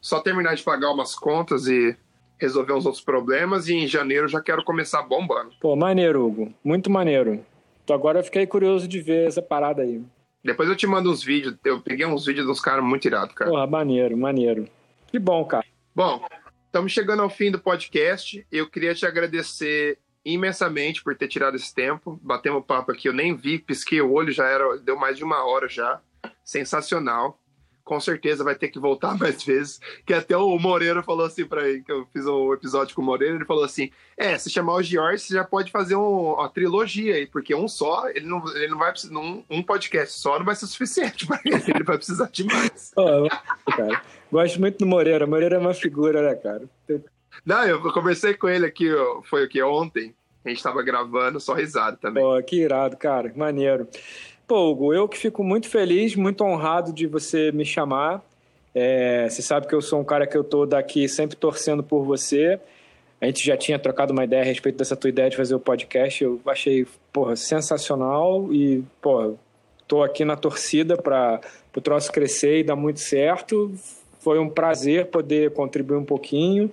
só 0.00 0.20
terminar 0.20 0.54
de 0.54 0.62
pagar 0.62 0.90
umas 0.90 1.14
contas 1.14 1.66
e 1.66 1.94
resolver 2.38 2.72
uns 2.72 2.86
outros 2.86 3.04
problemas 3.04 3.68
e 3.68 3.74
em 3.74 3.86
janeiro 3.86 4.26
já 4.26 4.40
quero 4.40 4.64
começar 4.64 5.02
bombando. 5.02 5.52
Pô, 5.60 5.76
maneiro, 5.76 6.26
Hugo. 6.26 6.54
Muito 6.64 6.90
maneiro. 6.90 7.44
Então 7.84 7.94
agora 7.94 8.20
eu 8.20 8.24
fiquei 8.24 8.46
curioso 8.46 8.88
de 8.88 9.02
ver 9.02 9.26
essa 9.26 9.42
parada 9.42 9.82
aí. 9.82 10.02
Depois 10.42 10.68
eu 10.68 10.76
te 10.76 10.86
mando 10.86 11.10
uns 11.10 11.22
vídeos. 11.22 11.56
Eu 11.64 11.80
peguei 11.80 12.06
uns 12.06 12.26
vídeos 12.26 12.46
dos 12.46 12.60
caras 12.60 12.84
muito 12.84 13.06
irados, 13.06 13.34
cara. 13.34 13.50
Porra, 13.50 13.66
maneiro, 13.66 14.16
maneiro. 14.16 14.68
Que 15.06 15.18
bom, 15.18 15.44
cara. 15.44 15.66
Bom, 15.94 16.24
Estamos 16.70 16.92
chegando 16.92 17.20
ao 17.20 17.28
fim 17.28 17.50
do 17.50 17.58
podcast. 17.58 18.46
Eu 18.50 18.70
queria 18.70 18.94
te 18.94 19.04
agradecer 19.04 19.98
imensamente 20.24 21.02
por 21.02 21.16
ter 21.16 21.26
tirado 21.26 21.56
esse 21.56 21.74
tempo. 21.74 22.16
Batemos 22.22 22.64
papo 22.64 22.92
aqui, 22.92 23.08
eu 23.08 23.12
nem 23.12 23.34
vi, 23.34 23.58
pisquei 23.58 24.00
o 24.00 24.12
olho, 24.12 24.30
já 24.30 24.46
era, 24.46 24.78
deu 24.78 24.96
mais 24.96 25.16
de 25.16 25.24
uma 25.24 25.44
hora 25.44 25.68
já. 25.68 26.00
Sensacional 26.44 27.39
com 27.90 27.98
certeza 27.98 28.44
vai 28.44 28.54
ter 28.54 28.68
que 28.68 28.78
voltar 28.78 29.16
mais 29.18 29.42
vezes. 29.42 29.80
Que 30.06 30.14
até 30.14 30.36
o 30.36 30.56
Moreira 30.60 31.02
falou 31.02 31.26
assim 31.26 31.44
para 31.44 31.64
mim, 31.64 31.82
que 31.82 31.90
eu 31.90 32.06
fiz 32.12 32.24
um 32.24 32.54
episódio 32.54 32.94
com 32.94 33.02
o 33.02 33.04
Moreira, 33.04 33.34
ele 33.34 33.44
falou 33.44 33.64
assim: 33.64 33.90
é, 34.16 34.38
se 34.38 34.48
chamar 34.48 34.74
o 34.74 34.82
George, 34.82 35.24
você 35.24 35.34
já 35.34 35.42
pode 35.42 35.72
fazer 35.72 35.96
um, 35.96 36.34
uma 36.34 36.48
trilogia 36.48 37.16
aí, 37.16 37.26
porque 37.26 37.52
um 37.52 37.66
só, 37.66 38.08
ele 38.08 38.26
não, 38.26 38.46
ele 38.54 38.68
não 38.68 38.78
vai 38.78 38.92
precisar. 38.92 39.18
Um, 39.18 39.44
um 39.50 39.60
podcast 39.60 40.16
só 40.16 40.38
não 40.38 40.46
vai 40.46 40.54
ser 40.54 40.66
suficiente 40.66 41.26
para 41.26 41.40
ele, 41.44 41.62
ele 41.66 41.82
vai 41.82 41.96
precisar 41.96 42.30
de 42.30 42.44
mais. 42.44 42.92
Oh, 43.00 43.26
cara, 43.72 44.02
gosto 44.30 44.60
muito 44.60 44.78
do 44.78 44.86
Moreira. 44.86 45.26
Moreira 45.26 45.56
é 45.56 45.58
uma 45.58 45.72
figura, 45.72 46.22
né, 46.22 46.34
cara? 46.34 46.68
Não, 47.44 47.64
eu 47.64 47.80
conversei 47.92 48.34
com 48.34 48.48
ele 48.48 48.66
aqui, 48.66 48.88
foi 49.24 49.44
aqui 49.44 49.62
ontem. 49.62 50.14
A 50.44 50.48
gente 50.48 50.62
tava 50.62 50.82
gravando, 50.82 51.40
só 51.40 51.54
risado 51.54 51.96
também. 51.98 52.22
Pô, 52.22 52.40
que 52.42 52.62
irado, 52.62 52.96
cara, 52.96 53.32
maneiro. 53.36 53.88
Pô, 54.50 54.68
Hugo, 54.68 54.92
eu 54.92 55.06
que 55.06 55.16
fico 55.16 55.44
muito 55.44 55.68
feliz, 55.68 56.16
muito 56.16 56.42
honrado 56.42 56.92
de 56.92 57.06
você 57.06 57.52
me 57.52 57.64
chamar. 57.64 58.20
É, 58.74 59.28
você 59.28 59.42
sabe 59.42 59.68
que 59.68 59.72
eu 59.72 59.80
sou 59.80 60.00
um 60.00 60.04
cara 60.04 60.26
que 60.26 60.36
eu 60.36 60.42
tô 60.42 60.66
daqui 60.66 61.08
sempre 61.08 61.36
torcendo 61.36 61.84
por 61.84 62.02
você. 62.02 62.58
A 63.20 63.26
gente 63.26 63.46
já 63.46 63.56
tinha 63.56 63.78
trocado 63.78 64.12
uma 64.12 64.24
ideia 64.24 64.42
a 64.42 64.44
respeito 64.44 64.76
dessa 64.76 64.96
tua 64.96 65.08
ideia 65.08 65.30
de 65.30 65.36
fazer 65.36 65.54
o 65.54 65.60
podcast. 65.60 66.24
Eu 66.24 66.40
achei, 66.46 66.84
porra, 67.12 67.36
sensacional 67.36 68.52
e, 68.52 68.82
pô, 69.00 69.36
tô 69.86 70.02
aqui 70.02 70.24
na 70.24 70.34
torcida 70.34 70.96
para 70.96 71.40
o 71.76 71.80
troço 71.80 72.10
crescer 72.10 72.58
e 72.58 72.64
dar 72.64 72.74
muito 72.74 72.98
certo. 72.98 73.72
Foi 74.18 74.40
um 74.40 74.48
prazer 74.48 75.06
poder 75.06 75.52
contribuir 75.52 75.98
um 75.98 76.04
pouquinho 76.04 76.68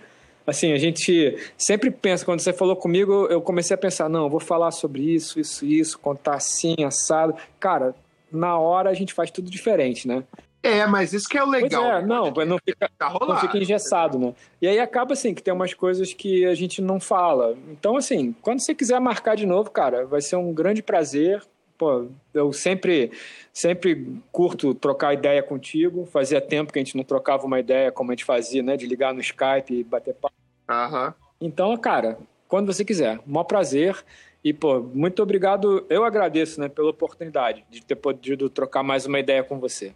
assim, 0.47 0.71
a 0.71 0.77
gente 0.77 1.37
sempre 1.57 1.91
pensa, 1.91 2.23
quando 2.23 2.39
você 2.39 2.53
falou 2.53 2.75
comigo, 2.75 3.27
eu 3.29 3.41
comecei 3.41 3.75
a 3.75 3.77
pensar, 3.77 4.07
não, 4.07 4.29
vou 4.29 4.39
falar 4.39 4.71
sobre 4.71 5.01
isso, 5.01 5.39
isso, 5.39 5.65
isso, 5.65 5.99
contar 5.99 6.35
assim, 6.35 6.75
assado. 6.85 7.35
Cara, 7.59 7.93
na 8.31 8.57
hora 8.57 8.89
a 8.89 8.93
gente 8.93 9.13
faz 9.13 9.29
tudo 9.29 9.51
diferente, 9.51 10.07
né? 10.07 10.23
É, 10.63 10.85
mas 10.85 11.13
isso 11.13 11.29
que 11.29 11.37
é 11.37 11.43
o 11.43 11.49
legal. 11.49 11.83
É, 11.85 12.05
não, 12.05 12.31
não 12.31 12.57
fica, 12.57 12.89
tá 12.97 13.13
não 13.19 13.37
fica 13.37 13.57
engessado, 13.57 14.17
né? 14.17 14.33
E 14.61 14.67
aí 14.67 14.79
acaba 14.79 15.13
assim, 15.13 15.33
que 15.33 15.41
tem 15.41 15.53
umas 15.53 15.73
coisas 15.73 16.13
que 16.13 16.45
a 16.45 16.55
gente 16.55 16.81
não 16.81 16.99
fala. 16.99 17.55
Então, 17.69 17.95
assim, 17.95 18.35
quando 18.41 18.59
você 18.59 18.73
quiser 18.73 18.99
marcar 18.99 19.35
de 19.35 19.45
novo, 19.45 19.69
cara, 19.69 20.05
vai 20.05 20.21
ser 20.21 20.35
um 20.35 20.53
grande 20.53 20.81
prazer. 20.81 21.41
Pô, 21.77 22.07
eu 22.33 22.51
sempre, 22.51 23.11
sempre 23.53 24.19
curto 24.31 24.73
trocar 24.73 25.13
ideia 25.13 25.43
contigo. 25.43 26.05
Fazia 26.05 26.41
tempo 26.41 26.73
que 26.73 26.79
a 26.79 26.83
gente 26.83 26.97
não 26.97 27.03
trocava 27.03 27.45
uma 27.45 27.59
ideia 27.59 27.91
como 27.91 28.11
a 28.11 28.13
gente 28.13 28.25
fazia, 28.25 28.63
né? 28.63 28.75
De 28.75 28.87
ligar 28.87 29.13
no 29.13 29.21
Skype 29.21 29.73
e 29.73 29.83
bater 29.83 30.15
papo. 30.15 30.35
Aham. 30.67 31.13
Então, 31.39 31.75
cara, 31.77 32.17
quando 32.47 32.73
você 32.73 32.83
quiser. 32.83 33.19
Um 33.27 33.33
maior 33.33 33.43
prazer. 33.43 34.03
E, 34.43 34.53
pô, 34.53 34.79
muito 34.79 35.21
obrigado. 35.21 35.85
Eu 35.89 36.03
agradeço, 36.03 36.59
né, 36.59 36.69
pela 36.69 36.89
oportunidade 36.89 37.65
de 37.69 37.83
ter 37.83 37.95
podido 37.95 38.49
trocar 38.49 38.81
mais 38.81 39.05
uma 39.05 39.19
ideia 39.19 39.43
com 39.43 39.59
você. 39.59 39.93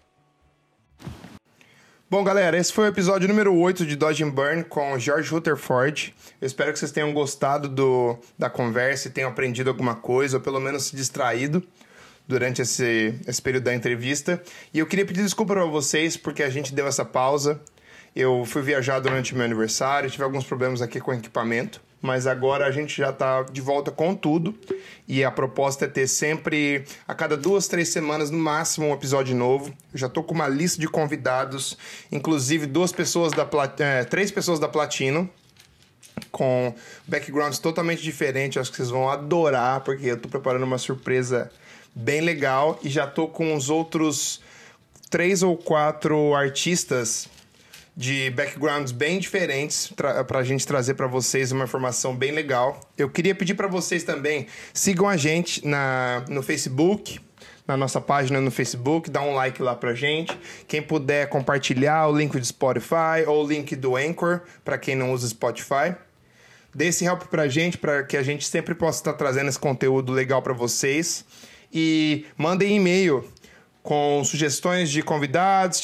Bom, 2.11 2.25
galera, 2.25 2.57
esse 2.57 2.73
foi 2.73 2.83
o 2.83 2.87
episódio 2.89 3.25
número 3.25 3.55
8 3.55 3.85
de 3.85 3.95
Dodge 3.95 4.21
and 4.21 4.31
Burn 4.31 4.65
com 4.65 4.99
George 4.99 5.29
Rutherford. 5.29 6.13
Eu 6.41 6.45
espero 6.45 6.73
que 6.73 6.77
vocês 6.77 6.91
tenham 6.91 7.13
gostado 7.13 7.69
do, 7.69 8.19
da 8.37 8.49
conversa 8.49 9.07
e 9.07 9.11
tenham 9.11 9.29
aprendido 9.29 9.69
alguma 9.69 9.95
coisa, 9.95 10.35
ou 10.35 10.43
pelo 10.43 10.59
menos 10.59 10.87
se 10.87 10.95
distraído. 10.97 11.63
durante 12.27 12.61
esse, 12.61 13.17
esse 13.25 13.41
período 13.41 13.63
da 13.63 13.73
entrevista. 13.73 14.43
E 14.73 14.79
eu 14.79 14.85
queria 14.85 15.05
pedir 15.05 15.23
desculpa 15.23 15.53
para 15.53 15.63
vocês 15.63 16.17
porque 16.17 16.43
a 16.43 16.49
gente 16.49 16.75
deu 16.75 16.85
essa 16.85 17.05
pausa. 17.05 17.61
Eu 18.13 18.43
fui 18.43 18.61
viajar 18.61 18.99
durante 18.99 19.33
meu 19.33 19.45
aniversário, 19.45 20.11
tive 20.11 20.25
alguns 20.25 20.43
problemas 20.43 20.81
aqui 20.81 20.99
com 20.99 21.11
o 21.11 21.13
equipamento, 21.13 21.81
mas 22.01 22.25
agora 22.25 22.65
a 22.65 22.71
gente 22.71 22.97
já 22.97 23.11
está 23.11 23.43
de 23.43 23.61
volta 23.61 23.91
com 23.91 24.15
tudo. 24.15 24.55
E 25.07 25.23
a 25.23 25.29
proposta 25.29 25.85
é 25.85 25.87
ter 25.87 26.07
sempre, 26.07 26.85
a 27.07 27.13
cada 27.13 27.37
duas, 27.37 27.67
três 27.67 27.89
semanas, 27.89 28.31
no 28.31 28.37
máximo, 28.37 28.87
um 28.87 28.93
episódio 28.93 29.35
novo. 29.35 29.73
Eu 29.93 29.99
já 29.99 30.07
estou 30.07 30.23
com 30.23 30.33
uma 30.33 30.47
lista 30.47 30.79
de 30.79 30.87
convidados, 30.87 31.77
inclusive 32.11 32.65
duas 32.65 32.91
pessoas 32.91 33.31
da 33.33 33.47
é, 33.79 34.03
três 34.05 34.31
pessoas 34.31 34.59
da 34.59 34.67
Platino, 34.67 35.29
com 36.31 36.73
backgrounds 37.07 37.59
totalmente 37.59 38.01
diferentes. 38.01 38.57
Acho 38.57 38.71
que 38.71 38.77
vocês 38.77 38.89
vão 38.89 39.09
adorar, 39.09 39.81
porque 39.81 40.07
eu 40.07 40.15
estou 40.15 40.31
preparando 40.31 40.63
uma 40.63 40.77
surpresa 40.77 41.51
bem 41.93 42.21
legal 42.21 42.79
e 42.81 42.89
já 42.89 43.05
estou 43.05 43.27
com 43.27 43.53
os 43.53 43.69
outros 43.69 44.41
três 45.09 45.43
ou 45.43 45.57
quatro 45.57 46.33
artistas 46.33 47.27
de 48.01 48.31
backgrounds 48.31 48.91
bem 48.91 49.19
diferentes 49.19 49.93
para 49.95 50.39
a 50.39 50.43
gente 50.43 50.65
trazer 50.65 50.95
para 50.95 51.05
vocês 51.05 51.51
uma 51.51 51.65
informação 51.65 52.15
bem 52.15 52.31
legal. 52.31 52.79
Eu 52.97 53.07
queria 53.07 53.35
pedir 53.35 53.53
para 53.53 53.67
vocês 53.67 54.03
também 54.03 54.47
sigam 54.73 55.07
a 55.07 55.15
gente 55.15 55.65
na, 55.67 56.25
no 56.27 56.41
Facebook, 56.41 57.19
na 57.67 57.77
nossa 57.77 58.01
página 58.01 58.41
no 58.41 58.49
Facebook, 58.49 59.07
dá 59.07 59.21
um 59.21 59.35
like 59.35 59.61
lá 59.61 59.75
pra 59.75 59.93
gente. 59.93 60.35
Quem 60.67 60.81
puder 60.81 61.29
compartilhar 61.29 62.07
o 62.07 62.17
link 62.17 62.35
do 62.39 62.43
Spotify 62.43 63.23
ou 63.27 63.45
o 63.45 63.47
link 63.47 63.75
do 63.75 63.95
Anchor 63.95 64.41
para 64.65 64.79
quem 64.79 64.95
não 64.95 65.13
usa 65.13 65.27
Spotify. 65.27 65.95
Dê 66.73 66.87
esse 66.87 67.05
help 67.05 67.25
pra 67.25 67.47
gente 67.47 67.77
para 67.77 68.01
que 68.01 68.17
a 68.17 68.23
gente 68.23 68.47
sempre 68.47 68.73
possa 68.73 68.99
estar 68.99 69.13
trazendo 69.13 69.47
esse 69.47 69.59
conteúdo 69.59 70.11
legal 70.11 70.41
para 70.41 70.53
vocês. 70.53 71.23
E 71.71 72.25
mandem 72.35 72.77
e-mail 72.77 73.23
com 73.83 74.23
sugestões 74.23 74.89
de 74.89 75.01
convidados, 75.01 75.81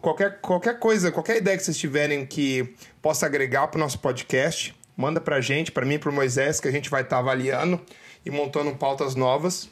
qualquer, 0.00 0.40
qualquer 0.40 0.78
coisa, 0.78 1.12
qualquer 1.12 1.36
ideia 1.36 1.56
que 1.56 1.62
vocês 1.62 1.76
tiverem 1.76 2.24
que 2.24 2.74
possa 3.02 3.26
agregar 3.26 3.68
para 3.68 3.76
o 3.76 3.80
nosso 3.80 3.98
podcast, 3.98 4.74
manda 4.96 5.20
para 5.20 5.36
a 5.36 5.40
gente, 5.40 5.70
para 5.70 5.84
mim 5.84 5.94
e 5.94 5.98
para 5.98 6.10
o 6.10 6.12
Moisés, 6.12 6.60
que 6.60 6.68
a 6.68 6.72
gente 6.72 6.88
vai 6.88 7.02
estar 7.02 7.16
tá 7.16 7.20
avaliando 7.20 7.80
e 8.24 8.30
montando 8.30 8.74
pautas 8.76 9.14
novas. 9.14 9.68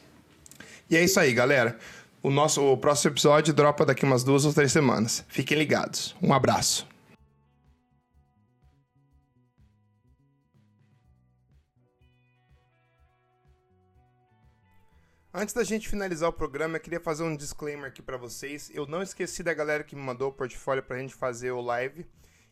E 0.90 0.97
é 0.97 1.03
isso 1.03 1.19
aí, 1.19 1.32
galera. 1.32 1.78
O 2.23 2.31
nosso 2.31 2.62
o 2.62 2.77
próximo 2.77 3.12
episódio 3.12 3.53
dropa 3.53 3.85
daqui 3.85 4.05
umas 4.05 4.23
duas 4.23 4.44
ou 4.44 4.53
três 4.53 4.70
semanas. 4.70 5.24
Fiquem 5.28 5.59
ligados. 5.59 6.15
Um 6.23 6.32
abraço. 6.32 6.91
Antes 15.35 15.55
da 15.55 15.65
gente 15.65 15.89
finalizar 15.89 16.29
o 16.29 16.33
programa, 16.33 16.77
eu 16.77 16.81
queria 16.81 17.01
fazer 17.01 17.23
um 17.23 17.35
disclaimer 17.35 17.87
aqui 17.87 18.03
para 18.03 18.19
vocês. 18.19 18.71
Eu 18.75 18.87
não 18.87 19.01
esqueci 19.01 19.43
da 19.43 19.55
galera 19.55 19.83
que 19.83 19.97
me 19.97 20.03
mandou 20.03 20.29
o 20.29 20.33
portfólio 20.33 20.83
pra 20.83 20.99
gente 20.99 21.15
fazer 21.15 21.53
o 21.53 21.61
live. 21.63 22.07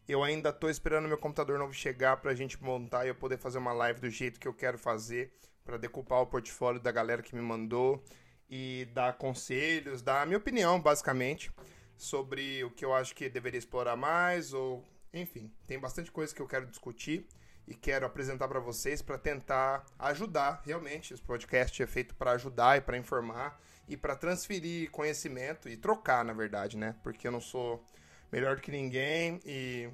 Eu 0.08 0.24
ainda 0.24 0.50
tô 0.50 0.66
esperando 0.66 1.06
meu 1.06 1.18
computador 1.18 1.58
novo 1.58 1.74
chegar 1.74 2.16
pra 2.16 2.34
gente 2.34 2.60
montar 2.62 3.04
e 3.04 3.08
eu 3.08 3.14
poder 3.14 3.36
fazer 3.36 3.58
uma 3.58 3.74
live 3.74 4.00
do 4.00 4.08
jeito 4.08 4.40
que 4.40 4.48
eu 4.48 4.54
quero 4.54 4.78
fazer, 4.78 5.30
para 5.62 5.76
decupar 5.76 6.22
o 6.22 6.26
portfólio 6.26 6.80
da 6.80 6.90
galera 6.90 7.20
que 7.20 7.34
me 7.36 7.42
mandou 7.42 8.02
e 8.48 8.88
dar 8.94 9.12
conselhos, 9.18 10.00
dar 10.00 10.22
a 10.22 10.24
minha 10.26 10.38
opinião, 10.38 10.80
basicamente, 10.80 11.52
sobre 11.98 12.64
o 12.64 12.70
que 12.70 12.82
eu 12.82 12.94
acho 12.94 13.14
que 13.14 13.28
deveria 13.28 13.58
explorar 13.58 13.94
mais 13.94 14.54
ou, 14.54 14.82
enfim, 15.12 15.52
tem 15.66 15.78
bastante 15.78 16.10
coisa 16.10 16.34
que 16.34 16.40
eu 16.40 16.48
quero 16.48 16.64
discutir 16.64 17.28
e 17.70 17.74
quero 17.74 18.04
apresentar 18.04 18.48
para 18.48 18.58
vocês 18.58 19.00
para 19.00 19.16
tentar 19.16 19.86
ajudar 19.96 20.60
realmente. 20.64 21.14
Esse 21.14 21.22
podcast 21.22 21.80
é 21.80 21.86
feito 21.86 22.16
para 22.16 22.32
ajudar 22.32 22.76
e 22.76 22.80
para 22.80 22.98
informar 22.98 23.60
e 23.88 23.96
para 23.96 24.16
transferir 24.16 24.90
conhecimento 24.90 25.68
e 25.68 25.76
trocar, 25.76 26.24
na 26.24 26.32
verdade, 26.32 26.76
né? 26.76 26.96
Porque 27.00 27.28
eu 27.28 27.30
não 27.30 27.40
sou 27.40 27.84
melhor 28.32 28.60
que 28.60 28.72
ninguém 28.72 29.40
e 29.46 29.88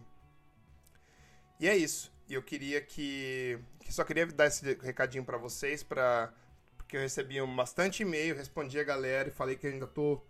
e 1.61 1.69
é 1.69 1.77
isso. 1.77 2.11
E 2.27 2.33
eu 2.35 2.43
queria 2.43 2.81
que, 2.81 3.59
que 3.81 3.93
só 3.93 4.05
queria 4.05 4.27
dar 4.27 4.47
esse 4.47 4.65
recadinho 4.83 5.25
para 5.25 5.37
vocês 5.37 5.83
para 5.83 6.33
porque 6.79 6.97
eu 6.97 7.01
recebi 7.01 7.45
bastante 7.55 8.03
e-mail, 8.03 8.37
respondi 8.37 8.79
a 8.79 8.85
galera 8.85 9.29
e 9.29 9.33
falei 9.33 9.55
que 9.55 9.67
ainda 9.67 9.87
tô 9.87 10.23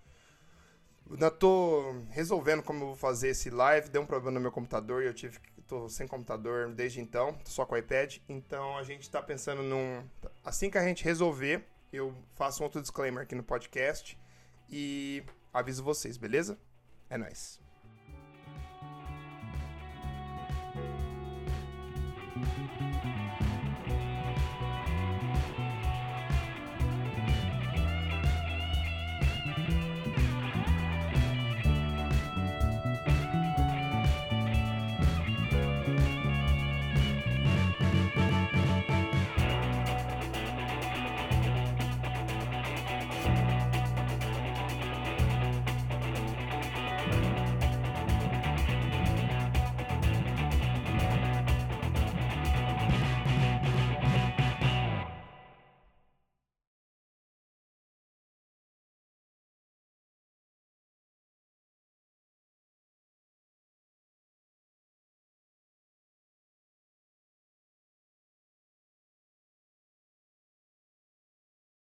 ainda 1.08 1.30
tô 1.30 2.02
resolvendo 2.10 2.62
como 2.62 2.82
eu 2.82 2.86
vou 2.88 2.96
fazer 2.96 3.28
esse 3.28 3.50
live, 3.50 3.88
deu 3.88 4.02
um 4.02 4.06
problema 4.06 4.32
no 4.32 4.40
meu 4.40 4.50
computador 4.50 5.04
e 5.04 5.06
eu 5.06 5.14
tive 5.14 5.38
que 5.38 5.55
tô 5.66 5.88
sem 5.88 6.06
computador 6.06 6.72
desde 6.72 7.00
então, 7.00 7.38
só 7.44 7.64
com 7.64 7.74
o 7.74 7.78
iPad. 7.78 8.18
Então 8.28 8.76
a 8.76 8.82
gente 8.82 9.10
tá 9.10 9.22
pensando 9.22 9.62
num. 9.62 10.02
Assim 10.44 10.70
que 10.70 10.78
a 10.78 10.84
gente 10.84 11.04
resolver, 11.04 11.64
eu 11.92 12.14
faço 12.34 12.62
um 12.62 12.64
outro 12.64 12.80
disclaimer 12.80 13.22
aqui 13.22 13.34
no 13.34 13.42
podcast 13.42 14.18
e 14.70 15.22
aviso 15.52 15.82
vocês, 15.82 16.16
beleza? 16.16 16.58
É 17.08 17.16
nóis. 17.16 17.65